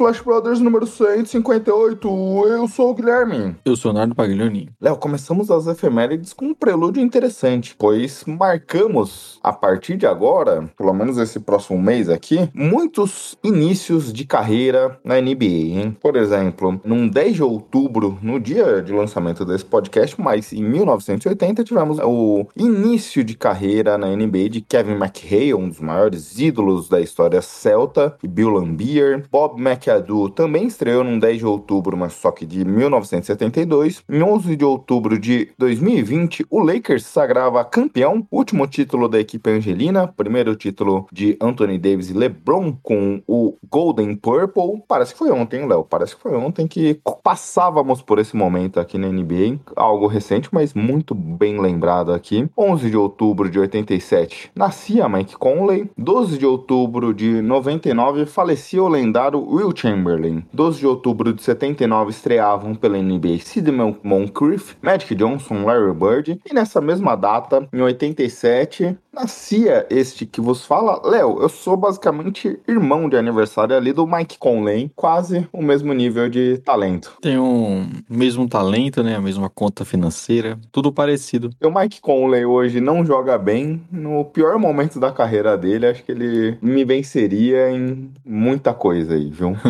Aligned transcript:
Splash 0.00 0.22
Brothers 0.22 0.60
número 0.60 0.86
158, 0.86 2.08
eu 2.48 2.66
sou 2.66 2.90
o 2.90 2.94
Guilherme. 2.94 3.54
Eu 3.66 3.76
sou 3.76 3.92
Nardo 3.92 4.14
Paglioni. 4.14 4.70
Léo, 4.80 4.96
começamos 4.96 5.50
as 5.50 5.66
efemérides 5.66 6.32
com 6.32 6.46
um 6.46 6.54
prelúdio 6.54 7.02
interessante, 7.02 7.76
pois 7.78 8.24
marcamos, 8.24 9.38
a 9.42 9.52
partir 9.52 9.98
de 9.98 10.06
agora, 10.06 10.70
pelo 10.74 10.94
menos 10.94 11.18
esse 11.18 11.38
próximo 11.38 11.78
mês 11.78 12.08
aqui, 12.08 12.48
muitos 12.54 13.36
inícios 13.44 14.10
de 14.10 14.24
carreira 14.24 14.98
na 15.04 15.20
NBA, 15.20 15.44
hein? 15.44 15.96
Por 16.00 16.16
exemplo, 16.16 16.80
num 16.82 17.06
10 17.06 17.34
de 17.34 17.42
outubro, 17.42 18.18
no 18.22 18.40
dia 18.40 18.80
de 18.80 18.94
lançamento 18.94 19.44
desse 19.44 19.66
podcast, 19.66 20.18
mas 20.18 20.50
em 20.50 20.62
1980, 20.62 21.62
tivemos 21.62 21.98
o 21.98 22.46
início 22.56 23.22
de 23.22 23.36
carreira 23.36 23.98
na 23.98 24.06
NBA 24.16 24.48
de 24.48 24.60
Kevin 24.62 24.94
McHale, 24.94 25.52
um 25.52 25.68
dos 25.68 25.78
maiores 25.78 26.38
ídolos 26.38 26.88
da 26.88 27.02
história 27.02 27.42
celta, 27.42 28.16
e 28.22 28.26
Bill 28.26 28.48
Lambier. 28.48 29.26
Bob 29.30 29.60
McAdoo 29.90 30.30
também 30.30 30.66
estreou 30.66 31.02
num 31.02 31.18
10 31.18 31.38
de 31.38 31.46
outubro, 31.46 31.96
mas 31.96 32.12
só 32.12 32.30
que 32.30 32.46
de 32.46 32.64
1972. 32.64 34.02
Em 34.08 34.22
11 34.22 34.56
de 34.56 34.64
outubro 34.64 35.18
de 35.18 35.50
2020, 35.58 36.46
o 36.48 36.60
Lakers 36.60 37.04
sagrava 37.04 37.64
campeão, 37.64 38.26
último 38.30 38.66
título 38.66 39.08
da 39.08 39.18
equipe 39.18 39.50
angelina, 39.50 40.06
primeiro 40.06 40.54
título 40.54 41.06
de 41.12 41.36
Anthony 41.40 41.78
Davis 41.78 42.10
e 42.10 42.12
LeBron 42.12 42.76
com 42.82 43.20
o 43.26 43.56
Golden 43.68 44.14
Purple. 44.14 44.82
Parece 44.86 45.12
que 45.12 45.18
foi 45.18 45.30
ontem, 45.30 45.66
Léo, 45.66 45.84
parece 45.84 46.14
que 46.14 46.22
foi 46.22 46.36
ontem 46.36 46.68
que 46.68 47.00
passávamos 47.22 48.00
por 48.00 48.18
esse 48.18 48.36
momento 48.36 48.78
aqui 48.78 48.96
na 48.96 49.08
NBA, 49.08 49.58
algo 49.74 50.06
recente, 50.06 50.48
mas 50.52 50.74
muito 50.74 51.14
bem 51.14 51.60
lembrado 51.60 52.12
aqui. 52.12 52.48
11 52.56 52.90
de 52.90 52.96
outubro 52.96 53.50
de 53.50 53.58
87, 53.58 54.52
nascia 54.54 55.08
Mike 55.08 55.36
Conley. 55.36 55.90
12 55.98 56.38
de 56.38 56.46
outubro 56.46 57.12
de 57.12 57.42
99, 57.42 58.26
falecia 58.26 58.82
o 58.82 58.88
lendário 58.88 59.40
Will 59.40 59.72
Chamberlain. 59.80 60.44
12 60.52 60.80
de 60.80 60.86
outubro 60.86 61.32
de 61.32 61.42
79 61.42 62.10
estreavam 62.10 62.74
pela 62.74 62.98
NBA 62.98 63.38
Sid 63.38 63.70
Moncrief, 64.02 64.74
Magic 64.82 65.14
Johnson, 65.14 65.64
Larry 65.64 65.94
Bird. 65.94 66.40
E 66.48 66.54
nessa 66.54 66.80
mesma 66.80 67.16
data, 67.16 67.66
em 67.72 67.80
87, 67.80 68.96
nascia 69.12 69.86
este 69.90 70.26
que 70.26 70.40
vos 70.40 70.64
fala. 70.64 71.00
Léo, 71.04 71.40
eu 71.40 71.48
sou 71.48 71.76
basicamente 71.76 72.58
irmão 72.68 73.08
de 73.08 73.16
aniversário 73.16 73.76
ali 73.76 73.92
do 73.92 74.06
Mike 74.06 74.38
Conley, 74.38 74.90
quase 74.94 75.48
o 75.52 75.62
mesmo 75.62 75.92
nível 75.92 76.28
de 76.28 76.58
talento. 76.58 77.16
Tem 77.20 77.38
um 77.38 77.88
mesmo 78.08 78.48
talento, 78.48 79.02
né? 79.02 79.16
A 79.16 79.20
mesma 79.20 79.48
conta 79.48 79.84
financeira, 79.84 80.58
tudo 80.70 80.92
parecido. 80.92 81.50
E 81.60 81.66
o 81.66 81.74
Mike 81.74 82.00
Conley 82.00 82.44
hoje 82.44 82.80
não 82.80 83.04
joga 83.04 83.38
bem. 83.38 83.82
No 83.90 84.24
pior 84.24 84.58
momento 84.58 85.00
da 85.00 85.10
carreira 85.10 85.56
dele, 85.56 85.86
acho 85.86 86.04
que 86.04 86.12
ele 86.12 86.58
me 86.60 86.84
venceria 86.84 87.70
em 87.70 88.10
muita 88.24 88.72
coisa 88.74 89.14
aí, 89.14 89.30
viu? 89.30 89.56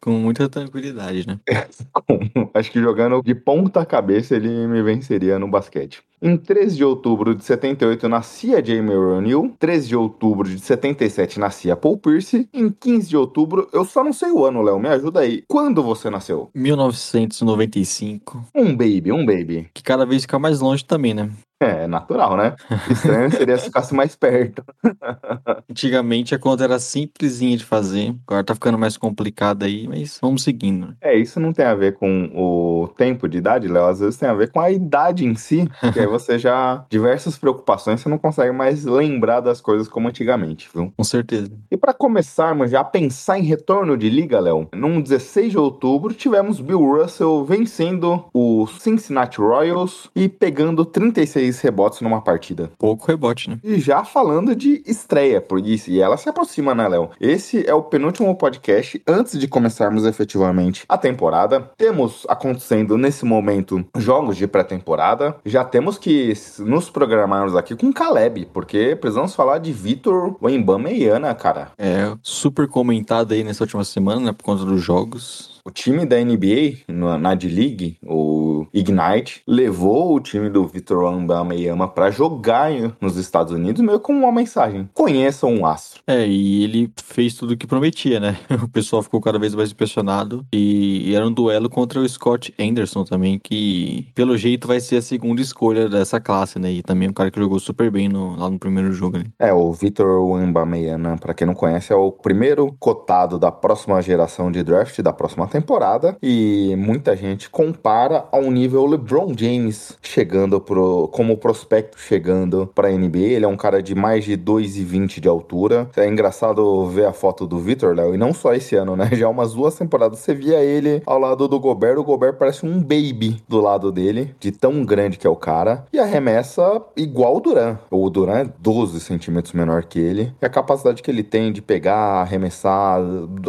Com 0.00 0.12
muita 0.12 0.48
tranquilidade, 0.48 1.26
né? 1.26 1.38
acho 2.54 2.70
que 2.72 2.80
jogando 2.80 3.22
de 3.22 3.34
ponta 3.34 3.84
cabeça 3.84 4.34
ele 4.34 4.66
me 4.66 4.82
venceria 4.82 5.38
no 5.38 5.46
basquete. 5.46 6.02
Em 6.22 6.36
13 6.36 6.76
de 6.76 6.84
outubro 6.84 7.34
de 7.34 7.42
78 7.44 8.08
nascia 8.08 8.64
Jamie 8.64 8.94
O'Neal. 8.94 9.50
13 9.58 9.88
de 9.88 9.96
outubro 9.96 10.48
de 10.48 10.58
77 10.58 11.40
nascia 11.40 11.76
Paul 11.76 11.96
Pierce. 11.96 12.48
Em 12.52 12.70
15 12.70 13.08
de 13.08 13.16
outubro, 13.16 13.68
eu 13.72 13.84
só 13.86 14.04
não 14.04 14.12
sei 14.12 14.30
o 14.30 14.44
ano, 14.44 14.62
Léo, 14.62 14.78
me 14.78 14.88
ajuda 14.88 15.20
aí. 15.20 15.44
Quando 15.48 15.82
você 15.82 16.10
nasceu? 16.10 16.50
1995. 16.54 18.48
Um 18.54 18.76
baby, 18.76 19.12
um 19.12 19.24
baby. 19.24 19.70
Que 19.72 19.82
cada 19.82 20.04
vez 20.04 20.22
fica 20.22 20.38
mais 20.38 20.60
longe 20.60 20.84
também, 20.84 21.14
né? 21.14 21.30
É, 21.62 21.86
natural, 21.86 22.38
né? 22.38 22.56
Estranho 22.90 23.30
seria 23.30 23.58
se 23.58 23.66
ficasse 23.66 23.94
mais 23.94 24.16
perto. 24.16 24.64
Antigamente 25.70 26.34
a 26.34 26.38
conta 26.38 26.64
era 26.64 26.78
simplesinha 26.78 27.54
de 27.54 27.66
fazer, 27.66 28.16
agora 28.26 28.42
tá 28.42 28.54
ficando 28.54 28.78
mais 28.78 28.96
complicada 28.96 29.66
aí, 29.66 29.86
mas 29.90 30.18
vamos 30.22 30.44
seguindo. 30.44 30.94
É, 31.00 31.16
isso 31.16 31.40
não 31.40 31.52
tem 31.52 31.64
a 31.64 31.74
ver 31.74 31.96
com 31.96 32.30
o 32.34 32.88
tempo 32.96 33.28
de 33.28 33.38
idade, 33.38 33.66
Léo, 33.66 33.86
às 33.86 34.00
vezes 34.00 34.16
tem 34.16 34.28
a 34.28 34.34
ver 34.34 34.50
com 34.50 34.60
a 34.60 34.70
idade 34.70 35.26
em 35.26 35.34
si, 35.34 35.68
que 35.92 35.98
aí 35.98 36.06
você 36.06 36.38
já, 36.38 36.84
diversas 36.88 37.36
preocupações, 37.36 38.00
você 38.00 38.08
não 38.08 38.18
consegue 38.18 38.52
mais 38.52 38.84
lembrar 38.84 39.40
das 39.40 39.60
coisas 39.60 39.88
como 39.88 40.08
antigamente, 40.08 40.68
viu? 40.72 40.92
Com 40.96 41.04
certeza. 41.04 41.50
E 41.70 41.76
para 41.76 41.92
começarmos 41.92 42.70
já 42.70 42.80
a 42.80 42.84
pensar 42.84 43.38
em 43.38 43.42
retorno 43.42 43.96
de 43.96 44.08
liga, 44.08 44.38
Léo, 44.38 44.68
num 44.72 45.00
16 45.00 45.50
de 45.50 45.58
outubro 45.58 46.14
tivemos 46.14 46.60
Bill 46.60 46.80
Russell 46.80 47.44
vencendo 47.44 48.24
o 48.32 48.66
Cincinnati 48.66 49.38
Royals 49.38 50.10
e 50.14 50.28
pegando 50.28 50.84
36 50.84 51.60
rebotes 51.60 52.00
numa 52.00 52.20
partida. 52.20 52.70
Pouco 52.78 53.06
rebote, 53.06 53.50
né? 53.50 53.58
E 53.64 53.80
já 53.80 54.04
falando 54.04 54.54
de 54.54 54.82
estreia, 54.86 55.40
por 55.40 55.64
isso, 55.66 55.90
e 55.90 56.00
ela 56.00 56.16
se 56.16 56.28
aproxima, 56.28 56.74
né, 56.74 56.86
Léo? 56.86 57.10
Esse 57.20 57.66
é 57.66 57.74
o 57.74 57.82
penúltimo 57.82 58.34
podcast 58.36 59.00
antes 59.06 59.38
de 59.38 59.48
começarmos 59.80 60.04
efetivamente 60.04 60.84
a 60.86 60.98
temporada. 60.98 61.70
Temos 61.76 62.26
acontecendo 62.28 62.98
nesse 62.98 63.24
momento 63.24 63.84
jogos 63.96 64.36
de 64.36 64.46
pré-temporada. 64.46 65.36
Já 65.44 65.64
temos 65.64 65.96
que 65.96 66.34
nos 66.58 66.90
programarmos 66.90 67.56
aqui 67.56 67.74
com 67.74 67.92
Caleb, 67.92 68.48
porque 68.52 68.94
precisamos 68.94 69.34
falar 69.34 69.58
de 69.58 69.72
Vitor 69.72 70.36
Wembama 70.42 70.90
e 70.90 71.06
Ana, 71.06 71.34
cara. 71.34 71.72
É, 71.78 72.12
super 72.22 72.68
comentado 72.68 73.32
aí 73.32 73.42
nessa 73.42 73.64
última 73.64 73.84
semana, 73.84 74.20
né, 74.20 74.32
por 74.32 74.44
conta 74.44 74.64
dos 74.64 74.82
jogos. 74.82 75.60
O 75.64 75.70
time 75.70 76.06
da 76.06 76.16
NBA, 76.18 76.78
na 76.88 77.34
D-League, 77.34 77.98
o 78.02 78.66
Ignite, 78.72 79.42
levou 79.46 80.14
o 80.14 80.20
time 80.20 80.48
do 80.48 80.66
Vitor 80.66 81.04
Wembanyama 81.04 81.86
para 81.86 82.10
jogar 82.10 82.70
nos 83.00 83.16
Estados 83.16 83.52
Unidos, 83.52 83.82
meio 83.82 84.00
como 84.00 84.20
uma 84.20 84.32
mensagem: 84.32 84.88
conheçam 84.94 85.54
um 85.54 85.66
astro. 85.66 86.02
É, 86.06 86.26
e 86.26 86.64
ele 86.64 86.90
fez 86.96 87.34
tudo 87.34 87.52
o 87.52 87.56
que 87.56 87.66
prometia, 87.66 88.18
né? 88.18 88.38
O 88.62 88.68
pessoal 88.68 89.02
ficou 89.02 89.20
cada 89.20 89.38
vez 89.38 89.54
mais 89.54 89.69
impressionado. 89.72 90.44
E 90.52 91.14
era 91.14 91.26
um 91.26 91.32
duelo 91.32 91.68
contra 91.68 92.00
o 92.00 92.08
Scott 92.08 92.54
Anderson 92.58 93.04
também, 93.04 93.38
que 93.38 94.08
pelo 94.14 94.36
jeito 94.36 94.68
vai 94.68 94.80
ser 94.80 94.96
a 94.96 95.02
segunda 95.02 95.40
escolha 95.40 95.88
dessa 95.88 96.20
classe, 96.20 96.58
né? 96.58 96.70
E 96.70 96.82
também 96.82 97.08
um 97.08 97.12
cara 97.12 97.30
que 97.30 97.40
jogou 97.40 97.58
super 97.58 97.90
bem 97.90 98.08
no, 98.08 98.36
lá 98.36 98.50
no 98.50 98.58
primeiro 98.58 98.92
jogo. 98.92 99.18
Né? 99.18 99.24
É, 99.38 99.52
o 99.52 99.72
Vitor 99.72 100.24
Wembanyama, 100.24 101.16
para 101.18 101.34
quem 101.34 101.46
não 101.46 101.54
conhece, 101.54 101.92
é 101.92 101.96
o 101.96 102.12
primeiro 102.12 102.74
cotado 102.78 103.38
da 103.38 103.50
próxima 103.50 104.00
geração 104.02 104.50
de 104.50 104.62
draft, 104.62 105.00
da 105.00 105.12
próxima 105.12 105.46
temporada 105.46 106.16
e 106.22 106.74
muita 106.76 107.16
gente 107.16 107.48
compara 107.50 108.26
ao 108.30 108.42
nível 108.50 108.86
LeBron 108.86 109.32
James 109.36 109.96
chegando 110.02 110.60
pro, 110.60 111.08
como 111.08 111.36
prospecto 111.36 111.98
chegando 111.98 112.70
para 112.74 112.88
a 112.88 112.92
NBA. 112.92 113.18
Ele 113.18 113.44
é 113.44 113.48
um 113.48 113.56
cara 113.56 113.82
de 113.82 113.94
mais 113.94 114.24
de 114.24 114.36
2,20 114.36 115.20
de 115.20 115.28
altura. 115.28 115.88
É 115.96 116.06
engraçado 116.06 116.86
ver 116.86 117.06
a 117.06 117.12
foto 117.12 117.46
do 117.46 117.58
Victor, 117.58 117.94
Léo, 117.94 118.14
e 118.14 118.18
não 118.18 118.32
só 118.32 118.54
esse 118.54 118.76
ano, 118.76 118.96
né? 118.96 119.10
Já 119.14 119.28
umas 119.28 119.54
duas 119.60 119.74
temporadas 119.74 120.18
você 120.18 120.34
via 120.34 120.64
ele 120.64 121.02
ao 121.04 121.18
lado 121.18 121.46
do 121.46 121.60
Gobert. 121.60 121.98
O 121.98 122.04
Gobert 122.04 122.36
parece 122.38 122.64
um 122.64 122.80
baby 122.80 123.42
do 123.46 123.60
lado 123.60 123.92
dele, 123.92 124.34
de 124.40 124.50
tão 124.50 124.82
grande 124.84 125.18
que 125.18 125.26
é 125.26 125.30
o 125.30 125.36
cara. 125.36 125.84
E 125.92 125.98
arremessa 125.98 126.82
igual 126.96 127.36
o 127.36 127.40
Duran. 127.40 127.78
O 127.90 128.08
Duran 128.08 128.38
é 128.38 128.50
12 128.58 129.00
centímetros 129.00 129.52
menor 129.52 129.84
que 129.84 129.98
ele. 129.98 130.32
E 130.40 130.46
a 130.46 130.48
capacidade 130.48 131.02
que 131.02 131.10
ele 131.10 131.22
tem 131.22 131.52
de 131.52 131.60
pegar, 131.60 132.22
arremessar 132.22 133.00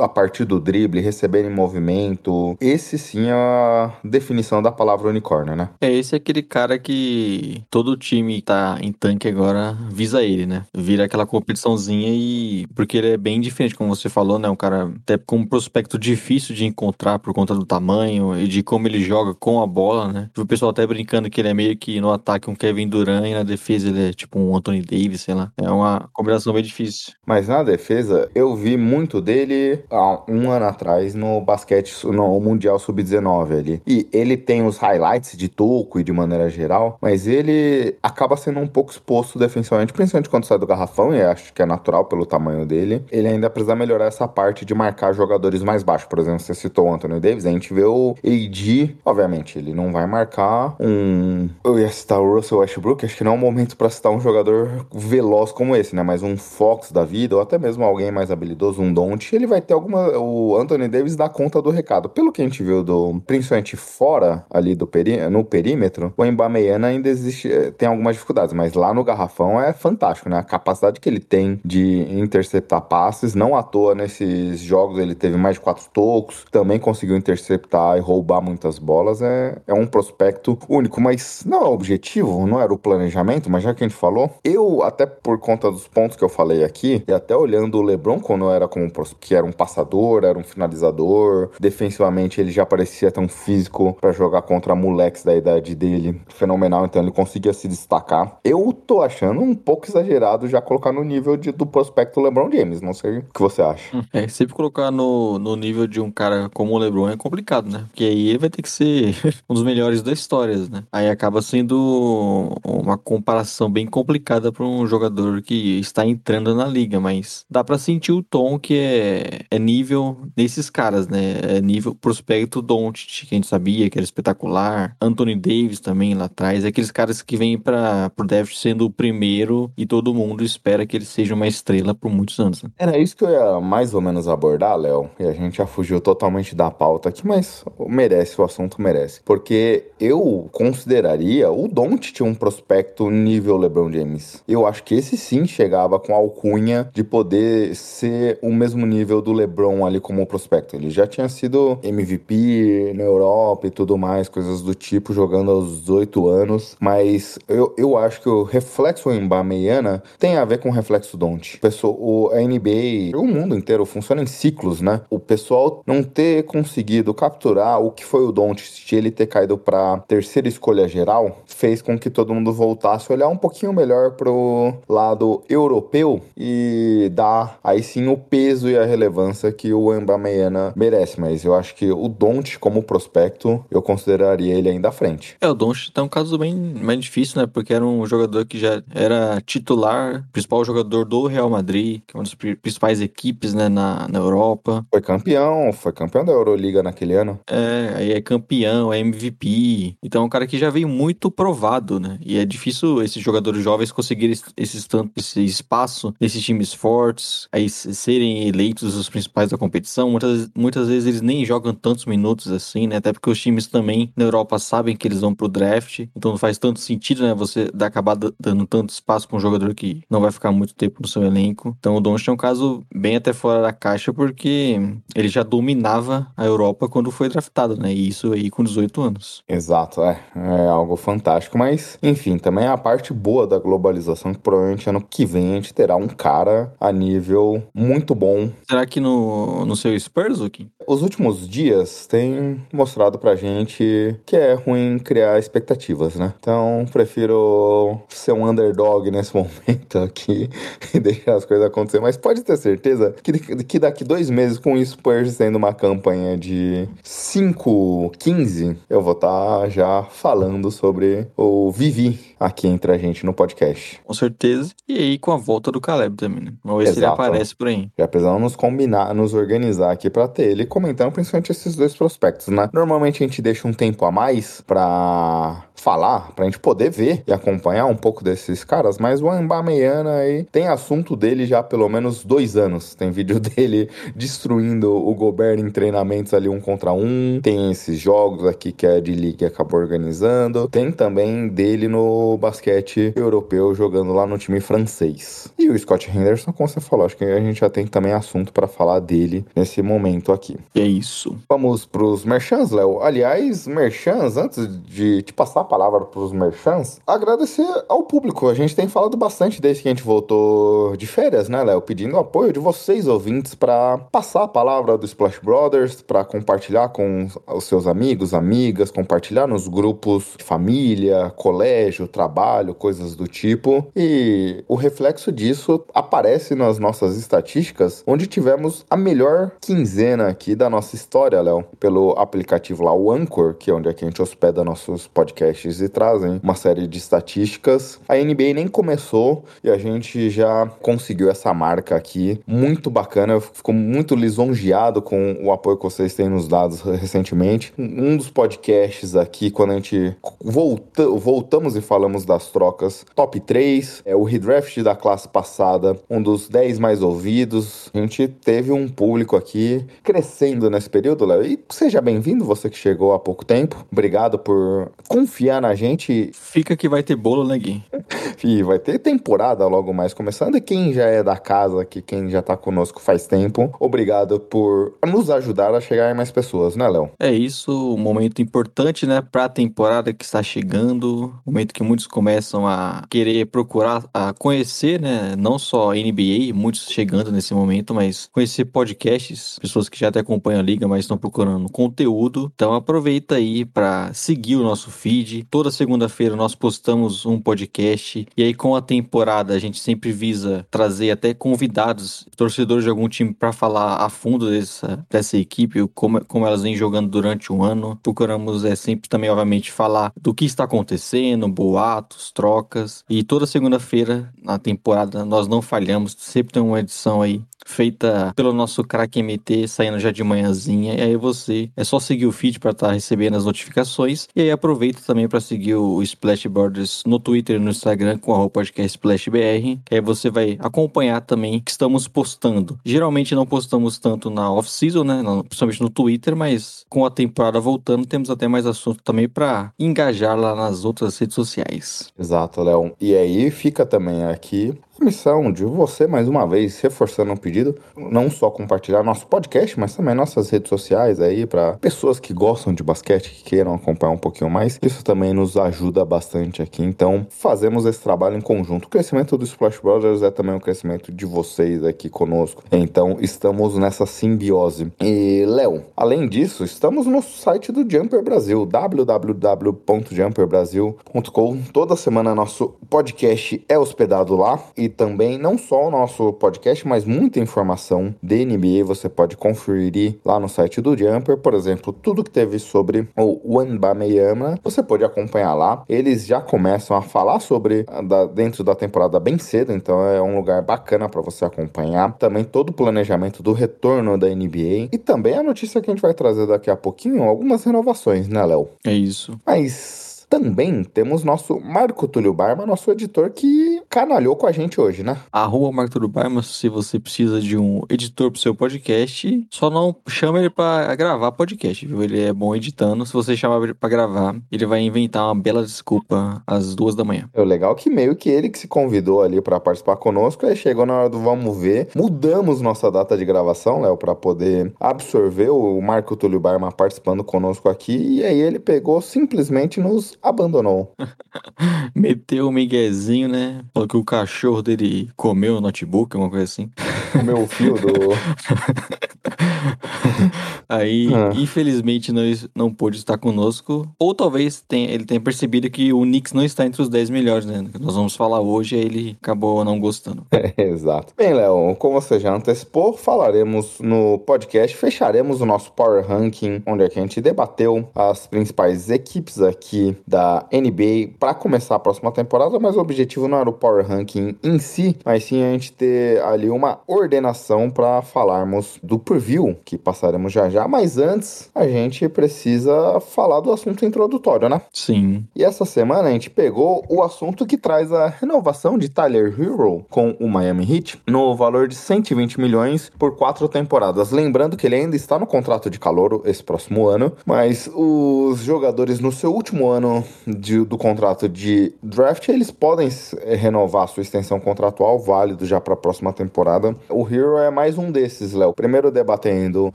a 0.02 0.10
partir 0.10 0.44
do 0.44 0.60
drible, 0.60 1.00
receber 1.00 1.46
em 1.46 1.50
movimento. 1.50 2.58
Esse 2.60 2.98
sim 2.98 3.28
é 3.28 3.34
a 3.34 3.94
definição 4.04 4.62
da 4.62 4.72
palavra 4.72 5.08
unicórnio, 5.08 5.56
né? 5.56 5.70
É, 5.80 5.92
esse 5.94 6.14
é 6.14 6.18
aquele 6.18 6.42
cara 6.42 6.78
que 6.78 7.64
todo 7.70 7.96
time 7.96 8.42
tá 8.42 8.78
em 8.82 8.92
tanque 8.92 9.30
agora 9.30 9.78
visa 9.90 10.22
ele, 10.22 10.46
né? 10.46 10.66
Vira 10.76 11.06
aquela 11.06 11.26
competiçãozinha 11.26 12.10
e. 12.10 12.68
Porque 12.76 12.98
ele 12.98 13.12
é 13.12 13.18
bem 13.18 13.40
diferente, 13.40 13.76
como 13.76 13.96
você 13.96 14.10
falou, 14.10 14.38
né? 14.38 14.50
Um 14.50 14.56
cara 14.58 14.92
até 15.04 15.18
com 15.18 15.38
um 15.38 15.46
prospecto 15.46 16.01
difícil 16.02 16.56
de 16.56 16.66
encontrar 16.66 17.20
por 17.20 17.34
conta 17.34 17.54
do 17.54 17.66
tamanho 17.66 18.38
e 18.38 18.48
de 18.48 18.64
como 18.64 18.88
ele 18.88 19.02
joga 19.02 19.34
com 19.34 19.62
a 19.62 19.68
bola, 19.68 20.12
né? 20.12 20.30
O 20.38 20.46
pessoal 20.46 20.72
até 20.72 20.86
brincando 20.86 21.30
que 21.30 21.40
ele 21.40 21.50
é 21.50 21.54
meio 21.54 21.78
que 21.78 22.02
no 22.02 22.12
ataque 22.12 22.50
um 22.50 22.56
Kevin 22.56 22.88
Durant 22.88 23.26
e 23.26 23.34
na 23.34 23.44
defesa 23.44 23.90
ele 23.90 24.10
é 24.10 24.14
tipo 24.14 24.40
um 24.40 24.56
Anthony 24.56 24.82
Davis, 24.82 25.22
sei 25.22 25.36
lá. 25.36 25.52
É 25.58 25.70
uma 25.70 26.10
combinação 26.12 26.54
bem 26.54 26.64
difícil. 26.64 27.14
Mas 27.26 27.48
na 27.48 27.64
defesa, 27.64 28.30
eu 28.34 28.56
vi 28.56 28.76
muito 28.76 29.22
dele 29.22 29.84
há 29.90 30.24
um 30.28 30.50
ano 30.50 30.66
atrás 30.66 31.14
no 31.14 31.40
basquete 31.40 31.94
no 32.08 32.40
Mundial 32.40 32.80
Sub-19 32.80 33.58
ali. 33.58 33.82
E 33.86 34.08
ele 34.12 34.36
tem 34.36 34.66
os 34.66 34.78
highlights 34.78 35.38
de 35.38 35.48
toco 35.48 36.00
e 36.00 36.04
de 36.04 36.12
maneira 36.12 36.50
geral, 36.50 36.98
mas 37.00 37.28
ele 37.28 37.96
acaba 38.02 38.36
sendo 38.36 38.60
um 38.60 38.68
pouco 38.68 38.92
exposto 38.92 39.38
defensivamente, 39.38 39.94
principalmente 39.94 40.30
quando 40.30 40.46
sai 40.46 40.58
do 40.58 40.66
garrafão, 40.66 41.14
e 41.14 41.22
acho 41.22 41.54
que 41.54 41.62
é 41.62 41.66
natural 41.66 42.06
pelo 42.06 42.26
tamanho 42.26 42.66
dele. 42.66 43.06
Ele 43.12 43.28
ainda 43.28 43.50
precisa 43.50 43.76
melhorar 43.76 44.06
essa 44.06 44.28
parte 44.28 44.66
de 44.66 44.74
marcar 44.74 45.14
jogadores 45.14 45.62
mais 45.62 45.84
baixos. 45.84 45.91
Por 46.10 46.20
exemplo, 46.20 46.40
você 46.40 46.54
citou 46.54 46.88
o 46.88 46.94
Anthony 46.94 47.20
Davis, 47.20 47.46
a 47.46 47.52
gente 47.52 47.74
vê 47.74 47.84
o 47.84 48.16
AD, 48.24 48.96
obviamente, 49.06 49.58
ele 49.58 49.74
não 49.74 49.92
vai 49.92 50.06
marcar 50.06 50.76
um. 50.80 51.50
Eu 51.64 51.80
ia 51.80 51.90
citar 51.90 52.20
o 52.20 52.36
Russell 52.36 52.60
Westbrook, 52.60 53.06
acho 53.06 53.18
que 53.18 53.24
não 53.24 53.34
é 53.34 53.36
um 53.36 53.40
momento 53.40 53.76
para 53.78 53.90
citar 53.90 54.12
um 54.12 54.20
jogador 54.20 54.86
veloz 54.94 55.52
como 55.52 55.76
esse, 55.76 55.96
né? 55.96 56.04
Mas 56.04 56.24
um 56.24 56.38
Fox 56.38 56.92
da 56.92 57.04
vida, 57.04 57.36
ou 57.36 57.42
até 57.42 57.58
mesmo 57.58 57.84
alguém 57.84 58.12
mais 58.12 58.32
habilidoso, 58.32 58.82
um 58.82 58.94
Don't, 58.94 59.36
ele 59.36 59.48
vai 59.48 59.62
ter 59.62 59.74
alguma. 59.74 60.18
O 60.18 60.58
Anthony 60.58 60.88
Davis 60.88 61.16
dá 61.16 61.30
conta 61.30 61.62
do 61.62 61.70
recado. 61.70 62.10
Pelo 62.10 62.32
que 62.32 62.42
a 62.42 62.46
gente 62.46 62.64
viu 62.64 62.84
do. 62.84 63.22
Principalmente 63.26 63.76
fora 63.76 64.46
ali 64.50 64.76
do 64.76 64.88
peri... 64.88 65.18
no 65.30 65.44
perímetro, 65.44 66.14
o 66.18 66.26
Embameyana 66.26 66.88
ainda 66.88 67.10
existe. 67.10 67.52
Eh, 67.52 67.72
tem 67.72 67.88
algumas 67.88 68.16
dificuldades, 68.16 68.54
mas 68.54 68.74
lá 68.74 68.94
no 68.94 69.04
garrafão 69.04 69.62
é 69.62 69.74
fantástico, 69.74 70.30
né? 70.30 70.38
A 70.38 70.44
capacidade 70.44 71.00
que 71.00 71.10
ele 71.10 71.20
tem 71.20 71.60
de 71.64 72.02
interceptar 72.20 72.82
passes, 72.82 73.36
não 73.36 73.56
à 73.56 73.64
toa 73.64 73.96
nesses 73.96 74.60
jogos 74.60 75.00
ele 75.00 75.16
teve 75.16 75.38
mais 75.38 75.56
de 75.56 75.62
quatro 75.82 75.90
tocos, 75.94 76.46
também 76.52 76.80
conseguiu 76.80 77.16
interceptar 77.16 77.98
e 77.98 78.00
roubar 78.00 78.42
muitas 78.42 78.78
bolas. 78.78 79.22
É, 79.22 79.58
é 79.66 79.74
um 79.74 79.88
prospecto 79.88 80.58
único, 80.68 81.02
mas 81.02 81.44
não 81.46 81.64
é 81.64 81.68
o 81.68 81.74
objetivo, 81.74 82.46
não 82.46 82.62
era 82.62 82.74
o 82.74 82.78
planejamento, 82.78 83.50
mas 83.50 83.64
já 83.64 83.74
que 83.74 83.84
a 83.84 83.88
gente 83.88 83.98
falou, 83.98 84.30
eu, 84.44 84.84
até 84.84 85.06
por 85.06 85.40
conta 85.40 85.72
dos 85.72 85.88
pontos 85.88 86.18
que 86.18 86.24
eu 86.24 86.30
falei 86.30 86.64
aqui, 86.64 87.04
e 87.08 87.14
até 87.14 87.36
olhando 87.36 87.78
o 87.78 87.82
LeBron 87.82 88.20
quando 88.20 88.50
era 88.50 88.68
como 88.68 88.92
que 89.20 89.36
era 89.36 89.46
um 89.46 89.52
passador, 89.52 90.24
era 90.24 90.38
um 90.38 90.44
finalizador, 90.44 91.50
defensivamente 91.60 92.42
ele 92.42 92.52
já 92.52 92.66
parecia 92.66 93.12
tão 93.12 93.28
físico 93.28 93.98
para 94.00 94.12
jogar 94.12 94.42
contra 94.42 94.76
moleques 94.76 95.24
da 95.24 95.36
idade 95.36 95.76
dele, 95.76 96.22
fenomenal, 96.28 96.86
então 96.86 97.02
ele 97.02 97.12
conseguia 97.12 97.54
se 97.54 97.68
destacar. 97.68 98.38
Eu 98.44 98.74
tô 98.74 99.02
achando 99.02 99.42
um 99.42 99.56
pouco 99.56 99.88
exagerado 99.88 100.48
já 100.48 100.62
colocar 100.62 100.92
no 100.92 101.04
nível 101.04 101.38
de, 101.38 101.52
do 101.52 101.66
prospecto 101.66 102.20
LeBron 102.20 102.52
James, 102.52 102.82
não 102.82 102.94
sei 102.94 103.20
o 103.20 103.24
que 103.34 103.42
você 103.42 103.62
acha. 103.62 104.06
É, 104.14 104.28
sempre 104.28 104.54
colocar 104.54 104.92
no, 104.92 105.40
no 105.40 105.56
nível 105.56 105.71
de 105.88 106.00
um 106.00 106.12
cara 106.12 106.50
como 106.54 106.74
o 106.74 106.78
LeBron 106.78 107.10
é 107.10 107.18
complicado, 107.18 107.70
né? 107.70 107.86
Porque 107.88 108.04
aí 108.04 108.30
ele 108.30 108.38
vai 108.38 108.50
ter 108.50 108.62
que 108.62 108.70
ser 108.70 109.16
um 109.50 109.54
dos 109.54 109.64
melhores 109.64 110.02
da 110.02 110.12
história, 110.12 110.58
né? 110.70 110.84
Aí 110.92 111.10
acaba 111.10 111.42
sendo 111.42 112.56
uma 112.66 112.98
comparação 112.98 113.70
bem 113.72 113.86
complicada 113.86 114.52
para 114.52 114.66
um 114.66 114.86
jogador 114.86 115.42
que 115.42 115.80
está 115.80 116.06
entrando 116.06 116.54
na 116.56 116.66
liga, 116.66 117.00
mas 117.00 117.46
dá 117.50 117.64
para 117.64 117.78
sentir 117.78 118.12
o 118.12 118.24
tom 118.24 118.60
que 118.60 118.76
é, 118.78 119.42
é 119.50 119.60
nível 119.60 120.18
desses 120.36 120.70
caras, 120.70 121.08
né? 121.08 121.58
É 121.58 121.62
nível 121.62 121.96
prospecto 121.96 122.62
Doncic, 122.62 123.28
que 123.28 123.36
a 123.36 123.38
gente 123.38 123.48
sabia 123.48 123.90
que 123.90 123.98
era 123.98 124.04
espetacular, 124.04 124.96
Anthony 125.02 125.36
Davis 125.36 125.80
também 125.80 126.14
lá 126.14 126.26
atrás, 126.26 126.66
é 126.66 126.68
aqueles 126.68 126.92
caras 126.92 127.22
que 127.22 127.38
vêm 127.38 127.58
para 127.58 128.10
pro 128.10 128.26
draft 128.26 128.56
sendo 128.56 128.86
o 128.86 128.90
primeiro 128.90 129.72
e 129.78 129.86
todo 129.86 130.14
mundo 130.14 130.44
espera 130.44 130.86
que 130.86 130.96
ele 130.96 131.06
seja 131.06 131.34
uma 131.34 131.48
estrela 131.48 131.94
por 131.94 132.12
muitos 132.12 132.40
anos. 132.40 132.64
Né? 132.64 132.70
Era 132.78 132.98
isso 132.98 133.16
que 133.16 133.24
eu 133.24 133.30
ia 133.30 133.60
mais 133.60 133.94
ou 133.94 134.02
menos 134.02 134.28
abordar, 134.28 134.78
Léo, 134.78 135.10
e 135.20 135.24
a 135.24 135.34
gente 135.34 135.51
já 135.58 135.66
fugiu 135.66 136.00
totalmente 136.02 136.56
da 136.56 136.70
pauta 136.72 137.10
aqui, 137.10 137.26
mas 137.26 137.64
merece, 137.88 138.40
o 138.40 138.44
assunto 138.44 138.82
merece. 138.82 139.22
Porque 139.24 139.86
eu 140.00 140.50
consideraria 140.52 141.52
o 141.52 141.68
Doncic 141.68 142.22
um 142.22 142.34
prospecto 142.34 143.10
nível 143.10 143.58
LeBron 143.58 143.92
James. 143.92 144.44
Eu 144.48 144.66
acho 144.66 144.84
que 144.84 144.96
esse 144.96 145.18
sim 145.18 145.46
chegava 145.46 146.00
com 146.00 146.14
a 146.14 146.18
alcunha 146.18 146.90
de 146.94 147.04
poder 147.04 147.76
ser 147.76 148.40
o 148.42 148.52
mesmo 148.52 148.86
nível 148.86 149.22
do 149.22 149.34
LeBron 149.34 149.86
ali 149.86 150.00
como 150.00 150.26
prospecto. 150.26 150.76
Ele 150.76 150.90
já 150.90 151.06
tinha 151.06 151.28
sido 151.30 151.78
MVP 151.84 152.94
na 152.96 153.04
Europa 153.04 153.68
e 153.68 153.70
tudo 153.70 153.98
mais, 153.98 154.30
coisas 154.30 154.62
do 154.62 154.74
tipo, 154.74 155.14
jogando 155.14 155.52
aos 155.52 155.82
18 155.82 156.28
anos, 156.28 156.78
mas 156.80 157.38
eu, 157.48 157.76
eu 157.78 157.98
acho 157.98 158.22
que 158.22 158.30
o 158.30 158.44
reflexo 158.44 159.12
em 159.12 159.28
Bameyana 159.28 160.02
tem 160.18 160.38
a 160.38 160.46
ver 160.46 160.60
com 160.60 160.70
o 160.70 160.72
reflexo 160.72 161.18
Don't. 161.18 161.60
O, 161.84 162.30
NBA, 162.34 163.18
o 163.18 163.26
mundo 163.26 163.56
inteiro 163.56 163.86
funciona 163.86 164.22
em 164.22 164.26
ciclos, 164.26 164.82
né? 164.82 165.02
O 165.10 165.20
pessoal 165.20 165.41
não 165.86 166.04
ter 166.04 166.44
conseguido 166.44 167.14
capturar 167.14 167.82
o 167.82 167.92
que 167.92 168.06
foi 168.06 168.24
o 168.26 168.32
Don't, 168.32 168.62
ele 168.96 169.12
ter 169.12 169.28
caído 169.28 169.58
para 169.58 169.98
terceira 170.00 170.48
escolha 170.48 170.88
geral, 170.88 171.40
fez 171.46 171.82
com 171.82 171.98
que 171.98 172.10
todo 172.10 172.34
mundo 172.34 172.52
voltasse 172.52 173.12
a 173.12 173.16
olhar 173.16 173.28
um 173.28 173.38
pouquinho 173.38 173.74
melhor 173.74 174.12
pro 174.12 174.74
lado 174.88 175.42
europeu 175.50 176.22
e 176.38 177.10
dar 177.14 177.60
aí 177.64 177.82
sim 177.82 178.08
o 178.08 178.18
peso 178.18 178.70
e 178.70 178.78
a 178.78 178.86
relevância 178.86 179.52
que 179.52 179.74
o 179.74 179.94
Embameyana 179.94 180.74
merece. 180.76 181.20
Mas 181.20 181.44
eu 181.44 181.56
acho 181.56 181.76
que 181.76 181.92
o 181.92 182.08
Don't 182.08 182.60
como 182.60 182.84
prospecto, 182.84 183.64
eu 183.70 183.82
consideraria 183.82 184.56
ele 184.56 184.70
ainda 184.70 184.90
à 184.90 184.92
frente. 184.92 185.36
É, 185.40 185.48
o 185.48 185.54
Don't 185.54 185.92
tá 185.92 186.04
um 186.04 186.08
caso 186.08 186.38
bem 186.38 186.56
mais 186.56 187.00
difícil, 187.00 187.42
né? 187.42 187.48
Porque 187.48 187.74
era 187.74 187.86
um 187.86 188.06
jogador 188.06 188.46
que 188.46 188.60
já 188.60 188.82
era 188.94 189.42
titular, 189.46 190.26
principal 190.32 190.64
jogador 190.66 191.06
do 191.06 191.28
Real 191.28 191.50
Madrid, 191.50 192.02
que 192.06 192.16
é 192.16 192.20
uma 192.20 192.24
das 192.24 192.34
principais 192.34 193.02
equipes, 193.02 193.54
né, 193.54 193.70
na, 193.70 194.08
na 194.08 194.20
Europa. 194.20 194.86
Foi 194.90 195.02
campeão, 195.02 195.31
foi 195.74 195.92
campeão 195.92 196.26
da 196.26 196.32
Euroliga 196.32 196.84
naquele 196.84 197.14
ano. 197.14 197.40
É, 197.48 197.94
aí 197.96 198.12
é 198.12 198.22
campeão, 198.22 198.94
é 198.94 199.00
MVP. 199.00 199.96
Então 200.04 200.24
é 200.24 200.26
um 200.26 200.30
cara 200.30 200.48
que 200.48 200.58
já 200.58 200.70
veio 200.70 200.88
muito 200.88 201.30
provado, 201.30 202.00
né? 202.00 202.18
E 202.22 202.38
é 202.38 202.46
difícil 202.46 203.02
esses 203.02 203.22
jogadores 203.22 203.64
jovens 203.64 203.92
conseguirem 203.92 204.38
esses 204.58 204.88
tanto, 204.88 205.12
esse 205.18 205.44
espaço 205.44 206.14
nesses 206.20 206.44
times 206.44 206.74
fortes, 206.74 207.48
aí 207.52 207.70
serem 207.70 208.48
eleitos 208.48 208.96
os 208.96 209.10
principais 209.10 209.50
da 209.50 209.58
competição. 209.58 210.10
Muitas, 210.10 210.50
muitas 210.56 210.88
vezes 210.88 211.08
eles 211.08 211.22
nem 211.22 211.46
jogam 211.46 211.74
tantos 211.74 212.06
minutos 212.06 212.52
assim, 212.52 212.88
né? 212.88 212.98
Até 212.98 213.14
porque 213.14 213.30
os 213.30 213.40
times 213.40 213.68
também 213.68 214.12
na 214.16 214.26
Europa 214.26 214.60
sabem 214.60 214.96
que 214.96 215.08
eles 215.08 215.22
vão 215.22 215.34
pro 215.34 215.48
draft, 215.48 216.00
então 216.16 216.32
não 216.32 216.38
faz 216.38 216.58
tanto 216.58 216.80
sentido, 216.80 217.24
né? 217.24 217.34
Você 217.34 217.70
acabar 217.80 218.16
dando 218.40 218.66
tanto 218.66 218.90
espaço 218.90 219.28
para 219.28 219.38
um 219.38 219.40
jogador 219.40 219.74
que 219.74 220.02
não 220.10 220.22
vai 220.22 220.32
ficar 220.32 220.52
muito 220.52 220.74
tempo 220.74 221.02
no 221.02 221.08
seu 221.08 221.24
elenco. 221.24 221.76
Então 221.80 221.96
o 221.96 222.02
Doncic 222.02 222.30
é 222.30 222.32
um 222.32 222.38
caso 222.38 222.84
bem 222.94 223.16
até 223.16 223.34
fora 223.34 223.62
da 223.62 223.74
caixa 223.74 224.14
porque 224.14 224.80
ele 225.22 225.30
já 225.30 225.44
dominava 225.44 226.28
a 226.36 226.46
Europa 226.46 226.88
quando 226.88 227.12
foi 227.12 227.30
draftado, 227.30 227.78
né? 227.78 227.94
E 227.94 228.08
isso 228.08 228.34
aí 228.34 228.50
com 228.50 228.64
18 228.64 229.02
anos. 229.02 229.44
Exato, 229.48 230.02
é, 230.02 230.20
é 230.36 230.68
algo 230.68 230.96
fantástico, 230.96 231.58
mas 231.58 231.98
enfim, 232.02 232.38
também 232.38 232.66
é 232.66 232.70
a 232.70 232.78
parte 232.78 233.14
boa 233.14 233.48
da 233.48 233.58
globalização 233.58 234.34
que 234.34 234.40
provavelmente 234.40 234.90
ano 234.90 235.02
que 235.02 235.26
vem 235.26 235.52
a 235.52 235.56
gente 235.56 235.74
terá 235.74 235.96
um 235.96 236.08
cara 236.08 236.74
a 236.80 236.92
nível 236.92 237.64
muito 237.74 238.14
bom. 238.16 238.50
Será 238.68 238.86
que 238.86 239.00
no, 239.00 239.66
no 239.66 239.76
seu 239.76 239.98
Spurs, 240.00 240.40
Luke? 240.40 240.68
Os 240.88 241.02
últimos 241.02 241.48
dias 241.48 242.08
têm 242.08 242.62
mostrado 242.74 243.20
pra 243.20 243.36
gente 243.36 244.16
que 244.26 244.36
é 244.36 244.54
ruim 244.54 245.00
criar 245.00 245.38
expectativas, 245.40 246.16
né? 246.16 246.34
Então, 246.40 246.86
prefiro 246.92 248.00
ser 248.10 248.34
um 248.34 248.48
underdog 248.48 249.10
nesse 249.12 249.34
momento 249.36 250.00
aqui 250.00 250.50
e 250.94 251.00
deixar 251.00 251.36
as 251.36 251.46
coisas 251.46 251.66
acontecer. 251.66 252.00
Mas 252.00 252.18
pode 252.18 252.44
ter 252.44 252.58
certeza 252.58 253.14
que, 253.22 253.64
que 253.64 253.80
daqui 253.80 254.04
dois 254.04 254.30
meses, 254.30 254.58
com 254.58 254.74
o 254.74 254.78
Spurs 255.12 255.34
sendo 255.34 255.58
uma 255.58 255.74
campanha 255.74 256.38
de 256.38 256.88
5-15, 257.04 258.78
eu 258.90 259.02
vou 259.02 259.14
estar 259.14 259.62
tá 259.62 259.70
já 259.70 260.04
falando 260.04 260.72
sobre 260.72 261.28
o 261.36 261.72
Vivi 261.72 262.20
aqui 262.40 262.68
entre 262.68 262.92
a 262.92 262.98
gente 262.98 263.26
no 263.26 263.34
podcast. 263.34 264.00
Com 264.04 264.14
certeza. 264.14 264.72
E 264.88 264.98
aí 264.98 265.20
com 265.20 265.32
a 265.32 265.38
volta 265.38 265.72
do 265.72 265.82
Caleb 265.82 266.16
também, 266.16 266.44
né? 266.44 266.54
Vamos 266.64 266.84
ver 266.84 266.90
Exato. 266.90 267.00
se 267.00 267.06
ele 267.06 267.14
aparece 267.14 267.56
por 267.56 267.68
aí. 267.68 267.90
Já 267.98 268.08
precisamos 268.08 268.42
nos 268.42 268.56
combinar, 268.56 269.14
nos 269.14 269.34
organizar 269.34 269.92
aqui 269.92 270.10
para 270.10 270.28
ter 270.28 270.44
ele 270.44 270.66
comentando 270.66 271.12
principalmente 271.12 271.52
esses 271.52 271.76
dois 271.76 271.94
prospectos, 271.96 272.48
né? 272.48 272.70
Normalmente 272.74 273.24
a 273.24 273.28
gente 273.28 273.42
deixa 273.42 273.68
um 273.68 273.74
tempo 273.74 274.06
a 274.06 274.12
mais 274.12 274.62
para 274.62 275.64
falar, 275.82 276.32
pra 276.36 276.46
gente 276.46 276.60
poder 276.60 276.92
ver 276.92 277.24
e 277.26 277.34
acompanhar 277.34 277.88
um 277.88 277.96
pouco 277.96 278.24
desses 278.24 278.64
caras, 278.64 279.00
mas 279.00 279.20
o 279.20 279.30
Ambameyana 279.30 280.18
aí 280.18 280.44
tem 280.52 280.68
assunto 280.68 281.16
dele 281.16 281.48
já 281.48 281.60
há 281.60 281.64
pelo 281.64 281.90
menos 281.90 282.24
dois 282.24 282.56
anos. 282.56 282.94
Tem 282.94 283.10
vídeo 283.10 283.40
dele 283.42 283.90
destruindo 284.16 284.92
o 284.92 285.14
Gobert 285.16 285.60
em 285.60 285.72
treinamentos 285.72 286.36
ali 286.36 286.48
um 286.48 286.60
contra 286.60 286.94
um. 286.94 287.40
Tem 287.42 287.72
esses 287.72 288.00
jogos 288.00 288.46
aqui 288.46 288.72
que 288.72 288.86
a 288.86 289.00
D-League 289.00 289.44
acabou 289.44 289.80
organizando. 289.80 290.68
Tem 290.68 290.92
também 290.92 291.48
dele 291.48 291.88
no 291.88 292.38
basquete 292.38 293.12
europeu 293.16 293.74
jogando 293.74 294.14
lá 294.14 294.28
no 294.28 294.38
time 294.38 294.60
francês. 294.60 295.52
E 295.58 295.68
o 295.68 295.80
Scott 295.80 296.12
Henderson, 296.12 296.54
como 296.54 296.70
você 296.70 296.80
falou, 296.80 297.08
acho 297.08 297.18
que 297.18 297.26
a 297.26 297.40
gente 297.40 297.60
já 297.60 297.70
tem 297.70 297.88
também 297.88 298.14
assunto 298.14 298.54
para 298.54 298.68
falar 298.68 299.00
dele 299.00 299.44
nesse 299.56 299.82
momento 299.82 300.32
aqui. 300.32 300.58
É 300.76 300.82
isso. 300.82 301.36
Vamos 301.50 301.88
pros 301.88 302.24
merchans, 302.24 302.70
Léo. 302.70 303.02
Aliás, 303.02 303.66
merchans, 303.66 304.38
antes 304.38 304.68
de 304.84 305.24
te 305.24 305.34
passar 305.34 305.71
palavra 305.72 306.02
para 306.02 306.20
os 306.20 306.34
merchants, 306.34 307.00
agradecer 307.08 307.66
ao 307.88 308.04
público. 308.04 308.50
A 308.50 308.54
gente 308.54 308.76
tem 308.76 308.90
falado 308.90 309.16
bastante 309.16 309.62
desde 309.62 309.82
que 309.82 309.88
a 309.88 309.92
gente 309.92 310.04
voltou 310.04 310.98
de 310.98 311.08
férias, 311.08 311.48
né, 311.48 311.64
Léo? 311.64 311.82
Pedindo 311.82 312.18
apoio 312.18 312.52
de 312.52 312.60
vocês, 312.60 313.08
ouvintes, 313.08 313.56
para 313.56 313.98
passar 314.12 314.44
a 314.44 314.48
palavra 314.50 314.98
do 314.98 315.06
Splash 315.06 315.40
Brothers, 315.40 316.02
para 316.02 316.26
compartilhar 316.26 316.90
com 316.90 317.30
os 317.48 317.64
seus 317.64 317.88
amigos, 317.88 318.34
amigas, 318.34 318.92
compartilhar 318.92 319.48
nos 319.48 319.70
grupos 319.70 320.34
de 320.38 320.44
família, 320.44 321.32
colégio, 321.38 322.06
trabalho, 322.06 322.76
coisas 322.76 323.16
do 323.16 323.26
tipo. 323.26 323.88
E 323.96 324.66
o 324.68 324.76
reflexo 324.76 325.32
disso 325.32 325.86
aparece 325.94 326.54
nas 326.54 326.80
nossas 326.80 327.16
estatísticas, 327.18 328.04
onde 328.06 328.28
tivemos 328.28 328.86
a 328.90 328.98
melhor 328.98 329.52
quinzena 329.62 330.28
aqui 330.28 330.54
da 330.54 330.70
nossa 330.70 330.98
história, 330.98 331.42
Léo, 331.42 331.64
pelo 331.80 332.12
aplicativo 332.18 332.84
lá, 332.84 332.94
o 332.94 333.10
Anchor, 333.10 333.54
que 333.54 333.72
é 333.72 333.74
onde 333.74 333.88
a 333.88 333.94
gente 333.94 334.22
hospeda 334.22 334.66
nossos 334.66 335.08
podcasts 335.08 335.61
e 335.66 335.90
trazem 335.90 336.40
uma 336.44 336.56
série 336.56 336.88
de 336.88 336.98
estatísticas. 336.98 338.00
A 338.08 338.16
NBA 338.16 338.54
nem 338.56 338.68
começou 338.68 339.44
e 339.64 339.70
a 339.70 339.78
gente 339.78 340.30
já 340.30 340.68
conseguiu 340.82 341.30
essa 341.30 341.54
marca 341.54 341.96
aqui, 341.96 342.40
muito 342.48 342.90
bacana. 342.90 343.34
Eu 343.34 343.42
fico 343.42 343.72
muito 343.72 344.16
lisonjeado 344.16 345.02
com 345.02 345.38
o 345.42 345.52
apoio 345.52 345.78
que 345.78 345.84
vocês 345.84 346.14
têm 346.14 346.30
nos 346.30 346.48
dados 346.48 346.82
recentemente. 346.82 347.74
Um 347.78 348.18
dos 348.18 348.30
podcasts 348.30 349.16
aqui, 349.16 349.52
quando 349.52 349.72
a 349.72 349.76
gente 349.76 350.16
volta, 350.44 351.08
voltamos 351.08 351.76
e 351.76 351.82
falamos 351.82 352.26
das 352.26 352.48
trocas, 352.48 353.06
top 353.16 353.40
3, 353.40 354.02
é 354.06 354.16
o 354.16 354.24
redraft 354.24 354.82
da 354.82 354.96
classe 354.96 355.28
passada, 355.28 355.98
um 356.10 356.22
dos 356.22 356.50
10 356.50 356.80
mais 356.80 357.04
ouvidos. 357.04 357.90
A 357.94 357.98
gente 357.98 358.28
teve 358.28 358.72
um 358.72 358.88
público 358.88 359.36
aqui 359.36 359.86
crescendo 360.02 360.70
nesse 360.70 360.90
período, 360.90 361.26
Léo. 361.26 361.46
E 361.46 361.60
seja 361.70 362.02
bem-vindo, 362.02 362.46
você 362.46 362.70
que 362.70 362.78
chegou 362.78 363.14
há 363.14 363.20
pouco 363.20 363.46
tempo. 363.46 363.86
Obrigado 363.92 364.40
por 364.40 364.92
confiar 365.08 365.51
na 365.60 365.76
gente. 365.76 366.32
Fica 366.34 366.78
que 366.78 366.88
vai 366.88 367.04
ter 367.04 367.16
bolo, 367.16 367.44
né, 367.44 367.58
Gui? 367.58 367.84
e 368.44 368.64
vai 368.64 368.80
ter 368.80 369.00
temporada 369.00 369.66
logo 369.68 369.94
mais 369.94 370.14
começando. 370.14 370.56
E 370.56 370.62
quem 370.62 370.94
já 370.94 371.06
é 371.06 371.24
da 371.24 371.38
casa, 371.38 371.86
que 371.86 372.02
quem 372.02 372.30
já 372.30 372.42
tá 372.42 372.56
conosco 372.56 373.02
faz 373.02 373.28
tempo, 373.28 373.74
obrigado 373.80 374.40
por 374.40 374.94
nos 375.06 375.30
ajudar 375.30 375.74
a 375.74 375.82
chegar 375.82 376.12
em 376.12 376.16
mais 376.16 376.32
pessoas, 376.32 376.76
né, 376.76 376.88
Léo? 376.88 377.12
É 377.20 377.32
isso, 377.32 377.72
um 377.96 377.98
momento 377.98 378.42
importante, 378.42 379.06
né, 379.06 379.22
pra 379.22 379.50
temporada 379.50 380.14
que 380.14 380.24
está 380.24 380.42
chegando. 380.42 381.34
Momento 381.46 381.74
que 381.74 381.84
muitos 381.84 382.08
começam 382.08 382.68
a 382.68 383.04
querer 383.10 383.46
procurar, 383.48 384.04
a 384.14 384.34
conhecer, 384.34 385.00
né, 385.00 385.36
não 385.38 385.58
só 385.58 385.92
NBA, 385.92 386.54
muitos 386.54 386.88
chegando 386.90 387.32
nesse 387.32 387.54
momento, 387.54 387.94
mas 387.94 388.30
conhecer 388.32 388.66
podcasts, 388.66 389.58
pessoas 389.60 389.90
que 389.90 390.00
já 390.00 390.10
até 390.10 390.20
acompanham 390.20 390.60
a 390.60 390.64
liga, 390.64 390.88
mas 390.88 391.02
estão 391.02 391.18
procurando 391.18 391.70
conteúdo. 391.70 392.52
Então 392.54 392.74
aproveita 392.74 393.36
aí 393.36 393.66
para 393.66 394.14
seguir 394.14 394.56
o 394.56 394.64
nosso 394.64 394.90
feed. 394.90 395.41
Toda 395.50 395.72
segunda-feira 395.72 396.36
nós 396.36 396.56
postamos 396.56 397.26
um 397.26 397.40
podcast 397.40 398.28
e 398.36 398.44
aí 398.44 398.54
com 398.54 398.76
a 398.76 398.82
temporada 398.82 399.54
a 399.54 399.60
gente 399.60 399.80
sempre 399.80 400.12
visa 400.12 400.66
trazer 400.70 401.12
até 401.12 401.34
convidados, 401.34 402.28
torcedores 402.36 402.84
de 402.84 402.90
algum 402.90 403.08
time 403.08 403.34
para 403.34 403.52
falar 403.52 403.98
a 403.98 404.10
fundo 404.10 404.50
dessa, 404.50 405.06
dessa 405.10 405.38
equipe, 405.38 405.88
como, 405.94 406.24
como 406.26 406.46
elas 406.46 406.62
vêm 406.62 406.76
jogando 406.76 407.10
durante 407.10 407.52
o 407.52 407.64
ano. 407.64 408.00
Procuramos 408.02 408.66
é 408.66 408.76
sempre 408.76 409.10
também 409.10 409.30
obviamente 409.30 409.72
falar 409.72 410.12
do 410.20 410.34
que 410.34 410.46
está 410.46 410.64
acontecendo, 410.64 411.48
boatos, 411.48 412.32
trocas. 412.32 413.04
E 413.10 413.24
toda 413.24 413.46
segunda-feira 413.46 414.32
na 414.42 414.58
temporada 414.58 415.26
nós 415.26 415.48
não 415.48 415.62
falhamos, 415.62 416.16
sempre 416.18 416.54
tem 416.54 416.62
uma 416.62 416.80
edição 416.80 417.22
aí 417.22 417.42
feita 417.66 418.34
pelo 418.36 418.54
nosso 418.54 418.84
craque 418.84 419.22
MT, 419.22 419.68
saindo 419.68 420.00
já 420.00 420.12
de 420.12 420.24
manhãzinha. 420.24 420.96
E 420.96 421.02
aí 421.02 421.16
você 421.16 421.70
é 421.76 421.84
só 421.84 422.00
seguir 422.00 422.26
o 422.26 422.32
feed 422.32 422.60
para 422.60 422.72
estar 422.72 422.88
tá 422.88 422.94
recebendo 422.94 423.36
as 423.36 423.46
notificações. 423.46 424.28
E 424.36 424.42
aí 424.42 424.52
aproveita 424.52 425.02
também 425.06 425.28
para 425.28 425.40
seguir 425.40 425.76
o 425.76 426.02
Splash 426.02 426.48
Borders 426.48 427.04
no 427.06 427.20
Twitter 427.20 427.56
e 427.56 427.60
no 427.60 427.72
Instagram 427.72 428.18
com 428.18 428.34
a 428.34 428.50
podcast 428.50 428.98
SplashBR. 428.98 429.80
Que 429.86 429.96
aí 429.96 430.02
você 430.02 430.30
vai 430.30 430.58
acompanhar 430.60 431.22
também 431.22 431.60
que 431.60 431.72
estamos 431.72 432.08
postando. 432.08 432.80
Geralmente 432.84 433.36
não 433.36 433.46
postamos 433.46 433.98
tanto 433.98 434.30
na 434.30 434.52
off-season, 434.52 435.04
né? 435.04 435.22
Principalmente 435.48 435.82
no 435.82 435.90
Twitter, 435.90 436.36
mas 436.36 436.86
com 436.90 437.06
a 437.06 437.10
temporada 437.10 437.60
voltando, 437.60 438.06
temos 438.06 438.30
até 438.30 438.48
mais 438.48 438.66
assunto 438.66 439.02
também 439.04 439.28
para 439.28 439.72
engajar 439.80 440.38
lá 440.38 440.56
nas 440.56 440.86
outras 440.86 441.18
redes 441.18 441.36
sociais. 441.36 442.12
Exato, 442.20 442.62
Léo. 442.62 442.94
E 443.00 443.16
aí 443.16 443.50
fica 443.52 443.86
também 443.86 444.24
aqui 444.24 444.74
missão 445.02 445.52
de 445.52 445.66
você, 445.66 446.08
mais 446.08 446.28
uma 446.28 446.48
vez, 446.48 446.80
reforçando 446.80 447.34
o 447.34 447.40
pedido, 447.40 447.76
não 447.98 448.30
só 448.30 448.52
compartilhar 448.52 449.02
nosso 449.04 449.26
podcast, 449.28 449.80
mas 449.80 449.96
também 449.96 450.14
nossas 450.14 450.50
redes 450.50 450.70
sociais 450.70 451.20
aí, 451.20 451.46
para 451.46 451.74
pessoas 451.74 452.20
que 452.20 452.34
gostam 452.34 452.74
de 452.74 452.84
basquete, 452.84 453.32
que 453.32 453.44
queiram 453.44 453.74
acompanhar 453.74 454.14
um 454.14 454.18
pouquinho 454.18 454.50
mais. 454.50 454.80
Isso 454.82 455.04
também 455.04 455.34
nos 455.34 455.58
ajuda 455.58 456.06
bastante 456.06 456.62
aqui. 456.62 456.82
Então, 456.84 457.28
fazemos 457.30 457.86
esse 457.86 458.00
trabalho 458.00 458.38
em 458.38 458.42
conjunto. 458.42 458.86
O 458.86 458.90
crescimento 458.90 459.38
do 459.38 459.44
Splash 459.44 459.80
Brothers 459.80 460.22
é 460.22 460.30
também 460.30 460.56
o 460.56 460.60
crescimento 460.60 461.12
de 461.12 461.26
vocês 461.26 461.84
aqui 461.84 462.08
conosco. 462.10 462.64
Então, 462.72 463.18
estamos 463.20 463.76
nessa 463.78 464.06
simbiose. 464.06 464.92
E, 465.02 465.44
Léo, 465.48 465.84
além 465.98 466.30
disso, 466.30 466.64
estamos 466.64 467.08
no 467.08 467.22
site 467.22 467.72
do 467.72 467.90
Jumper 467.90 468.22
Brasil, 468.24 468.66
www.jumperbrasil.com. 468.66 471.62
Toda 471.74 471.96
semana 471.96 472.36
nosso 472.36 472.76
podcast 472.90 473.64
é 473.68 473.80
hospedado 473.80 474.36
lá 474.36 474.60
e 474.78 474.91
também 474.92 475.38
não 475.38 475.58
só 475.58 475.88
o 475.88 475.92
nosso 475.92 476.34
podcast, 476.34 476.88
mas 476.88 477.06
muita 477.06 477.40
informação 477.40 478.14
de 478.22 478.46
NBA 478.46 478.84
você 478.86 479.10
pode 479.10 479.36
conferir 479.38 480.20
lá 480.24 480.40
no 480.40 480.48
site 480.48 480.82
do 480.82 480.98
Jumper. 480.98 481.38
Por 481.38 481.54
exemplo, 481.54 481.92
tudo 481.94 482.24
que 482.24 482.30
teve 482.30 482.60
sobre 482.60 483.08
o 483.18 483.58
Wembanyama, 483.58 484.60
você 484.64 484.84
pode 484.84 485.04
acompanhar 485.04 485.54
lá. 485.54 485.84
Eles 485.88 486.26
já 486.26 486.42
começam 486.42 486.96
a 486.96 487.02
falar 487.02 487.40
sobre 487.40 487.86
da, 488.08 488.26
dentro 488.26 488.64
da 488.64 488.76
temporada 488.76 489.20
bem 489.20 489.38
cedo, 489.38 489.72
então 489.72 490.06
é 490.06 490.22
um 490.22 490.36
lugar 490.36 490.62
bacana 490.62 491.10
para 491.10 491.22
você 491.22 491.46
acompanhar. 491.46 492.14
Também 492.18 492.44
todo 492.44 492.70
o 492.70 492.74
planejamento 492.74 493.42
do 493.42 493.54
retorno 493.54 494.18
da 494.18 494.28
NBA 494.28 494.90
e 494.92 494.98
também 494.98 495.36
a 495.36 495.44
notícia 495.44 495.82
que 495.82 495.90
a 495.90 495.94
gente 495.94 496.02
vai 496.02 496.14
trazer 496.14 496.48
daqui 496.48 496.70
a 496.70 496.76
pouquinho, 496.76 497.24
algumas 497.24 497.64
renovações, 497.64 498.28
né, 498.28 498.46
Léo? 498.46 498.70
É 498.86 498.94
isso. 498.94 499.40
Mas 499.46 500.01
também 500.32 500.82
temos 500.86 501.26
nosso 501.26 501.60
Marco 501.60 502.08
Túlio 502.08 502.34
Barma, 502.34 502.66
nosso 502.66 502.90
editor 502.90 503.32
que 503.32 503.84
canalhou 503.90 504.34
com 504.34 504.48
a 504.48 504.52
gente 504.54 504.80
hoje, 504.80 505.04
né? 505.04 505.18
Arroba 505.30 505.74
Marco 505.74 505.92
Túlio 505.92 506.08
Barma, 506.08 506.42
se 506.42 506.70
você 506.70 506.98
precisa 506.98 507.42
de 507.42 507.58
um 507.58 507.82
editor 507.90 508.32
pro 508.32 508.40
seu 508.40 508.56
podcast, 508.56 509.46
só 509.50 509.70
não 509.70 509.94
chama 510.08 510.40
ele 510.40 510.50
para 510.50 510.96
gravar 510.96 511.34
podcast, 511.34 511.86
viu? 511.86 512.02
Ele 512.02 512.22
é 512.22 512.32
bom 512.32 512.56
editando. 512.56 513.06
Se 513.06 513.12
você 513.12 513.36
chamar 513.36 513.62
ele 513.62 513.74
pra 513.74 513.90
gravar, 513.90 514.34
ele 514.50 514.66
vai 514.66 514.80
inventar 514.80 515.26
uma 515.26 515.36
bela 515.36 515.64
desculpa 515.64 516.42
às 516.48 516.76
duas 516.76 516.96
da 516.96 517.04
manhã. 517.04 517.30
É 517.34 517.44
legal 517.44 517.76
que 517.76 517.90
meio 517.90 518.16
que 518.16 518.30
ele 518.30 518.48
que 518.48 518.58
se 518.58 518.70
convidou 518.70 519.22
ali 519.22 519.42
para 519.42 519.60
participar 519.60 519.98
conosco, 519.98 520.46
aí 520.46 520.56
chegou 520.56 520.86
na 520.86 520.94
hora 520.94 521.10
do 521.10 521.20
vamos 521.20 521.58
ver. 521.58 521.90
Mudamos 521.94 522.62
nossa 522.62 522.90
data 522.90 523.18
de 523.18 523.26
gravação, 523.26 523.82
Léo, 523.82 523.98
para 523.98 524.16
poder 524.16 524.74
absorver 524.80 525.50
o 525.50 525.82
Marco 525.82 526.16
Túlio 526.16 526.40
Barma 526.40 526.72
participando 526.72 527.22
conosco 527.22 527.68
aqui, 527.68 528.20
e 528.20 528.24
aí 528.24 528.40
ele 528.40 528.60
pegou 528.60 529.02
simplesmente 529.02 529.82
nos 529.82 530.21
abandonou. 530.22 530.96
Meteu 531.96 532.48
o 532.48 532.52
miguezinho, 532.52 533.28
né? 533.28 533.62
Falou 533.74 533.88
que 533.88 533.98
o 533.98 534.04
cachorro 534.04 534.62
dele 534.62 535.10
comeu 535.16 535.58
o 535.58 535.62
notebook, 535.62 536.16
uma 536.16 536.30
coisa 536.30 536.46
assim. 536.46 536.70
Comeu 537.12 537.42
o 537.42 537.48
fio 537.48 537.76
do. 537.76 537.88
Aí, 540.72 541.10
ah. 541.14 541.32
infelizmente, 541.36 542.14
não, 542.14 542.24
não 542.56 542.74
pôde 542.74 542.98
estar 542.98 543.18
conosco. 543.18 543.86
Ou 544.00 544.16
talvez 544.16 544.62
tenha, 544.62 544.90
ele 544.90 545.04
tenha 545.04 545.20
percebido 545.20 545.70
que 545.70 545.92
o 545.92 546.02
Knicks 546.02 546.32
não 546.32 546.44
está 546.44 546.66
entre 546.66 546.82
os 546.82 546.88
10 546.88 547.10
melhores, 547.10 547.46
né? 547.46 547.66
Que 547.72 547.82
nós 547.82 547.96
vamos 547.96 548.16
falar 548.16 548.40
hoje, 548.40 548.76
aí 548.76 548.82
ele 548.82 549.18
acabou 549.22 549.64
não 549.66 549.80
gostando. 549.80 550.26
É, 550.58 550.64
exato. 550.64 551.14
Bem, 551.16 551.34
Léo, 551.34 551.76
como 551.76 552.02
você 552.02 552.20
já 552.20 552.34
antecipou, 552.34 552.94
falaremos 552.94 553.80
no 553.80 554.18
podcast, 554.20 554.76
fecharemos 554.76 555.40
o 555.40 555.46
nosso 555.46 555.72
Power 555.74 556.06
Ranking, 556.06 556.64
onde 556.66 556.84
é 556.84 556.88
a 556.88 556.90
gente 556.90 557.22
debateu 557.22 557.88
as 557.94 558.26
principais 558.26 558.90
equipes 558.90 559.40
aqui 559.40 559.96
da 560.08 560.46
NBA 560.52 561.14
para 561.20 561.34
começar 561.36 561.76
a 561.76 561.80
próxima 561.80 562.12
temporada, 562.12 562.60
mas 562.60 562.76
o 562.76 562.80
objetivo 562.80 563.28
não 563.28 563.38
era 563.38 563.50
o 563.50 563.54
Power 563.54 563.86
Ranking 563.86 564.36
em 564.44 564.58
si, 564.58 564.98
mas 565.06 565.26
sim 565.26 565.44
a 565.44 565.52
gente 565.52 565.72
ter 565.72 566.22
ali 566.24 566.50
uma 566.50 566.80
ordenação 566.88 567.70
para 567.70 568.02
falarmos 568.02 568.80
do 568.82 568.98
preview 568.98 569.56
que 569.64 569.78
passaremos 569.78 570.34
já 570.34 570.50
já, 570.50 570.61
mas 570.68 570.98
antes 570.98 571.50
a 571.54 571.68
gente 571.68 572.08
precisa 572.10 573.00
falar 573.00 573.40
do 573.40 573.52
assunto 573.52 573.86
introdutório, 573.86 574.50
né? 574.50 574.62
Sim. 574.74 575.26
E 575.36 575.44
essa 575.44 575.66
semana 575.66 576.10
a 576.10 576.12
gente 576.12 576.30
pegou 576.30 576.86
o 576.90 577.02
assunto 577.02 577.46
que 577.46 577.58
traz 577.58 577.92
a 577.92 578.08
renovação 578.08 578.78
de 578.78 578.90
Tyler 578.90 579.34
Hero 579.40 579.86
com 579.90 580.16
o 580.20 580.28
Miami 580.28 580.64
Heat 580.72 581.02
no 581.08 581.36
valor 581.36 581.68
de 581.68 581.76
120 581.76 582.40
milhões 582.40 582.92
por 582.98 583.16
quatro 583.16 583.48
temporadas. 583.48 584.12
Lembrando 584.12 584.58
que 584.58 584.66
ele 584.66 584.76
ainda 584.76 584.96
está 584.96 585.18
no 585.18 585.28
contrato 585.28 585.70
de 585.70 585.80
calouro 585.80 586.22
esse 586.26 586.44
próximo 586.44 586.88
ano, 586.88 587.14
mas 587.26 587.70
os 587.74 588.40
jogadores 588.40 589.00
no 589.00 589.12
seu 589.12 589.34
último 589.34 589.70
ano 589.70 590.04
de, 590.26 590.64
do 590.64 590.78
contrato 590.78 591.28
de 591.28 591.74
draft, 591.82 592.28
eles 592.30 592.52
podem 592.52 592.90
eh, 593.22 593.36
renovar 593.36 593.88
sua 593.88 594.02
extensão 594.02 594.40
contratual, 594.40 595.00
válido 595.00 595.46
já 595.46 595.60
para 595.60 595.74
a 595.74 595.78
próxima 595.78 596.14
temporada. 596.14 596.76
O 596.90 597.08
Hero 597.08 597.38
é 597.38 597.50
mais 597.50 597.78
um 597.78 597.92
desses, 597.92 598.34
Léo. 598.34 598.54
Primeiro 598.54 598.92
debatendo 598.92 599.72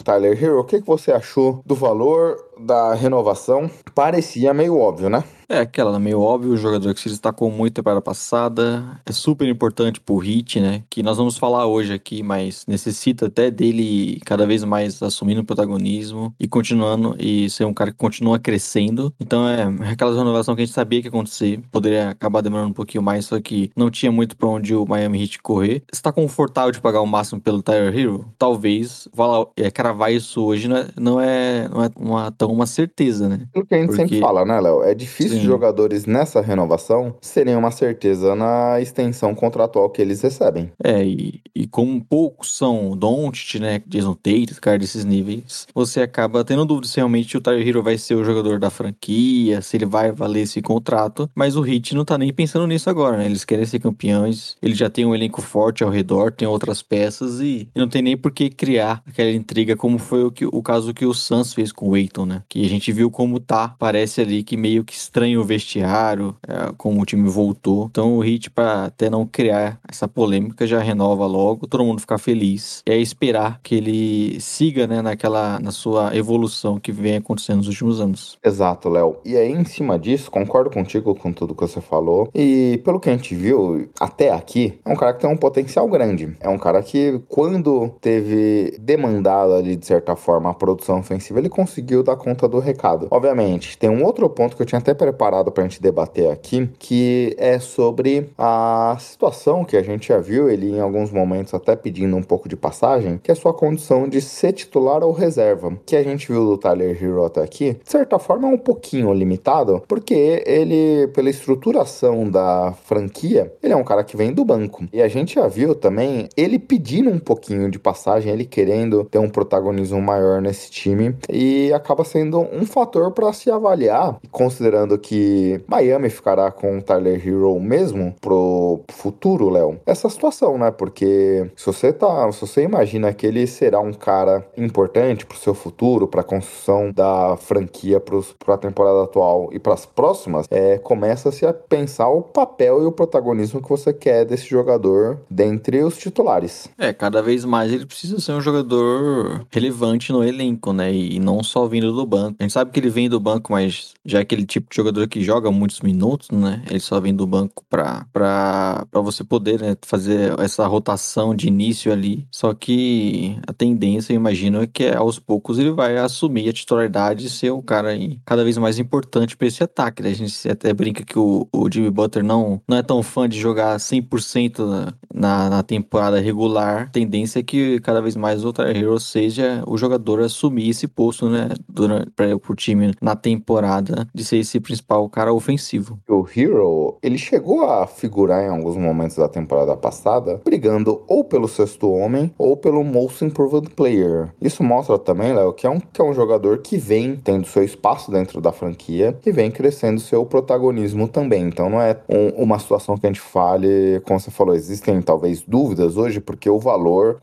Tyler 0.03 0.43
Hero, 0.43 0.61
o 0.61 0.65
que, 0.77 0.83
que 0.83 0.87
você 0.87 1.13
achou 1.13 1.61
do 1.65 1.75
valor 1.75 2.37
da 2.59 2.95
renovação? 2.95 3.71
Parecia 3.95 4.53
meio 4.53 4.79
óbvio, 4.79 5.09
né? 5.09 5.25
É 5.49 5.61
aquela, 5.61 5.99
meio 6.01 6.21
óbvio, 6.21 6.53
o 6.53 6.57
jogador 6.57 6.93
que 6.93 7.01
se 7.01 7.09
destacou 7.09 7.51
muito 7.51 7.75
temporada 7.75 8.01
passada, 8.03 9.01
é 9.07 9.13
super 9.13 9.47
importante 9.49 10.01
pro 10.01 10.17
Hit, 10.17 10.59
né? 10.59 10.83
Que 10.91 11.03
nós 11.05 11.17
vamos 11.17 11.39
falar 11.39 11.67
hoje 11.67 11.93
aqui, 11.93 12.21
mas 12.23 12.65
necessita 12.67 13.27
até 13.27 13.49
dele 13.49 14.21
cada 14.25 14.45
vez 14.45 14.65
mais 14.65 15.01
assumindo 15.03 15.43
o 15.43 15.45
protagonismo 15.45 16.35
e 16.41 16.49
continuando 16.49 17.15
e 17.19 17.49
ser 17.49 17.65
um 17.65 17.73
cara 17.73 17.93
que 17.93 17.97
continua 17.97 18.41
crescendo. 18.41 19.15
Então 19.21 19.49
é 19.49 19.63
aquela 19.93 20.17
renovação 20.17 20.57
que 20.57 20.63
a 20.63 20.65
gente 20.65 20.75
sabia 20.75 21.01
que 21.01 21.07
ia 21.07 21.11
acontecer, 21.11 21.61
poderia 21.71 22.11
acabar 22.11 22.41
demorando 22.41 22.71
um 22.71 22.75
pouquinho 22.75 23.03
mais, 23.03 23.27
só 23.27 23.41
que 23.41 23.71
não 23.77 23.89
tinha 23.89 24.11
muito 24.11 24.37
pra 24.37 24.49
onde 24.49 24.75
o 24.75 24.85
Miami 24.85 25.23
Heat 25.23 25.41
correr. 25.43 25.85
Está 25.93 26.11
confortável 26.13 26.73
de 26.73 26.81
pagar 26.81 27.01
o 27.01 27.07
máximo 27.07 27.41
pelo 27.41 27.63
Tyler 27.63 27.97
Hero? 27.97 28.27
Talvez. 28.37 29.07
Falar, 29.15 29.47
é, 29.57 29.71
cravar 29.71 30.13
isso 30.13 30.43
hoje 30.43 30.67
não 30.67 30.77
é, 30.77 30.89
não 30.99 31.21
é, 31.21 31.69
não 31.69 31.85
é 31.85 31.91
uma, 31.97 32.33
tão 32.33 32.51
uma 32.51 32.67
certeza, 32.67 33.29
né? 33.29 33.47
O 33.55 33.65
que 33.65 33.75
a 33.75 33.79
gente 33.79 33.87
Porque- 33.89 34.03
sempre 34.03 34.21
fala, 34.21 34.45
né, 34.45 34.61
Léo? 34.61 34.83
É 34.83 34.93
difícil 34.95 35.36
Sim. 35.41 35.47
jogadores 35.47 36.07
nessa 36.07 36.41
renovação 36.41 37.15
serem 37.21 37.57
uma 37.57 37.71
certeza 37.71 38.35
na 38.35 38.81
extensão 38.81 39.35
contratual 39.35 39.91
que 39.91 40.01
eles 40.03 40.21
recebem. 40.21 40.71
É, 40.83 41.05
e, 41.05 41.41
e 41.55 41.67
como 41.67 42.03
poucos 42.05 42.57
são 42.57 42.97
Doncic, 42.97 43.61
né, 43.61 43.83
Jason 43.87 44.15
Tate, 44.15 44.61
cara 44.61 44.79
desses 44.79 45.05
níveis, 45.05 45.67
você 45.75 46.01
acaba 46.01 46.45
tendo 46.45 46.65
dúvida 46.65 46.89
se 46.89 46.97
realmente 46.97 47.37
o 47.37 47.41
Tyler 47.41 47.67
Hero 47.67 47.83
vai 47.83 47.99
ser 47.99 48.15
o 48.15 48.25
jogador 48.25 48.59
da 48.59 48.71
franquia, 48.71 49.63
se 49.63 49.77
ele 49.77 49.87
vai 49.87 50.13
valer 50.13 50.43
esse 50.43 50.61
contrato, 50.61 51.31
mas 51.35 51.57
o 51.57 51.65
Heat 51.65 51.95
não 51.95 52.05
tá 52.05 52.19
nem 52.19 52.33
pensando 52.33 52.67
nisso 52.67 52.89
agora, 52.91 53.19
né, 53.19 53.27
eles 53.27 53.45
querem 53.45 53.65
ser 53.65 53.79
campeões, 53.79 54.57
ele 54.63 54.75
já 54.75 54.91
tem 54.91 55.05
um 55.05 55.15
elenco 55.15 55.41
forte 55.41 55.83
ao 55.83 55.91
redor, 55.91 56.33
tem 56.33 56.49
outras 56.49 56.83
peças 56.83 57.41
e, 57.41 57.69
e 57.75 57.79
não 57.79 57.89
tem 57.89 58.03
nem 58.03 58.17
por 58.17 58.31
que 58.31 58.51
criar 58.51 59.03
aquela 59.07 59.31
intriga 59.31 59.77
como 59.77 59.99
foi 59.99 60.25
o, 60.25 60.31
que, 60.31 60.47
o 60.47 60.63
caso 60.63 60.95
que 60.95 61.07
o 61.07 61.15
Suns 61.15 61.55
fez 61.55 61.73
com 61.73 61.91
o 61.91 61.95
Aiton, 61.95 62.27
né, 62.27 62.43
que 62.49 62.65
a 62.65 62.69
gente 62.69 62.93
viu 62.93 63.11
como 63.11 63.39
tá, 63.39 63.75
parece 63.79 64.21
ali 64.21 64.43
que 64.43 64.57
meio 64.57 64.85
que 64.85 64.95
estranho 64.95 65.26
o 65.35 65.45
vestiário, 65.45 66.37
é, 66.47 66.73
como 66.77 67.01
o 67.01 67.07
time 67.07 67.27
voltou, 67.29 67.87
então 67.91 68.19
o 68.19 68.25
Heat 68.25 68.51
pra 68.51 68.85
até 68.85 69.09
não 69.09 69.27
criar 69.27 69.81
essa 69.89 70.07
polêmica 70.07 70.67
já 70.67 70.81
renova 70.81 71.27
logo, 71.27 71.67
todo 71.67 71.85
mundo 71.85 72.01
ficar 72.01 72.19
feliz. 72.19 72.83
É 72.87 72.97
esperar 72.97 73.61
que 73.63 73.75
ele 73.75 74.41
siga, 74.41 74.87
né, 74.87 75.01
naquela 75.01 75.59
na 75.61 75.71
sua 75.71 76.15
evolução 76.17 76.79
que 76.79 76.93
vem 76.93 77.17
acontecendo 77.17 77.59
nos 77.59 77.69
últimos 77.69 78.01
anos. 78.01 78.39
Exato, 78.45 78.89
Léo. 78.89 79.17
E 79.25 79.37
aí, 79.37 79.51
em 79.51 79.65
cima 79.65 79.99
disso, 79.99 80.31
concordo 80.31 80.71
contigo 80.71 81.15
com 81.15 81.33
tudo 81.33 81.55
que 81.55 81.63
você 81.63 81.81
falou. 81.81 82.29
E 82.35 82.81
pelo 82.85 83.01
que 83.01 83.09
a 83.09 83.13
gente 83.13 83.35
viu 83.35 83.89
até 83.99 84.31
aqui, 84.31 84.79
é 84.85 84.93
um 84.93 84.97
cara 84.97 85.15
que 85.15 85.21
tem 85.21 85.31
um 85.31 85.37
potencial 85.37 85.89
grande. 85.89 86.37
É 86.41 86.49
um 86.49 86.59
cara 86.59 86.83
que, 86.83 87.21
quando 87.29 87.89
teve 88.01 88.77
demandado 88.81 89.55
ali, 89.55 89.77
de 89.77 89.87
certa 89.87 90.15
forma, 90.17 90.51
a 90.51 90.55
produção 90.55 90.99
ofensiva, 90.99 91.39
ele 91.39 91.49
conseguiu 91.49 92.03
dar 92.03 92.17
conta 92.17 92.49
do 92.49 92.59
recado. 92.59 93.09
Obviamente, 93.11 93.79
tem 93.79 93.91
um 93.91 94.05
outro 94.05 94.29
ponto 94.29 94.57
que 94.57 94.63
eu 94.63 94.67
tinha 94.67 94.79
até 94.79 94.95
preparado 94.95 95.16
pra 95.17 95.63
gente 95.63 95.83
debater 95.83 96.31
aqui, 96.31 96.69
que 96.79 97.35
é 97.39 97.59
sobre 97.59 98.31
a 98.39 98.97
situação 99.01 99.65
que 99.65 99.77
a 99.77 99.83
gente 99.83 100.09
já 100.09 100.19
viu, 100.19 100.49
ele 100.49 100.71
em 100.71 100.81
alguns 100.81 101.11
momentos 101.11 101.55
até 101.55 101.75
pedindo 101.75 102.17
um 102.17 102.23
pouco 102.23 102.49
de 102.49 102.57
passagem, 102.57 103.19
que 103.23 103.31
é 103.31 103.35
a 103.35 103.37
sua 103.37 103.53
condição 103.53 104.09
de 104.09 104.21
ser 104.21 104.53
titular 104.53 105.03
ou 105.03 105.13
reserva. 105.13 105.77
Que 105.85 105.97
a 105.97 106.03
gente 106.03 106.31
viu 106.31 106.45
do 106.45 106.59
Tyler 106.59 107.03
Hero 107.03 107.25
até 107.25 107.43
aqui, 107.43 107.75
de 107.83 107.91
certa 107.91 108.19
forma 108.19 108.49
é 108.49 108.53
um 108.53 108.59
pouquinho 108.59 109.13
limitado, 109.13 109.83
porque 109.89 110.43
ele, 110.47 111.09
pela 111.09 111.31
estruturação 111.31 112.29
da 112.29 112.75
franquia, 112.85 113.53
ele 113.63 113.73
é 113.73 113.77
um 113.77 113.85
cara 113.85 114.05
que 114.05 114.17
vem 114.17 114.33
do 114.33 114.45
banco. 114.45 114.85
E 114.93 115.03
a 115.03 115.09
gente 115.09 115.35
já 115.37 115.49
viu 115.49 115.75
também 115.75 116.29
ele 116.37 116.59
pedindo 116.59 117.11
um 117.11 117.19
pouquinho 117.19 117.71
de 117.71 117.79
passagem, 117.79 118.33
ele 118.33 118.45
querendo 118.45 119.05
ter 119.05 119.19
um 119.19 119.29
protagonismo 119.29 120.01
maior 120.01 120.41
nesse 120.41 120.71
time, 120.71 121.15
e 121.31 121.73
acaba 121.73 122.05
sendo 122.05 122.41
um 122.41 122.65
fator 122.67 123.13
para 123.13 123.33
se 123.33 123.51
avaliar, 123.51 124.19
considerando 124.31 124.99
que 125.07 125.61
Miami 125.69 126.11
ficará 126.11 126.51
com 126.51 126.79
o 126.79 126.83
Tyler 126.83 127.25
Hero 127.25 127.61
mesmo 127.61 128.13
pro 128.21 128.81
futuro, 128.89 129.49
Léo. 129.49 129.81
Essa 129.87 130.11
situação, 130.11 130.59
né? 130.59 130.73
Porque 130.73 131.49
se 131.55 131.65
você 131.65 131.93
tá, 131.93 132.31
se 132.33 132.41
você 132.41 132.63
imagina 132.63 133.13
que 133.13 133.25
ele 133.25 133.47
será 133.47 133.79
um 133.79 133.93
cara 133.93 134.45
importante 134.57 135.25
pro 135.25 135.39
seu 135.39 135.55
futuro, 135.55 136.09
pra 136.09 136.25
construção 136.25 136.91
da 136.91 137.37
franquia 137.37 138.01
para 138.01 138.55
a 138.55 138.59
temporada 138.59 139.05
atual 139.05 139.49
e 139.53 139.61
para 139.61 139.75
as 139.75 139.87
próximas, 139.87 140.47
é, 140.51 140.77
começa-se 140.79 141.47
a 141.47 141.55
pensar 141.55 142.09
o 142.09 142.23
papel 142.23 142.83
e 142.83 142.87
o 142.87 142.91
protagonismo 142.91 143.63
que 143.63 143.69
você 143.69 143.93
quer 143.93 144.25
desse 144.25 144.49
jogador 144.49 145.21
dentre 145.31 145.85
os 145.85 145.97
titulares. 145.97 146.69
É, 146.77 146.93
cada 146.93 147.23
vez 147.23 147.45
mais 147.45 147.73
ele 147.73 147.87
precisa 147.87 148.19
ser 148.19 148.33
um 148.33 148.41
jogador 148.41 149.47
relevante 149.53 150.11
no 150.11 150.25
elenco, 150.25 150.73
né? 150.73 150.93
E 150.93 151.21
não 151.21 151.45
só 151.45 151.65
vindo 151.69 151.93
do 151.93 152.05
banco. 152.05 152.35
A 152.41 152.43
gente 152.43 152.53
sabe 152.53 152.73
que 152.73 152.81
ele 152.81 152.91
vem 152.91 153.09
do 153.09 153.21
banco, 153.21 153.53
mas 153.53 153.95
já 154.05 154.19
é 154.19 154.23
aquele 154.23 154.45
tipo 154.45 154.69
de 154.69 154.75
jogador 154.77 154.96
que 155.09 155.23
joga 155.23 155.51
muitos 155.51 155.81
minutos, 155.81 156.31
né? 156.31 156.63
Ele 156.71 156.79
só 156.79 157.01
vem 157.01 157.15
do 157.15 157.27
banco 157.27 157.65
pra, 157.69 158.07
pra, 158.13 158.87
você 158.93 159.25
poder 159.25 159.61
né, 159.61 159.77
fazer 159.83 160.39
essa 160.39 160.67
rotação 160.67 161.35
de 161.35 161.49
início 161.49 161.93
ali. 161.93 162.27
Só 162.31 162.55
que 162.55 163.37
a 163.47 163.53
tendência, 163.53 164.13
eu 164.13 164.17
imagino, 164.17 164.63
é 164.63 164.67
que 164.67 164.89
aos 164.89 165.19
poucos 165.19 165.59
ele 165.59 165.73
vai 165.73 165.97
assumir 165.97 166.49
a 166.49 166.53
titularidade 166.53 167.27
e 167.27 167.31
ser 167.31 167.53
um 167.53 167.63
cara 167.63 167.89
aí 167.89 168.21
cada 168.25 168.45
vez 168.45 168.57
mais 168.59 168.79
importante 168.79 169.37
pra 169.37 169.47
esse 169.47 169.63
ataque. 169.63 170.03
Né? 170.03 170.11
A 170.11 170.15
gente 170.15 170.49
até 170.49 170.73
brinca 170.73 171.05
que 171.05 171.19
o, 171.19 171.49
o 171.53 171.71
Jimmy 171.71 171.91
Butler 171.91 172.25
não, 172.25 172.61
não 172.69 172.77
é 172.77 172.83
tão 172.83 173.03
fã 173.03 173.29
de 173.29 173.39
jogar 173.39 173.77
100% 173.77 174.59
na, 174.59 174.95
na, 175.13 175.51
na 175.51 175.63
temporada 175.63 176.21
regular. 176.21 176.83
A 176.83 176.87
tendência 176.87 177.41
é 177.41 177.43
que 177.43 177.81
cada 177.81 178.01
vez 178.01 178.17
mais 178.17 178.45
o 178.45 178.53
Tyler 178.53 178.77
Hero 178.77 179.01
seja 179.01 179.63
o 179.67 179.77
jogador 179.77 180.21
assumir 180.21 180.69
esse 180.69 180.87
posto, 180.87 181.29
né? 181.29 181.49
Durante, 181.69 182.11
pra, 182.11 182.39
pro 182.39 182.55
time 182.55 182.93
na 183.01 183.17
temporada 183.17 184.07
de 184.15 184.25
ser 184.25 184.39
esse 184.39 184.61
principal 184.61 184.86
cara 185.13 185.33
ofensivo. 185.33 185.99
O 186.09 186.25
Hero, 186.37 186.97
ele 187.03 187.19
chegou 187.19 187.65
a 187.65 187.87
figurar 187.87 188.45
em 188.45 188.49
alguns 188.49 188.77
momentos 188.77 189.17
da 189.17 189.29
temporada 189.29 189.77
passada, 189.77 190.41
brigando 190.45 191.03
ou 191.09 191.25
pelo 191.25 191.49
sexto 191.49 191.91
homem 191.91 192.33
ou 192.39 192.57
pelo 192.57 192.83
Most 192.85 193.25
Improved 193.25 193.71
Player. 193.71 194.29
Isso 194.41 194.63
mostra 194.63 194.99
também, 194.99 195.33
Léo, 195.33 195.53
que, 195.53 195.67
é 195.67 195.71
um, 195.71 195.81
que 195.81 196.01
é 196.01 196.05
um 196.05 196.15
jogador 196.15 196.59
que 196.59 196.77
vem 196.77 197.17
tendo 197.17 197.47
seu 197.47 197.65
espaço 197.65 198.11
dentro 198.11 198.41
da 198.41 198.53
franquia 198.53 199.17
e 199.25 199.33
vem 199.33 199.51
crescendo 199.51 200.01
seu 200.01 200.25
protagonismo 200.25 201.09
também. 201.09 201.45
Então 201.45 201.69
não 201.69 201.81
é 201.81 201.97
um- 202.09 202.43
uma 202.43 202.59
situação 202.59 202.97
que 202.97 203.07
a 203.07 203.11
gente 203.11 203.21
fale, 203.21 204.01
como 204.07 204.21
você 204.21 204.31
falou, 204.31 204.55
existem 204.55 205.01
talvez 205.03 205.43
dúvidas 205.43 205.97
hoje, 205.97 206.21
porque 206.21 206.49
o 206.49 206.59
valor 206.59 207.19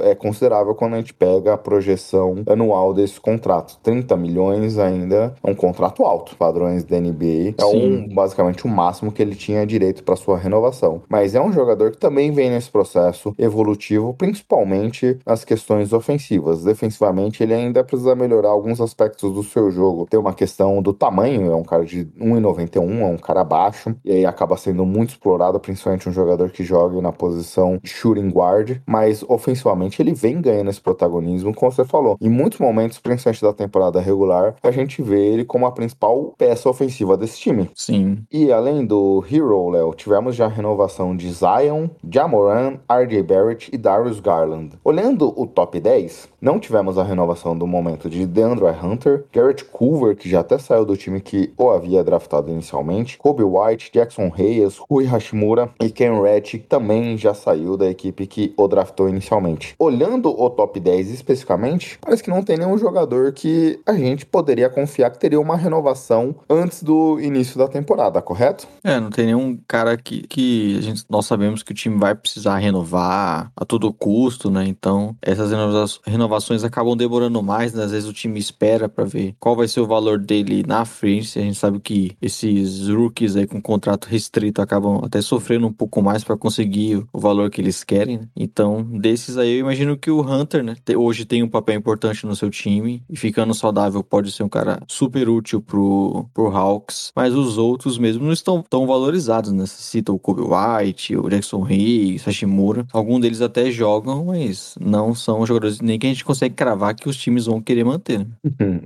é 0.00 0.14
considerável 0.14 0.74
quando 0.74 0.94
a 0.94 0.98
gente 0.98 1.14
pega 1.14 1.54
a 1.54 1.58
projeção 1.58 2.42
anual 2.46 2.92
desse 2.94 3.20
contrato. 3.20 3.78
30 3.82 4.16
milhões 4.16 4.78
ainda 4.78 5.34
é 5.42 5.50
um 5.50 5.54
contrato 5.54 6.04
alto, 6.04 6.36
padrões 6.36 6.84
da 6.84 6.96
NBA. 7.02 7.54
É 7.58 7.64
um, 7.64 8.08
basicamente 8.08 8.64
o 8.64 8.68
máximo 8.68 9.12
que 9.12 9.20
ele 9.20 9.34
tinha 9.34 9.66
direito 9.66 10.04
para 10.04 10.16
sua 10.16 10.38
renovação. 10.38 11.02
Mas 11.08 11.34
é 11.34 11.40
um 11.40 11.52
jogador 11.52 11.90
que 11.90 11.98
também 11.98 12.30
vem 12.30 12.50
nesse 12.50 12.70
processo 12.70 13.34
evolutivo, 13.38 14.14
principalmente 14.14 15.18
nas 15.26 15.44
questões 15.44 15.92
ofensivas. 15.92 16.64
Defensivamente, 16.64 17.42
ele 17.42 17.54
ainda 17.54 17.82
precisa 17.82 18.14
melhorar 18.14 18.50
alguns 18.50 18.80
aspectos 18.80 19.32
do 19.32 19.42
seu 19.42 19.70
jogo. 19.70 20.06
Tem 20.08 20.18
uma 20.18 20.34
questão 20.34 20.80
do 20.82 20.92
tamanho, 20.92 21.50
é 21.50 21.56
um 21.56 21.62
cara 21.62 21.84
de 21.84 22.04
1,91, 22.20 23.00
é 23.00 23.06
um 23.06 23.18
cara 23.18 23.44
baixo, 23.44 23.94
e 24.04 24.12
aí 24.12 24.26
acaba 24.26 24.56
sendo 24.56 24.84
muito 24.84 25.10
explorado, 25.10 25.58
principalmente 25.58 26.08
um 26.08 26.12
jogador 26.12 26.50
que 26.50 26.64
joga 26.64 27.00
na 27.00 27.12
posição 27.12 27.78
de 27.82 27.90
shooting 27.90 28.28
guard, 28.28 28.80
mas 28.86 29.24
ofensivamente 29.28 30.00
ele 30.00 30.12
vem 30.12 30.40
ganhando 30.40 30.70
esse 30.70 30.80
protagonismo, 30.80 31.54
como 31.54 31.72
você 31.72 31.84
falou. 31.84 32.16
Em 32.20 32.28
muitos 32.28 32.58
momentos, 32.58 32.98
principalmente 32.98 33.42
da 33.42 33.52
temporada 33.52 34.00
regular, 34.00 34.54
a 34.62 34.70
gente 34.70 35.02
vê 35.02 35.26
ele 35.26 35.44
como 35.44 35.66
a 35.66 35.72
principal 35.72 36.34
peça 36.36 36.68
ofensiva 36.68 36.81
desse 37.18 37.38
time. 37.38 37.70
Sim. 37.74 38.18
E 38.30 38.52
além 38.52 38.84
do 38.84 39.24
Hero, 39.30 39.70
Léo, 39.70 39.94
tivemos 39.94 40.34
já 40.34 40.46
a 40.46 40.48
renovação 40.48 41.16
de 41.16 41.30
Zion, 41.30 41.88
Jamoran, 42.08 42.78
RJ 42.90 43.22
Barrett 43.22 43.70
e 43.72 43.78
Darius 43.78 44.20
Garland. 44.20 44.76
Olhando 44.84 45.32
o 45.36 45.46
top 45.46 45.78
10, 45.78 46.28
não 46.40 46.58
tivemos 46.58 46.98
a 46.98 47.02
renovação 47.02 47.56
do 47.56 47.66
momento 47.66 48.08
de 48.08 48.26
DeAndre 48.26 48.66
Hunter, 48.82 49.24
Garrett 49.32 49.64
Culver, 49.64 50.16
que 50.16 50.28
já 50.28 50.40
até 50.40 50.58
saiu 50.58 50.84
do 50.84 50.96
time 50.96 51.20
que 51.20 51.52
o 51.56 51.70
havia 51.70 52.02
draftado 52.02 52.50
inicialmente, 52.50 53.18
Kobe 53.18 53.44
White, 53.44 53.90
Jackson 53.92 54.28
Reyes, 54.28 54.78
Rui 54.78 55.04
Hashimura 55.04 55.70
e 55.80 55.90
Ken 55.90 56.20
Reddick, 56.20 56.58
que 56.58 56.68
também 56.68 57.16
já 57.16 57.34
saiu 57.34 57.76
da 57.76 57.88
equipe 57.88 58.26
que 58.26 58.54
o 58.56 58.66
draftou 58.66 59.08
inicialmente. 59.08 59.74
Olhando 59.78 60.28
o 60.30 60.50
top 60.50 60.80
10 60.80 61.10
especificamente, 61.10 61.98
parece 62.00 62.22
que 62.22 62.30
não 62.30 62.42
tem 62.42 62.56
nenhum 62.56 62.78
jogador 62.78 63.32
que 63.32 63.80
a 63.86 63.92
gente 63.94 64.24
poderia 64.24 64.68
confiar 64.68 65.10
que 65.10 65.18
teria 65.18 65.40
uma 65.40 65.56
renovação 65.56 66.34
antes 66.48 66.71
do 66.80 67.20
início 67.20 67.58
da 67.58 67.66
temporada, 67.68 68.22
correto? 68.22 68.66
É, 68.84 68.98
não 69.00 69.10
tem 69.10 69.26
nenhum 69.26 69.58
cara 69.66 69.96
que, 69.96 70.22
que 70.26 70.76
a 70.78 70.80
gente, 70.80 71.04
nós 71.10 71.26
sabemos 71.26 71.62
que 71.62 71.72
o 71.72 71.74
time 71.74 71.98
vai 71.98 72.14
precisar 72.14 72.56
renovar 72.58 73.50
a 73.56 73.64
todo 73.64 73.92
custo, 73.92 74.50
né? 74.50 74.66
Então, 74.66 75.16
essas 75.20 75.50
renova- 75.50 75.84
renovações 76.06 76.64
acabam 76.64 76.96
demorando 76.96 77.42
mais, 77.42 77.72
né? 77.74 77.84
Às 77.84 77.90
vezes 77.90 78.08
o 78.08 78.12
time 78.12 78.38
espera 78.38 78.88
pra 78.88 79.04
ver 79.04 79.34
qual 79.38 79.56
vai 79.56 79.66
ser 79.68 79.80
o 79.80 79.86
valor 79.86 80.18
dele 80.18 80.62
na 80.66 80.84
frente. 80.84 81.38
A 81.38 81.42
gente 81.42 81.58
sabe 81.58 81.80
que 81.80 82.16
esses 82.22 82.88
rookies 82.88 83.36
aí 83.36 83.46
com 83.46 83.60
contrato 83.60 84.06
restrito 84.06 84.60
acabam 84.62 85.00
até 85.04 85.20
sofrendo 85.20 85.66
um 85.66 85.72
pouco 85.72 86.02
mais 86.02 86.22
pra 86.24 86.36
conseguir 86.36 87.04
o 87.12 87.18
valor 87.18 87.50
que 87.50 87.60
eles 87.60 87.82
querem. 87.84 88.18
né? 88.18 88.28
Então, 88.36 88.82
desses 88.82 89.36
aí, 89.36 89.54
eu 89.54 89.60
imagino 89.60 89.96
que 89.96 90.10
o 90.10 90.20
Hunter, 90.20 90.62
né? 90.62 90.76
Hoje 90.96 91.24
tem 91.24 91.42
um 91.42 91.48
papel 91.48 91.76
importante 91.76 92.26
no 92.26 92.36
seu 92.36 92.50
time 92.50 93.02
e 93.08 93.16
ficando 93.16 93.54
saudável 93.54 94.02
pode 94.02 94.30
ser 94.30 94.42
um 94.42 94.48
cara 94.48 94.80
super 94.88 95.28
útil 95.28 95.60
pro, 95.60 96.26
pro 96.34 96.48
Hawks, 96.62 97.12
mas 97.14 97.34
os 97.34 97.58
outros 97.58 97.98
mesmo 97.98 98.24
não 98.24 98.32
estão 98.32 98.62
tão 98.62 98.86
valorizados, 98.86 99.52
né? 99.52 99.66
Você 99.66 99.82
cita 99.82 100.12
o 100.12 100.18
Kobe 100.18 100.42
White, 100.42 101.16
o 101.16 101.28
Jackson 101.28 101.64
Hayes, 101.64 102.24
Hashimura. 102.24 102.86
Alguns 102.92 103.20
deles 103.20 103.40
até 103.40 103.70
jogam, 103.70 104.26
mas 104.26 104.76
não 104.80 105.14
são 105.14 105.44
jogadores 105.44 105.80
nem 105.80 105.98
que 105.98 106.06
a 106.06 106.10
gente 106.10 106.24
consegue 106.24 106.54
cravar 106.54 106.94
que 106.94 107.08
os 107.08 107.16
times 107.16 107.46
vão 107.46 107.60
querer 107.60 107.84
manter. 107.84 108.20
Né? 108.20 108.26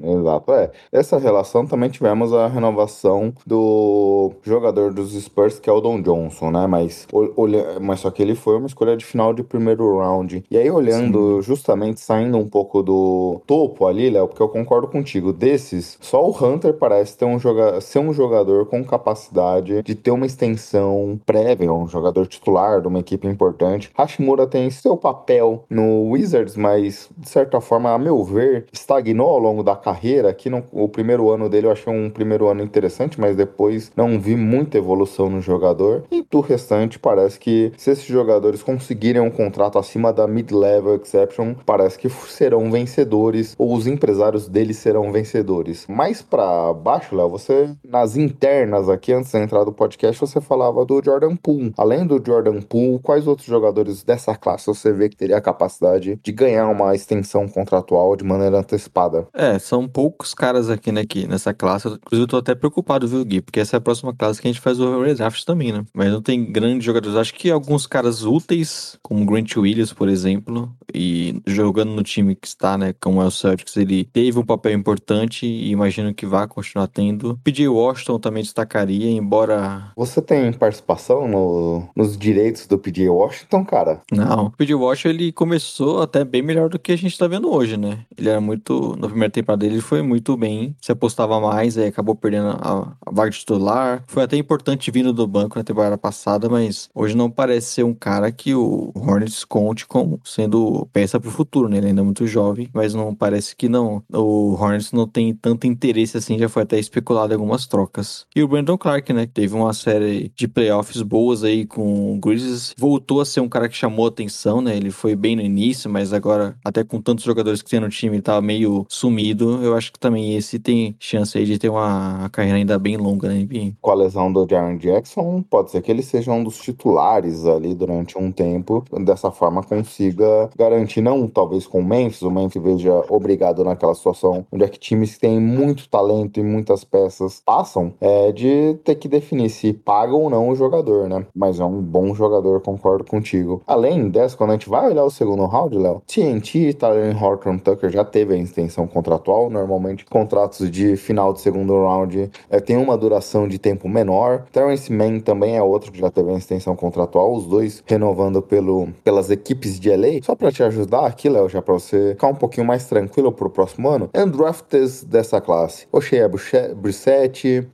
Exato, 0.02 0.52
é. 0.52 0.70
Essa 0.90 1.18
relação 1.18 1.66
também 1.66 1.90
tivemos 1.90 2.32
a 2.32 2.46
renovação 2.46 3.32
do 3.46 4.32
jogador 4.42 4.92
dos 4.92 5.12
Spurs, 5.12 5.58
que 5.58 5.68
é 5.68 5.72
o 5.72 5.80
Don 5.80 6.00
Johnson, 6.00 6.50
né? 6.50 6.66
Mas, 6.66 7.06
olha, 7.36 7.78
mas 7.80 8.00
só 8.00 8.10
que 8.10 8.22
ele 8.22 8.34
foi 8.34 8.56
uma 8.56 8.66
escolha 8.66 8.96
de 8.96 9.04
final 9.04 9.32
de 9.34 9.42
primeiro 9.42 9.98
round. 9.98 10.44
E 10.50 10.56
aí, 10.56 10.70
olhando, 10.70 11.36
Sim. 11.36 11.42
justamente 11.42 12.00
saindo 12.00 12.38
um 12.38 12.48
pouco 12.48 12.82
do 12.82 13.40
topo 13.46 13.86
ali, 13.86 14.10
Léo, 14.10 14.28
porque 14.28 14.42
eu 14.42 14.48
concordo 14.48 14.88
contigo, 14.88 15.32
desses, 15.32 15.98
só 16.00 16.24
o 16.26 16.30
Hunter 16.30 16.74
parece 16.74 17.16
ter 17.16 17.24
um 17.24 17.38
ser 17.80 17.98
um 17.98 18.12
jogador 18.12 18.66
com 18.66 18.84
capacidade 18.84 19.82
de 19.82 19.94
ter 19.94 20.10
uma 20.10 20.26
extensão 20.26 21.18
prévia, 21.24 21.72
um 21.72 21.86
jogador 21.86 22.26
titular 22.26 22.80
de 22.80 22.88
uma 22.88 22.98
equipe 23.00 23.26
importante. 23.26 23.90
Hashimura 23.96 24.46
tem 24.46 24.70
seu 24.70 24.96
papel 24.96 25.64
no 25.68 26.10
Wizards, 26.10 26.56
mas 26.56 27.08
de 27.16 27.28
certa 27.28 27.60
forma, 27.60 27.92
a 27.92 27.98
meu 27.98 28.22
ver, 28.24 28.66
estagnou 28.72 29.28
ao 29.28 29.38
longo 29.38 29.62
da 29.62 29.76
carreira. 29.76 30.28
Aqui 30.28 30.50
no 30.50 30.64
o 30.72 30.88
primeiro 30.88 31.30
ano 31.30 31.48
dele 31.48 31.66
eu 31.66 31.72
achei 31.72 31.92
um 31.92 32.10
primeiro 32.10 32.48
ano 32.48 32.62
interessante, 32.62 33.20
mas 33.20 33.36
depois 33.36 33.92
não 33.96 34.18
vi 34.18 34.36
muita 34.36 34.78
evolução 34.78 35.30
no 35.30 35.40
jogador. 35.40 36.04
E 36.10 36.24
do 36.30 36.40
restante, 36.40 36.98
parece 36.98 37.38
que 37.38 37.72
se 37.76 37.90
esses 37.90 38.06
jogadores 38.06 38.62
conseguirem 38.62 39.22
um 39.22 39.30
contrato 39.30 39.78
acima 39.78 40.12
da 40.12 40.26
mid-level 40.26 40.96
exception, 40.96 41.54
parece 41.64 41.98
que 41.98 42.08
serão 42.08 42.70
vencedores, 42.70 43.54
ou 43.58 43.74
os 43.74 43.86
empresários 43.86 44.48
deles 44.48 44.76
serão 44.76 45.12
vencedores. 45.12 45.86
Mais 45.88 46.22
para 46.22 46.72
baixo, 46.72 47.14
Léo, 47.14 47.28
você 47.28 47.55
nas 47.84 48.16
internas 48.16 48.88
aqui, 48.88 49.12
antes 49.12 49.32
da 49.32 49.42
entrada 49.42 49.66
do 49.66 49.72
podcast, 49.72 50.20
você 50.20 50.40
falava 50.40 50.84
do 50.84 51.02
Jordan 51.04 51.36
Poole. 51.36 51.72
Além 51.76 52.06
do 52.06 52.22
Jordan 52.24 52.60
Poole, 52.60 53.00
quais 53.02 53.26
outros 53.26 53.46
jogadores 53.46 54.02
dessa 54.02 54.34
classe 54.34 54.66
você 54.66 54.92
vê 54.92 55.08
que 55.08 55.16
teria 55.16 55.36
a 55.36 55.40
capacidade 55.40 56.18
de 56.22 56.32
ganhar 56.32 56.68
uma 56.68 56.94
extensão 56.94 57.48
contratual 57.48 58.16
de 58.16 58.24
maneira 58.24 58.58
antecipada? 58.58 59.26
É, 59.32 59.58
são 59.58 59.88
poucos 59.88 60.34
caras 60.34 60.70
aqui, 60.70 60.92
né, 60.92 61.04
que 61.04 61.26
nessa 61.26 61.52
classe. 61.54 61.88
Inclusive, 61.88 62.24
eu 62.24 62.28
tô 62.28 62.36
até 62.36 62.54
preocupado, 62.54 63.08
viu, 63.08 63.24
Gui? 63.24 63.40
Porque 63.40 63.60
essa 63.60 63.76
é 63.76 63.78
a 63.78 63.80
próxima 63.80 64.14
classe 64.14 64.40
que 64.40 64.48
a 64.48 64.52
gente 64.52 64.60
faz 64.60 64.80
o 64.80 65.02
redraft 65.02 65.44
também, 65.44 65.72
né? 65.72 65.84
Mas 65.94 66.10
não 66.10 66.22
tem 66.22 66.50
grandes 66.50 66.84
jogadores. 66.84 67.16
Acho 67.16 67.34
que 67.34 67.50
alguns 67.50 67.86
caras 67.86 68.24
úteis, 68.24 68.98
como 69.02 69.24
Grant 69.24 69.56
Williams, 69.56 69.92
por 69.92 70.08
exemplo, 70.08 70.70
e 70.92 71.40
jogando 71.46 71.90
no 71.90 72.02
time 72.02 72.34
que 72.34 72.46
está, 72.46 72.76
né, 72.78 72.94
como 73.00 73.22
é 73.22 73.24
o 73.24 73.30
Celtics, 73.30 73.76
ele 73.76 74.04
teve 74.04 74.38
um 74.38 74.44
papel 74.44 74.72
importante 74.72 75.46
e 75.46 75.70
imagino 75.70 76.14
que 76.14 76.26
vai 76.26 76.46
continuar 76.46 76.86
tendo. 76.88 77.38
PJ 77.46 77.68
Washington 77.68 78.18
também 78.18 78.42
destacaria, 78.42 79.08
embora. 79.08 79.92
Você 79.96 80.20
tem 80.20 80.52
participação 80.52 81.28
no, 81.28 81.88
nos 81.94 82.18
direitos 82.18 82.66
do 82.66 82.76
PJ 82.76 83.08
Washington, 83.08 83.64
cara? 83.64 84.02
Não. 84.10 84.46
O 84.46 84.50
PJ 84.50 84.74
Washington 84.74 85.08
ele 85.10 85.30
começou 85.30 86.02
até 86.02 86.24
bem 86.24 86.42
melhor 86.42 86.68
do 86.68 86.76
que 86.76 86.90
a 86.90 86.98
gente 86.98 87.16
tá 87.16 87.28
vendo 87.28 87.48
hoje, 87.48 87.76
né? 87.76 88.00
Ele 88.18 88.28
era 88.28 88.40
muito. 88.40 88.96
Na 88.98 89.06
primeira 89.06 89.30
temporada 89.30 89.60
dele, 89.60 89.76
ele 89.76 89.82
foi 89.82 90.02
muito 90.02 90.36
bem. 90.36 90.74
Se 90.80 90.90
apostava 90.90 91.38
mais, 91.40 91.78
aí 91.78 91.86
acabou 91.86 92.16
perdendo 92.16 92.48
a, 92.48 92.96
a 93.06 93.12
vaga 93.12 93.30
titular. 93.30 94.02
Foi 94.08 94.24
até 94.24 94.36
importante 94.36 94.90
vindo 94.90 95.12
do 95.12 95.24
banco 95.24 95.56
na 95.56 95.62
temporada 95.62 95.96
passada, 95.96 96.48
mas 96.48 96.90
hoje 96.92 97.16
não 97.16 97.30
parece 97.30 97.74
ser 97.74 97.84
um 97.84 97.94
cara 97.94 98.32
que 98.32 98.56
o 98.56 98.90
Hornets 98.96 99.44
conte 99.44 99.86
como 99.86 100.20
sendo 100.24 100.88
peça 100.92 101.20
pro 101.20 101.30
futuro, 101.30 101.68
né? 101.68 101.76
Ele 101.76 101.88
ainda 101.88 102.00
é 102.00 102.04
muito 102.04 102.26
jovem, 102.26 102.68
mas 102.74 102.92
não 102.92 103.14
parece 103.14 103.54
que 103.54 103.68
não. 103.68 104.02
O 104.12 104.54
Hornets 104.54 104.90
não 104.90 105.06
tem 105.06 105.32
tanto 105.32 105.68
interesse 105.68 106.16
assim, 106.16 106.36
já 106.36 106.48
foi 106.48 106.64
até 106.64 106.76
especulado 106.76 107.35
algumas 107.36 107.66
trocas. 107.66 108.26
E 108.34 108.42
o 108.42 108.48
Brandon 108.48 108.76
Clark, 108.76 109.12
né? 109.12 109.26
Teve 109.26 109.54
uma 109.54 109.72
série 109.72 110.32
de 110.34 110.48
playoffs 110.48 111.02
boas 111.02 111.44
aí 111.44 111.64
com 111.64 112.14
o 112.14 112.18
Grizzlies. 112.18 112.74
Voltou 112.76 113.20
a 113.20 113.24
ser 113.24 113.40
um 113.40 113.48
cara 113.48 113.68
que 113.68 113.76
chamou 113.76 114.06
atenção, 114.06 114.60
né? 114.60 114.76
Ele 114.76 114.90
foi 114.90 115.14
bem 115.14 115.36
no 115.36 115.42
início, 115.42 115.90
mas 115.90 116.12
agora, 116.12 116.56
até 116.64 116.82
com 116.82 117.00
tantos 117.00 117.24
jogadores 117.24 117.62
que 117.62 117.70
tem 117.70 117.80
no 117.80 117.88
time, 117.88 118.20
tá 118.20 118.40
meio 118.40 118.86
sumido. 118.88 119.62
Eu 119.62 119.76
acho 119.76 119.92
que 119.92 119.98
também 119.98 120.36
esse 120.36 120.58
tem 120.58 120.96
chance 120.98 121.36
aí 121.36 121.44
de 121.44 121.58
ter 121.58 121.68
uma 121.68 122.28
carreira 122.30 122.58
ainda 122.58 122.78
bem 122.78 122.96
longa 122.96 123.28
NBA. 123.28 123.74
Com 123.80 123.90
a 123.90 123.94
lesão 123.94 124.32
do 124.32 124.46
Jaron 124.48 124.76
Jackson, 124.78 125.42
pode 125.42 125.70
ser 125.70 125.82
que 125.82 125.90
ele 125.90 126.02
seja 126.02 126.32
um 126.32 126.42
dos 126.42 126.58
titulares 126.58 127.44
ali 127.46 127.74
durante 127.74 128.18
um 128.18 128.32
tempo. 128.32 128.84
Dessa 129.04 129.30
forma, 129.30 129.62
consiga 129.62 130.50
garantir, 130.56 131.00
não 131.00 131.28
talvez 131.28 131.66
com 131.66 131.80
o 131.80 131.84
Memphis, 131.84 132.22
o 132.22 132.30
Memphis 132.30 132.62
veja 132.62 133.04
obrigado 133.08 133.64
naquela 133.64 133.94
situação 133.94 134.46
onde 134.50 134.64
é 134.64 134.68
que 134.68 134.78
times 134.78 135.14
que 135.14 135.20
têm 135.20 135.40
muito 135.40 135.88
talento 135.88 136.40
e 136.40 136.42
muitas 136.42 136.84
peças 136.84 137.25
passam, 137.44 137.92
é 138.00 138.32
de 138.32 138.74
ter 138.84 138.94
que 138.94 139.08
definir 139.08 139.50
se 139.50 139.72
pagam 139.72 140.22
ou 140.22 140.30
não 140.30 140.48
o 140.48 140.54
jogador, 140.54 141.08
né? 141.08 141.26
Mas 141.34 141.60
é 141.60 141.64
um 141.64 141.80
bom 141.80 142.14
jogador, 142.14 142.60
concordo 142.60 143.04
contigo. 143.04 143.62
Além 143.66 144.08
dessa, 144.08 144.36
quando 144.36 144.50
a 144.50 144.52
gente 144.54 144.68
vai 144.68 144.88
olhar 144.88 145.04
o 145.04 145.10
segundo 145.10 145.44
round, 145.46 145.76
Léo, 145.76 146.02
TNT, 146.06 146.74
Tyler 146.74 147.22
Horton 147.22 147.58
Tucker 147.58 147.90
já 147.90 148.04
teve 148.04 148.34
a 148.34 148.36
extensão 148.36 148.86
contratual. 148.86 149.50
Normalmente, 149.50 150.04
contratos 150.04 150.70
de 150.70 150.96
final 150.96 151.32
de 151.32 151.40
segundo 151.40 151.72
round 151.84 152.30
é, 152.48 152.60
tem 152.60 152.76
uma 152.76 152.96
duração 152.96 153.48
de 153.48 153.58
tempo 153.58 153.88
menor. 153.88 154.44
Terrence 154.52 154.92
Mann 154.92 155.20
também 155.20 155.56
é 155.56 155.62
outro 155.62 155.92
que 155.92 155.98
já 155.98 156.10
teve 156.10 156.30
a 156.30 156.36
extensão 156.36 156.76
contratual, 156.76 157.34
os 157.34 157.46
dois 157.46 157.82
renovando 157.86 158.40
pelo, 158.42 158.88
pelas 159.02 159.30
equipes 159.30 159.78
de 159.78 159.94
LA. 159.94 160.22
Só 160.22 160.34
para 160.34 160.52
te 160.52 160.62
ajudar 160.62 161.06
aqui, 161.06 161.28
Léo, 161.28 161.48
já 161.48 161.62
para 161.62 161.74
você 161.74 162.10
ficar 162.10 162.28
um 162.28 162.34
pouquinho 162.34 162.66
mais 162.66 162.86
tranquilo 162.86 163.32
pro 163.32 163.50
próximo 163.50 163.88
ano. 163.88 164.10
Undrafted 164.14 165.06
dessa 165.06 165.40
classe: 165.40 165.86
Oshea 165.92 166.28
Brissett, 166.28 166.74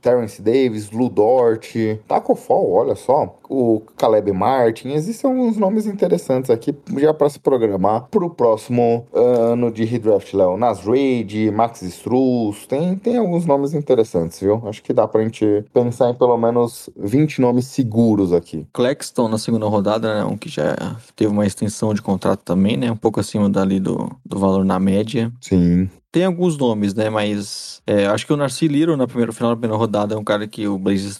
Terrence 0.01 0.41
Davis, 0.41 0.91
Lou 0.91 1.09
Dort, 1.09 1.99
Taco 2.07 2.35
Fall, 2.35 2.71
olha 2.71 2.95
só, 2.95 3.39
o 3.53 3.81
Caleb 3.95 4.31
Martin. 4.31 4.89
Existem 4.93 5.29
alguns 5.29 5.57
nomes 5.57 5.85
interessantes 5.85 6.49
aqui 6.49 6.75
já 6.97 7.13
para 7.13 7.29
se 7.29 7.39
programar 7.39 8.07
pro 8.09 8.29
próximo 8.29 9.05
ano 9.13 9.71
de 9.71 9.83
redraft, 9.83 10.33
Léo. 10.33 10.57
Nas 10.57 10.79
Raid, 10.79 11.51
Max 11.51 11.83
Struz, 11.83 12.65
tem, 12.65 12.95
tem 12.95 13.17
alguns 13.17 13.45
nomes 13.45 13.75
interessantes, 13.75 14.39
viu? 14.39 14.61
Acho 14.65 14.81
que 14.81 14.91
dá 14.91 15.07
pra 15.07 15.23
gente 15.23 15.63
pensar 15.71 16.09
em 16.09 16.15
pelo 16.15 16.37
menos 16.37 16.89
20 16.97 17.41
nomes 17.41 17.67
seguros 17.67 18.33
aqui. 18.33 18.65
Claxton 18.73 19.27
na 19.27 19.37
segunda 19.37 19.67
rodada, 19.67 20.15
né? 20.15 20.23
Um 20.23 20.35
que 20.35 20.49
já 20.49 20.75
teve 21.15 21.31
uma 21.31 21.45
extensão 21.45 21.93
de 21.93 22.01
contrato 22.01 22.41
também, 22.43 22.75
né? 22.75 22.91
Um 22.91 22.97
pouco 22.97 23.19
acima 23.19 23.47
dali 23.49 23.79
do, 23.79 24.09
do 24.25 24.39
valor 24.39 24.65
na 24.65 24.79
média. 24.79 25.31
Sim. 25.39 25.89
Tem 26.13 26.25
alguns 26.25 26.55
nomes, 26.59 26.93
né? 26.93 27.09
Mas 27.09 27.81
é, 27.87 28.05
acho 28.05 28.27
que 28.27 28.31
o 28.31 28.37
Narcy 28.37 28.67
Liro, 28.67 28.95
na 28.95 29.07
primeira 29.07 29.33
final 29.33 29.49
da 29.49 29.55
primeira 29.55 29.75
rodada, 29.75 30.13
é 30.13 30.17
um 30.17 30.23
cara 30.23 30.47
que 30.47 30.67
o 30.67 30.77
Blazers 30.77 31.19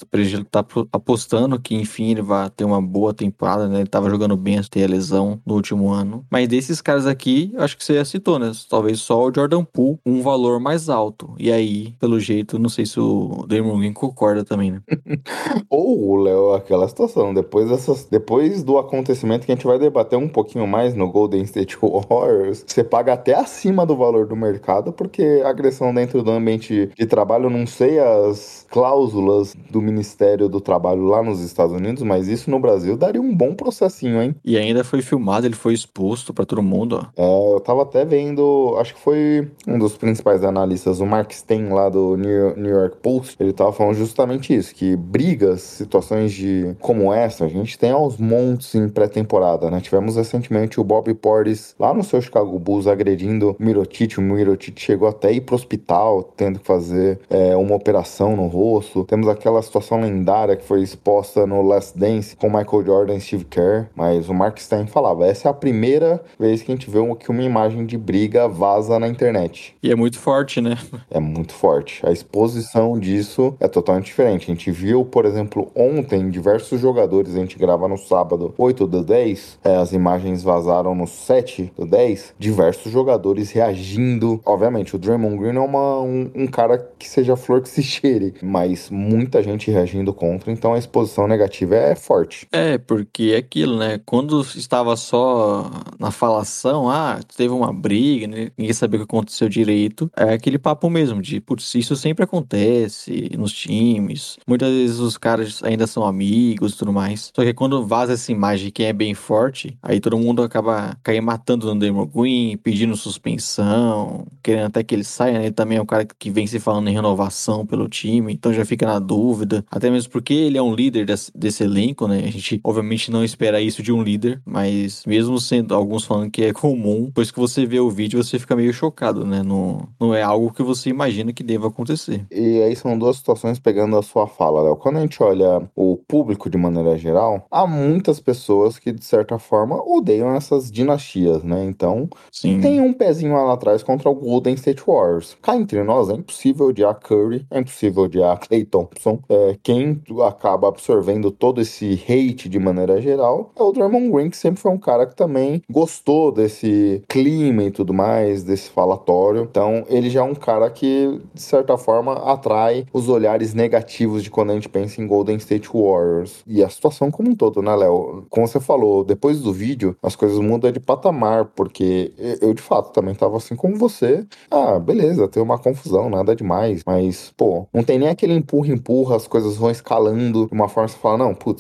tá 0.52 0.64
apostando 0.92 1.60
que, 1.60 1.74
enfim, 1.74 2.12
ele 2.12 2.22
vai 2.24 2.50
ter 2.50 2.64
uma 2.64 2.82
boa 2.82 3.14
temporada, 3.14 3.68
né? 3.68 3.80
Ele 3.80 3.90
tava 3.90 4.10
jogando 4.10 4.36
bem 4.36 4.58
até 4.58 4.84
a 4.84 4.88
lesão 4.88 5.40
no 5.46 5.56
último 5.56 5.90
ano. 5.90 6.26
Mas 6.30 6.48
desses 6.48 6.82
caras 6.82 7.06
aqui, 7.06 7.54
acho 7.58 7.78
que 7.78 7.84
você 7.84 7.96
já 7.96 8.06
citou, 8.06 8.40
né? 8.40 8.52
Talvez 8.70 9.00
só 9.00 9.24
o 9.24 9.32
Jordan 9.34 9.64
Poole, 9.64 10.00
um 10.06 10.22
valor 10.22 10.60
mais 10.60 10.90
alto. 10.90 11.34
E 11.38 11.52
aí, 11.52 11.94
pelo 12.00 12.20
jeito, 12.20 12.58
não 12.58 12.70
sei 12.70 12.86
se 12.86 13.00
o 13.00 13.46
Damon 13.48 13.94
concorda 13.94 14.44
também, 14.44 14.72
né? 14.72 14.82
Ou, 15.70 16.16
Léo, 16.16 16.54
aquela 16.54 16.88
situação. 16.88 17.34
Depois, 17.34 17.70
dessas, 17.70 18.06
depois 18.06 18.64
do 18.64 18.78
acontecimento 18.78 19.46
que 19.46 19.52
a 19.52 19.56
gente 19.56 19.68
vai 19.68 19.78
debater 19.78 20.18
um 20.18 20.28
pouquinho 20.28 20.66
mais 20.66 20.96
no 20.96 21.12
Golden 21.12 21.44
State 21.44 21.78
Warriors, 21.82 22.64
você 22.66 22.84
paga 22.84 23.14
até 23.14 23.36
acima 23.36 23.86
do 23.86 23.96
valor 23.96 24.26
do 24.26 24.36
mercado 24.36 24.94
porque 24.94 25.42
agressão 25.46 25.94
dentro 25.94 26.24
do 26.24 26.32
ambiente 26.32 26.90
de 26.98 27.06
trabalho, 27.06 27.50
não 27.50 27.66
sei 27.66 28.00
as 28.00 28.66
cláusulas 28.70 29.56
do 29.70 29.82
Ministério 29.82 30.48
do 30.48 30.62
Trabalho 30.62 31.06
lá 31.06 31.22
nos 31.22 31.42
Estados 31.42 31.76
Unidos, 31.76 32.04
mas 32.04 32.13
isso 32.28 32.50
no 32.50 32.60
Brasil 32.60 32.98
daria 32.98 33.22
um 33.22 33.36
bom 33.36 33.54
processinho, 33.56 34.22
hein? 34.22 34.36
E 34.44 34.58
ainda 34.58 34.84
foi 34.84 35.02
filmado, 35.02 35.46
ele 35.46 35.56
foi 35.56 35.74
exposto 35.74 36.34
para 36.34 36.46
todo 36.46 36.62
mundo, 36.62 37.00
ó. 37.02 37.22
É, 37.22 37.56
eu 37.56 37.60
tava 37.60 37.84
até 37.84 38.06
vendo, 38.06 38.76
acho 38.80 38.94
que 38.96 39.02
foi 39.02 39.52
um 39.68 39.78
dos 39.78 39.98
principais 39.98 40.44
analistas, 40.44 41.00
o 41.00 41.06
Mark 41.06 41.32
Stein 41.32 41.70
lá 41.70 41.90
do 41.90 42.16
New 42.18 42.70
York 42.70 42.98
Post, 42.98 43.36
ele 43.40 43.54
tava 43.54 43.72
falando 43.72 43.96
justamente 43.96 44.54
isso, 44.54 44.74
que 44.74 44.96
brigas, 44.96 45.62
situações 45.62 46.32
de 46.32 46.76
como 46.80 47.14
essa, 47.14 47.46
a 47.46 47.48
gente 47.48 47.78
tem 47.78 47.92
aos 47.92 48.18
montes 48.18 48.74
em 48.76 48.88
pré-temporada, 48.90 49.70
né? 49.70 49.80
Tivemos 49.82 50.16
recentemente 50.16 50.80
o 50.80 50.84
Bob 50.84 51.14
Portis 51.14 51.76
lá 51.80 51.94
no 51.94 52.04
seu 52.04 52.22
Chicago 52.22 52.58
Bulls 52.60 52.88
agredindo 52.88 53.52
o 53.52 53.64
Mirotic, 53.64 54.18
o 54.18 54.22
Mirotic 54.22 54.80
chegou 54.80 55.08
até 55.08 55.32
ir 55.32 55.42
pro 55.42 55.56
hospital 55.56 56.24
tendo 56.36 56.60
que 56.60 56.66
fazer 56.66 57.20
é, 57.30 57.56
uma 57.56 57.76
operação 57.76 58.36
no 58.36 58.48
rosto. 58.48 59.04
Temos 59.04 59.28
aquela 59.28 59.62
situação 59.62 60.00
lendária 60.00 60.56
que 60.56 60.66
foi 60.66 60.82
exposta 60.82 61.46
no 61.46 61.62
Last 61.62 61.93
Dance 61.96 62.36
com 62.36 62.48
Michael 62.48 62.86
Jordan 62.86 63.16
e 63.16 63.22
Steve 63.22 63.46
Kerr, 63.46 63.88
mas 63.96 64.30
o 64.30 64.34
Mark 64.34 64.58
Stein 64.60 64.88
falava, 64.88 65.26
essa 65.26 65.48
é 65.48 65.52
a 65.52 65.54
primeira 65.54 66.24
vez 66.40 66.62
que 66.62 66.72
a 66.72 66.76
gente 66.76 66.90
vê 66.90 67.00
uma, 67.00 67.16
que 67.16 67.30
uma 67.30 67.42
imagem 67.42 67.86
de 67.86 67.98
briga 67.98 68.48
vaza 68.48 69.00
na 69.00 69.08
internet. 69.08 69.76
E 69.82 69.92
é 69.92 69.96
muito 69.96 70.20
forte, 70.20 70.62
né? 70.62 70.78
É 71.10 71.20
muito 71.20 71.54
forte. 71.54 72.06
A 72.06 72.12
exposição 72.12 72.98
disso 73.00 73.56
é 73.60 73.68
totalmente 73.68 74.06
diferente. 74.06 74.50
A 74.50 74.54
gente 74.54 74.72
viu, 74.72 75.06
por 75.06 75.26
exemplo, 75.26 75.72
ontem 75.76 76.30
diversos 76.30 76.82
jogadores, 76.82 77.36
a 77.36 77.40
gente 77.40 77.58
grava 77.58 77.88
no 77.88 77.98
sábado 77.98 78.54
8 78.58 78.88
do 78.88 79.04
10, 79.04 79.60
é, 79.64 79.76
as 79.76 79.94
imagens 79.94 80.44
vazaram 80.44 80.96
no 80.96 81.08
7 81.08 81.72
do 81.78 81.86
10, 81.86 82.34
diversos 82.40 82.92
jogadores 82.92 83.52
reagindo, 83.52 84.42
obviamente 84.46 84.74
obviamente, 84.74 84.96
o 84.96 85.00
Draymond 85.00 85.38
Green 85.38 85.56
é 85.56 85.60
uma, 85.60 86.00
um, 86.00 86.32
um 86.34 86.48
cara 86.48 86.78
que 86.98 87.08
seja 87.08 87.36
flor 87.36 87.62
que 87.62 87.70
se 87.70 87.84
cheire, 87.84 88.34
mas 88.42 88.90
muita 88.90 89.44
gente 89.44 89.70
reagindo 89.70 90.14
contra, 90.14 90.52
então 90.52 90.74
a 90.74 90.78
exposição 90.78 91.28
negativa 91.28 91.76
é 91.76 91.83
forte. 91.96 92.48
É, 92.52 92.78
porque 92.78 93.32
é 93.34 93.38
aquilo, 93.38 93.78
né? 93.78 94.00
Quando 94.06 94.42
estava 94.42 94.96
só 94.96 95.70
na 96.00 96.12
falação, 96.12 96.90
ah, 96.90 97.20
teve 97.36 97.54
uma 97.54 97.74
briga, 97.74 98.28
né? 98.28 98.52
ninguém 98.58 98.74
sabia 98.74 99.02
o 99.02 99.06
que 99.06 99.16
aconteceu 99.16 99.50
direito, 99.50 100.10
é 100.16 100.34
aquele 100.34 100.60
papo 100.60 100.90
mesmo 100.90 101.22
de, 101.22 101.40
putz, 101.40 101.74
isso 101.76 101.96
sempre 101.96 102.24
acontece 102.24 103.32
nos 103.38 103.52
times, 103.52 104.38
muitas 104.48 104.70
vezes 104.70 105.00
os 105.00 105.18
caras 105.18 105.64
ainda 105.64 105.88
são 105.88 106.06
amigos 106.06 106.74
e 106.74 106.78
tudo 106.78 106.94
mais. 106.94 107.32
Só 107.36 107.44
que 107.44 107.54
quando 107.54 107.86
vaza 107.86 108.14
essa 108.14 108.32
imagem 108.32 108.68
de 108.68 108.72
quem 108.72 108.86
é 108.86 108.94
bem 108.94 109.14
forte, 109.14 109.78
aí 109.82 110.00
todo 110.00 110.18
mundo 110.18 110.44
acaba 110.44 110.96
caindo 111.02 111.24
matando 111.24 111.74
no 111.74 111.80
Damon 111.80 112.06
Green, 112.06 112.58
pedindo 112.58 112.96
suspensão, 112.96 114.28
querendo 114.44 114.68
até 114.68 114.84
que 114.84 114.94
ele 114.94 115.04
saia, 115.04 115.40
né? 115.40 115.46
Ele 115.46 115.54
também 115.54 115.78
é 115.78 115.82
um 115.82 115.86
cara 115.86 116.06
que 116.06 116.30
vem 116.30 116.46
se 116.46 116.60
falando 116.60 116.90
em 116.90 116.94
renovação 116.94 117.66
pelo 117.66 117.88
time, 117.88 118.34
então 118.34 118.54
já 118.54 118.66
fica 118.66 118.86
na 118.86 119.00
dúvida. 119.00 119.66
Até 119.72 119.90
mesmo 119.90 120.12
porque 120.12 120.34
ele 120.34 120.58
é 120.58 120.62
um 120.62 120.76
líder 120.76 121.06
desse, 121.06 121.32
desse 121.36 121.66
elenco, 121.74 122.08
né? 122.08 122.20
A 122.26 122.32
gente 122.32 122.62
obviamente 122.64 123.12
não 123.12 123.24
espera 123.24 123.60
isso 123.60 123.82
de 123.82 123.92
um 123.92 124.04
líder, 124.04 124.42
mas 124.46 125.04
mesmo 125.06 125.40
sendo 125.40 125.74
alguns 125.74 126.06
falando 126.06 126.30
que 126.30 126.44
é 126.44 126.54
comum, 126.54 127.06
depois 127.06 127.32
que 127.32 127.40
você 127.40 127.66
vê 127.66 127.80
o 127.80 127.90
vídeo, 127.90 128.24
você 128.24 128.38
fica 128.38 128.56
meio 128.56 128.74
chocado, 128.74 129.26
né? 129.26 129.42
Não, 129.44 129.88
não 130.00 130.14
é 130.14 130.22
algo 130.22 130.54
que 130.54 130.64
você 130.64 130.90
imagina 130.90 131.34
que 131.34 131.44
deva 131.44 131.68
acontecer. 131.68 132.26
E 132.32 132.62
aí 132.62 132.76
são 132.76 132.98
duas 132.98 133.18
situações 133.18 133.60
pegando 133.60 133.98
a 133.98 134.04
sua 134.04 134.28
fala, 134.28 134.62
Léo. 134.62 134.76
Quando 134.76 134.98
a 134.98 135.02
gente 135.02 135.22
olha 135.22 135.62
o 135.76 135.98
público 136.08 136.50
de 136.50 136.58
maneira 136.58 136.98
geral, 136.98 137.46
há 137.50 137.66
muitas 137.66 138.20
pessoas 138.20 138.78
que, 138.78 138.92
de 138.92 139.04
certa 139.04 139.40
forma, 139.40 139.82
odeiam 139.84 140.36
essas 140.36 140.72
dinastias, 140.72 141.44
né? 141.44 141.64
Então, 141.66 142.10
Sim. 142.32 142.62
tem 142.62 142.80
um 142.82 142.94
pezinho 142.94 143.34
lá 143.34 143.54
atrás 143.54 143.82
contra 143.82 144.10
o 144.10 144.16
Golden 144.16 144.54
State 144.54 144.84
Warriors. 144.86 145.36
Cá 145.42 145.56
entre 145.56 145.84
nós, 145.84 146.10
é 146.10 146.14
impossível 146.14 146.68
odiar 146.68 147.00
Curry, 147.00 147.46
é 147.50 147.60
impossível 147.60 148.04
odiar 148.04 148.40
Clay 148.48 148.66
Thompson. 148.66 149.20
É, 149.30 149.58
quem 149.64 150.02
acaba 150.26 150.68
absorvendo 150.68 151.32
todo 151.32 151.62
esse 151.64 152.02
hate 152.08 152.48
de 152.48 152.60
maneira 152.60 153.02
geral 153.02 153.52
é 153.58 153.64
o 153.64 153.72
Draymond 153.72 154.10
Green, 154.10 154.30
que 154.30 154.38
sempre 154.38 154.62
foi 154.62 154.72
um 154.72 154.78
cara 154.78 155.06
que 155.06 155.16
também 155.16 155.62
gostou 155.70 156.32
desse 156.32 157.04
clima 157.08 157.64
e 157.64 157.72
tudo 157.72 157.94
mais, 157.94 158.44
desse 158.44 158.70
falatório. 158.70 159.48
Então, 159.50 159.84
ele 159.90 160.10
já 160.10 160.22
é 160.22 160.24
um 160.24 160.36
cara 160.36 160.70
que, 160.70 161.20
de 161.34 161.42
certa 161.42 161.78
forma, 161.78 162.14
atrai 162.32 162.86
os 162.94 163.10
olhares 163.10 163.54
negativos 163.54 164.24
de 164.24 164.30
quando 164.30 164.52
a 164.52 164.54
gente 164.54 164.70
pensa 164.70 165.02
em 165.02 165.08
Golden 165.08 165.38
State 165.38 165.70
Warriors. 165.74 166.44
E 166.48 166.64
a 166.64 166.70
situação 166.70 167.10
como 167.12 167.30
um 167.30 167.36
todo, 167.36 167.62
né, 167.62 167.76
Léo? 167.76 168.26
Como 168.30 168.48
você 168.48 168.60
falou, 168.60 169.04
depois 169.04 169.42
do 169.42 169.54
vídeo, 169.54 169.96
as 170.02 170.16
coisas 170.16 170.40
mudam 170.40 170.72
de 170.72 170.80
patamar, 170.80 171.46
porque 171.46 172.12
eu, 172.42 172.54
de 172.54 172.62
fato, 172.62 172.92
também 172.92 173.16
tava 173.16 173.38
assim 173.38 173.56
como 173.56 173.78
você. 173.78 174.26
Ah, 174.50 174.80
beleza, 174.80 175.28
tem 175.28 175.42
uma 175.42 175.58
confusão, 175.58 176.10
nada 176.10 176.36
demais. 176.36 176.84
Mas, 176.86 177.34
pô, 177.38 177.68
não 177.74 177.84
tem 177.84 178.00
nem 178.00 178.10
aquele 178.10 178.34
empurra-empurra, 178.34 179.16
as 179.16 179.28
coisas 179.28 179.56
vão 179.58 179.72
escalando 179.72 180.48
de 180.48 180.54
uma 180.54 180.68
forma 180.68 180.88
que 180.88 180.96
você 180.96 181.02
fala, 181.02 181.18
não, 181.18 181.36
putz, 181.36 181.53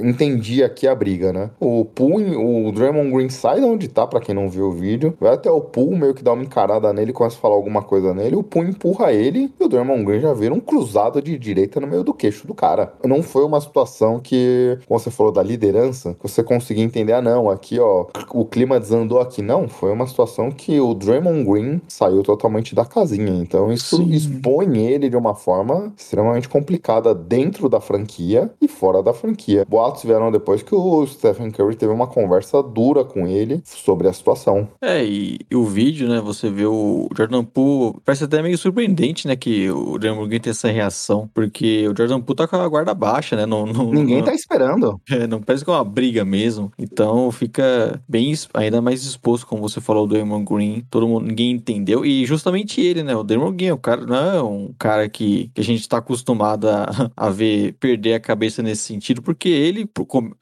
entendi 0.00 0.62
aqui 0.62 0.86
a 0.86 0.94
briga, 0.94 1.32
né? 1.32 1.50
O 1.60 1.84
Poole, 1.84 2.36
o 2.36 2.72
Draymond 2.72 3.10
Green 3.10 3.28
sai 3.28 3.60
de 3.60 3.66
onde 3.66 3.88
tá, 3.88 4.06
pra 4.06 4.20
quem 4.20 4.34
não 4.34 4.48
viu 4.48 4.66
o 4.66 4.72
vídeo, 4.72 5.14
vai 5.20 5.34
até 5.34 5.50
o 5.50 5.60
Poole, 5.60 5.98
meio 5.98 6.14
que 6.14 6.22
dá 6.22 6.32
uma 6.32 6.42
encarada 6.42 6.92
nele, 6.92 7.12
começa 7.12 7.36
a 7.36 7.40
falar 7.40 7.54
alguma 7.54 7.82
coisa 7.82 8.14
nele, 8.14 8.36
o 8.36 8.42
Poole 8.42 8.70
empurra 8.70 9.12
ele 9.12 9.52
e 9.58 9.64
o 9.64 9.68
Draymond 9.68 10.04
Green 10.04 10.20
já 10.20 10.32
vira 10.32 10.54
um 10.54 10.60
cruzado 10.60 11.20
de 11.20 11.38
direita 11.38 11.80
no 11.80 11.86
meio 11.86 12.02
do 12.02 12.14
queixo 12.14 12.46
do 12.46 12.54
cara. 12.54 12.92
Não 13.04 13.22
foi 13.22 13.44
uma 13.44 13.60
situação 13.60 14.20
que, 14.20 14.78
como 14.86 14.98
você 14.98 15.10
falou 15.10 15.32
da 15.32 15.42
liderança, 15.42 16.16
você 16.22 16.42
conseguia 16.42 16.84
entender, 16.84 17.12
ah 17.12 17.22
não, 17.22 17.50
aqui 17.50 17.78
ó, 17.78 18.06
o 18.32 18.44
clima 18.44 18.80
desandou 18.80 19.20
aqui. 19.20 19.42
Não, 19.42 19.68
foi 19.68 19.92
uma 19.92 20.06
situação 20.06 20.50
que 20.50 20.80
o 20.80 20.94
Draymond 20.94 21.44
Green 21.44 21.80
saiu 21.88 22.22
totalmente 22.22 22.74
da 22.74 22.84
casinha. 22.84 23.32
Então 23.42 23.72
isso 23.72 23.96
Sim. 23.96 24.10
expõe 24.10 24.78
ele 24.78 25.08
de 25.08 25.16
uma 25.16 25.34
forma 25.34 25.92
extremamente 25.96 26.48
complicada 26.48 27.14
dentro 27.14 27.68
da 27.68 27.80
franquia 27.80 28.50
e 28.60 28.68
fora 28.68 29.02
da 29.02 29.12
franquia. 29.38 29.64
Boatos 29.68 30.02
vieram 30.02 30.32
depois 30.32 30.62
que 30.62 30.74
o 30.74 31.06
Stephen 31.06 31.50
Curry 31.50 31.76
teve 31.76 31.92
uma 31.92 32.06
conversa 32.06 32.62
dura 32.62 33.04
com 33.04 33.26
ele 33.26 33.62
sobre 33.64 34.08
a 34.08 34.12
situação. 34.12 34.68
É, 34.82 35.04
e, 35.04 35.38
e 35.48 35.54
o 35.56 35.64
vídeo, 35.64 36.08
né, 36.08 36.20
você 36.20 36.50
vê 36.50 36.66
o 36.66 37.08
Jordan 37.16 37.44
Poole, 37.44 37.96
parece 38.04 38.24
até 38.24 38.42
meio 38.42 38.58
surpreendente, 38.58 39.28
né, 39.28 39.36
que 39.36 39.70
o 39.70 39.98
Draymond 39.98 40.28
Green 40.28 40.40
tem 40.40 40.50
essa 40.50 40.68
reação, 40.68 41.30
porque 41.32 41.86
o 41.88 41.96
Jordan 41.96 42.20
Poole 42.20 42.36
tá 42.36 42.48
com 42.48 42.56
a 42.56 42.68
guarda 42.68 42.92
baixa, 42.92 43.36
né, 43.36 43.46
não, 43.46 43.66
não, 43.66 43.92
Ninguém 43.92 44.18
não, 44.18 44.24
tá 44.24 44.34
esperando. 44.34 45.00
é, 45.10 45.26
não 45.26 45.40
parece 45.40 45.64
que 45.64 45.70
é 45.70 45.74
uma 45.74 45.84
briga 45.84 46.24
mesmo, 46.24 46.72
então 46.78 47.30
fica 47.30 48.00
bem, 48.08 48.34
ainda 48.54 48.80
mais 48.80 49.04
exposto, 49.04 49.46
como 49.46 49.62
você 49.62 49.80
falou, 49.80 50.06
do 50.06 50.14
Draymond 50.14 50.44
Green, 50.44 50.84
todo 50.90 51.06
mundo, 51.06 51.26
ninguém 51.26 51.52
entendeu, 51.52 52.04
e 52.04 52.26
justamente 52.26 52.80
ele, 52.80 53.02
né, 53.02 53.14
o 53.14 53.22
Draymond 53.22 53.56
Green, 53.56 53.70
o 53.70 53.78
cara, 53.78 54.04
não 54.04 54.16
é 54.16 54.42
um 54.42 54.74
cara 54.78 55.08
que, 55.08 55.50
que 55.54 55.60
a 55.60 55.64
gente 55.64 55.88
tá 55.88 55.98
acostumado 55.98 56.68
a, 56.68 56.88
a 57.16 57.30
ver 57.30 57.74
perder 57.74 58.14
a 58.14 58.20
cabeça 58.20 58.62
nesse 58.62 58.82
sentido, 58.82 59.22
porque 59.28 59.50
ele 59.50 59.86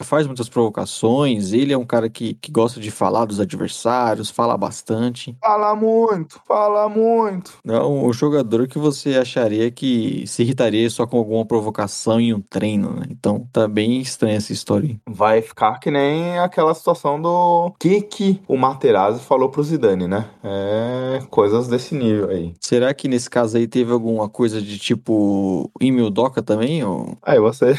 faz 0.00 0.28
muitas 0.28 0.48
provocações, 0.48 1.52
ele 1.52 1.72
é 1.72 1.76
um 1.76 1.84
cara 1.84 2.08
que, 2.08 2.34
que 2.34 2.52
gosta 2.52 2.78
de 2.78 2.92
falar 2.92 3.24
dos 3.24 3.40
adversários, 3.40 4.30
fala 4.30 4.56
bastante, 4.56 5.36
Fala 5.40 5.74
muito, 5.74 6.40
fala 6.46 6.88
muito. 6.88 7.54
não 7.64 7.74
é 7.74 7.84
um 7.84 8.12
jogador 8.12 8.68
que 8.68 8.78
você 8.78 9.16
acharia 9.16 9.72
que 9.72 10.24
se 10.28 10.42
irritaria 10.42 10.88
só 10.88 11.04
com 11.04 11.18
alguma 11.18 11.44
provocação 11.44 12.20
em 12.20 12.32
um 12.32 12.40
treino, 12.40 12.92
né? 12.92 13.06
Então 13.10 13.48
tá 13.52 13.66
bem 13.66 14.00
estranha 14.00 14.36
essa 14.36 14.52
história. 14.52 14.90
aí. 14.90 15.00
Vai 15.08 15.42
ficar 15.42 15.80
que 15.80 15.90
nem 15.90 16.38
aquela 16.38 16.72
situação 16.72 17.20
do 17.20 17.72
que 17.80 18.00
que 18.02 18.40
o 18.46 18.56
Materazzi 18.56 19.18
falou 19.20 19.48
pro 19.48 19.64
Zidane, 19.64 20.06
né? 20.06 20.26
É 20.44 21.22
coisas 21.28 21.66
desse 21.66 21.92
nível 21.92 22.30
aí. 22.30 22.54
Será 22.60 22.94
que 22.94 23.08
nesse 23.08 23.28
caso 23.28 23.56
aí 23.56 23.66
teve 23.66 23.90
alguma 23.90 24.28
coisa 24.28 24.62
de 24.62 24.78
tipo 24.78 25.68
Emil 25.80 26.08
Doca 26.08 26.40
também? 26.40 26.84
Ou... 26.84 27.18
Aí 27.20 27.40
você 27.40 27.74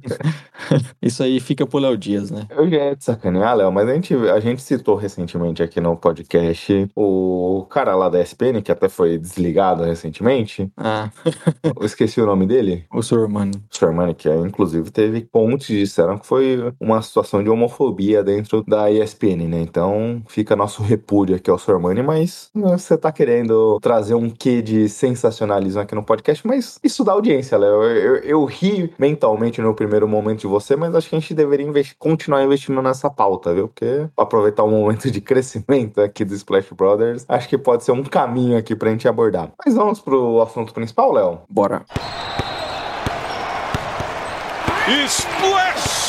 Isso 1.00 1.22
aí 1.22 1.40
fica 1.40 1.66
pro 1.66 1.78
Léo 1.78 1.96
Dias, 1.96 2.30
né? 2.30 2.46
Eu 2.50 2.68
já 2.68 2.76
ia 2.76 2.96
te 2.96 3.04
sacanear, 3.04 3.56
Léo, 3.56 3.72
mas 3.72 3.88
a 3.88 3.94
gente, 3.94 4.14
a 4.14 4.40
gente 4.40 4.62
citou 4.62 4.96
recentemente 4.96 5.62
aqui 5.62 5.80
no 5.80 5.96
podcast 5.96 6.88
o 6.94 7.66
cara 7.70 7.94
lá 7.94 8.08
da 8.08 8.20
SPN, 8.20 8.62
que 8.62 8.72
até 8.72 8.88
foi 8.88 9.18
desligado 9.18 9.84
recentemente. 9.84 10.70
Ah, 10.76 11.10
Eu 11.78 11.84
esqueci 11.84 12.20
o 12.20 12.26
nome 12.26 12.46
dele. 12.46 12.84
o 12.92 13.02
senhor, 13.02 13.28
mano. 13.28 13.52
Sherman, 13.70 14.14
que 14.14 14.28
é, 14.28 14.36
inclusive 14.36 14.90
teve 14.90 15.20
pontos 15.20 15.66
que 15.66 15.78
disseram 15.78 16.18
que 16.18 16.26
foi 16.26 16.72
uma 16.80 17.00
situação 17.02 17.42
de 17.42 17.50
homofobia 17.50 18.22
dentro 18.22 18.62
da 18.66 18.90
ESPN, 18.90 19.48
né? 19.48 19.60
Então 19.60 20.22
fica 20.28 20.56
nosso 20.56 20.82
repúdio 20.82 21.36
aqui 21.36 21.50
ao 21.50 21.58
Sormani, 21.58 22.02
mas 22.02 22.50
né, 22.54 22.76
você 22.76 22.96
tá 22.96 23.12
querendo 23.12 23.78
trazer 23.80 24.14
um 24.14 24.30
quê 24.30 24.62
de 24.62 24.88
sensacionalismo 24.88 25.80
aqui 25.80 25.94
no 25.94 26.02
podcast, 26.02 26.46
mas 26.46 26.78
isso 26.82 27.04
dá 27.04 27.12
audiência, 27.12 27.58
Léo. 27.58 27.82
Eu, 27.82 27.96
eu, 27.96 28.16
eu 28.16 28.44
ri 28.44 28.92
mentalmente 28.98 29.60
no 29.60 29.74
primeiro 29.74 30.08
momento 30.08 30.25
de 30.34 30.46
você, 30.46 30.74
mas 30.76 30.94
acho 30.94 31.08
que 31.08 31.16
a 31.16 31.20
gente 31.20 31.34
deveria 31.34 31.66
investi- 31.66 31.94
continuar 31.98 32.42
investindo 32.42 32.80
nessa 32.82 33.08
pauta, 33.10 33.54
viu? 33.54 33.68
Porque 33.68 34.08
aproveitar 34.16 34.62
o 34.64 34.70
momento 34.70 35.10
de 35.10 35.20
crescimento 35.22 36.00
aqui 36.00 36.24
do 36.24 36.34
Splash 36.34 36.72
Brothers, 36.72 37.24
acho 37.28 37.48
que 37.48 37.56
pode 37.58 37.84
ser 37.84 37.92
um 37.92 38.02
caminho 38.02 38.56
aqui 38.58 38.74
pra 38.74 38.90
gente 38.90 39.06
abordar. 39.06 39.50
Mas 39.64 39.74
vamos 39.74 40.00
pro 40.00 40.40
assunto 40.42 40.72
principal, 40.74 41.12
Léo? 41.12 41.38
Bora. 41.48 41.84
Splash! 45.06 46.06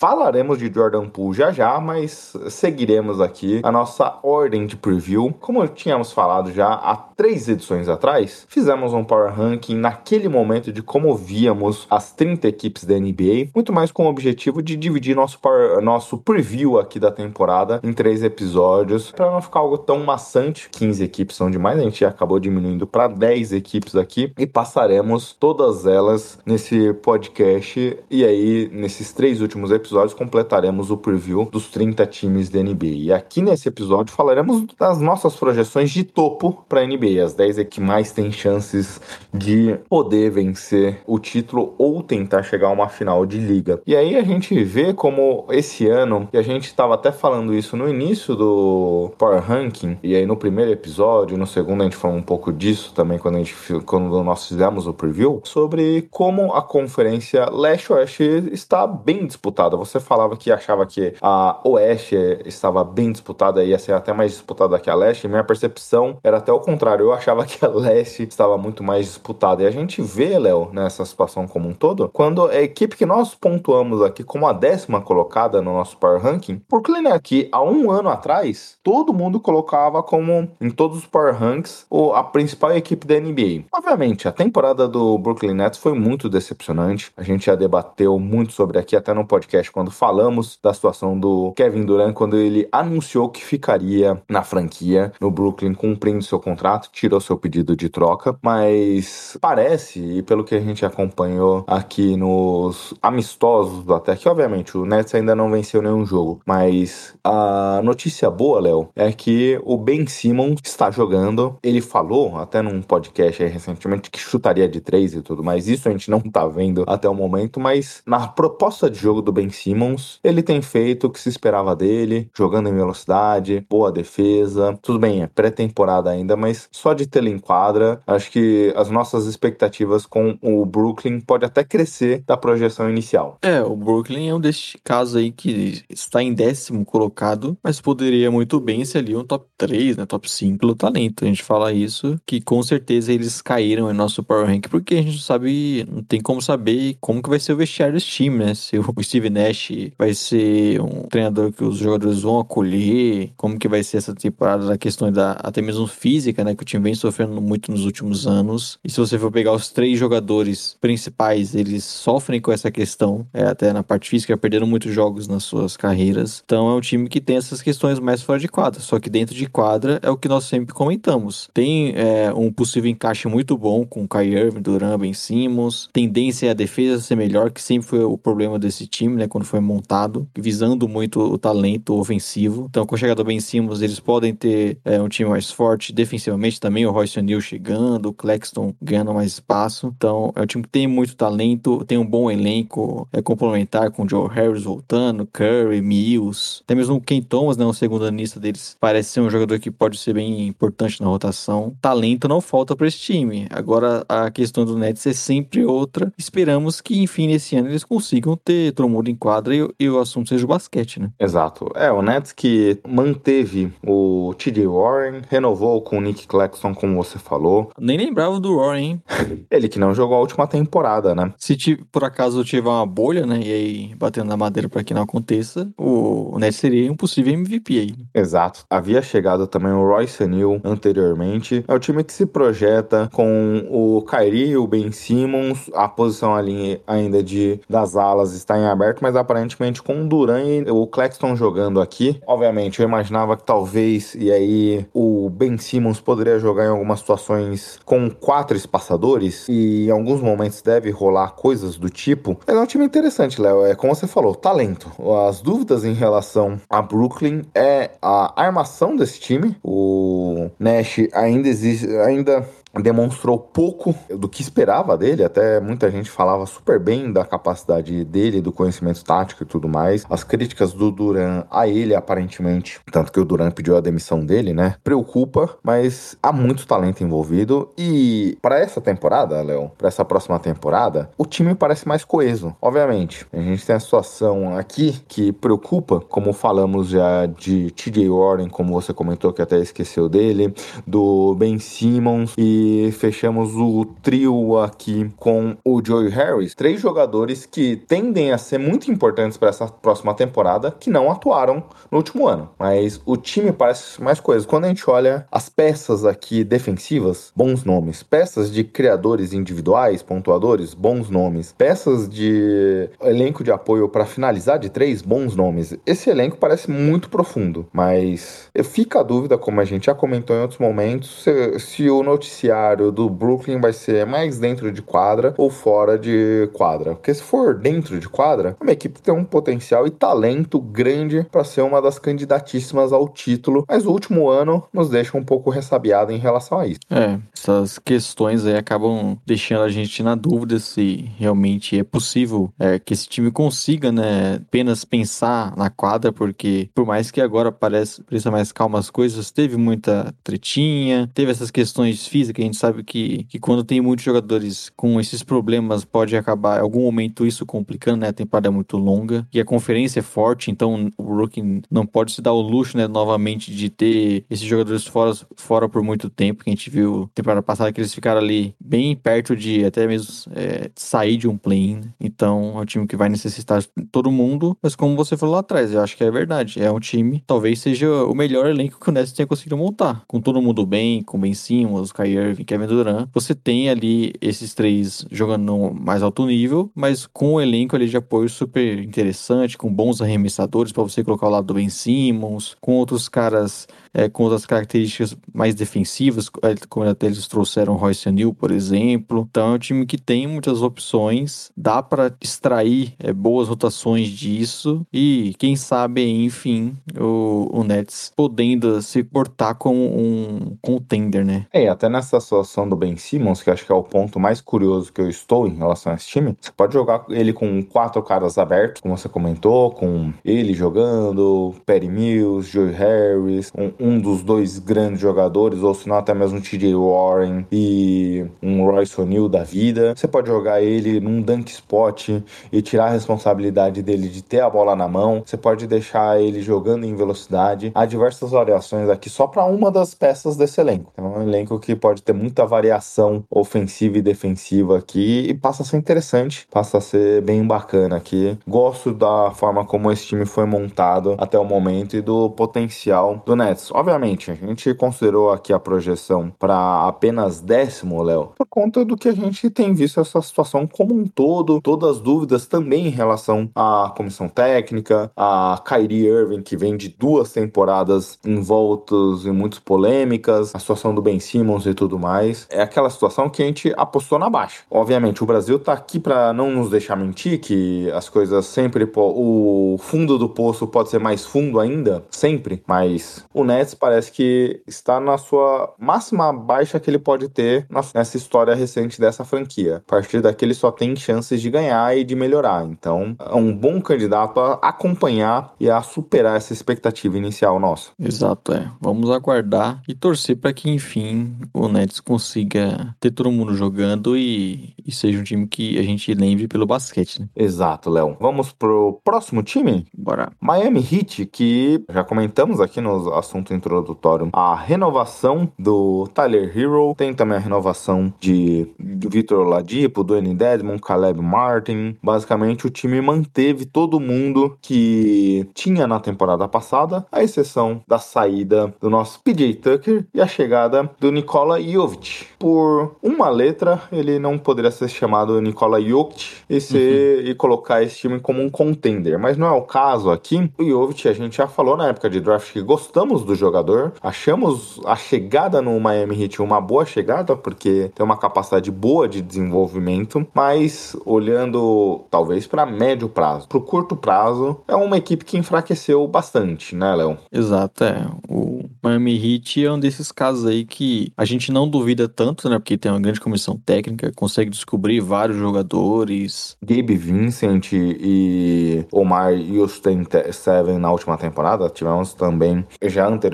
Falaremos 0.00 0.58
de 0.58 0.72
Jordan 0.72 1.08
Poole 1.08 1.36
já 1.36 1.50
já, 1.50 1.80
mas 1.80 2.32
seguiremos 2.50 3.20
aqui 3.20 3.60
a 3.64 3.72
nossa 3.72 4.18
ordem 4.22 4.64
de 4.64 4.76
preview. 4.76 5.34
Como 5.40 5.66
tínhamos 5.66 6.12
falado 6.12 6.52
já 6.52 6.68
há 6.68 6.96
três 7.18 7.48
edições 7.48 7.88
atrás, 7.88 8.46
fizemos 8.48 8.94
um 8.94 9.02
power 9.02 9.34
ranking 9.34 9.74
naquele 9.74 10.28
momento 10.28 10.72
de 10.72 10.80
como 10.80 11.16
víamos 11.16 11.84
as 11.90 12.12
30 12.12 12.46
equipes 12.46 12.84
da 12.84 12.94
NBA, 12.96 13.48
muito 13.52 13.72
mais 13.72 13.90
com 13.90 14.06
o 14.06 14.08
objetivo 14.08 14.62
de 14.62 14.76
dividir 14.76 15.16
nosso, 15.16 15.40
power- 15.40 15.82
nosso 15.82 16.16
preview 16.16 16.78
aqui 16.78 17.00
da 17.00 17.10
temporada 17.10 17.80
em 17.82 17.92
três 17.92 18.22
episódios, 18.22 19.10
para 19.10 19.32
não 19.32 19.42
ficar 19.42 19.58
algo 19.58 19.76
tão 19.76 20.04
maçante. 20.04 20.68
15 20.70 21.02
equipes 21.02 21.34
são 21.34 21.50
demais, 21.50 21.80
a 21.80 21.82
gente 21.82 22.04
acabou 22.04 22.38
diminuindo 22.38 22.86
para 22.86 23.08
10 23.08 23.52
equipes 23.52 23.96
aqui 23.96 24.32
e 24.38 24.46
passaremos 24.46 25.32
todas 25.32 25.86
elas 25.86 26.38
nesse 26.46 26.92
podcast. 26.94 27.98
E 28.08 28.24
aí, 28.24 28.70
nesses 28.72 29.12
três 29.12 29.40
últimos 29.40 29.72
episódios, 29.72 30.14
completaremos 30.14 30.88
o 30.92 30.96
preview 30.96 31.48
dos 31.50 31.66
30 31.66 32.06
times 32.06 32.48
da 32.48 32.62
NBA. 32.62 32.86
E 32.86 33.12
aqui 33.12 33.42
nesse 33.42 33.66
episódio 33.68 34.14
falaremos 34.14 34.64
das 34.78 35.00
nossas 35.00 35.34
projeções 35.34 35.90
de 35.90 36.04
topo 36.04 36.64
para 36.68 36.82
a 36.82 36.86
NBA, 36.86 37.07
as 37.20 37.34
10 37.34 37.64
que 37.70 37.80
mais 37.80 38.10
têm 38.10 38.32
chances 38.32 39.00
de 39.32 39.78
poder 39.88 40.30
vencer 40.30 40.98
o 41.06 41.18
título 41.18 41.74
ou 41.78 42.02
tentar 42.02 42.42
chegar 42.42 42.68
a 42.68 42.72
uma 42.72 42.88
final 42.88 43.24
de 43.24 43.38
liga. 43.38 43.80
E 43.86 43.94
aí 43.94 44.16
a 44.16 44.22
gente 44.22 44.62
vê 44.64 44.92
como 44.92 45.46
esse 45.50 45.86
ano, 45.86 46.28
e 46.32 46.38
a 46.38 46.42
gente 46.42 46.64
estava 46.64 46.94
até 46.94 47.12
falando 47.12 47.54
isso 47.54 47.76
no 47.76 47.88
início 47.88 48.34
do 48.34 49.12
Power 49.16 49.40
Ranking, 49.40 49.98
e 50.02 50.16
aí 50.16 50.26
no 50.26 50.36
primeiro 50.36 50.72
episódio, 50.72 51.38
no 51.38 51.46
segundo 51.46 51.82
a 51.82 51.84
gente 51.84 51.96
falou 51.96 52.16
um 52.16 52.22
pouco 52.22 52.52
disso 52.52 52.92
também 52.94 53.18
quando, 53.18 53.36
a 53.36 53.38
gente, 53.38 53.54
quando 53.86 54.22
nós 54.24 54.48
fizemos 54.48 54.86
o 54.86 54.92
preview, 54.92 55.40
sobre 55.44 56.08
como 56.10 56.52
a 56.52 56.62
conferência 56.62 57.48
leste-oeste 57.50 58.48
está 58.52 58.86
bem 58.86 59.26
disputada. 59.26 59.76
você 59.76 60.00
falava 60.00 60.36
que 60.36 60.50
achava 60.50 60.86
que 60.86 61.14
a 61.20 61.60
Oeste 61.64 62.16
estava 62.44 62.82
bem 62.82 63.12
disputada, 63.12 63.64
ia 63.64 63.78
ser 63.78 63.92
até 63.92 64.12
mais 64.12 64.32
disputada 64.32 64.78
que 64.78 64.90
a 64.90 64.94
Leste. 64.94 65.28
Minha 65.28 65.44
percepção 65.44 66.18
era 66.22 66.38
até 66.38 66.52
o 66.52 66.60
contrário. 66.60 66.97
Eu 67.02 67.12
achava 67.12 67.44
que 67.44 67.64
a 67.64 67.68
Leste 67.68 68.22
estava 68.22 68.56
muito 68.58 68.82
mais 68.82 69.06
disputada. 69.06 69.62
E 69.62 69.66
a 69.66 69.70
gente 69.70 70.02
vê, 70.02 70.38
Léo, 70.38 70.70
nessa 70.72 71.04
situação 71.04 71.46
como 71.46 71.68
um 71.68 71.72
todo, 71.72 72.08
quando 72.12 72.46
a 72.46 72.60
equipe 72.60 72.96
que 72.96 73.06
nós 73.06 73.34
pontuamos 73.34 74.02
aqui 74.02 74.22
como 74.24 74.46
a 74.46 74.52
décima 74.52 75.00
colocada 75.00 75.62
no 75.62 75.72
nosso 75.72 75.96
Power 75.96 76.20
Ranking, 76.20 76.60
Brooklyn 76.68 77.08
aqui, 77.08 77.48
há 77.52 77.62
um 77.62 77.90
ano 77.90 78.08
atrás, 78.08 78.76
todo 78.82 79.12
mundo 79.12 79.40
colocava 79.40 80.02
como, 80.02 80.50
em 80.60 80.70
todos 80.70 80.98
os 80.98 81.06
Power 81.06 81.34
Ranks, 81.34 81.86
a 82.14 82.22
principal 82.22 82.76
equipe 82.76 83.06
da 83.06 83.18
NBA. 83.18 83.64
Obviamente, 83.72 84.28
a 84.28 84.32
temporada 84.32 84.86
do 84.88 85.18
Brooklyn 85.18 85.54
Nets 85.54 85.78
foi 85.78 85.94
muito 85.94 86.28
decepcionante. 86.28 87.10
A 87.16 87.22
gente 87.22 87.46
já 87.46 87.54
debateu 87.54 88.18
muito 88.18 88.52
sobre 88.52 88.78
aqui, 88.78 88.96
até 88.96 89.12
no 89.12 89.26
podcast, 89.26 89.70
quando 89.70 89.90
falamos 89.90 90.58
da 90.62 90.72
situação 90.72 91.18
do 91.18 91.52
Kevin 91.56 91.84
Durant, 91.84 92.14
quando 92.14 92.36
ele 92.36 92.68
anunciou 92.70 93.28
que 93.28 93.44
ficaria 93.44 94.20
na 94.28 94.42
franquia, 94.42 95.12
no 95.20 95.30
Brooklyn, 95.30 95.74
cumprindo 95.74 96.22
seu 96.22 96.40
contrato, 96.40 96.87
tirou 96.92 97.20
seu 97.20 97.36
pedido 97.36 97.76
de 97.76 97.88
troca, 97.88 98.38
mas 98.42 99.36
parece, 99.40 100.00
e 100.00 100.22
pelo 100.22 100.44
que 100.44 100.54
a 100.54 100.60
gente 100.60 100.84
acompanhou 100.84 101.64
aqui 101.66 102.16
nos 102.16 102.94
amistosos 103.02 103.88
até, 103.90 104.16
que 104.16 104.28
obviamente 104.28 104.76
o 104.76 104.84
Nets 104.84 105.14
ainda 105.14 105.34
não 105.34 105.50
venceu 105.50 105.82
nenhum 105.82 106.04
jogo, 106.04 106.40
mas 106.46 107.14
a 107.24 107.80
notícia 107.82 108.30
boa, 108.30 108.60
Léo, 108.60 108.88
é 108.94 109.12
que 109.12 109.60
o 109.64 109.76
Ben 109.76 110.06
Simmons 110.06 110.60
está 110.64 110.90
jogando. 110.90 111.58
Ele 111.62 111.80
falou, 111.80 112.36
até 112.38 112.62
num 112.62 112.82
podcast 112.82 113.42
aí 113.42 113.48
recentemente, 113.48 114.10
que 114.10 114.18
chutaria 114.18 114.68
de 114.68 114.80
três 114.80 115.14
e 115.14 115.22
tudo 115.22 115.42
mais. 115.42 115.68
Isso 115.68 115.88
a 115.88 115.92
gente 115.92 116.10
não 116.10 116.20
tá 116.20 116.46
vendo 116.46 116.84
até 116.86 117.08
o 117.08 117.14
momento, 117.14 117.60
mas 117.60 118.02
na 118.06 118.26
proposta 118.28 118.90
de 118.90 118.98
jogo 118.98 119.22
do 119.22 119.32
Ben 119.32 119.50
Simmons, 119.50 120.18
ele 120.22 120.42
tem 120.42 120.62
feito 120.62 121.06
o 121.06 121.10
que 121.10 121.20
se 121.20 121.28
esperava 121.28 121.74
dele, 121.74 122.30
jogando 122.36 122.68
em 122.68 122.74
velocidade, 122.74 123.64
boa 123.68 123.90
defesa. 123.92 124.78
Tudo 124.82 124.98
bem, 124.98 125.22
é 125.22 125.26
pré-temporada 125.26 126.10
ainda, 126.10 126.36
mas 126.36 126.68
só 126.78 126.94
de 126.94 127.06
tê-lo 127.06 127.28
em 127.28 127.38
quadra, 127.38 128.00
acho 128.06 128.30
que 128.30 128.72
as 128.76 128.88
nossas 128.88 129.26
expectativas 129.26 130.06
com 130.06 130.38
o 130.40 130.64
Brooklyn 130.64 131.20
pode 131.20 131.44
até 131.44 131.64
crescer 131.64 132.22
da 132.24 132.36
projeção 132.36 132.88
inicial. 132.88 133.38
É, 133.42 133.60
o 133.60 133.74
Brooklyn 133.74 134.28
é 134.28 134.34
um 134.34 134.40
desses 134.40 134.76
casos 134.84 135.16
aí 135.16 135.32
que 135.32 135.82
está 135.90 136.22
em 136.22 136.32
décimo 136.32 136.84
colocado, 136.84 137.58
mas 137.62 137.80
poderia 137.80 138.30
muito 138.30 138.60
bem 138.60 138.84
ser 138.84 138.98
ali 138.98 139.16
um 139.16 139.24
top 139.24 139.46
3, 139.56 139.96
né, 139.96 140.06
top 140.06 140.30
5 140.30 140.58
pelo 140.58 140.76
talento. 140.76 141.24
A 141.24 141.26
gente 141.26 141.42
fala 141.42 141.72
isso, 141.72 142.16
que 142.24 142.40
com 142.40 142.62
certeza 142.62 143.12
eles 143.12 143.42
caíram 143.42 143.90
em 143.90 143.94
nosso 143.94 144.22
Power 144.22 144.46
Rank, 144.46 144.68
porque 144.68 144.94
a 144.94 145.02
gente 145.02 145.14
não 145.14 145.18
sabe, 145.18 145.84
não 145.90 146.02
tem 146.02 146.20
como 146.20 146.40
saber 146.40 146.96
como 147.00 147.20
que 147.20 147.28
vai 147.28 147.40
ser 147.40 147.54
o 147.54 147.56
vestiário 147.56 147.94
desse 147.94 148.06
time, 148.06 148.38
né? 148.38 148.54
Se 148.54 148.78
o 148.78 148.84
Steve 149.02 149.30
Nash 149.30 149.70
vai 149.98 150.14
ser 150.14 150.80
um 150.80 151.08
treinador 151.08 151.52
que 151.52 151.64
os 151.64 151.78
jogadores 151.78 152.22
vão 152.22 152.38
acolher, 152.38 153.32
como 153.36 153.58
que 153.58 153.66
vai 153.66 153.82
ser 153.82 153.96
essa 153.96 154.14
temporada 154.14 154.66
da 154.66 154.78
questão 154.78 155.10
da 155.10 155.32
até 155.32 155.60
mesmo 155.60 155.86
física, 155.86 156.44
né, 156.44 156.54
que 156.54 156.62
o 156.62 156.67
time 156.68 156.84
vem 156.84 156.94
sofrendo 156.94 157.40
muito 157.40 157.70
nos 157.70 157.84
últimos 157.84 158.26
anos. 158.26 158.78
E 158.84 158.90
se 158.90 159.00
você 159.00 159.18
for 159.18 159.30
pegar 159.30 159.52
os 159.52 159.70
três 159.70 159.98
jogadores 159.98 160.76
principais, 160.80 161.54
eles 161.54 161.84
sofrem 161.84 162.40
com 162.40 162.52
essa 162.52 162.70
questão, 162.70 163.26
é, 163.32 163.44
até 163.44 163.72
na 163.72 163.82
parte 163.82 164.10
física, 164.10 164.36
perderam 164.36 164.66
muitos 164.66 164.92
jogos 164.92 165.26
nas 165.26 165.44
suas 165.44 165.76
carreiras. 165.76 166.42
Então 166.44 166.68
é 166.68 166.74
um 166.74 166.80
time 166.80 167.08
que 167.08 167.20
tem 167.20 167.36
essas 167.36 167.62
questões 167.62 167.98
mais 167.98 168.22
fora 168.22 168.38
de 168.38 168.48
quadra, 168.48 168.80
só 168.80 168.98
que 169.00 169.10
dentro 169.10 169.34
de 169.34 169.46
quadra 169.46 169.98
é 170.02 170.10
o 170.10 170.16
que 170.16 170.28
nós 170.28 170.44
sempre 170.44 170.74
comentamos. 170.74 171.48
Tem 171.52 171.94
é, 171.96 172.32
um 172.32 172.52
possível 172.52 172.90
encaixe 172.90 173.26
muito 173.28 173.56
bom 173.56 173.84
com 173.86 174.04
o 174.04 174.08
Kyrie 174.08 174.36
Irving, 174.36 174.60
Duran, 174.60 174.98
Ben 174.98 175.12
Simmons. 175.12 175.88
Tendência 175.92 176.48
é 176.48 176.50
a 176.50 176.54
defesa 176.54 177.00
ser 177.00 177.16
melhor, 177.16 177.50
que 177.50 177.62
sempre 177.62 177.88
foi 177.88 178.04
o 178.04 178.18
problema 178.18 178.58
desse 178.58 178.86
time, 178.86 179.16
né, 179.16 179.26
quando 179.26 179.44
foi 179.44 179.60
montado, 179.60 180.28
visando 180.36 180.88
muito 180.88 181.20
o 181.20 181.38
talento 181.38 181.94
ofensivo. 181.94 182.66
Então 182.68 182.84
com 182.86 182.94
a 182.94 182.98
chegada 182.98 183.22
do 183.22 183.26
Ben 183.26 183.40
Simmons, 183.40 183.80
eles 183.80 184.00
podem 184.00 184.34
ter 184.34 184.78
é, 184.84 185.00
um 185.00 185.08
time 185.08 185.30
mais 185.30 185.50
forte 185.50 185.92
defensivamente 185.92 186.47
também, 186.56 186.86
o 186.86 186.92
Royce 186.92 187.18
O'Neal 187.18 187.40
chegando, 187.40 188.10
o 188.10 188.12
Claxton 188.12 188.72
ganhando 188.80 189.12
mais 189.12 189.32
espaço. 189.32 189.92
Então 189.96 190.32
é 190.36 190.42
um 190.42 190.46
time 190.46 190.62
que 190.62 190.68
tem 190.68 190.86
muito 190.86 191.16
talento, 191.16 191.84
tem 191.84 191.98
um 191.98 192.06
bom 192.06 192.30
elenco, 192.30 193.08
é 193.12 193.20
complementar 193.20 193.90
com 193.90 194.04
o 194.04 194.08
Joe 194.08 194.28
Harris 194.28 194.62
voltando, 194.62 195.26
Curry, 195.26 195.82
Mills, 195.82 196.62
até 196.62 196.74
mesmo 196.74 196.96
o 196.96 197.00
Ken 197.00 197.20
Thomas, 197.20 197.56
né, 197.56 197.64
o 197.64 197.72
segundo 197.72 198.04
anista 198.04 198.38
deles, 198.38 198.76
parece 198.78 199.10
ser 199.10 199.20
um 199.20 199.30
jogador 199.30 199.58
que 199.58 199.70
pode 199.70 199.98
ser 199.98 200.14
bem 200.14 200.46
importante 200.46 201.00
na 201.00 201.08
rotação. 201.08 201.74
Talento 201.80 202.28
não 202.28 202.40
falta 202.40 202.76
para 202.76 202.86
esse 202.86 202.98
time. 202.98 203.46
Agora 203.50 204.04
a 204.08 204.30
questão 204.30 204.64
do 204.64 204.78
Nets 204.78 205.06
é 205.06 205.12
sempre 205.12 205.64
outra. 205.64 206.12
Esperamos 206.16 206.80
que, 206.80 207.00
enfim, 207.02 207.26
nesse 207.26 207.56
ano 207.56 207.68
eles 207.68 207.82
consigam 207.82 208.36
ter 208.36 208.72
todo 208.72 208.88
mundo 208.88 209.10
em 209.10 209.16
quadra 209.16 209.54
e, 209.54 209.68
e 209.80 209.88
o 209.88 209.98
assunto 209.98 210.28
seja 210.28 210.44
o 210.44 210.48
basquete, 210.48 211.00
né? 211.00 211.10
Exato. 211.18 211.70
É, 211.74 211.90
o 211.90 212.02
Nets 212.02 212.32
que 212.32 212.78
manteve 212.86 213.72
o 213.86 214.34
TJ 214.38 214.66
Warren, 214.66 215.22
renovou 215.28 215.80
com 215.82 215.98
o 215.98 216.00
Nick 216.00 216.26
Claxton, 216.38 216.72
como 216.72 217.02
você 217.02 217.18
falou. 217.18 217.70
Nem 217.78 217.98
lembrava 217.98 218.38
do 218.38 218.58
Warren, 218.58 218.84
hein? 218.84 219.02
Ele 219.50 219.68
que 219.68 219.78
não 219.78 219.92
jogou 219.92 220.16
a 220.16 220.20
última 220.20 220.46
temporada, 220.46 221.14
né? 221.14 221.32
Se 221.36 221.56
por 221.90 222.04
acaso 222.04 222.44
tiver 222.44 222.68
uma 222.68 222.86
bolha, 222.86 223.26
né, 223.26 223.40
e 223.42 223.52
aí 223.52 223.94
batendo 223.96 224.28
na 224.28 224.36
madeira 224.36 224.68
para 224.68 224.84
que 224.84 224.94
não 224.94 225.02
aconteça, 225.02 225.68
o 225.76 226.38
Nets 226.38 226.56
seria 226.56 226.90
um 226.92 226.96
possível 226.96 227.32
MVP 227.32 227.78
aí. 227.78 227.94
Exato. 228.14 228.64
Havia 228.70 229.02
chegado 229.02 229.46
também 229.46 229.72
o 229.72 229.86
Royce 229.86 230.26
Neal 230.26 230.60
anteriormente. 230.62 231.64
É 231.66 231.74
o 231.74 231.78
time 231.78 232.04
que 232.04 232.12
se 232.12 232.26
projeta 232.26 233.08
com 233.12 233.66
o 233.70 234.02
Kyrie 234.02 234.50
e 234.50 234.56
o 234.56 234.66
Ben 234.66 234.92
Simmons. 234.92 235.70
A 235.74 235.88
posição 235.88 236.34
ali 236.34 236.80
ainda 236.86 237.22
de 237.22 237.60
das 237.68 237.96
alas 237.96 238.32
está 238.34 238.58
em 238.58 238.66
aberto, 238.66 239.00
mas 239.00 239.16
aparentemente 239.16 239.82
com 239.82 240.02
o 240.02 240.08
Duran 240.08 240.44
e 240.44 240.70
o 240.70 240.86
Claxton 240.86 241.34
jogando 241.34 241.80
aqui. 241.80 242.20
Obviamente, 242.26 242.80
eu 242.80 242.86
imaginava 242.86 243.36
que 243.36 243.44
talvez, 243.44 244.14
e 244.14 244.30
aí 244.30 244.86
o 244.92 245.30
Ben 245.30 245.56
Simmons 245.58 246.00
poderia 246.00 246.27
jogar 246.38 246.64
em 246.64 246.68
algumas 246.68 247.00
situações 247.00 247.78
com 247.84 248.10
quatro 248.10 248.56
espaçadores, 248.56 249.46
e 249.48 249.86
em 249.86 249.90
alguns 249.90 250.20
momentos 250.20 250.60
deve 250.62 250.90
rolar 250.90 251.30
coisas 251.30 251.76
do 251.76 251.88
tipo. 251.88 252.38
É 252.46 252.52
um 252.52 252.66
time 252.66 252.84
interessante, 252.84 253.40
Léo. 253.40 253.64
É 253.64 253.74
como 253.74 253.94
você 253.94 254.06
falou, 254.06 254.34
talento. 254.34 254.90
As 255.28 255.40
dúvidas 255.40 255.84
em 255.84 255.92
relação 255.92 256.60
a 256.68 256.82
Brooklyn 256.82 257.42
é 257.54 257.90
a 258.02 258.32
armação 258.40 258.96
desse 258.96 259.20
time. 259.20 259.56
O 259.62 260.50
Nash 260.58 261.00
ainda 261.12 261.48
existe, 261.48 261.86
ainda 261.98 262.48
demonstrou 262.82 263.38
pouco 263.38 263.94
do 264.08 264.28
que 264.28 264.42
esperava 264.42 264.96
dele, 264.96 265.24
até 265.24 265.60
muita 265.60 265.90
gente 265.90 266.10
falava 266.10 266.46
super 266.46 266.78
bem 266.78 267.12
da 267.12 267.24
capacidade 267.24 268.04
dele, 268.04 268.40
do 268.40 268.52
conhecimento 268.52 269.04
tático 269.04 269.42
e 269.42 269.46
tudo 269.46 269.68
mais. 269.68 270.04
As 270.08 270.24
críticas 270.24 270.72
do 270.72 270.90
Duran 270.90 271.44
a 271.50 271.66
ele, 271.68 271.94
aparentemente, 271.94 272.80
tanto 272.90 273.12
que 273.12 273.20
o 273.20 273.24
Duran 273.24 273.50
pediu 273.50 273.76
a 273.76 273.80
demissão 273.80 274.24
dele, 274.24 274.52
né? 274.52 274.74
Preocupa, 274.82 275.56
mas 275.62 276.16
há 276.22 276.32
muito 276.32 276.66
talento 276.66 277.02
envolvido 277.02 277.70
e 277.76 278.36
para 278.40 278.58
essa 278.58 278.80
temporada, 278.80 279.40
Léo, 279.42 279.70
para 279.76 279.88
essa 279.88 280.04
próxima 280.04 280.38
temporada, 280.38 281.10
o 281.16 281.26
time 281.26 281.54
parece 281.54 281.86
mais 281.86 282.04
coeso. 282.04 282.54
Obviamente, 282.60 283.26
a 283.32 283.40
gente 283.40 283.64
tem 283.64 283.76
a 283.76 283.80
situação 283.80 284.56
aqui 284.56 285.00
que 285.06 285.32
preocupa, 285.32 286.00
como 286.00 286.32
falamos 286.32 286.88
já 286.88 287.26
de 287.26 287.70
TJ 287.70 288.08
Warren, 288.08 288.48
como 288.48 288.72
você 288.72 288.92
comentou 288.92 289.32
que 289.32 289.42
até 289.42 289.58
esqueceu 289.58 290.08
dele, 290.08 290.54
do 290.86 291.34
Ben 291.34 291.58
Simmons 291.58 292.34
e 292.36 292.67
fechamos 292.92 293.54
o 293.54 293.84
trio 294.02 294.58
aqui 294.58 295.10
com 295.16 295.56
o 295.64 295.82
Joey 295.84 296.08
Harris, 296.08 296.54
três 296.54 296.80
jogadores 296.80 297.46
que 297.46 297.76
tendem 297.76 298.32
a 298.32 298.38
ser 298.38 298.58
muito 298.58 298.90
importantes 298.90 299.36
para 299.36 299.48
essa 299.48 299.66
próxima 299.66 300.14
temporada, 300.14 300.70
que 300.70 300.90
não 300.90 301.10
atuaram 301.10 301.62
no 301.90 301.98
último 301.98 302.26
ano. 302.26 302.50
Mas 302.58 303.00
o 303.04 303.16
time 303.16 303.52
parece 303.52 304.02
mais 304.02 304.20
coisa. 304.20 304.46
Quando 304.46 304.64
a 304.64 304.68
gente 304.68 304.88
olha 304.88 305.26
as 305.30 305.48
peças 305.48 306.04
aqui 306.04 306.44
defensivas, 306.44 307.32
bons 307.34 307.64
nomes. 307.64 308.02
Peças 308.02 308.52
de 308.52 308.64
criadores 308.64 309.32
individuais, 309.32 310.02
pontuadores, 310.02 310.74
bons 310.74 311.10
nomes. 311.10 311.54
Peças 311.56 312.08
de 312.08 312.88
elenco 313.02 313.44
de 313.44 313.50
apoio 313.50 313.88
para 313.88 314.04
finalizar 314.04 314.58
de 314.58 314.68
três, 314.68 315.02
bons 315.02 315.34
nomes. 315.34 315.76
Esse 315.86 316.10
elenco 316.10 316.36
parece 316.36 316.70
muito 316.70 317.08
profundo, 317.08 317.66
mas 317.72 318.48
fica 318.64 319.00
a 319.00 319.02
dúvida, 319.02 319.38
como 319.38 319.60
a 319.60 319.64
gente 319.64 319.86
já 319.86 319.94
comentou 319.94 320.36
em 320.36 320.40
outros 320.40 320.60
momentos, 320.60 321.22
se, 321.22 321.58
se 321.58 321.90
o 321.90 322.02
noticiário 322.02 322.47
do 322.92 323.08
Brooklyn 323.08 323.60
vai 323.60 323.72
ser 323.72 324.06
mais 324.06 324.38
dentro 324.38 324.72
de 324.72 324.82
quadra 324.82 325.34
ou 325.36 325.50
fora 325.50 325.98
de 325.98 326.48
quadra. 326.52 326.94
Porque 326.94 327.12
se 327.12 327.22
for 327.22 327.54
dentro 327.54 327.98
de 327.98 328.08
quadra, 328.08 328.56
uma 328.60 328.72
equipe 328.72 329.00
tem 329.00 329.14
um 329.14 329.24
potencial 329.24 329.86
e 329.86 329.90
talento 329.90 330.60
grande 330.60 331.26
para 331.30 331.44
ser 331.44 331.62
uma 331.62 331.80
das 331.80 331.98
candidatíssimas 331.98 332.92
ao 332.92 333.08
título, 333.08 333.64
mas 333.68 333.86
o 333.86 333.90
último 333.90 334.28
ano 334.28 334.64
nos 334.72 334.88
deixa 334.88 335.16
um 335.16 335.24
pouco 335.24 335.50
ressabiado 335.50 336.12
em 336.12 336.18
relação 336.18 336.58
a 336.58 336.66
isso. 336.66 336.80
É, 336.90 337.18
essas 337.36 337.78
questões 337.78 338.44
aí 338.46 338.56
acabam 338.56 339.16
deixando 339.26 339.62
a 339.62 339.68
gente 339.68 340.02
na 340.02 340.14
dúvida 340.14 340.58
se 340.58 341.10
realmente 341.18 341.78
é 341.78 341.84
possível 341.84 342.50
é, 342.58 342.78
que 342.78 342.92
esse 342.92 343.08
time 343.08 343.30
consiga, 343.30 343.92
né, 343.92 344.36
apenas 344.36 344.84
pensar 344.84 345.56
na 345.56 345.70
quadra, 345.70 346.12
porque 346.12 346.68
por 346.74 346.86
mais 346.86 347.10
que 347.10 347.20
agora 347.20 347.52
pareça, 347.52 348.02
pareça 348.02 348.30
mais 348.30 348.52
calma 348.52 348.78
as 348.78 348.90
coisas, 348.90 349.30
teve 349.30 349.56
muita 349.56 350.14
tretinha, 350.22 351.10
teve 351.14 351.30
essas 351.30 351.50
questões 351.50 352.06
físicas 352.06 352.37
que 352.38 352.42
a 352.42 352.44
gente 352.44 352.56
sabe 352.56 352.84
que, 352.84 353.24
que 353.24 353.40
quando 353.40 353.64
tem 353.64 353.80
muitos 353.80 354.04
jogadores 354.04 354.70
com 354.76 355.00
esses 355.00 355.24
problemas, 355.24 355.84
pode 355.84 356.16
acabar, 356.16 356.58
em 356.58 356.62
algum 356.62 356.82
momento, 356.82 357.26
isso 357.26 357.44
complicando, 357.44 358.02
né? 358.02 358.08
A 358.08 358.12
temporada 358.12 358.46
é 358.46 358.50
muito 358.50 358.76
longa 358.76 359.26
e 359.32 359.40
a 359.40 359.44
conferência 359.44 359.98
é 359.98 360.02
forte, 360.04 360.48
então 360.48 360.88
o 360.96 361.02
Rookie 361.02 361.62
não 361.68 361.84
pode 361.84 362.12
se 362.12 362.22
dar 362.22 362.32
o 362.32 362.40
luxo, 362.40 362.76
né, 362.76 362.86
novamente, 362.86 363.52
de 363.52 363.68
ter 363.68 364.24
esses 364.30 364.46
jogadores 364.46 364.86
fora, 364.86 365.12
fora 365.34 365.68
por 365.68 365.82
muito 365.82 366.08
tempo, 366.08 366.44
que 366.44 366.50
a 366.50 366.52
gente 366.52 366.70
viu 366.70 367.10
temporada 367.12 367.42
passada 367.42 367.72
que 367.72 367.80
eles 367.80 367.92
ficaram 367.92 368.20
ali 368.20 368.54
bem 368.60 368.94
perto 368.94 369.34
de 369.34 369.64
até 369.64 369.88
mesmo 369.88 370.32
é, 370.36 370.70
sair 370.76 371.16
de 371.16 371.26
um 371.26 371.36
play-in. 371.36 371.80
Então 371.98 372.56
é 372.56 372.60
um 372.60 372.64
time 372.64 372.86
que 372.86 372.96
vai 372.96 373.08
necessitar 373.08 373.64
todo 373.90 374.12
mundo, 374.12 374.56
mas 374.62 374.76
como 374.76 374.94
você 374.94 375.16
falou 375.16 375.34
lá 375.34 375.40
atrás, 375.40 375.72
eu 375.72 375.82
acho 375.82 375.96
que 375.96 376.04
é 376.04 376.10
verdade. 376.10 376.62
É 376.62 376.70
um 376.70 376.78
time, 376.78 377.20
talvez 377.26 377.58
seja 377.58 378.04
o 378.04 378.14
melhor 378.14 378.48
elenco 378.48 378.78
que 378.78 378.88
o 378.88 378.92
Nets 378.92 379.12
tenha 379.12 379.26
conseguido 379.26 379.56
montar. 379.56 380.04
Com 380.06 380.20
todo 380.20 380.40
mundo 380.40 380.64
bem, 380.64 381.02
com 381.02 381.18
Ben 381.18 381.34
Simmons, 381.34 381.90
Kyrie 381.90 382.27
Irving, 382.28 382.44
Kevin 382.44 382.66
Durant, 382.66 383.08
você 383.12 383.34
tem 383.34 383.68
ali 383.68 384.12
esses 384.20 384.54
três 384.54 385.04
jogando 385.10 385.44
no 385.44 385.74
mais 385.74 386.02
alto 386.02 386.26
nível, 386.26 386.70
mas 386.74 387.06
com 387.06 387.34
um 387.34 387.40
elenco 387.40 387.76
ali 387.76 387.88
de 387.88 387.96
apoio 387.96 388.28
super 388.28 388.78
interessante, 388.78 389.58
com 389.58 389.72
bons 389.72 390.00
arremessadores 390.00 390.72
para 390.72 390.82
você 390.82 391.02
colocar 391.02 391.26
ao 391.26 391.32
lado 391.32 391.46
do 391.46 391.54
Ben 391.54 391.68
Simmons, 391.68 392.56
com 392.60 392.74
outros 392.74 393.08
caras 393.08 393.66
é, 393.98 394.08
com 394.08 394.22
outras 394.22 394.46
características 394.46 395.16
mais 395.34 395.56
defensivas, 395.56 396.30
é, 396.42 396.54
como 396.68 396.88
até 396.88 397.06
eles 397.06 397.26
trouxeram 397.26 397.74
Royce 397.74 398.10
Neal, 398.12 398.32
por 398.32 398.52
exemplo. 398.52 399.26
Então 399.28 399.52
é 399.52 399.54
um 399.56 399.58
time 399.58 399.86
que 399.86 399.98
tem 399.98 400.26
muitas 400.26 400.62
opções, 400.62 401.50
dá 401.56 401.82
para 401.82 402.14
extrair 402.20 402.94
é, 403.00 403.12
boas 403.12 403.48
rotações 403.48 404.08
disso 404.08 404.86
e 404.92 405.34
quem 405.38 405.56
sabe, 405.56 406.08
enfim, 406.08 406.76
o, 406.96 407.48
o 407.52 407.64
Nets 407.64 408.12
podendo 408.14 408.80
se 408.80 409.02
portar 409.02 409.56
como 409.56 409.78
um 409.78 410.56
contender, 410.62 411.24
né? 411.24 411.46
É, 411.52 411.68
até 411.68 411.88
nessa 411.88 412.20
situação 412.20 412.68
do 412.68 412.76
Ben 412.76 412.96
Simmons, 412.96 413.42
que 413.42 413.50
acho 413.50 413.66
que 413.66 413.72
é 413.72 413.74
o 413.74 413.82
ponto 413.82 414.20
mais 414.20 414.40
curioso 414.40 414.92
que 414.92 415.00
eu 415.00 415.08
estou 415.08 415.48
em 415.48 415.56
relação 415.56 415.92
a 415.92 415.96
esse 415.96 416.06
time, 416.06 416.36
você 416.40 416.52
pode 416.52 416.72
jogar 416.72 417.04
ele 417.08 417.32
com 417.32 417.62
quatro 417.64 418.00
caras 418.02 418.38
abertos, 418.38 418.80
como 418.80 418.96
você 418.96 419.08
comentou, 419.08 419.72
com 419.72 420.12
ele 420.24 420.54
jogando, 420.54 421.52
Perry 421.66 421.88
Mills, 421.88 422.48
Joe 422.48 422.70
Harris, 422.70 423.50
um, 423.56 423.87
um 423.87 423.87
dos 423.96 424.24
dois 424.24 424.58
grandes 424.58 425.00
jogadores, 425.00 425.62
ou 425.62 425.72
se 425.72 425.88
não 425.88 425.96
até 425.96 426.12
mesmo 426.12 426.40
TJ 426.40 426.74
Warren 426.74 427.46
e 427.52 428.26
um 428.42 428.64
Royce 428.64 429.00
O'Neal 429.00 429.28
da 429.28 429.44
vida. 429.44 429.94
Você 429.94 430.08
pode 430.08 430.26
jogar 430.26 430.60
ele 430.60 430.98
num 430.98 431.22
dunk 431.22 431.48
spot 431.52 432.08
e 432.50 432.62
tirar 432.62 432.86
a 432.86 432.90
responsabilidade 432.90 433.82
dele 433.82 434.08
de 434.08 434.22
ter 434.22 434.40
a 434.40 434.50
bola 434.50 434.74
na 434.74 434.88
mão. 434.88 435.22
Você 435.24 435.36
pode 435.36 435.68
deixar 435.68 436.20
ele 436.20 436.42
jogando 436.42 436.84
em 436.84 436.96
velocidade. 436.96 437.70
Há 437.74 437.86
diversas 437.86 438.32
variações 438.32 438.88
aqui 438.88 439.08
só 439.08 439.26
para 439.26 439.44
uma 439.44 439.70
das 439.70 439.94
peças 439.94 440.36
desse 440.36 440.60
elenco. 440.60 440.92
É 440.96 441.02
um 441.02 441.22
elenco 441.22 441.58
que 441.60 441.76
pode 441.76 442.02
ter 442.02 442.12
muita 442.12 442.44
variação 442.46 443.22
ofensiva 443.30 443.98
e 443.98 444.02
defensiva 444.02 444.78
aqui 444.78 445.26
e 445.28 445.34
passa 445.34 445.62
a 445.62 445.66
ser 445.66 445.76
interessante, 445.76 446.46
passa 446.50 446.78
a 446.78 446.80
ser 446.80 447.22
bem 447.22 447.46
bacana 447.46 447.96
aqui. 447.96 448.36
Gosto 448.46 448.92
da 448.92 449.30
forma 449.34 449.64
como 449.64 449.92
esse 449.92 450.06
time 450.06 450.24
foi 450.24 450.44
montado 450.44 451.14
até 451.18 451.38
o 451.38 451.44
momento 451.44 451.96
e 451.96 452.00
do 452.00 452.30
potencial 452.30 453.22
do 453.24 453.36
Nets. 453.36 453.67
Obviamente, 453.72 454.30
a 454.30 454.34
gente 454.34 454.72
considerou 454.74 455.30
aqui 455.30 455.52
a 455.52 455.58
projeção 455.58 456.32
para 456.38 456.86
apenas 456.86 457.40
décimo, 457.40 458.02
Léo, 458.02 458.32
por 458.36 458.46
conta 458.46 458.84
do 458.84 458.96
que 458.96 459.08
a 459.08 459.14
gente 459.14 459.50
tem 459.50 459.72
visto 459.72 460.00
essa 460.00 460.20
situação 460.22 460.66
como 460.66 460.94
um 460.94 461.06
todo, 461.06 461.60
todas 461.60 461.96
as 461.96 462.00
dúvidas 462.00 462.46
também 462.46 462.86
em 462.86 462.90
relação 462.90 463.50
à 463.54 463.92
comissão 463.96 464.28
técnica, 464.28 465.10
a 465.16 465.60
Kyrie 465.64 466.06
Irving, 466.06 466.42
que 466.42 466.56
vem 466.56 466.76
de 466.76 466.88
duas 466.88 467.32
temporadas 467.32 468.18
envoltas 468.24 469.24
em 469.24 469.32
muitas 469.32 469.58
polêmicas, 469.58 470.54
a 470.54 470.58
situação 470.58 470.94
do 470.94 471.02
Ben 471.02 471.20
Simmons 471.20 471.66
e 471.66 471.74
tudo 471.74 471.98
mais. 471.98 472.46
É 472.50 472.62
aquela 472.62 472.90
situação 472.90 473.28
que 473.28 473.42
a 473.42 473.46
gente 473.46 473.72
apostou 473.76 474.18
na 474.18 474.30
baixa. 474.30 474.62
Obviamente, 474.70 475.22
o 475.22 475.26
Brasil 475.26 475.58
tá 475.58 475.72
aqui 475.72 475.98
para 475.98 476.32
não 476.32 476.50
nos 476.50 476.70
deixar 476.70 476.96
mentir 476.96 477.40
que 477.40 477.90
as 477.92 478.08
coisas 478.08 478.46
sempre. 478.46 478.88
O 478.94 479.76
fundo 479.78 480.18
do 480.18 480.28
poço 480.28 480.66
pode 480.66 480.88
ser 480.88 480.98
mais 480.98 481.24
fundo 481.24 481.60
ainda, 481.60 482.04
sempre, 482.10 482.62
mas 482.66 483.24
o 483.32 483.44
Nets 483.44 483.57
parece 483.76 484.12
que 484.12 484.60
está 484.66 485.00
na 485.00 485.18
sua 485.18 485.74
máxima 485.78 486.32
baixa 486.32 486.80
que 486.80 486.90
ele 486.90 486.98
pode 486.98 487.28
ter 487.28 487.66
nessa 487.94 488.16
história 488.16 488.54
recente 488.54 489.00
dessa 489.00 489.24
franquia. 489.24 489.76
A 489.76 489.90
partir 489.90 490.20
daqui 490.20 490.44
ele 490.44 490.54
só 490.54 490.70
tem 490.70 490.94
chances 490.96 491.40
de 491.40 491.50
ganhar 491.50 491.96
e 491.96 492.04
de 492.04 492.14
melhorar. 492.14 492.64
Então, 492.64 493.16
é 493.18 493.34
um 493.34 493.54
bom 493.54 493.80
candidato 493.80 494.40
a 494.40 494.54
acompanhar 494.54 495.54
e 495.58 495.70
a 495.70 495.82
superar 495.82 496.36
essa 496.36 496.52
expectativa 496.52 497.16
inicial 497.16 497.58
nossa. 497.58 497.90
Exato, 497.98 498.52
é. 498.52 498.70
Vamos 498.80 499.10
aguardar 499.10 499.82
e 499.88 499.94
torcer 499.94 500.36
para 500.36 500.52
que, 500.52 500.70
enfim, 500.70 501.36
o 501.52 501.68
Nets 501.68 502.00
consiga 502.00 502.94
ter 503.00 503.10
todo 503.10 503.30
mundo 503.30 503.54
jogando 503.54 504.16
e, 504.16 504.74
e 504.84 504.92
seja 504.92 505.18
um 505.18 505.24
time 505.24 505.46
que 505.46 505.78
a 505.78 505.82
gente 505.82 506.12
lembre 506.14 506.48
pelo 506.48 506.66
basquete, 506.66 507.20
né? 507.20 507.28
Exato, 507.34 507.90
Léo. 507.90 508.16
Vamos 508.20 508.52
pro 508.52 509.00
próximo 509.04 509.42
time? 509.42 509.86
Bora. 509.96 510.32
Miami 510.40 510.80
Heat, 510.80 511.26
que 511.26 511.84
já 511.90 512.04
comentamos 512.04 512.60
aqui 512.60 512.80
nos 512.80 513.06
assuntos 513.08 513.47
assunto 513.48 513.54
introdutório, 513.54 514.28
a 514.32 514.54
renovação 514.54 515.50
do 515.58 516.08
Tyler 516.12 516.56
Hero, 516.56 516.94
tem 516.96 517.14
também 517.14 517.38
a 517.38 517.40
renovação 517.40 518.12
de, 518.20 518.68
de 518.78 519.08
Victor 519.08 519.46
Ladipo, 519.46 520.04
do 520.04 520.16
N. 520.16 520.34
Dedmon, 520.34 520.78
Caleb 520.78 521.20
Martin. 521.20 521.96
Basicamente, 522.02 522.66
o 522.66 522.70
time 522.70 523.00
manteve 523.00 523.64
todo 523.64 524.00
mundo 524.00 524.56
que 524.60 525.48
tinha 525.54 525.86
na 525.86 526.00
temporada 526.00 526.46
passada, 526.48 527.06
a 527.10 527.22
exceção 527.22 527.82
da 527.86 527.98
saída 527.98 528.72
do 528.80 528.90
nosso 528.90 529.20
PJ 529.22 529.54
Tucker 529.54 530.06
e 530.12 530.20
a 530.20 530.26
chegada 530.26 530.90
do 531.00 531.10
Nikola 531.10 531.60
Jovic. 531.60 532.26
Por 532.38 532.96
uma 533.02 533.28
letra, 533.28 533.82
ele 533.90 534.18
não 534.18 534.38
poderia 534.38 534.70
ser 534.70 534.88
chamado 534.88 535.40
Nikola 535.40 535.80
Jokic 535.80 536.36
e, 536.48 536.60
ser, 536.60 537.18
uhum. 537.18 537.30
e 537.30 537.34
colocar 537.34 537.82
esse 537.82 537.96
time 537.96 538.20
como 538.20 538.42
um 538.42 538.50
contender, 538.50 539.18
mas 539.18 539.36
não 539.36 539.46
é 539.46 539.52
o 539.52 539.62
caso 539.62 540.10
aqui. 540.10 540.50
O 540.58 540.64
Jovic, 540.64 541.08
a 541.08 541.12
gente 541.12 541.36
já 541.36 541.46
falou 541.46 541.76
na 541.76 541.88
época 541.88 542.10
de 542.10 542.20
draft 542.20 542.52
que 542.52 542.62
gostamos 542.62 543.24
do 543.24 543.34
jogador. 543.38 543.92
Achamos 544.02 544.80
a 544.84 544.96
chegada 544.96 545.62
no 545.62 545.78
Miami 545.78 546.22
Heat 546.22 546.42
uma 546.42 546.60
boa 546.60 546.84
chegada, 546.84 547.36
porque 547.36 547.90
tem 547.94 548.04
uma 548.04 548.16
capacidade 548.16 548.70
boa 548.70 549.08
de 549.08 549.22
desenvolvimento, 549.22 550.26
mas 550.34 550.96
olhando 551.04 552.04
talvez 552.10 552.46
para 552.46 552.66
médio 552.66 553.08
prazo, 553.08 553.48
para 553.48 553.58
o 553.58 553.62
curto 553.62 553.96
prazo, 553.96 554.60
é 554.66 554.74
uma 554.74 554.96
equipe 554.96 555.24
que 555.24 555.38
enfraqueceu 555.38 556.06
bastante, 556.06 556.74
né, 556.74 556.94
Léo? 556.94 557.18
Exato, 557.32 557.84
é. 557.84 558.06
O 558.28 558.64
Miami 558.82 559.14
Heat 559.14 559.64
é 559.64 559.72
um 559.72 559.78
desses 559.78 560.10
casos 560.10 560.46
aí 560.46 560.64
que 560.64 561.12
a 561.16 561.24
gente 561.24 561.52
não 561.52 561.68
duvida 561.68 562.08
tanto, 562.08 562.48
né, 562.48 562.58
porque 562.58 562.76
tem 562.76 562.90
uma 562.90 563.00
grande 563.00 563.20
comissão 563.20 563.56
técnica, 563.64 564.12
consegue 564.14 564.50
descobrir 564.50 565.00
vários 565.00 565.36
jogadores. 565.36 566.56
Gabe 566.62 566.96
Vincent 566.96 567.72
e 567.72 568.84
Omar 568.92 569.32
Houston 569.32 570.04
Seven 570.32 570.78
na 570.78 570.90
última 570.90 571.16
temporada, 571.16 571.68
tivemos 571.68 572.14
também 572.14 572.66
já 572.82 573.06
anteriormente 573.06 573.27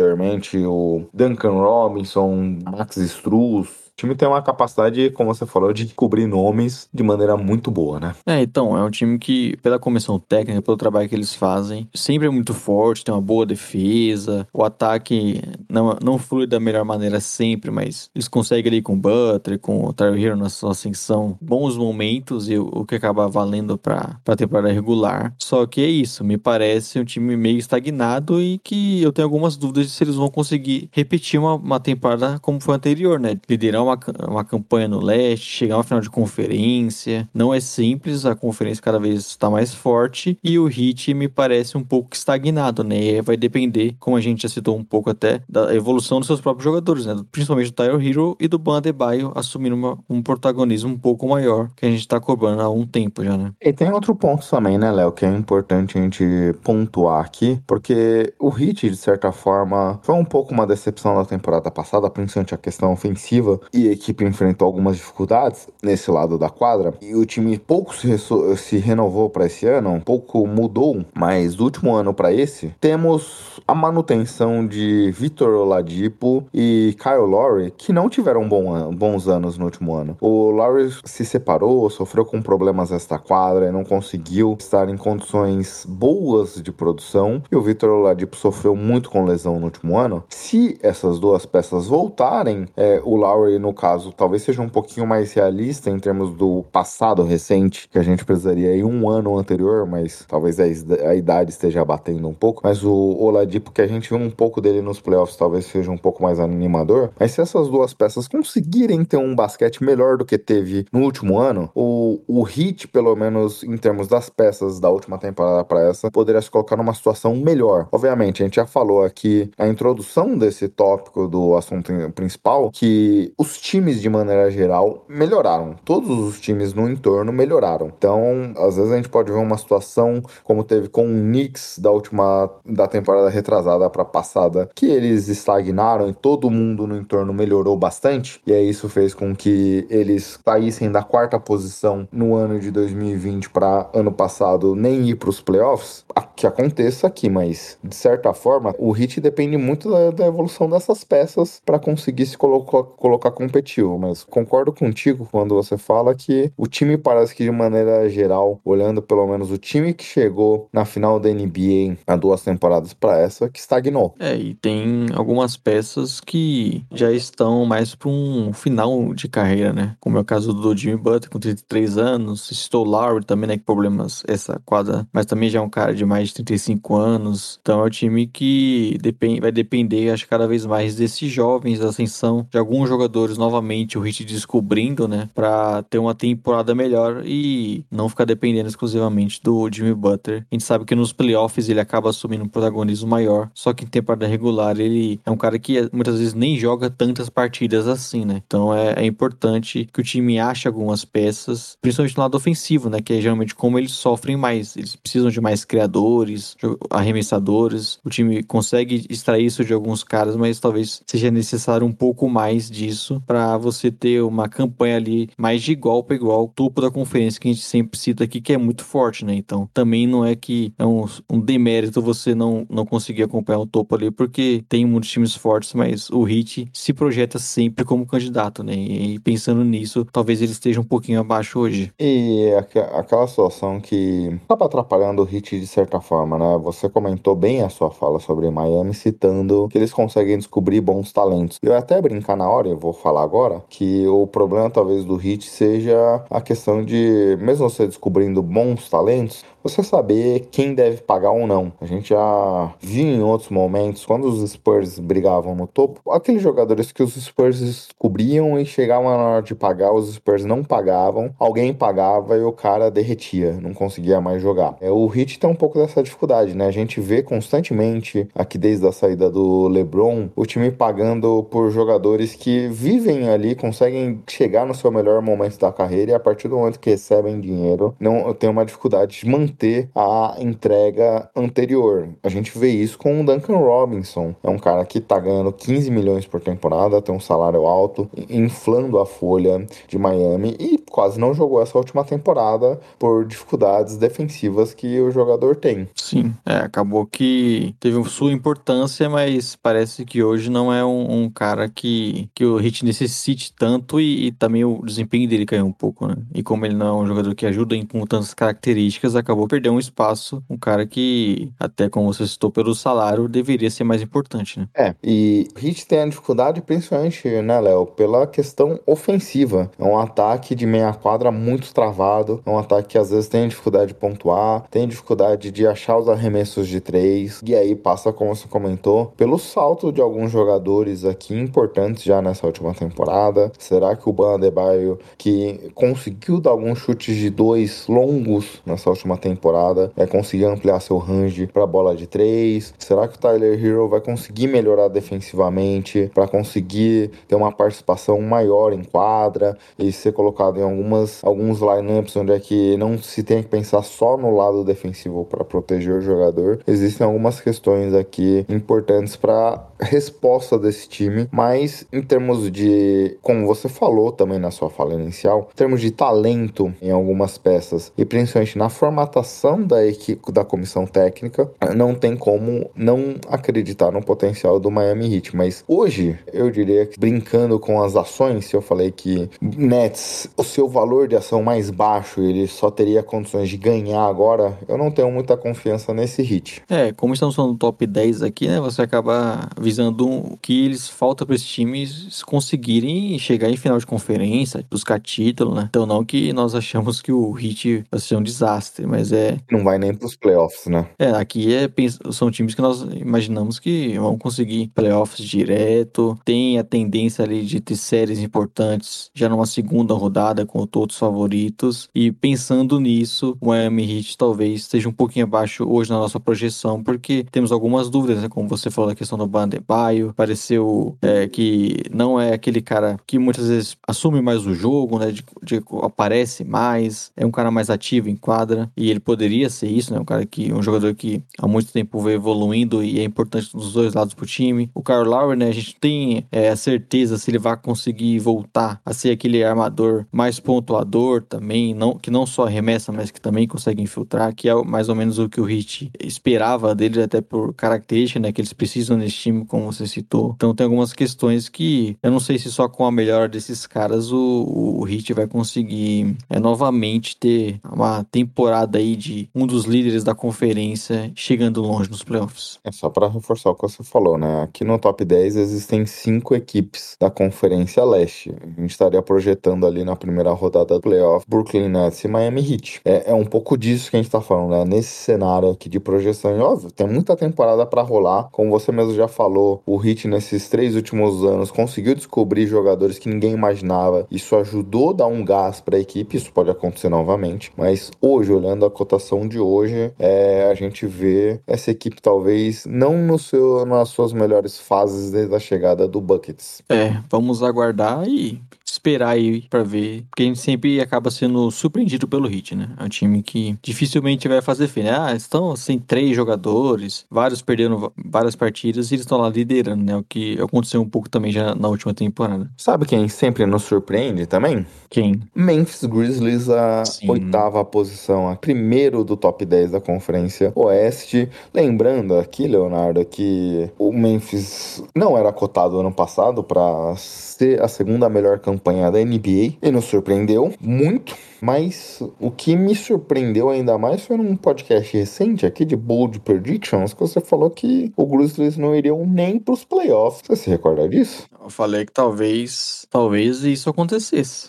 o 0.67 1.07
Duncan 1.13 1.61
Robinson, 1.61 2.59
Max 2.65 2.97
Struz, 2.97 3.84
o 3.95 3.97
time 3.97 4.15
tem 4.17 4.27
uma 4.27 4.43
capacidade, 4.43 5.11
como 5.11 5.33
você 5.33 5.47
falou, 5.47 5.73
de 5.73 5.87
cobrir 5.95 6.27
nomes 6.27 6.89
de 6.93 7.03
maneira 7.05 7.37
muito 7.37 7.71
boa, 7.71 8.01
né? 8.01 8.15
É, 8.27 8.43
então, 8.43 8.77
é 8.77 8.83
um 8.83 8.91
time 8.91 9.19
que, 9.19 9.57
pela 9.59 9.79
comissão 9.79 10.19
técnica, 10.19 10.61
pelo 10.61 10.77
trabalho 10.77 11.09
que 11.09 11.15
eles 11.15 11.33
fazem, 11.33 11.89
sempre 11.95 12.27
é 12.27 12.31
muito 12.31 12.53
forte, 12.53 13.05
tem 13.05 13.15
uma 13.15 13.21
boa 13.21 13.47
defesa, 13.47 14.49
o 14.53 14.65
ataque 14.65 15.41
não, 15.71 15.97
não 16.03 16.19
flui 16.19 16.45
da 16.45 16.59
melhor 16.59 16.85
maneira 16.85 17.21
sempre, 17.21 17.71
mas 17.71 18.11
eles 18.13 18.27
conseguem 18.27 18.73
ali 18.73 18.83
com 18.83 18.95
o 18.95 18.97
Butler, 18.97 19.61
com 19.61 19.85
o 19.87 19.93
Tyler 19.93 20.21
Hero 20.21 20.37
na 20.37 20.49
sua 20.49 20.73
ascensão, 20.73 21.39
bons 21.41 21.77
momentos 21.77 22.49
e 22.49 22.59
o, 22.59 22.85
que 22.85 22.97
acaba 22.97 23.29
valendo 23.29 23.79
pra, 23.79 24.17
pra 24.25 24.35
temporada 24.35 24.73
regular. 24.73 25.33
Só 25.39 25.65
que 25.67 25.81
é 25.81 25.89
isso, 25.89 26.25
me 26.25 26.37
parece 26.37 26.99
um 26.99 27.05
time 27.05 27.37
meio 27.37 27.59
estagnado 27.59 28.43
e 28.43 28.59
que 28.59 29.01
eu 29.01 29.13
tenho 29.13 29.27
algumas 29.27 29.57
dúvidas 29.57 29.87
de 29.87 29.93
se 29.93 30.03
eles 30.03 30.17
vão 30.17 30.29
conseguir 30.29 30.89
repetir 30.91 31.39
uma, 31.39 31.55
uma 31.55 31.79
temporada 31.79 32.41
como 32.41 32.61
foi 32.61 32.75
a 32.75 32.77
anterior, 32.77 33.21
né? 33.21 33.39
Liderar 33.49 33.84
uma, 33.85 33.99
uma 34.29 34.45
campanha 34.45 34.89
no 34.89 35.01
leste, 35.01 35.47
chegar 35.47 35.77
uma 35.77 35.85
final 35.85 36.01
de 36.01 36.11
conferência. 36.11 37.29
Não 37.33 37.53
é 37.53 37.61
simples, 37.61 38.27
a 38.27 38.35
conferência 38.35 38.83
cada 38.83 38.99
vez 38.99 39.27
está 39.27 39.49
mais 39.49 39.75
forte 39.75 40.39
e 40.43 40.59
o 40.59 40.69
Heat 40.69 41.15
me 41.15 41.29
parece 41.29 41.77
um 41.77 41.85
pouco 41.85 42.15
estagnado, 42.15 42.83
né? 42.83 42.97
E 42.97 43.21
vai 43.23 43.37
depender, 43.37 43.97
como 43.99 44.17
a 44.17 44.21
gente 44.21 44.43
já 44.43 44.49
citou 44.49 44.77
um 44.77 44.85
pouco 44.85 45.11
até, 45.11 45.41
da 45.49 45.75
evolução 45.75 46.19
dos 46.19 46.27
seus 46.27 46.41
próprios 46.41 46.65
jogadores, 46.65 47.07
né? 47.07 47.17
Principalmente 47.31 47.71
do 47.71 47.75
Tyler 47.75 48.07
Hero 48.07 48.37
e 48.41 48.49
do 48.49 48.59
Bandebaio 48.59 49.33
assumindo 49.35 49.75
uma, 49.75 49.99
um 50.09 50.23
protagonismo 50.23 50.91
um 50.91 50.99
pouco 50.99 51.29
maior 51.29 51.69
que 51.77 51.87
a 51.87 51.91
gente 51.91 52.01
está 52.01 52.21
cobrando 52.21 52.63
há 52.63 52.71
um 52.71 52.87
tempo 52.87 53.25
já, 53.25 53.37
né? 53.37 53.53
E 53.61 53.73
tem 53.73 53.91
outro 53.91 54.15
ponto 54.15 54.49
também, 54.49 54.79
né, 54.79 54.91
Léo, 54.91 55.13
que 55.13 55.25
é 55.25 55.37
importante 55.37 55.99
a 55.99 56.03
gente 56.03 56.25
pontuar 56.63 57.25
aqui, 57.25 57.61
porque 57.67 58.33
o 58.39 58.49
Heat, 58.49 58.91
de 58.91 58.97
certa 58.97 59.33
forma, 59.33 59.99
foi 60.03 60.15
um 60.15 60.25
pouco 60.25 60.53
uma 60.53 60.67
decepção 60.67 61.17
da 61.17 61.25
temporada 61.25 61.71
passada, 61.71 62.09
principalmente 62.11 62.55
a 62.55 62.59
questão 62.59 62.93
ofensiva, 62.93 63.61
e 63.75 63.89
a 63.89 63.93
equipe 63.93 64.25
enfrentou 64.25 64.67
algumas 64.67 64.97
dificuldades 64.97 65.69
nesse 65.83 66.11
lado 66.11 66.39
da 66.39 66.49
quadra 66.49 66.95
e 67.03 67.15
o 67.15 67.27
time 67.27 67.59
pouco 67.59 67.95
se, 67.95 68.17
se 68.57 68.79
renovou 68.79 69.29
para 69.29 69.47
esse 69.47 69.67
ano, 69.67 69.91
um 69.91 70.01
pouco 70.01 70.47
mudou, 70.47 71.05
mas 71.13 71.57
do 71.57 71.65
último 71.65 71.95
ano 71.95 72.15
para 72.15 72.33
esse, 72.33 72.73
temos 72.81 73.61
a 73.67 73.75
manutenção 73.75 74.67
de 74.67 75.11
Vitor 75.13 75.55
Oladipo 75.55 76.45
e 76.53 76.97
Kyle 76.99 77.27
Lowry, 77.27 77.73
que 77.77 77.93
não 77.93 78.09
tiveram 78.09 78.49
bom 78.49 78.93
bons 78.93 79.27
anos 79.27 79.59
no 79.59 79.65
último 79.65 79.95
ano. 79.95 80.17
O 80.21 80.51
Lowry 80.51 80.91
se 81.05 81.25
separou, 81.25 81.89
sofreu 81.91 82.25
com 82.25 82.41
problemas 82.41 82.93
esta 82.93 83.19
quadra 83.19 83.69
e 83.69 83.73
não 83.73 83.85
conseguiu 83.85 84.57
estar 84.59 84.89
em 84.89 84.97
condições 84.97 85.87
boas 85.89 86.63
de 86.63 86.71
produção, 86.71 87.43
e 87.51 87.57
o 87.57 87.63
Vitor 87.63 87.91
Oladipo 87.91 88.37
sofreu 88.37 88.77
muito 88.77 89.11
com 89.11 89.25
lesão 89.25 89.59
no 89.59 89.67
último 89.67 89.99
ano. 89.99 90.23
Se 90.29 90.79
essas 90.83 91.19
duas 91.19 91.47
peças 91.47 91.87
voltarem, 91.87 92.67
é, 92.77 93.01
o 93.05 93.17
Lowry, 93.17 93.59
no 93.65 93.73
caso, 93.73 94.13
talvez 94.13 94.43
seja 94.43 94.61
um 94.61 94.69
pouquinho 94.69 95.07
mais 95.07 95.33
realista 95.33 95.89
em 95.89 95.99
termos 95.99 96.35
do 96.35 96.63
passado 96.71 97.23
recente, 97.23 97.89
que 97.89 97.99
a 97.99 98.03
gente 98.03 98.23
precisaria 98.23 98.77
ir 98.77 98.85
um 98.85 99.09
ano 99.09 99.39
anterior, 99.39 99.87
mas 99.87 100.23
talvez 100.29 100.61
a, 100.61 101.15
idade 101.15 101.51
esteja 101.51 101.83
batendo 101.83 102.29
um 102.29 102.35
pouco. 102.35 102.61
Mas 102.63 102.85
o 102.85 102.93
Oladipo, 102.93 103.73
que 103.73 103.81
a 103.81 103.87
gente 103.87 104.11
viu 104.11 104.19
um 104.19 104.31
pouco 104.31 104.61
dele 104.61 104.83
nos 104.83 105.01
playoffs, 105.01 105.37
talvez 105.37 105.65
seja 105.65 105.91
um 105.91 105.97
pouco 105.97 106.23
mais 106.23 106.39
animador. 106.39 107.11
Mas 107.19 107.31
se 107.31 107.41
essas 107.41 107.69
duas 107.69 107.95
peças 107.95 108.29
conseguirem 108.29 109.03
ter 109.03 109.17
um 109.17 109.35
basquete 109.35 109.83
melhor 109.83 110.19
do 110.19 110.27
que 110.27 110.37
teve 110.37 110.85
no 110.93 111.01
último 111.01 111.39
ano, 111.39 111.71
o, 111.75 112.21
o 112.29 112.47
Heat, 112.47 112.89
pelo 112.89 113.17
menos 113.17 113.65
em 113.65 113.79
termos 113.79 114.09
das 114.09 114.29
peças 114.29 114.79
da 114.79 114.91
última 114.91 115.17
temporada 115.17 115.65
para 115.65 115.89
essa, 115.89 116.11
poderia 116.11 116.43
se 116.43 116.51
colocar 116.51 116.77
numa 116.77 116.93
situação 116.93 117.35
melhor. 117.35 117.89
Obviamente, 117.91 118.43
a 118.43 118.47
gente 118.47 118.57
já 118.57 118.67
falou 118.67 119.03
aqui 119.03 119.51
na 119.59 119.67
introdução 119.69 120.37
desse 120.37 120.69
tópico 120.69 121.27
do 121.27 121.57
assunto 121.57 121.91
principal 122.15 122.71
que 122.71 123.33
os 123.39 123.54
times, 123.59 124.01
de 124.01 124.09
maneira 124.09 124.51
geral, 124.51 125.05
melhoraram. 125.09 125.75
Todos 125.85 126.11
os 126.11 126.41
times 126.41 126.75
no 126.75 126.89
entorno 126.89 127.33
melhoraram. 127.33 127.93
Então, 127.97 128.53
às 128.57 128.77
vezes 128.77 128.93
a 128.93 128.97
gente 128.97 129.09
pode 129.09 129.31
ver 129.31 129.39
uma 129.39 129.59
situação 129.59 130.23
como 130.43 130.65
teve 130.65 130.89
com 130.89 131.05
o 131.07 131.21
Knicks 131.21 131.79
da 131.79 131.91
última 131.91 132.51
da 132.65 132.87
temporada 132.87 133.29
retrasada 133.29 133.89
para 133.91 134.05
passada, 134.05 134.69
que 134.75 134.87
eles 134.87 135.29
estagnaram 135.29 136.09
e 136.09 136.15
todo 136.15 136.51
mundo 136.51 136.87
no 136.87 136.97
entorno 136.97 137.33
melhorou 137.33 137.77
bastante. 137.77 138.41
E 138.47 138.53
aí 138.53 138.69
isso 138.69 138.89
fez 138.89 139.15
com 139.15 139.35
que 139.35 139.87
eles 139.91 140.39
saíssem 140.45 140.91
da 140.91 141.03
quarta 141.03 141.39
posição 141.39 142.09
no 142.13 142.35
ano 142.35 142.59
de 142.59 142.71
2020 142.71 143.51
para 143.51 143.89
ano 143.93 144.13
passado 144.13 144.75
nem 144.75 145.09
ir 145.09 145.17
para 145.17 145.31
os 145.31 145.41
playoffs. 145.41 146.05
Que 146.37 146.47
aconteça 146.47 147.07
aqui, 147.07 147.29
mas 147.29 147.79
de 147.83 147.95
certa 147.95 148.33
forma 148.33 148.75
o 148.79 148.97
Heat 148.97 149.21
depende 149.21 149.57
muito 149.57 149.91
da, 149.91 150.11
da 150.11 150.27
evolução 150.27 150.69
dessas 150.69 151.05
peças 151.05 151.61
para 151.65 151.79
conseguir 151.79 152.27
se 152.27 152.37
colocar, 152.37 152.83
colocar 152.83 153.31
competitivo. 153.47 153.99
Mas 153.99 154.25
concordo 154.25 154.73
contigo 154.73 155.29
quando 155.31 155.55
você 155.55 155.77
fala 155.77 156.15
que 156.15 156.53
o 156.57 156.67
time 156.67 156.97
parece 156.97 157.35
que 157.35 157.45
de 157.45 157.51
maneira 157.51 158.09
geral, 158.09 158.61
olhando 158.65 159.03
pelo 159.03 159.27
menos 159.27 159.51
o 159.51 159.59
time 159.59 159.93
que 159.93 160.05
chegou 160.05 160.69
na 160.73 160.85
final 160.85 161.19
da 161.21 161.29
NBA 161.29 161.97
há 162.07 162.17
duas 162.17 162.43
temporadas 162.43 162.93
para 162.93 163.19
essa, 163.19 163.49
que 163.49 163.59
estagnou. 163.59 164.15
É, 164.19 164.37
e 164.37 164.55
tem 164.55 165.07
algumas 165.15 165.57
peças 165.57 166.21
que 166.21 166.85
já 166.93 167.11
estão 167.11 167.65
mais 167.65 167.95
para 167.95 168.09
um 168.09 168.53
final 168.53 169.15
de 169.15 169.29
carreira, 169.29 169.73
né? 169.73 169.97
Como 170.01 170.19
é 170.19 170.21
o 170.21 170.25
caso 170.25 170.53
do 170.53 170.77
Jimmy 170.77 170.97
Butler, 170.97 171.31
com 171.31 171.39
33 171.39 171.99
anos, 171.99 172.49
citou 172.49 172.85
Lowry 172.85 173.25
também, 173.25 173.49
né? 173.49 173.57
Que 173.57 173.65
problemas 173.65 174.23
essa 174.27 174.61
quadra, 174.65 175.07
mas 175.13 175.27
também 175.27 175.49
já 175.49 175.59
é 175.59 175.63
um 175.63 175.69
cara 175.69 175.95
de 175.95 176.05
mais 176.05 176.29
de 176.29 176.35
35 176.35 176.97
anos. 176.97 177.59
Então 177.61 177.81
é 177.81 177.85
um 177.85 177.91
time 177.91 178.27
que 178.27 178.99
depend, 179.01 179.41
vai 179.41 179.53
depender, 179.53 180.11
acho, 180.11 180.29
cada 180.29 180.47
vez 180.47 180.67
mais 180.67 180.95
desses 180.95 181.31
jovens, 181.31 181.79
da 181.79 181.89
ascensão 181.89 182.47
de 182.51 182.59
alguns 182.59 182.89
jogadores 182.89 183.34
novamente, 183.39 183.99
o 183.99 184.01
Hit 184.01 184.25
descobrindo, 184.25 185.07
né? 185.09 185.29
Para 185.35 185.83
ter 185.85 185.99
uma 185.99 186.15
temporada 186.15 186.75
melhor 186.75 187.23
e 187.25 187.85
não 187.91 188.09
ficar 188.09 188.25
dependendo 188.25 188.69
exclusivamente 188.69 189.41
do 189.43 189.69
Jimmy 189.73 189.95
Butler. 189.95 190.47
A 190.51 190.55
gente 190.55 190.65
sabe 190.65 190.85
que 190.85 190.95
nos 190.95 191.13
playoffs 191.13 191.69
ele 191.69 191.81
acaba 191.81 192.11
assumindo 192.11 192.45
um 192.45 192.49
protagonismo 192.49 193.09
maior, 193.09 193.51
só 193.55 193.73
que 193.73 193.85
em 193.85 193.89
temporada 193.89 194.27
regular 194.27 194.79
ele 194.79 195.21
é 195.25 195.31
um 195.31 195.37
cara 195.37 195.59
que 195.59 195.89
muitas 195.93 196.19
vezes 196.19 196.35
nem 196.35 196.59
joga 196.59 196.91
tantas 196.91 197.29
partidas 197.29 197.87
assim, 197.89 198.25
né? 198.25 198.43
Então 198.47 198.75
é, 198.75 198.95
é 198.97 199.07
importante 199.07 199.89
que 199.93 200.01
o 200.01 200.05
time 200.05 200.39
ache 200.39 200.69
algumas 200.69 201.05
peças, 201.05 201.77
principalmente 201.81 202.17
no 202.17 202.23
lado 202.23 202.37
ofensivo, 202.37 202.89
né? 202.89 203.01
Que 203.01 203.15
é 203.15 203.21
geralmente 203.21 203.55
como 203.55 203.79
eles 203.79 203.93
sofrem 203.93 204.37
mais. 204.37 204.77
Eles 204.77 204.97
precisam 204.97 205.31
de 205.31 205.41
mais 205.41 205.65
criadores, 205.65 206.57
arremessadores. 206.91 207.99
O 208.05 208.11
time 208.11 208.43
consegue 208.43 209.07
extrair 209.09 209.47
isso 209.47 209.65
de 209.65 209.73
alguns 209.73 210.03
caras, 210.05 210.37
mas 210.37 210.61
talvez 210.61 211.03
seja 211.07 211.31
necessário 211.31 211.87
um 211.87 211.93
pouco 211.93 212.29
mais 212.29 212.71
disso 212.71 213.14
para 213.21 213.57
você 213.59 213.91
ter 213.91 214.23
uma 214.23 214.49
campanha 214.49 214.97
ali 214.97 215.29
mais 215.39 215.63
de 215.63 215.73
igual 215.73 216.03
para 216.03 216.17
igual, 216.17 216.49
topo 216.55 216.81
da 216.81 216.91
conferência 216.91 217.41
que 217.41 217.49
a 217.49 217.53
gente 217.53 217.65
sempre 217.65 217.99
cita 217.99 218.25
aqui, 218.25 218.41
que 218.41 218.53
é 218.53 218.59
muito 218.59 218.85
forte, 218.85 219.25
né? 219.25 219.35
Então 219.35 219.69
também 219.73 220.07
não 220.07 220.25
é 220.25 220.35
que 220.35 220.73
é 220.79 220.87
um, 220.87 221.07
um 221.31 221.41
demérito 221.41 222.03
você 222.03 222.35
não, 222.35 222.67
não 222.69 222.85
conseguir 222.87 223.23
acompanhar 223.23 223.61
o 223.61 223.67
topo 223.67 223.95
ali, 223.95 224.11
porque 224.11 224.65
tem 224.69 224.85
muitos 224.85 225.11
times 225.11 225.35
fortes, 225.35 225.75
mas 225.75 226.11
o 226.11 226.29
Heat 226.29 226.69
se 226.73 226.93
projeta 226.93 227.39
sempre 227.39 227.85
como 227.85 228.07
candidato, 228.07 228.63
né? 228.63 228.75
E 228.75 229.19
pensando 229.19 229.65
nisso, 229.65 230.07
talvez 230.13 230.43
ele 230.43 230.53
esteja 230.53 230.81
um 230.81 230.85
pouquinho 230.85 231.21
abaixo 231.21 231.59
hoje. 231.59 231.93
E 231.99 232.51
aquela 232.95 233.27
situação 233.27 233.81
que 233.81 234.39
acaba 234.45 234.67
atrapalhando 234.67 235.23
o 235.23 235.29
Heat 235.29 235.59
de 235.61 235.67
certa 235.67 236.01
forma, 236.01 236.39
né? 236.39 236.59
Você 236.63 236.89
comentou 236.89 237.35
bem 237.35 237.63
a 237.63 237.69
sua 237.69 237.91
fala 237.91 238.19
sobre 238.21 238.51
Miami, 238.51 238.95
citando 238.95 239.69
que 239.69 239.79
eles 239.79 239.93
conseguem 239.93 240.39
descobrir 240.39 240.81
bons 240.81 241.13
talentos. 241.13 241.59
Eu 241.63 241.77
até 241.77 242.01
brincar 242.01 242.37
na 242.37 242.49
hora, 242.49 242.69
eu 242.69 242.79
vou 242.79 242.93
falar 243.05 243.23
agora, 243.23 243.63
que 243.69 244.07
o 244.07 244.27
problema 244.27 244.71
talvez 244.71 245.05
do 245.05 245.21
Heat 245.21 245.45
seja 245.45 246.25
a 246.31 246.41
questão 246.41 246.83
de, 246.83 247.37
mesmo 247.39 247.69
você 247.69 247.87
descobrindo 247.87 248.43
bons 248.43 248.89
talentos, 248.89 249.45
você 249.65 249.83
saber 249.83 250.49
quem 250.51 250.75
deve 250.75 250.99
pagar 250.99 251.31
ou 251.31 251.47
não. 251.47 251.73
A 251.81 251.87
gente 251.87 252.11
já 252.11 252.75
viu 252.79 253.07
em 253.07 253.23
outros 253.23 253.49
momentos, 253.49 254.05
quando 254.05 254.27
os 254.27 254.51
Spurs 254.51 254.99
brigavam 254.99 255.55
no 255.55 255.67
topo, 255.67 256.13
aqueles 256.13 256.43
jogadores 256.43 256.93
que 256.93 257.03
os 257.03 257.15
Spurs 257.15 257.61
descobriam 257.61 258.61
e 258.61 258.67
chegavam 258.67 259.09
na 259.09 259.25
hora 259.25 259.43
de 259.43 259.55
pagar, 259.55 259.93
os 259.93 260.13
Spurs 260.13 260.45
não 260.45 260.63
pagavam, 260.63 261.35
alguém 261.39 261.73
pagava 261.73 262.37
e 262.37 262.43
o 262.43 262.53
cara 262.53 262.91
derretia, 262.91 263.59
não 263.63 263.73
conseguia 263.73 264.21
mais 264.21 264.43
jogar. 264.43 264.77
É, 264.83 264.91
o 264.91 265.11
Heat 265.13 265.39
tem 265.39 265.49
um 265.49 265.55
pouco 265.55 265.79
dessa 265.79 266.03
dificuldade, 266.03 266.55
né? 266.55 266.67
A 266.67 266.71
gente 266.71 267.01
vê 267.01 267.23
constantemente, 267.23 268.29
aqui 268.35 268.59
desde 268.59 268.87
a 268.87 268.93
saída 268.93 269.31
do 269.31 269.67
LeBron, 269.69 270.29
o 270.37 270.45
time 270.45 270.71
pagando 270.71 271.43
por 271.45 271.71
jogadores 271.71 272.35
que 272.35 272.69
vivem 272.69 273.31
ali, 273.31 273.55
conseguem 273.55 274.23
chegar 274.29 274.67
no 274.67 274.75
seu 274.75 274.91
melhor 274.91 275.23
momento 275.23 275.59
da 275.59 275.73
carreira 275.73 276.11
e 276.11 276.15
a 276.15 276.21
partir 276.21 276.49
do 276.49 276.57
momento 276.57 276.79
que 276.79 276.91
recebem 276.91 277.41
dinheiro, 277.41 277.95
não 277.99 278.35
tem 278.35 278.51
uma 278.51 278.67
dificuldade 278.67 279.21
de 279.21 279.27
manter 279.27 279.54
manter 279.55 279.89
a 279.95 280.35
entrega 280.39 281.31
anterior. 281.35 282.09
A 282.23 282.29
gente 282.29 282.57
vê 282.59 282.71
isso 282.71 282.99
com 282.99 283.21
o 283.21 283.25
Duncan 283.25 283.57
Robinson. 283.57 284.35
É 284.43 284.51
um 284.51 284.59
cara 284.59 284.85
que 284.85 285.01
tá 285.01 285.19
ganhando 285.19 285.53
15 285.53 285.91
milhões 285.91 286.27
por 286.27 286.41
temporada, 286.41 287.01
tem 287.01 287.15
um 287.15 287.21
salário 287.21 287.65
alto, 287.67 288.11
inflando 288.29 288.99
a 288.99 289.07
folha 289.07 289.67
de 289.87 289.97
Miami 289.97 290.57
e 290.59 290.79
quase 290.79 291.19
não 291.19 291.33
jogou 291.33 291.63
essa 291.63 291.79
última 291.79 292.05
temporada 292.05 292.79
por 292.99 293.25
dificuldades 293.25 293.97
defensivas 293.97 294.75
que 294.75 295.01
o 295.01 295.11
jogador 295.11 295.57
tem. 295.57 295.89
Sim, 295.95 296.35
é, 296.45 296.57
acabou 296.57 297.07
que 297.07 297.75
teve 297.79 298.03
sua 298.05 298.33
importância, 298.33 299.09
mas 299.09 299.57
parece 299.57 300.05
que 300.05 300.23
hoje 300.23 300.51
não 300.51 300.73
é 300.73 300.85
um, 300.85 301.25
um 301.25 301.31
cara 301.31 301.69
que, 301.69 302.29
que 302.35 302.45
o 302.45 302.57
Hit 302.57 302.85
necessite 302.85 303.53
tanto 303.53 304.01
e, 304.01 304.27
e, 304.27 304.33
também 304.33 304.65
o 304.65 304.83
desempenho 304.85 305.29
dele 305.29 305.47
caiu 305.47 305.67
um 305.67 305.73
pouco, 305.73 306.07
né? 306.07 306.17
E 306.35 306.43
como 306.43 306.67
ele 306.67 306.75
não 306.75 306.87
é 306.87 307.03
um 307.03 307.07
jogador 307.07 307.35
que 307.35 307.47
ajuda 307.47 307.77
em, 307.77 307.87
com 307.87 308.05
tantas 308.07 308.35
características, 308.35 309.17
acabou 309.17 309.44
acabou 309.45 309.49
perdendo 309.49 309.77
um 309.77 309.79
espaço, 309.79 310.43
um 310.49 310.57
cara 310.57 310.87
que, 310.87 311.53
até 311.59 311.89
como 311.89 312.13
você 312.13 312.27
citou, 312.27 312.51
pelo 312.51 312.75
salário, 312.75 313.29
deveria 313.29 313.71
ser 313.71 313.85
mais 313.85 314.03
importante, 314.03 314.59
né? 314.59 314.69
É, 314.75 314.95
e 315.03 315.49
o 315.55 315.67
Heat 315.67 315.87
tem 315.87 316.01
a 316.01 316.07
dificuldade, 316.07 316.63
principalmente, 316.63 317.29
né, 317.43 317.61
Léo, 317.61 317.87
pela 317.87 318.27
questão 318.27 318.81
ofensiva. 318.87 319.71
É 319.79 319.85
um 319.85 319.99
ataque 319.99 320.55
de 320.55 320.67
meia 320.67 320.93
quadra 320.93 321.31
muito 321.31 321.73
travado, 321.73 322.43
é 322.45 322.51
um 322.51 322.59
ataque 322.59 322.89
que 322.89 322.99
às 322.99 323.11
vezes 323.11 323.29
tem 323.29 323.47
dificuldade 323.49 323.89
de 323.89 323.95
pontuar, 323.95 324.65
tem 324.71 324.89
dificuldade 324.89 325.51
de 325.51 325.67
achar 325.67 325.99
os 325.99 326.09
arremessos 326.09 326.67
de 326.67 326.81
três, 326.81 327.41
e 327.45 327.55
aí 327.55 327.75
passa, 327.75 328.13
como 328.13 328.35
você 328.35 328.49
comentou, 328.49 329.13
pelo 329.17 329.39
salto 329.39 329.93
de 329.93 330.01
alguns 330.01 330.31
jogadores 330.31 331.05
aqui 331.05 331.35
importantes 331.35 332.03
já 332.03 332.21
nessa 332.23 332.47
última 332.47 332.75
temporada. 332.75 333.53
Será 333.59 333.95
que 333.95 334.09
o 334.09 334.13
Ban 334.13 334.35
Adebayo, 334.35 334.99
que 335.19 335.71
conseguiu 335.75 336.41
dar 336.41 336.51
alguns 336.51 336.79
chutes 336.79 337.17
de 337.17 337.31
dois 337.31 337.87
longos 337.89 338.63
nessa 338.65 338.91
última 338.91 339.17
temporada, 339.17 339.34
temporada 339.35 339.93
vai 339.97 340.07
conseguir 340.07 340.45
ampliar 340.45 340.81
seu 340.81 340.99
range 340.99 341.47
para 341.47 341.67
bola 341.67 341.95
de 341.95 342.07
três? 342.07 342.73
Será 342.79 343.09
que 343.09 343.17
o 343.17 343.19
Tyler 343.19 343.63
Hero 343.63 343.89
vai 343.89 344.01
conseguir 344.01 344.47
melhorar 344.47 344.89
defensivamente 344.89 346.11
para 346.15 346.27
conseguir 346.29 347.11
ter 347.27 347.35
uma 347.35 347.53
participação 347.53 348.21
maior 348.21 348.73
em 348.73 348.85
quadra 348.85 349.57
e 349.79 349.93
ser 349.93 350.13
colocado 350.13 350.59
em 350.59 350.63
algumas 350.63 351.23
alguns 351.25 351.61
lineups 351.61 352.17
onde 352.17 352.33
é 352.33 352.41
que 352.41 352.77
não 352.77 352.99
se 352.99 353.23
tem 353.23 353.43
que 353.43 353.49
pensar 353.49 353.83
só 353.83 354.17
no 354.17 354.35
lado 354.35 354.65
defensivo 354.65 355.25
para 355.25 355.45
proteger 355.45 355.95
o 355.95 356.01
jogador? 356.01 356.61
Existem 356.67 357.07
algumas 357.07 357.41
questões 357.41 357.95
aqui 357.95 358.45
importantes 358.49 359.17
para 359.17 359.63
resposta 359.85 360.59
desse 360.59 360.89
time, 360.89 361.29
mas 361.31 361.87
em 361.93 362.03
termos 362.03 362.51
de, 362.51 363.17
como 363.23 363.47
você 363.47 363.69
falou 363.69 364.11
também 364.11 364.39
na 364.39 364.51
sua 364.51 364.71
fala 364.71 364.95
inicial, 364.95 365.49
em 365.53 365.57
termos 365.57 365.81
de 365.81 365.91
talento 365.91 366.73
em 366.81 366.91
algumas 366.91 367.39
peças 367.39 367.93
e 367.97 368.05
principalmente 368.05 368.59
na 368.59 368.69
formatação 368.69 369.63
da 369.63 369.87
equipe 369.87 370.33
da 370.33 370.45
comissão 370.45 370.87
técnica, 370.87 371.51
não 371.77 371.95
tem 371.95 372.17
como 372.17 372.71
não 372.75 373.17
acreditar 373.29 373.91
no 373.91 374.03
potencial 374.03 374.59
do 374.59 374.71
Miami 374.71 375.15
Heat. 375.15 375.37
Mas 375.37 375.65
hoje, 375.69 376.19
eu 376.33 376.51
diria 376.51 376.87
que 376.87 376.99
brincando 376.99 377.59
com 377.59 377.83
as 377.83 377.97
ações, 377.97 378.47
se 378.47 378.55
eu 378.55 378.63
falei 378.63 378.91
que 378.91 379.29
Nets, 379.41 380.29
o 380.37 380.43
seu 380.43 380.69
valor 380.69 381.09
de 381.09 381.17
ação 381.17 381.43
mais 381.43 381.71
baixo, 381.71 382.21
ele 382.21 382.47
só 382.47 382.71
teria 382.71 383.03
condições 383.03 383.49
de 383.49 383.57
ganhar 383.57 384.05
agora, 384.05 384.59
eu 384.67 384.79
não 384.79 384.91
tenho 384.91 385.11
muita 385.11 385.37
confiança 385.37 385.93
nesse 385.93 386.23
Heat. 386.23 386.63
É, 386.69 386.93
como 386.93 387.15
estamos 387.15 387.37
do 387.37 387.55
top 387.55 387.87
10 387.87 388.23
aqui, 388.23 388.49
né? 388.49 388.61
Você 388.61 388.83
acaba 388.83 389.49
visando 389.75 390.09
o 390.09 390.39
que 390.41 390.65
eles 390.65 390.89
falta 390.89 391.27
para 391.27 391.35
esses 391.35 391.49
times 391.49 392.23
conseguirem 392.23 393.19
chegar 393.19 393.51
em 393.51 393.57
final 393.57 393.77
de 393.77 393.85
conferência, 393.85 394.65
buscar 394.71 395.01
título, 395.01 395.53
né? 395.53 395.67
Então 395.69 395.85
não 395.85 396.05
que 396.05 396.33
nós 396.33 396.55
achamos 396.55 397.03
que 397.03 397.11
o 397.11 397.37
Heat 397.37 397.85
vai 397.91 398.01
ser 398.01 398.17
um 398.17 398.23
desastre, 398.23 398.87
mas 398.87 399.11
é. 399.11 399.37
Não 399.51 399.65
vai 399.65 399.79
nem 399.79 399.93
pros 399.93 400.15
playoffs, 400.15 400.67
né? 400.67 400.87
É, 400.97 401.11
aqui 401.11 401.53
é, 401.53 401.69
são 402.13 402.31
times 402.31 402.55
que 402.55 402.63
nós 402.63 402.83
imaginamos 402.83 403.59
que 403.59 403.99
vão 403.99 404.17
conseguir 404.17 404.69
playoffs 404.69 405.27
direto, 405.27 406.17
tem 406.25 406.59
a 406.59 406.65
tendência 406.65 407.25
ali 407.25 407.45
de 407.45 407.61
ter 407.61 407.77
séries 407.77 408.21
importantes 408.21 409.11
já 409.13 409.29
numa 409.29 409.47
segunda 409.47 409.93
rodada 409.95 410.47
com 410.47 410.65
todos 410.67 410.97
favoritos. 410.97 411.89
E 411.93 412.13
pensando 412.13 412.79
nisso, 412.79 413.37
o 413.41 413.49
Miami 413.49 413.99
Heat 413.99 414.17
talvez 414.17 414.61
esteja 414.61 414.89
um 414.89 414.93
pouquinho 414.93 415.27
abaixo 415.27 415.69
hoje 415.69 415.91
na 415.91 415.99
nossa 415.99 416.21
projeção, 416.21 416.83
porque 416.83 417.27
temos 417.33 417.51
algumas 417.51 417.91
dúvidas, 417.91 418.23
né? 418.23 418.29
Como 418.29 418.49
você 418.49 418.71
falou 418.71 418.91
da 418.91 418.95
questão 418.95 419.19
do 419.19 419.27
Bandebaio, 419.61 420.13
pareceu 420.15 420.97
é, 421.03 421.27
que 421.29 421.83
não 421.93 422.21
é 422.21 422.33
aquele 422.33 422.61
cara 422.61 422.99
que 423.07 423.19
muitas 423.19 423.49
vezes 423.49 423.77
assume 423.87 424.21
mais 424.21 424.47
o 424.47 424.55
jogo, 424.55 424.99
né? 424.99 425.11
De, 425.11 425.25
de, 425.43 425.63
aparece 425.83 426.45
mais, 426.45 427.13
é 427.17 427.25
um 427.25 427.31
cara 427.31 427.51
mais 427.51 427.71
ativo 427.71 428.09
em 428.09 428.17
quadra, 428.17 428.71
e 428.77 428.91
ele 428.91 429.01
poderia 429.01 429.51
ser 429.51 429.69
isso, 429.69 429.93
né? 429.93 430.01
Um 430.01 430.05
cara 430.05 430.25
que, 430.27 430.53
um 430.53 430.63
jogador 430.63 430.95
que 430.95 431.23
há 431.39 431.47
muito 431.47 431.73
tempo 431.73 432.01
vem 432.01 432.15
evoluindo 432.15 432.83
e 432.83 433.01
é 433.01 433.05
importante 433.05 433.53
dos 433.53 433.73
dois 433.73 433.95
lados 433.95 434.15
pro 434.15 434.27
time. 434.27 434.71
O 434.75 434.83
Kyle 434.83 435.05
Lowry, 435.05 435.37
né? 435.37 435.49
A 435.49 435.53
gente 435.53 435.77
tem 435.77 436.27
é, 436.31 436.49
a 436.49 436.57
certeza 436.57 437.19
se 437.19 437.31
ele 437.31 437.39
vai 437.39 437.57
conseguir 437.57 438.19
voltar 438.19 438.81
a 438.85 438.93
ser 438.93 439.11
aquele 439.11 439.43
armador 439.43 440.07
mais 440.11 440.41
pontuador 440.41 441.23
também, 441.23 441.75
não, 441.75 441.99
que 441.99 442.11
não 442.11 442.27
só 442.27 442.47
arremessa, 442.47 442.93
mas 442.93 443.11
que 443.11 443.21
também 443.21 443.47
consegue 443.47 443.83
infiltrar, 443.83 444.35
que 444.35 444.49
é 444.49 444.55
mais 444.65 444.89
ou 444.89 444.95
menos 444.95 445.19
o 445.19 445.29
que 445.29 445.41
o 445.41 445.45
Hit 445.45 445.91
esperava 446.01 446.75
dele, 446.75 447.03
até 447.03 447.21
por 447.21 447.55
característica, 447.55 448.21
né? 448.21 448.33
Que 448.33 448.41
eles 448.41 448.53
precisam 448.53 448.97
nesse 448.97 449.17
time, 449.17 449.44
como 449.45 449.73
você 449.73 449.87
citou. 449.87 450.33
Então 450.37 450.55
tem 450.55 450.65
algumas 450.65 450.93
questões 450.93 451.49
que 451.49 451.97
eu 452.03 452.11
não 452.11 452.21
sei 452.21 452.39
se 452.39 452.51
só 452.51 452.69
com 452.69 452.85
a 452.85 452.93
melhora 452.93 453.29
desses 453.29 453.67
caras 453.67 454.13
o, 454.13 454.79
o 454.81 454.85
Hit 454.85 455.13
vai 455.13 455.27
conseguir 455.27 456.17
é, 456.29 456.39
novamente 456.39 457.17
ter 457.17 457.61
uma 457.65 458.05
temporada 458.05 458.79
aí 458.79 458.97
de 458.97 459.29
um 459.35 459.47
dos 459.47 459.65
líderes 459.65 460.05
da 460.05 460.15
conferência 460.15 461.13
chegando 461.15 461.63
longe 461.63 461.91
nos 461.91 462.03
playoffs. 462.03 462.59
É 462.65 462.73
só 462.73 462.89
para 462.89 463.09
reforçar 463.09 463.51
o 463.51 463.55
que 463.55 463.63
você 463.63 463.83
falou, 463.83 464.17
né? 464.19 464.43
Aqui 464.43 464.65
no 464.65 464.79
top 464.79 465.05
10 465.05 465.37
existem 465.37 465.87
cinco 465.87 466.35
equipes 466.35 466.97
da 467.01 467.11
Conferência 467.11 467.85
Leste. 467.85 468.35
A 468.41 468.61
gente 468.61 468.71
estaria 468.71 469.03
projetando 469.03 469.67
ali 469.67 469.85
na 469.85 469.97
primeira 469.97 470.33
rodada 470.33 470.75
do 470.75 470.81
playoff 470.81 471.25
Brooklyn 471.29 471.69
Nets 471.69 472.03
e 472.05 472.09
Miami 472.09 472.41
Heat. 472.41 472.81
É, 472.85 473.11
é 473.11 473.15
um 473.15 473.25
pouco 473.25 473.57
disso 473.57 473.91
que 473.91 473.97
a 473.97 474.03
gente 474.03 474.11
tá 474.11 474.21
falando, 474.21 474.51
né? 474.51 474.65
Nesse 474.65 474.91
cenário 474.91 475.51
aqui 475.51 475.69
de 475.69 475.81
projeção, 475.81 476.39
óbvio, 476.41 476.71
tem 476.71 476.87
muita 476.87 477.17
temporada 477.17 477.65
para 477.67 477.83
rolar. 477.83 478.29
Como 478.31 478.51
você 478.51 478.71
mesmo 478.73 478.95
já 478.95 479.09
falou, 479.09 479.34
o 479.39 479.85
Heat 479.85 480.09
nesses 480.09 480.49
três 480.49 480.75
últimos 480.75 481.25
anos 481.25 481.51
conseguiu 481.51 481.95
descobrir 481.95 482.47
jogadores 482.47 482.99
que 482.99 483.09
ninguém 483.09 483.33
imaginava. 483.33 484.07
Isso 484.11 484.37
ajudou 484.37 484.91
a 484.91 484.93
dar 484.95 485.07
um 485.07 485.25
gás 485.25 485.61
para 485.61 485.77
a 485.77 485.81
equipe. 485.81 486.17
Isso 486.17 486.33
pode 486.33 486.51
acontecer 486.51 486.89
novamente, 486.89 487.53
mas 487.57 487.91
hoje, 488.01 488.33
olhando 488.33 488.65
a 488.65 488.71
cotação 488.71 489.27
de 489.27 489.39
hoje, 489.39 489.93
é, 489.99 490.49
a 490.51 490.55
gente 490.55 490.87
vê 490.87 491.41
essa 491.47 491.71
equipe 491.71 492.01
talvez 492.01 492.65
não 492.67 492.99
no 492.99 493.19
seu, 493.19 493.65
nas 493.67 493.89
suas 493.89 494.13
melhores 494.13 494.59
fases 494.59 495.11
desde 495.11 495.35
a 495.35 495.39
chegada 495.39 495.87
do 495.87 496.01
Buckets. 496.01 496.63
É, 496.69 496.97
vamos 497.11 497.43
aguardar 497.43 498.07
e 498.09 498.41
esperar 498.85 499.09
aí 499.09 499.43
para 499.49 499.63
ver, 499.63 500.05
porque 500.11 500.23
a 500.23 500.27
gente 500.27 500.39
sempre 500.39 500.79
acaba 500.79 501.11
sendo 501.11 501.51
surpreendido 501.51 502.07
pelo 502.07 502.29
Hit, 502.29 502.55
né? 502.55 502.69
É 502.79 502.85
um 502.85 502.89
time 502.89 503.23
que 503.23 503.57
dificilmente 503.63 504.29
vai 504.29 504.43
fazer 504.43 504.69
feio, 504.69 504.87
né? 504.87 504.97
Ah, 504.99 505.15
estão 505.15 505.57
sem 505.57 505.79
três 505.79 506.15
jogadores, 506.15 507.07
vários 507.11 507.41
perderam 507.41 507.91
várias 508.05 508.37
partidas 508.37 508.91
e 508.91 508.95
eles 508.95 509.05
estão 509.05 509.17
lá 509.17 509.31
liderando, 509.31 509.83
né? 509.83 509.97
O 509.97 510.05
que 510.07 510.39
aconteceu 510.39 510.83
um 510.83 510.89
pouco 510.89 511.09
também 511.09 511.33
já 511.33 511.55
na 511.55 511.69
última 511.69 511.95
temporada. 511.95 512.51
Sabe 512.59 512.85
quem 512.85 513.09
sempre 513.09 513.47
nos 513.47 513.63
surpreende 513.63 514.27
também? 514.27 514.67
Quem? 514.91 515.23
Memphis 515.35 515.85
Grizzlies, 515.85 516.51
a 516.51 516.85
Sim. 516.85 517.11
oitava 517.11 517.65
posição, 517.65 518.29
a 518.29 518.37
primeiro 518.37 519.03
do 519.03 519.17
top 519.17 519.47
10 519.47 519.71
da 519.71 519.81
Conferência 519.81 520.53
Oeste. 520.55 521.29
Lembrando 521.55 522.19
aqui, 522.19 522.47
Leonardo, 522.47 523.03
que 523.05 523.71
o 523.79 523.91
Memphis 523.93 524.83
não 524.95 525.17
era 525.17 525.33
cotado 525.33 525.81
ano 525.81 525.93
passado 525.93 526.45
para 526.45 526.95
ser 526.97 527.63
a 527.63 527.69
segunda 527.69 528.09
melhor 528.09 528.39
campanha 528.39 528.74
da 528.91 529.05
NBA 529.05 529.57
e 529.63 529.71
nos 529.71 529.85
surpreendeu 529.85 530.53
muito. 530.61 531.17
Mas 531.41 532.03
o 532.19 532.31
que 532.31 532.57
me 532.57 532.75
surpreendeu 532.75 533.51
ainda 533.51 533.77
mais 533.77 534.07
foi 534.07 534.17
num 534.17 534.35
podcast 534.35 534.97
recente 534.97 535.45
aqui 535.45 535.65
de 535.65 535.77
Bold 535.77 536.21
Predictions 536.21 536.95
que 536.95 537.01
você 537.01 537.21
falou 537.21 537.51
que 537.51 537.93
o 537.97 538.07
Grizzlies 538.07 538.57
não 538.57 538.75
iriam 538.75 539.05
nem 539.07 539.39
para 539.39 539.53
os 539.53 539.63
playoffs. 539.63 540.23
Você 540.27 540.37
se 540.37 540.51
recorda 540.51 540.89
disso? 540.89 541.29
Eu 541.45 541.51
falei 541.51 541.85
que 541.85 541.93
talvez, 541.93 542.87
talvez 542.89 543.45
isso 543.45 543.69
acontecesse. 543.69 544.49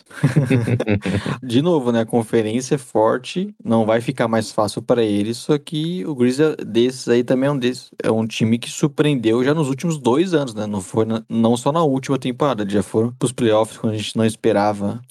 de 1.43 1.61
novo, 1.61 1.91
né? 1.91 2.01
A 2.01 2.05
conferência 2.05 2.75
é 2.75 2.77
forte, 2.77 3.53
não 3.61 3.85
vai 3.85 3.99
ficar 3.99 4.29
mais 4.29 4.49
fácil 4.49 4.81
para 4.81 5.03
eles. 5.03 5.37
Só 5.37 5.57
que 5.57 6.05
o 6.05 6.15
Grizzlies 6.15 6.55
desses 6.65 7.09
aí 7.09 7.21
também 7.21 7.49
é 7.49 7.51
um 7.51 7.57
desses, 7.57 7.91
é 8.01 8.09
um 8.09 8.25
time 8.25 8.57
que 8.57 8.69
surpreendeu 8.69 9.43
já 9.43 9.53
nos 9.53 9.67
últimos 9.67 9.97
dois 9.97 10.33
anos, 10.33 10.53
né? 10.53 10.65
Não 10.65 10.79
foi 10.79 11.03
na, 11.03 11.21
não 11.27 11.57
só 11.57 11.69
na 11.69 11.83
última 11.83 12.17
temporada, 12.17 12.65
já 12.67 12.81
foram 12.81 13.11
para 13.11 13.25
os 13.25 13.33
playoffs 13.33 13.77
quando 13.77 13.93
a 13.93 13.97
gente 13.97 14.15
não 14.15 14.25
esperava 14.25 15.01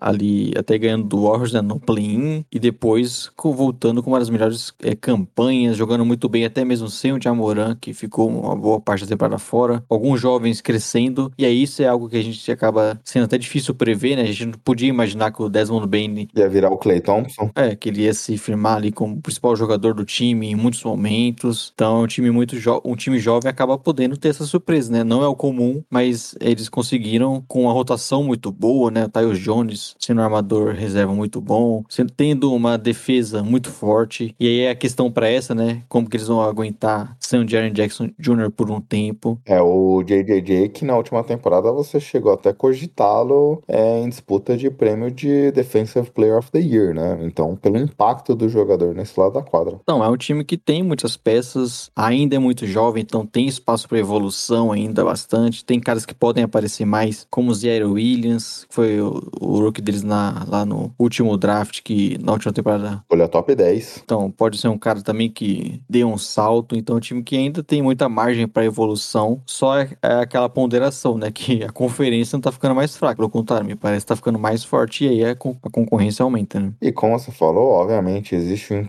ali 0.00 0.52
até 0.56 0.78
ganhando 0.78 1.04
do 1.04 1.22
Warriors 1.22 1.52
né, 1.52 1.60
no 1.60 1.78
play-in 1.78 2.44
e 2.50 2.58
depois 2.58 3.30
voltando 3.42 4.02
com 4.02 4.10
uma 4.10 4.18
das 4.18 4.30
melhores 4.30 4.72
é, 4.82 4.94
campanhas, 4.94 5.76
jogando 5.76 6.04
muito 6.04 6.28
bem, 6.28 6.44
até 6.44 6.64
mesmo 6.64 6.88
sem 6.88 7.12
o 7.12 7.20
Jamoran, 7.20 7.76
que 7.80 7.92
ficou 7.92 8.28
uma 8.28 8.54
boa 8.54 8.80
parte 8.80 9.04
da 9.04 9.08
temporada 9.08 9.38
fora. 9.38 9.82
Alguns 9.88 10.20
jovens 10.20 10.60
crescendo, 10.60 11.17
e 11.36 11.44
aí 11.44 11.62
isso 11.62 11.82
é 11.82 11.86
algo 11.86 12.08
que 12.08 12.16
a 12.16 12.22
gente 12.22 12.50
acaba 12.50 13.00
sendo 13.04 13.24
até 13.24 13.38
difícil 13.38 13.74
prever, 13.74 14.16
né? 14.16 14.22
A 14.22 14.26
gente 14.26 14.46
não 14.46 14.52
podia 14.52 14.88
imaginar 14.88 15.32
que 15.32 15.42
o 15.42 15.48
Desmond 15.48 15.86
Bain 15.86 16.28
ia 16.34 16.48
virar 16.48 16.70
o 16.70 16.78
Clay 16.78 17.00
Thompson. 17.00 17.50
É, 17.54 17.74
que 17.74 17.88
ele 17.88 18.02
ia 18.02 18.14
se 18.14 18.36
firmar 18.38 18.76
ali 18.76 18.92
como 18.92 19.20
principal 19.20 19.54
jogador 19.56 19.94
do 19.94 20.04
time 20.04 20.50
em 20.50 20.54
muitos 20.54 20.82
momentos. 20.82 21.72
Então, 21.74 22.02
um 22.02 22.06
time 22.06 22.30
muito 22.30 22.56
um 22.84 22.96
time 22.96 23.18
jovem 23.18 23.50
acaba 23.50 23.78
podendo 23.78 24.16
ter 24.16 24.28
essa 24.28 24.44
surpresa, 24.44 24.92
né? 24.92 25.04
Não 25.04 25.22
é 25.22 25.28
o 25.28 25.34
comum, 25.34 25.82
mas 25.90 26.34
eles 26.40 26.68
conseguiram 26.68 27.42
com 27.46 27.62
uma 27.62 27.72
rotação 27.72 28.22
muito 28.22 28.50
boa, 28.50 28.90
né? 28.90 29.04
O 29.04 29.08
Tyus 29.08 29.38
Jones 29.38 29.96
sendo 29.98 30.20
um 30.20 30.24
armador 30.24 30.74
reserva 30.74 31.14
muito 31.14 31.40
bom, 31.40 31.84
sendo, 31.88 32.12
tendo 32.12 32.52
uma 32.52 32.76
defesa 32.76 33.42
muito 33.42 33.70
forte. 33.70 34.34
E 34.38 34.46
aí 34.46 34.60
é 34.60 34.70
a 34.70 34.74
questão 34.74 35.10
para 35.10 35.28
essa, 35.28 35.54
né? 35.54 35.82
Como 35.88 36.08
que 36.08 36.16
eles 36.16 36.28
vão 36.28 36.40
aguentar 36.40 37.16
sem 37.20 37.40
o 37.40 37.48
Jaren 37.48 37.72
Jackson 37.72 38.10
Jr. 38.18 38.50
por 38.50 38.70
um 38.70 38.80
tempo. 38.80 39.38
É, 39.44 39.60
o 39.60 40.02
JJJ 40.02 40.68
que 40.68 40.84
na 40.84 40.94
última 41.08 41.24
temporada 41.24 41.72
você 41.72 41.98
chegou 41.98 42.32
até 42.32 42.52
cogitá-lo 42.52 43.62
é, 43.66 44.00
em 44.00 44.08
disputa 44.08 44.56
de 44.56 44.70
prêmio 44.70 45.10
de 45.10 45.50
Defensive 45.52 46.10
Player 46.10 46.36
of 46.36 46.50
the 46.50 46.58
Year, 46.58 46.94
né? 46.94 47.18
Então, 47.22 47.56
pelo 47.56 47.78
impacto 47.78 48.34
do 48.34 48.48
jogador 48.48 48.94
nesse 48.94 49.18
lado 49.18 49.34
da 49.34 49.42
quadra. 49.42 49.80
Não, 49.86 50.04
é 50.04 50.08
um 50.08 50.16
time 50.16 50.44
que 50.44 50.56
tem 50.56 50.82
muitas 50.82 51.16
peças, 51.16 51.90
ainda 51.96 52.36
é 52.36 52.38
muito 52.38 52.66
jovem, 52.66 53.02
então 53.02 53.24
tem 53.24 53.46
espaço 53.46 53.88
para 53.88 53.98
evolução 53.98 54.70
ainda 54.70 55.04
bastante. 55.04 55.64
Tem 55.64 55.80
caras 55.80 56.04
que 56.04 56.14
podem 56.14 56.44
aparecer 56.44 56.84
mais, 56.84 57.26
como 57.30 57.50
o 57.50 57.54
Zaire 57.54 57.84
Williams, 57.84 58.66
que 58.68 58.74
foi 58.74 59.00
o, 59.00 59.22
o 59.40 59.60
rookie 59.60 59.80
deles 59.80 60.02
na, 60.02 60.44
lá 60.46 60.64
no 60.64 60.92
último 60.98 61.36
draft, 61.36 61.80
que 61.82 62.18
na 62.22 62.32
última 62.32 62.52
temporada. 62.52 63.02
Olha, 63.10 63.28
top 63.28 63.54
10. 63.54 64.02
Então, 64.04 64.30
pode 64.30 64.58
ser 64.58 64.68
um 64.68 64.78
cara 64.78 65.02
também 65.02 65.30
que 65.30 65.80
dê 65.88 66.04
um 66.04 66.18
salto. 66.18 66.76
Então, 66.76 66.96
é 66.96 66.98
um 66.98 67.00
time 67.00 67.22
que 67.22 67.36
ainda 67.36 67.62
tem 67.62 67.80
muita 67.82 68.08
margem 68.08 68.46
para 68.46 68.64
evolução. 68.64 69.40
Só 69.46 69.78
é, 69.78 69.90
é 70.02 70.14
aquela 70.14 70.48
ponderação 70.48 70.97
né? 71.18 71.30
Que 71.30 71.62
a 71.62 71.70
conferência 71.70 72.36
não 72.36 72.40
tá 72.40 72.50
ficando 72.50 72.74
mais 72.74 72.96
fraca. 72.96 73.16
Pelo 73.16 73.30
contrário, 73.30 73.66
me 73.66 73.76
parece 73.76 74.04
que 74.04 74.08
tá 74.08 74.16
ficando 74.16 74.38
mais 74.38 74.64
forte 74.64 75.04
e 75.04 75.08
aí 75.08 75.24
a, 75.24 75.36
con 75.36 75.56
a 75.62 75.70
concorrência 75.70 76.22
aumenta, 76.22 76.58
né? 76.58 76.72
E 76.80 76.92
como 76.92 77.18
você 77.18 77.30
falou, 77.30 77.70
obviamente, 77.72 78.34
existe 78.34 78.72
um 78.74 78.86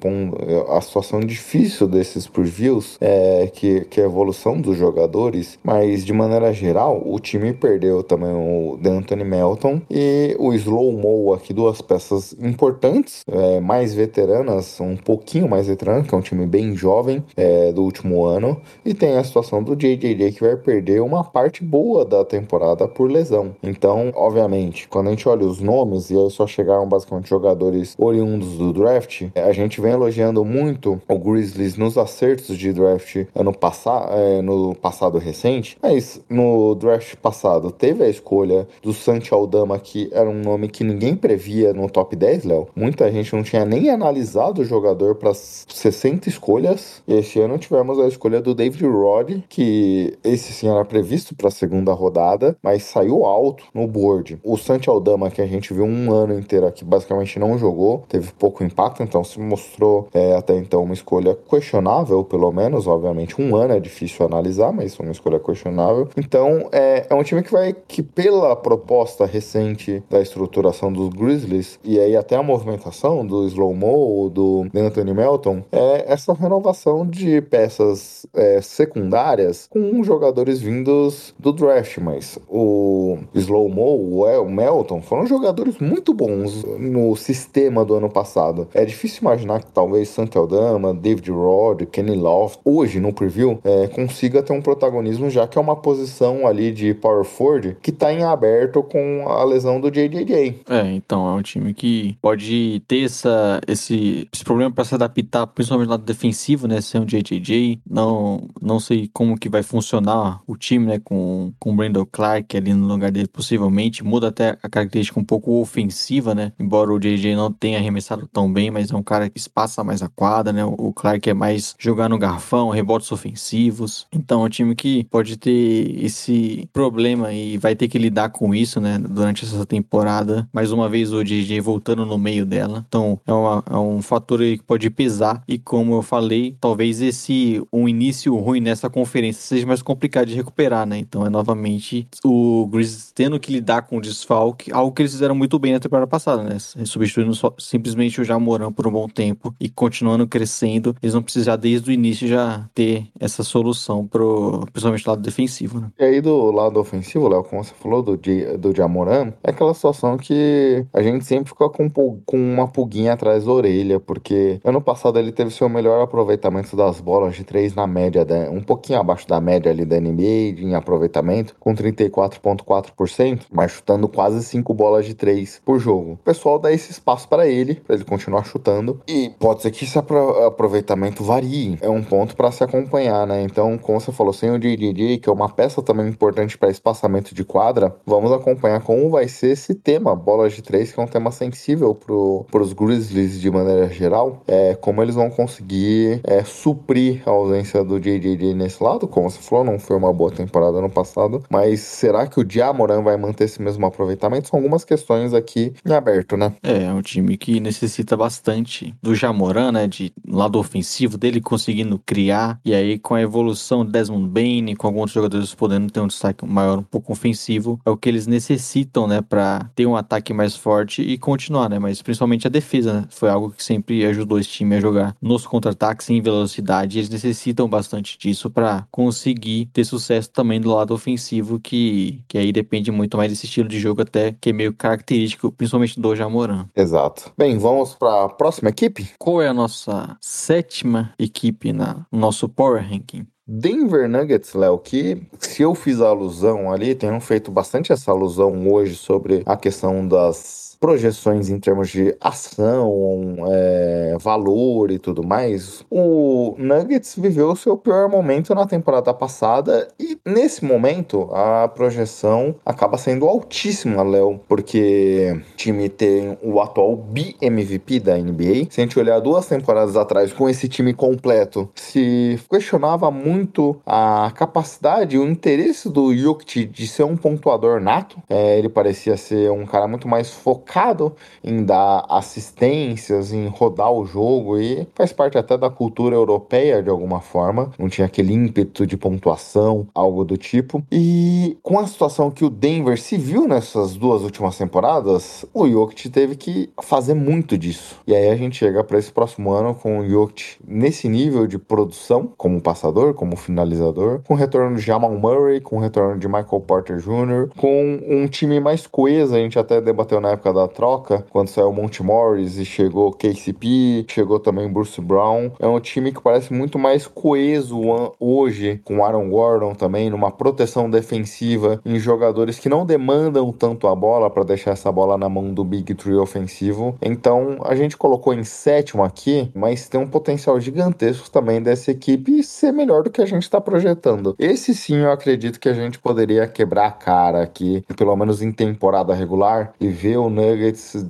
a 0.70 0.82
situação 0.82 1.20
difícil 1.20 1.88
desses 1.88 2.28
previews 2.28 2.98
é 3.02 3.50
que, 3.54 3.82
que 3.82 4.00
é 4.00 4.04
a 4.04 4.08
evolução 4.08 4.60
dos 4.60 4.78
jogadores, 4.78 5.60
mas 5.64 6.06
de 6.06 6.14
maneira 6.14 6.54
geral, 6.54 7.02
o 7.06 7.20
time 7.20 7.54
perdeu 7.54 8.04
também 8.04 8.32
o 8.32 8.78
D'Anthony 8.78 9.24
Melton 9.24 9.82
e 9.90 10.36
o 10.40 10.54
Slow 10.54 10.92
Mo 10.92 11.34
aqui, 11.34 11.54
duas 11.54 11.82
peças 11.82 12.36
importantes, 12.40 13.24
é, 13.28 13.60
mais 13.60 13.94
veteranas, 13.94 14.80
um 14.80 14.96
pouquinho 14.96 15.48
mais 15.48 15.68
veteranas, 15.68 16.08
que 16.08 16.14
é 16.14 16.18
um 16.18 16.22
time 16.22 16.46
bem 16.46 16.76
jovem 16.76 17.24
é, 17.36 17.72
do 17.72 17.84
último 17.84 18.26
ano, 18.26 18.62
e 18.86 18.94
tem 18.94 19.18
a 19.18 19.24
situação 19.24 19.64
do 19.64 19.76
JJJ 19.76 20.32
que 20.32 20.42
vai 20.42 20.56
perder 20.56 21.02
uma 21.02 21.24
parte 21.24 21.64
boa 21.64 21.99
da 22.06 22.24
temporada 22.24 22.88
por 22.88 23.10
lesão. 23.10 23.56
Então, 23.62 24.12
obviamente, 24.16 24.88
quando 24.88 25.08
a 25.08 25.10
gente 25.12 25.28
olha 25.28 25.46
os 25.46 25.60
nomes, 25.60 26.10
e 26.10 26.18
aí 26.18 26.30
só 26.30 26.48
chegaram 26.48 26.88
basicamente 26.88 27.30
jogadores 27.30 27.96
oriundos 27.98 28.58
do 28.58 28.74
draft, 28.74 29.24
a 29.36 29.52
gente 29.52 29.82
vem 29.82 29.92
elogiando 29.92 30.44
muito 30.44 31.02
o 31.08 31.20
Grizzlies 31.20 31.78
nos 31.78 31.98
acertos 31.98 32.58
de 32.58 32.74
draft 32.74 33.26
ano 33.36 33.54
passado, 33.54 34.14
é, 34.14 34.42
no 34.42 34.76
passado 34.76 35.18
recente, 35.18 35.78
mas 35.82 36.22
no 36.30 36.76
draft 36.76 37.16
passado 37.16 37.72
teve 37.72 38.04
a 38.04 38.10
escolha 38.10 38.68
do 38.82 38.94
Santi 38.94 39.34
Aldama, 39.34 39.80
que 39.80 40.10
era 40.12 40.30
um 40.30 40.42
nome 40.42 40.68
que 40.68 40.84
ninguém 40.84 41.16
previa 41.16 41.74
no 41.74 41.90
top 41.90 42.16
10, 42.16 42.44
Léo. 42.46 42.68
Muita 42.76 43.12
gente 43.12 43.34
não 43.34 43.44
tinha 43.44 43.66
nem 43.66 43.90
analisado 43.90 44.62
o 44.62 44.66
jogador 44.66 45.16
para 45.16 45.34
60 45.34 46.30
escolhas. 46.30 47.02
E 47.08 47.14
esse 47.14 47.40
ano 47.40 47.58
tivemos 47.58 48.00
a 48.00 48.08
escolha 48.08 48.42
do 48.42 48.54
David 48.54 48.86
Rod, 48.86 49.40
que 49.48 50.18
esse 50.24 50.54
sim 50.54 50.68
era 50.68 50.84
previsto 50.86 51.36
para 51.36 51.48
a 51.48 51.52
segunda 51.52 51.89
rodada, 51.94 52.56
mas 52.62 52.84
saiu 52.84 53.26
alto 53.26 53.64
no 53.74 53.88
board. 53.88 54.40
O 54.44 54.58
Santi 54.58 54.90
Aldama, 54.90 55.30
que 55.30 55.42
a 55.42 55.48
gente 55.48 55.74
viu 55.74 55.86
um 55.86 56.12
ano 56.12 56.38
inteiro 56.38 56.68
aqui, 56.68 56.84
basicamente 56.84 57.40
não 57.40 57.58
jogou, 57.58 58.04
teve 58.08 58.32
pouco 58.34 58.64
impacto, 58.64 59.04
então 59.04 59.24
se 59.24 59.40
mostrou 59.40 60.08
é, 60.14 60.36
até 60.36 60.56
então 60.56 60.84
uma 60.84 60.94
escolha 60.94 61.38
questionável, 61.50 62.24
pelo 62.24 62.52
menos. 62.52 62.88
Obviamente, 62.88 63.42
um 63.42 63.56
ano 63.56 63.74
é 63.74 63.80
difícil 63.80 64.26
analisar, 64.26 64.72
mas 64.72 64.98
uma 65.00 65.12
escolha 65.12 65.40
questionável. 65.40 66.08
Então, 66.18 66.70
é, 66.72 67.06
é 67.10 67.16
um 67.16 67.24
time 67.24 67.42
que 67.44 67.52
vai, 67.52 67.76
que 67.88 68.02
pela 68.02 68.56
proposta 68.56 69.26
recente 69.26 70.04
da 70.10 70.22
estruturação 70.22 70.92
dos 70.92 71.10
Grizzlies, 71.10 71.80
e 71.84 72.00
aí 72.00 72.16
até 72.16 72.36
a 72.36 72.44
movimentação 72.44 73.26
do 73.26 73.46
Slow 73.48 73.74
Mo, 73.74 74.30
do 74.30 74.68
Anthony 74.76 75.14
Melton, 75.14 75.64
é 75.72 76.12
essa 76.12 76.34
renovação 76.34 77.06
de 77.06 77.42
peças 77.42 78.26
é, 78.34 78.62
secundárias 78.62 79.68
com 79.70 80.04
jogadores 80.04 80.60
vindos 80.60 81.34
do 81.38 81.52
draft, 81.52 81.79
mas 82.02 82.40
o 82.48 83.18
Slow 83.34 83.70
Mo, 83.70 84.26
o 84.26 84.50
Melton 84.50 85.02
foram 85.02 85.26
jogadores 85.26 85.78
muito 85.80 86.14
bons 86.14 86.64
no 86.78 87.16
sistema 87.16 87.86
do 87.86 87.96
ano 87.96 88.10
passado. 88.10 88.68
É 88.74 88.86
difícil 88.86 89.22
imaginar 89.22 89.62
que 89.62 89.72
talvez 89.72 90.10
Santo 90.10 90.38
Aldama, 90.38 90.94
David 90.94 91.32
Rod, 91.32 91.84
Kenny 91.86 92.16
Loft, 92.16 92.60
hoje 92.66 93.00
no 93.00 93.14
preview, 93.14 93.60
é, 93.64 93.88
consiga 93.88 94.42
ter 94.42 94.54
um 94.54 94.62
protagonismo, 94.62 95.30
já 95.30 95.48
que 95.48 95.58
é 95.58 95.62
uma 95.62 95.76
posição 95.76 96.48
ali 96.48 96.72
de 96.72 96.94
power 96.94 97.24
forward 97.24 97.78
que 97.82 97.92
tá 97.92 98.12
em 98.12 98.24
aberto 98.24 98.84
com 98.84 99.28
a 99.28 99.44
lesão 99.44 99.80
do 99.80 99.90
JJJ. 99.90 100.62
É, 100.70 100.92
então 100.94 101.28
é 101.28 101.34
um 101.34 101.42
time 101.42 101.74
que 101.74 102.18
pode 102.22 102.82
ter 102.88 103.06
essa, 103.06 103.62
esse, 103.68 104.28
esse 104.34 104.44
problema 104.44 104.72
para 104.72 104.84
se 104.84 104.96
adaptar, 104.96 105.48
principalmente 105.48 105.88
no 105.88 105.92
lado 105.92 106.04
defensivo, 106.04 106.68
né? 106.68 106.82
Ser 106.82 107.00
um 107.00 107.06
JJJ. 107.06 107.82
Não, 107.90 108.48
não 108.62 108.80
sei 108.80 109.10
como 109.14 109.38
que 109.38 109.50
vai 109.50 109.64
funcionar 109.64 110.42
o 110.48 110.56
time, 110.56 110.86
né? 110.86 111.00
Com, 111.04 111.54
com 111.60 111.72
o 111.72 111.76
Brandon 111.76 112.06
Clark 112.06 112.56
ali 112.56 112.74
no 112.74 112.88
lugar 112.88 113.12
dele, 113.12 113.28
possivelmente. 113.28 114.04
Muda 114.04 114.30
até 114.30 114.58
a 114.62 114.70
característica 114.70 115.20
um 115.20 115.24
pouco 115.24 115.60
ofensiva, 115.62 116.34
né? 116.34 116.52
Embora 116.60 116.92
o 116.92 117.00
JJ 117.00 117.36
não 117.36 117.52
tenha 117.52 117.78
arremessado 117.78 118.28
tão 118.32 118.52
bem, 118.52 118.72
mas 118.72 118.92
é 118.92 118.96
um 118.96 119.04
cara 119.04 119.30
que 119.30 119.38
espaça 119.38 119.84
mais 119.84 120.02
a 120.02 120.08
quadra, 120.08 120.54
né? 120.54 120.66
O 120.66 120.94
Clark 120.94 121.30
é 121.30 121.34
mais 121.34 121.76
jogar 121.78 122.10
no 122.10 122.18
garfão, 122.18 122.70
rebotes 122.70 123.12
ofensivos. 123.12 124.08
Então 124.12 124.42
é 124.42 124.46
um 124.46 124.50
time 124.50 124.76
que 124.76 125.04
pode 125.06 125.38
ter 125.38 126.04
esse 126.04 126.70
problema 126.72 127.34
e 127.34 127.58
vai 127.58 127.76
ter 127.76 127.88
que 127.88 127.98
lidar 127.98 128.30
com 128.30 128.54
isso, 128.54 128.80
né? 128.80 128.98
Durante 128.98 129.46
essa 129.46 129.66
temporada. 129.66 130.48
Mais 130.54 130.72
uma 130.72 130.88
vez 130.88 131.12
o 131.12 131.24
DJ 131.24 131.60
voltando 131.60 132.06
no 132.06 132.18
meio 132.18 132.46
dela. 132.46 132.86
Então 132.88 133.20
é, 133.26 133.34
uma, 133.34 133.64
é 133.70 133.78
um 133.78 134.02
fator 134.02 134.40
que 134.40 134.64
pode 134.64 134.90
pesar. 134.90 135.44
E 135.48 135.58
como 135.58 135.94
eu 135.96 136.02
falei, 136.02 136.56
talvez 136.60 137.02
esse 137.02 137.62
um 137.72 137.88
início 137.88 138.36
ruim 138.36 138.60
nessa 138.60 138.90
conferência 138.90 139.42
seja 139.42 139.66
mais 139.66 139.82
complicado 139.82 140.28
de 140.28 140.36
recuperar, 140.36 140.86
né? 140.86 140.98
Então 140.98 141.26
é 141.26 141.30
novamente 141.50 142.08
o 142.24 142.68
Grizzlies 142.68 143.12
tendo 143.14 143.40
que 143.40 143.52
lidar 143.52 143.84
com 143.84 143.98
o 143.98 144.02
desfalque, 144.02 144.72
algo 144.72 144.92
que 144.92 145.02
eles 145.02 145.12
fizeram 145.12 145.36
muito 145.36 145.58
bem 145.58 145.74
na 145.74 145.80
temporada 145.80 146.08
passada, 146.08 146.44
né? 146.44 146.58
Substituindo 146.60 147.34
só, 147.34 147.54
simplesmente 147.58 148.22
o 148.22 148.24
Jamoran 148.24 148.72
por 148.72 148.88
um 148.88 148.92
bom 148.92 149.08
tempo 149.08 149.54
e 149.60 149.70
continuando 149.70 150.28
crescendo, 150.28 150.96
eles 151.02 151.14
não 151.14 151.24
precisar 151.24 151.56
desde 151.56 151.90
o 151.90 151.94
início 151.94 152.28
já 152.28 152.66
ter 152.74 153.08
essa 153.20 153.44
solução 153.44 154.06
pro, 154.06 154.66
principalmente 154.72 155.04
do 155.04 155.10
lado 155.10 155.22
defensivo, 155.22 155.80
né? 155.80 155.90
E 156.00 156.04
aí 156.04 156.22
do 156.22 156.52
lado 156.52 156.80
ofensivo, 156.80 157.28
Léo, 157.28 157.44
como 157.44 157.64
você 157.64 157.74
falou 157.74 158.02
do, 158.02 158.18
do 158.58 158.76
Jamoran, 158.76 159.34
é 159.44 159.50
aquela 159.50 159.74
situação 159.74 160.18
que 160.18 160.86
a 160.94 161.02
gente 161.02 161.26
sempre 161.26 161.50
fica 161.50 161.70
com, 161.70 161.90
com 161.90 162.38
uma 162.38 162.68
pulguinha 162.68 163.14
atrás 163.14 163.46
da 163.46 163.52
orelha, 163.52 164.00
porque 164.00 164.60
ano 164.64 164.82
passado 164.82 165.18
ele 165.18 165.32
teve 165.32 165.52
seu 165.52 165.68
melhor 165.68 166.02
aproveitamento 166.02 166.76
das 166.76 167.00
bolas 167.00 167.36
de 167.36 167.44
três 167.44 167.74
na 167.74 167.88
média, 167.88 168.26
né? 168.26 168.50
um 168.50 168.62
pouquinho 168.62 169.00
abaixo 169.00 169.28
da 169.28 169.42
média 169.42 169.72
ali 169.72 169.86
da 169.86 170.00
NBA 170.00 170.60
em 170.60 170.76
aproveitamento, 170.76 171.39
com 171.60 171.74
34,4%, 171.74 173.42
mas 173.52 173.72
chutando 173.72 174.08
quase 174.08 174.44
cinco 174.44 174.74
bolas 174.74 175.06
de 175.06 175.14
três 175.14 175.62
por 175.64 175.80
jogo. 175.80 176.14
O 176.14 176.18
pessoal 176.18 176.60
dá 176.60 176.72
esse 176.72 176.92
espaço 176.92 177.28
para 177.28 177.48
ele, 177.48 177.76
para 177.76 177.96
ele 177.96 178.06
continuar 178.06 178.44
chutando, 178.44 179.02
e 179.08 179.32
pode 179.40 179.62
ser 179.62 179.72
que 179.72 179.86
esse 179.86 179.98
aproveitamento 179.98 181.24
varie. 181.24 181.78
É 181.82 181.90
um 181.90 182.04
ponto 182.04 182.36
para 182.36 182.52
se 182.52 182.64
acompanhar, 182.64 183.26
né? 183.28 183.42
Então, 183.42 183.78
como 183.78 184.00
você 184.00 184.12
falou, 184.12 184.34
sem 184.34 184.52
o 184.52 184.60
JJJ, 184.60 185.20
que 185.20 185.30
é 185.30 185.32
uma 185.32 185.50
peça 185.50 185.82
também 185.82 186.08
importante 186.08 186.58
para 186.58 186.70
espaçamento 186.70 187.34
de 187.34 187.44
quadra, 187.44 187.96
vamos 188.06 188.32
acompanhar 188.32 188.82
como 188.82 189.10
vai 189.10 189.28
ser 189.28 189.52
esse 189.52 189.76
tema, 189.76 190.16
bolas 190.16 190.54
de 190.54 190.62
três, 190.62 190.92
que 190.92 191.00
é 191.00 191.04
um 191.04 191.08
tema 191.08 191.32
sensível 191.32 191.96
para 191.96 192.62
os 192.62 192.74
Grizzlies 192.74 193.40
de 193.40 193.50
maneira 193.50 193.90
geral, 193.90 194.42
é 194.48 194.76
como 194.76 195.02
eles 195.02 195.16
vão 195.16 195.30
conseguir 195.30 196.22
é, 196.24 196.44
suprir 196.44 197.22
a 197.26 197.32
ausência 197.32 197.84
do 197.84 198.00
JJJ 198.00 198.54
nesse 198.54 198.84
lado, 198.84 199.08
como 199.08 199.30
você 199.30 199.40
falou, 199.40 199.64
não 199.64 199.80
foi 199.80 199.96
uma 199.96 200.14
boa 200.14 200.32
temporada 200.32 200.82
no 200.82 200.90
passado, 200.90 201.29
mas 201.50 201.82
será 201.82 202.28
que 202.28 202.40
o 202.40 202.44
Diamoran 202.44 203.02
vai 203.02 203.18
manter 203.18 203.46
esse 203.46 203.62
mesmo 203.62 203.86
aproveitamento? 203.86 204.50
São 204.50 204.60
algumas 204.60 204.84
questões 204.84 205.34
aqui 205.34 205.74
em 205.86 205.94
aberto, 205.94 206.38
né? 206.38 206.54
É, 206.64 206.84
é 206.84 206.94
um 206.94 207.02
time 207.02 207.38
que 207.38 207.60
necessita 207.60 208.16
bastante 208.16 208.94
do 209.02 209.16
Jamoran, 209.16 209.72
né, 209.72 209.88
de 209.88 210.12
lado 210.28 210.60
ofensivo 210.60 211.18
dele 211.18 211.42
conseguindo 211.42 212.00
criar, 212.06 212.60
e 212.64 212.74
aí 212.74 212.98
com 212.98 213.16
a 213.16 213.22
evolução 213.22 213.86
do 213.86 213.92
Desmond 213.92 214.28
Bain, 214.30 214.76
com 214.76 214.88
alguns 214.88 215.12
jogadores 215.12 215.54
podendo 215.54 215.92
ter 215.92 216.00
um 216.00 216.08
destaque 216.08 216.46
maior, 216.46 216.80
um 216.80 216.84
pouco 216.84 217.12
ofensivo, 217.12 217.80
é 217.86 217.90
o 217.90 217.98
que 217.98 218.10
eles 218.10 218.28
necessitam, 218.28 219.08
né, 219.08 219.22
para 219.22 219.70
ter 219.76 219.86
um 219.86 219.96
ataque 219.96 220.34
mais 220.34 220.56
forte 220.56 221.02
e 221.02 221.18
continuar, 221.18 221.70
né, 221.70 221.80
mas 221.80 222.02
principalmente 222.02 222.48
a 222.48 222.50
defesa, 222.50 222.94
né? 222.94 223.08
foi 223.10 223.30
algo 223.30 223.52
que 223.52 223.64
sempre 223.64 224.06
ajudou 224.06 224.40
esse 224.40 224.50
time 224.50 224.76
a 224.76 224.80
jogar 224.80 225.16
nos 225.22 225.46
contra-ataques 225.46 226.10
em 226.10 226.22
velocidade, 226.22 227.00
eles 227.00 227.10
necessitam 227.10 227.68
bastante 227.68 228.18
disso 228.18 228.50
para 228.50 228.86
conseguir 228.92 229.68
ter 229.74 229.84
sucesso 229.84 230.30
também 230.30 230.60
do 230.60 230.74
lado 230.74 230.94
ofensivo, 230.94 231.19
que, 231.60 232.22
que 232.28 232.38
aí 232.38 232.52
depende 232.52 232.92
muito 232.92 233.18
mais 233.18 233.32
desse 233.32 233.46
estilo 233.46 233.68
de 233.68 233.80
jogo 233.80 234.02
até, 234.02 234.36
que 234.40 234.50
é 234.50 234.54
meio 234.54 234.74
característico, 234.74 235.52
principalmente 235.52 236.00
do 236.00 236.16
Jamoran. 236.16 236.68
Exato. 236.76 237.32
Bem, 237.38 237.58
vamos 237.58 237.96
para 237.96 238.26
a 238.26 238.30
próxima 238.30 238.70
equipe? 238.70 239.10
Qual 239.18 239.42
é 239.42 239.48
a 239.48 239.54
nossa 239.54 240.18
sétima 240.22 241.14
equipe 241.18 241.74
na 241.74 242.06
no 242.12 242.20
nosso 242.20 242.48
Power 242.48 242.82
Ranking? 242.82 243.26
Denver 243.52 244.08
Nuggets, 244.08 244.54
Léo, 244.54 244.78
que 244.78 245.24
se 245.40 245.64
eu 245.64 245.74
fiz 245.74 246.00
a 246.02 246.10
alusão 246.10 246.72
ali, 246.72 246.94
tenho 246.94 247.20
feito 247.20 247.50
bastante 247.50 247.92
essa 247.92 248.12
alusão 248.12 248.72
hoje 248.72 248.96
sobre 248.96 249.42
a 249.44 249.58
questão 249.58 250.08
das 250.08 250.69
projeções 250.80 251.50
em 251.50 251.60
termos 251.60 251.90
de 251.90 252.16
ação, 252.22 253.36
é, 253.48 254.18
valor 254.20 254.92
e 254.92 254.98
tudo 254.98 255.26
mais, 255.26 255.86
o 255.90 256.56
Nuggets 256.58 257.16
viveu 257.18 257.52
o 257.52 257.56
seu 257.56 257.78
pior 257.78 258.08
momento 258.08 258.56
na 258.56 258.66
temporada 258.66 259.14
passada 259.14 259.90
e 260.00 260.18
nesse 260.26 260.64
momento 260.64 261.30
a 261.34 261.68
projeção 261.68 262.56
acaba 262.66 262.98
sendo 262.98 263.28
altíssima, 263.28 264.02
Léo, 264.04 264.40
porque 264.48 265.44
o 265.54 265.56
time 265.58 265.90
tem 265.90 266.38
o 266.42 266.62
atual 266.62 266.96
BMVP 266.96 268.00
da 268.00 268.18
NBA. 268.18 268.68
Se 268.70 268.80
a 268.80 268.84
gente 268.84 268.98
olhar 268.98 269.20
duas 269.20 269.48
temporadas 269.48 269.98
atrás 269.98 270.32
com 270.32 270.48
esse 270.48 270.70
time 270.70 270.94
completo, 270.94 271.70
se 271.76 272.40
questionava 272.50 273.12
muito 273.12 273.80
a 273.86 274.32
capacidade 274.34 275.16
e 275.16 275.20
o 275.20 275.28
interesse 275.28 275.90
do 275.90 276.16
Jokic 276.16 276.66
de 276.66 276.88
ser 276.88 277.04
um 277.04 277.18
pontuador 277.18 277.82
nato. 277.82 278.18
É, 278.30 278.58
ele 278.58 278.70
parecia 278.70 279.18
ser 279.18 279.52
um 279.52 279.66
cara 279.66 279.88
muito 279.88 280.08
mais 280.08 280.30
focado 280.30 280.69
focado 280.70 281.16
em 281.44 281.64
dar 281.66 282.06
assistências, 282.08 283.34
em 283.34 283.48
rodar 283.48 283.92
o 283.92 284.06
jogo 284.06 284.60
e 284.60 284.88
faz 284.94 285.12
parte 285.12 285.38
até 285.38 285.58
da 285.58 285.70
cultura 285.70 286.16
europeia 286.16 286.84
de 286.84 286.90
alguma 286.90 287.20
forma. 287.20 287.72
Não 287.80 287.90
tinha 287.90 288.06
aquele 288.06 288.34
ímpeto 288.34 288.86
de 288.86 288.96
pontuação, 288.96 289.88
algo 289.96 290.24
do 290.24 290.38
tipo. 290.38 290.84
E 290.92 291.58
com 291.64 291.80
a 291.80 291.88
situação 291.88 292.30
que 292.30 292.46
o 292.46 292.50
Denver 292.50 293.00
se 293.00 293.18
viu 293.18 293.48
nessas 293.48 293.96
duas 293.96 294.22
últimas 294.22 294.58
temporadas, 294.58 295.44
o 295.54 295.68
Jokic 295.68 296.10
teve 296.10 296.36
que 296.36 296.70
fazer 296.82 297.16
muito 297.16 297.58
disso. 297.58 297.96
E 298.06 298.16
aí 298.16 298.30
a 298.30 298.36
gente 298.36 298.58
chega 298.58 298.84
para 298.84 299.00
esse 299.00 299.12
próximo 299.12 299.52
ano 299.52 299.74
com 299.74 300.00
o 300.00 300.08
Jokic 300.08 300.58
nesse 300.68 301.10
nível 301.10 301.48
de 301.48 301.58
produção, 301.58 302.32
como 302.38 302.62
passador, 302.62 303.16
como 303.16 303.36
finalizador, 303.36 304.22
com 304.28 304.36
o 304.36 304.38
retorno 304.38 304.76
de 304.76 304.82
Jamal 304.82 305.14
Murray, 305.16 305.60
com 305.60 305.78
o 305.78 305.80
retorno 305.80 306.20
de 306.20 306.28
Michael 306.28 306.64
Porter 306.68 306.98
Jr., 306.98 307.50
com 307.58 308.00
um 308.08 308.28
time 308.28 308.60
mais 308.60 308.86
coeso. 308.86 309.36
A 309.36 309.40
gente 309.40 309.58
até 309.58 309.82
debateu 309.82 310.22
na 310.22 310.32
época 310.32 310.54
da 310.54 310.59
troca, 310.68 311.26
quando 311.30 311.48
saiu 311.48 311.72
Monte 311.72 312.04
Morris 312.04 312.58
e 312.58 312.66
chegou 312.66 313.12
KCP, 313.12 314.06
chegou 314.08 314.40
também 314.40 314.72
Bruce 314.72 315.00
Brown. 315.00 315.52
É 315.60 315.68
um 315.68 315.80
time 315.80 316.12
que 316.12 316.22
parece 316.22 316.54
muito 316.54 316.78
mais 316.78 317.08
coeso 317.08 317.80
hoje, 318.20 318.82
com 318.84 319.04
Aaron 319.04 319.30
Gordon 319.30 319.74
também, 319.74 320.10
numa 320.10 320.32
proteção 320.32 320.90
defensiva, 320.90 321.82
em 321.86 322.00
jogadores 322.00 322.60
que 322.60 322.70
não 322.70 322.86
demandam 322.86 323.52
tanto 323.52 323.88
a 323.88 323.96
bola 323.96 324.30
para 324.30 324.44
deixar 324.44 324.72
essa 324.72 324.92
bola 324.92 325.18
na 325.18 325.30
mão 325.30 325.54
do 325.54 325.64
Big 325.64 325.94
Tree 325.96 326.16
ofensivo. 326.16 326.98
Então 327.02 327.58
a 327.64 327.76
gente 327.76 327.98
colocou 327.98 328.34
em 328.34 328.44
sétimo 328.44 329.04
aqui, 329.04 329.52
mas 329.54 329.88
tem 329.88 330.00
um 330.00 330.08
potencial 330.08 330.60
gigantesco 330.60 331.30
também 331.30 331.62
dessa 331.62 331.92
equipe 331.92 332.44
ser 332.44 332.72
melhor 332.72 333.04
do 333.04 333.10
que 333.10 333.22
a 333.22 333.26
gente 333.26 333.44
está 333.44 333.62
projetando. 333.62 334.36
Esse 334.38 334.74
sim 334.74 334.98
eu 334.98 335.12
acredito 335.12 335.60
que 335.60 335.70
a 335.70 335.74
gente 335.74 336.00
poderia 336.00 336.48
quebrar 336.48 336.88
a 336.88 336.92
cara 336.92 337.42
aqui, 337.42 337.84
pelo 337.96 338.16
menos 338.16 338.42
em 338.42 338.52
temporada 338.52 339.14
regular, 339.14 339.74
e 339.80 339.88
ver 339.88 340.18
o 340.18 340.30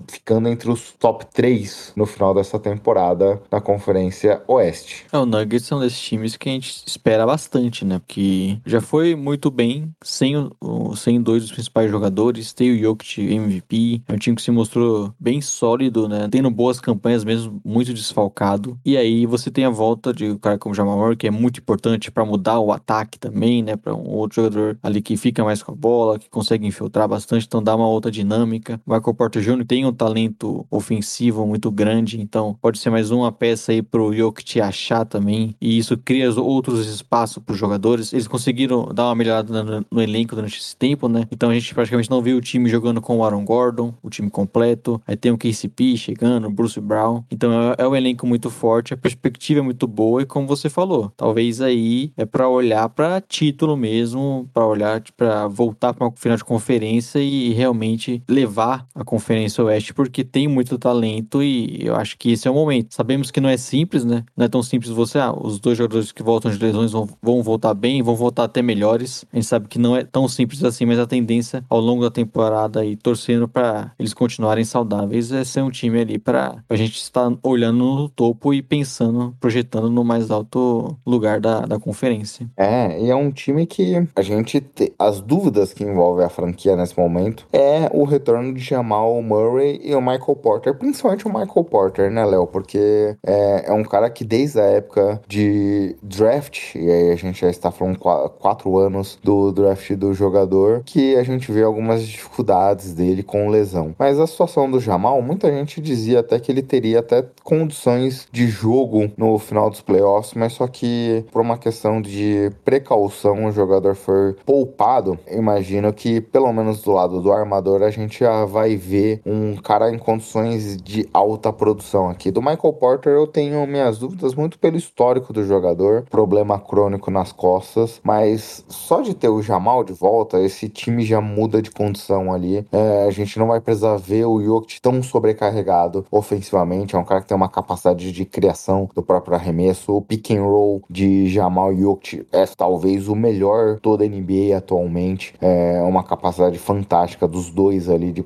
ficando 0.07 0.49
entre 0.49 0.69
os 0.69 0.91
top 0.93 1.25
3 1.33 1.93
no 1.95 2.05
final 2.05 2.33
dessa 2.33 2.59
temporada 2.59 3.41
na 3.51 3.61
Conferência 3.61 4.41
Oeste. 4.47 5.05
É, 5.11 5.17
o 5.17 5.25
Nuggets 5.25 5.65
são 5.65 5.79
desses 5.79 5.99
times 5.99 6.37
que 6.37 6.49
a 6.49 6.51
gente 6.51 6.83
espera 6.85 7.25
bastante, 7.25 7.85
né? 7.85 7.99
Porque 7.99 8.57
já 8.65 8.81
foi 8.81 9.15
muito 9.15 9.51
bem 9.51 9.91
sem, 10.03 10.49
sem 10.95 11.21
dois 11.21 11.43
dos 11.43 11.51
principais 11.51 11.89
jogadores, 11.89 12.53
tem 12.53 12.71
o 12.71 12.79
Jokic 12.79 13.21
MVP, 13.21 14.01
é 14.07 14.13
um 14.13 14.17
time 14.17 14.35
que 14.35 14.41
se 14.41 14.51
mostrou 14.51 15.13
bem 15.19 15.41
sólido, 15.41 16.07
né? 16.07 16.27
Tendo 16.31 16.49
boas 16.49 16.79
campanhas 16.79 17.23
mesmo, 17.23 17.61
muito 17.63 17.93
desfalcado. 17.93 18.77
E 18.85 18.97
aí 18.97 19.25
você 19.25 19.51
tem 19.51 19.65
a 19.65 19.69
volta 19.69 20.13
de 20.13 20.31
um 20.31 20.37
cara 20.37 20.57
como 20.57 20.75
Jamal 20.75 20.97
Murray, 20.97 21.15
que 21.15 21.27
é 21.27 21.31
muito 21.31 21.59
importante 21.59 22.11
para 22.11 22.25
mudar 22.25 22.59
o 22.59 22.71
ataque 22.71 23.19
também, 23.19 23.63
né? 23.63 23.75
Para 23.75 23.93
um 23.93 24.09
outro 24.09 24.43
jogador 24.43 24.77
ali 24.81 25.01
que 25.01 25.17
fica 25.17 25.43
mais 25.43 25.61
com 25.61 25.71
a 25.71 25.75
bola, 25.75 26.19
que 26.19 26.29
consegue 26.29 26.65
infiltrar 26.65 27.07
bastante, 27.07 27.45
então 27.45 27.61
dá 27.61 27.75
uma 27.75 27.87
outra 27.87 28.11
dinâmica. 28.11 28.79
O 28.85 28.93
Michael 28.93 29.15
Porter 29.29 29.43
Jr. 29.43 29.63
tem 29.63 29.85
um 29.85 29.93
talento 29.93 30.65
ofensivo 30.71 31.45
muito 31.45 31.69
grande, 31.69 32.19
então 32.19 32.57
pode 32.59 32.79
ser 32.79 32.89
mais 32.89 33.11
uma 33.11 33.31
peça 33.31 33.71
aí 33.71 33.79
pro 33.83 34.11
Jokic 34.11 34.59
achar 34.59 35.05
também. 35.05 35.55
E 35.61 35.77
isso 35.77 35.95
cria 35.95 36.31
outros 36.31 36.87
espaços 36.87 37.37
para 37.43 37.53
os 37.53 37.59
jogadores. 37.59 38.11
Eles 38.11 38.27
conseguiram 38.27 38.89
dar 38.91 39.05
uma 39.05 39.13
melhorada 39.13 39.63
no, 39.63 39.85
no, 39.91 40.01
elenco 40.01 40.35
durante 40.35 40.57
esse 40.57 40.75
tempo, 40.75 41.07
né? 41.07 41.27
Então 41.31 41.51
a 41.51 41.53
gente 41.53 41.75
praticamente 41.75 42.09
não 42.09 42.23
viu 42.23 42.37
o 42.37 42.41
time 42.41 42.67
jogando 42.67 42.99
com 42.99 43.17
o 43.17 43.23
Aaron 43.23 43.45
Gordon, 43.45 43.93
o 44.01 44.09
time 44.09 44.31
completo. 44.31 44.99
Aí 45.05 45.15
tem 45.15 45.31
o 45.31 45.37
KCP 45.37 45.95
chegando, 45.95 46.49
Bruce 46.49 46.81
Brown. 46.81 47.23
Então 47.29 47.51
é, 47.53 47.75
é 47.83 47.87
um 47.87 47.95
elenco 47.95 48.25
muito 48.25 48.49
forte, 48.49 48.95
a 48.95 48.97
perspectiva 48.97 49.59
é 49.59 49.63
muito 49.63 49.85
boa 49.85 50.23
e 50.23 50.25
como 50.25 50.47
você 50.47 50.71
falou, 50.71 51.11
talvez 51.15 51.61
aí 51.61 52.11
é 52.17 52.25
para 52.25 52.49
olhar 52.49 52.89
para 52.89 53.21
título 53.21 53.77
mesmo, 53.77 54.49
para 54.51 54.65
olhar 54.65 55.03
para 55.15 55.47
voltar 55.47 55.93
para 55.93 56.07
uma 56.07 56.13
final 56.15 56.37
de 56.37 56.43
conferência 56.43 57.19
e 57.19 57.53
realmente 57.53 58.23
levar 58.27 58.87
a 58.95 59.03
Conferência 59.03 59.18
Oeste, 59.63 59.93
porque 59.93 60.23
tem 60.23 60.47
muito 60.47 60.77
talento 60.77 61.43
e 61.43 61.85
eu 61.85 61.95
acho 61.95 62.17
que 62.17 62.31
esse 62.31 62.47
é 62.47 62.51
o 62.51 62.53
momento. 62.53 62.93
Sabemos 62.93 63.31
que 63.31 63.41
não 63.41 63.49
é 63.49 63.57
simples, 63.57 64.05
né? 64.05 64.23
Não 64.35 64.45
é 64.45 64.47
tão 64.47 64.63
simples 64.63 64.91
você, 64.91 65.19
ah, 65.19 65.31
os 65.31 65.59
dois 65.59 65.77
jogadores 65.77 66.11
que 66.11 66.23
voltam 66.23 66.51
de 66.51 66.57
lesões 66.57 66.91
vão, 66.91 67.07
vão 67.21 67.41
voltar 67.43 67.73
bem, 67.73 68.01
vão 68.01 68.15
voltar 68.15 68.45
até 68.45 68.61
melhores. 68.61 69.25
A 69.31 69.35
gente 69.35 69.47
sabe 69.47 69.67
que 69.67 69.79
não 69.79 69.95
é 69.95 70.03
tão 70.03 70.27
simples 70.27 70.63
assim, 70.63 70.85
mas 70.85 70.99
a 70.99 71.07
tendência 71.07 71.63
ao 71.69 71.79
longo 71.79 72.03
da 72.03 72.11
temporada 72.11 72.85
e 72.85 72.95
torcendo 72.95 73.47
para 73.47 73.91
eles 73.97 74.13
continuarem 74.13 74.63
saudáveis 74.63 75.31
é 75.31 75.43
ser 75.43 75.61
um 75.61 75.69
time 75.69 75.99
ali 75.99 76.17
para 76.17 76.63
a 76.69 76.75
gente 76.75 76.97
estar 76.97 77.31
olhando 77.43 77.77
no 77.77 78.09
topo 78.09 78.53
e 78.53 78.61
pensando, 78.61 79.35
projetando 79.39 79.89
no 79.89 80.03
mais 80.03 80.31
alto 80.31 80.97
lugar 81.05 81.39
da, 81.39 81.61
da 81.61 81.79
conferência. 81.79 82.49
É, 82.57 83.01
e 83.01 83.09
é 83.09 83.15
um 83.15 83.31
time 83.31 83.65
que 83.65 84.07
a 84.15 84.21
gente 84.21 84.61
te, 84.61 84.93
as 84.97 85.21
dúvidas 85.21 85.73
que 85.73 85.83
envolvem 85.83 86.25
a 86.25 86.29
franquia 86.29 86.75
nesse 86.75 86.97
momento 86.97 87.47
é 87.51 87.89
o 87.93 88.03
retorno 88.03 88.53
de 88.53 88.61
Jamal 88.61 88.98
Murray 89.21 89.79
e 89.83 89.95
o 89.95 90.01
Michael 90.01 90.35
Porter, 90.35 90.75
principalmente 90.75 91.27
o 91.27 91.29
Michael 91.29 91.63
Porter, 91.63 92.11
né, 92.11 92.25
Léo? 92.25 92.47
Porque 92.47 93.15
é, 93.25 93.65
é 93.67 93.73
um 93.73 93.83
cara 93.83 94.09
que 94.09 94.23
desde 94.23 94.59
a 94.59 94.65
época 94.65 95.21
de 95.27 95.95
draft, 96.01 96.75
e 96.75 96.89
aí 96.89 97.11
a 97.11 97.15
gente 97.15 97.41
já 97.41 97.49
está 97.49 97.71
falando 97.71 97.97
qu 97.97 98.29
quatro 98.39 98.77
anos 98.77 99.19
do 99.23 99.51
draft 99.51 99.91
do 99.93 100.13
jogador, 100.13 100.81
que 100.85 101.15
a 101.15 101.23
gente 101.23 101.51
vê 101.51 101.63
algumas 101.63 102.03
dificuldades 102.03 102.93
dele 102.93 103.23
com 103.23 103.49
lesão. 103.49 103.95
Mas 103.97 104.19
a 104.19 104.27
situação 104.27 104.69
do 104.69 104.79
Jamal, 104.79 105.21
muita 105.21 105.51
gente 105.51 105.81
dizia 105.81 106.19
até 106.19 106.39
que 106.39 106.51
ele 106.51 106.61
teria 106.61 106.99
até 106.99 107.25
condições 107.43 108.27
de 108.31 108.47
jogo 108.47 109.11
no 109.17 109.37
final 109.37 109.69
dos 109.69 109.81
playoffs, 109.81 110.33
mas 110.33 110.53
só 110.53 110.67
que 110.67 111.25
por 111.31 111.41
uma 111.41 111.57
questão 111.57 112.01
de 112.01 112.51
precaução 112.63 113.45
o 113.45 113.51
jogador 113.51 113.95
foi 113.95 114.33
poupado. 114.45 115.17
Imagino 115.31 115.91
que 115.93 116.21
pelo 116.21 116.51
menos 116.51 116.81
do 116.81 116.91
lado 116.91 117.21
do 117.21 117.31
armador 117.31 117.83
a 117.83 117.89
gente 117.89 118.19
já 118.19 118.45
vai 118.45 118.75
ver 118.75 118.88
um 119.25 119.55
cara 119.55 119.91
em 119.91 119.97
condições 119.97 120.77
de 120.77 121.07
alta 121.13 121.51
produção 121.51 122.09
aqui. 122.09 122.31
Do 122.31 122.41
Michael 122.41 122.73
Porter 122.73 123.13
eu 123.13 123.27
tenho 123.27 123.65
minhas 123.67 123.97
dúvidas 123.97 124.35
muito 124.35 124.57
pelo 124.59 124.77
histórico 124.77 125.33
do 125.33 125.43
jogador, 125.45 126.03
problema 126.09 126.59
crônico 126.59 127.11
nas 127.11 127.31
costas, 127.31 127.99
mas 128.03 128.63
só 128.67 129.01
de 129.01 129.13
ter 129.13 129.29
o 129.29 129.41
Jamal 129.41 129.83
de 129.83 129.93
volta, 129.93 130.39
esse 130.39 130.69
time 130.69 131.03
já 131.03 131.21
muda 131.21 131.61
de 131.61 131.71
condição 131.71 132.33
ali. 132.33 132.65
É, 132.71 133.05
a 133.07 133.11
gente 133.11 133.37
não 133.37 133.47
vai 133.47 133.59
precisar 133.59 133.97
ver 133.97 134.25
o 134.25 134.41
Jokic 134.41 134.81
tão 134.81 135.01
sobrecarregado 135.01 136.05
ofensivamente, 136.11 136.95
é 136.95 136.99
um 136.99 137.03
cara 137.03 137.21
que 137.21 137.27
tem 137.27 137.37
uma 137.37 137.49
capacidade 137.49 138.11
de 138.11 138.25
criação 138.25 138.89
do 138.93 139.01
próprio 139.01 139.35
arremesso. 139.35 139.95
O 139.95 140.01
pick 140.01 140.31
and 140.31 140.43
roll 140.43 140.81
de 140.89 141.27
Jamal 141.27 141.75
Jokic 141.75 142.25
é 142.31 142.45
talvez 142.45 143.07
o 143.07 143.15
melhor 143.15 143.79
toda 143.79 144.03
a 144.03 144.07
NBA 144.07 144.55
atualmente. 144.57 145.33
É 145.41 145.81
uma 145.81 146.03
capacidade 146.03 146.57
fantástica 146.57 147.27
dos 147.27 147.49
dois 147.49 147.89
ali 147.89 148.11
de 148.11 148.23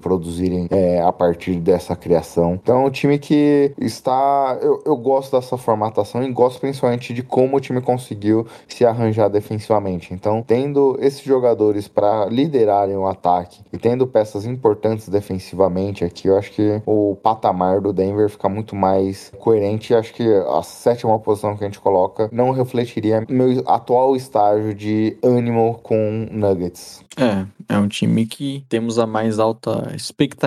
é, 0.69 1.01
a 1.01 1.11
partir 1.11 1.55
dessa 1.55 1.95
criação. 1.95 2.53
Então 2.61 2.83
é 2.83 2.85
um 2.87 2.89
time 2.89 3.17
que 3.19 3.73
está. 3.77 4.57
Eu, 4.61 4.81
eu 4.85 4.95
gosto 4.95 5.35
dessa 5.35 5.57
formatação 5.57 6.23
e 6.23 6.31
gosto 6.31 6.59
principalmente 6.59 7.13
de 7.13 7.23
como 7.23 7.57
o 7.57 7.59
time 7.59 7.81
conseguiu 7.81 8.45
se 8.67 8.85
arranjar 8.85 9.29
defensivamente. 9.29 10.13
Então, 10.13 10.43
tendo 10.45 10.97
esses 10.99 11.23
jogadores 11.23 11.87
para 11.87 12.25
liderarem 12.25 12.95
o 12.95 13.07
ataque 13.07 13.61
e 13.71 13.77
tendo 13.77 14.07
peças 14.07 14.45
importantes 14.45 15.09
defensivamente 15.09 16.03
aqui, 16.03 16.27
eu 16.27 16.37
acho 16.37 16.51
que 16.51 16.81
o 16.85 17.15
patamar 17.21 17.81
do 17.81 17.91
Denver 17.91 18.29
fica 18.29 18.47
muito 18.47 18.75
mais 18.75 19.31
coerente. 19.39 19.93
Acho 19.93 20.13
que 20.13 20.23
a 20.23 20.61
sétima 20.61 21.17
posição 21.19 21.57
que 21.57 21.63
a 21.63 21.67
gente 21.67 21.79
coloca 21.79 22.29
não 22.31 22.51
refletiria 22.51 23.25
meu 23.29 23.63
atual 23.67 24.15
estágio 24.15 24.73
de 24.73 25.17
ânimo 25.23 25.79
com 25.83 26.27
Nuggets. 26.31 27.03
É, 27.17 27.75
é 27.75 27.77
um 27.77 27.87
time 27.87 28.25
que 28.25 28.65
temos 28.67 28.97
a 28.97 29.05
mais 29.05 29.37
alta 29.39 29.91
expectativa 29.95 30.42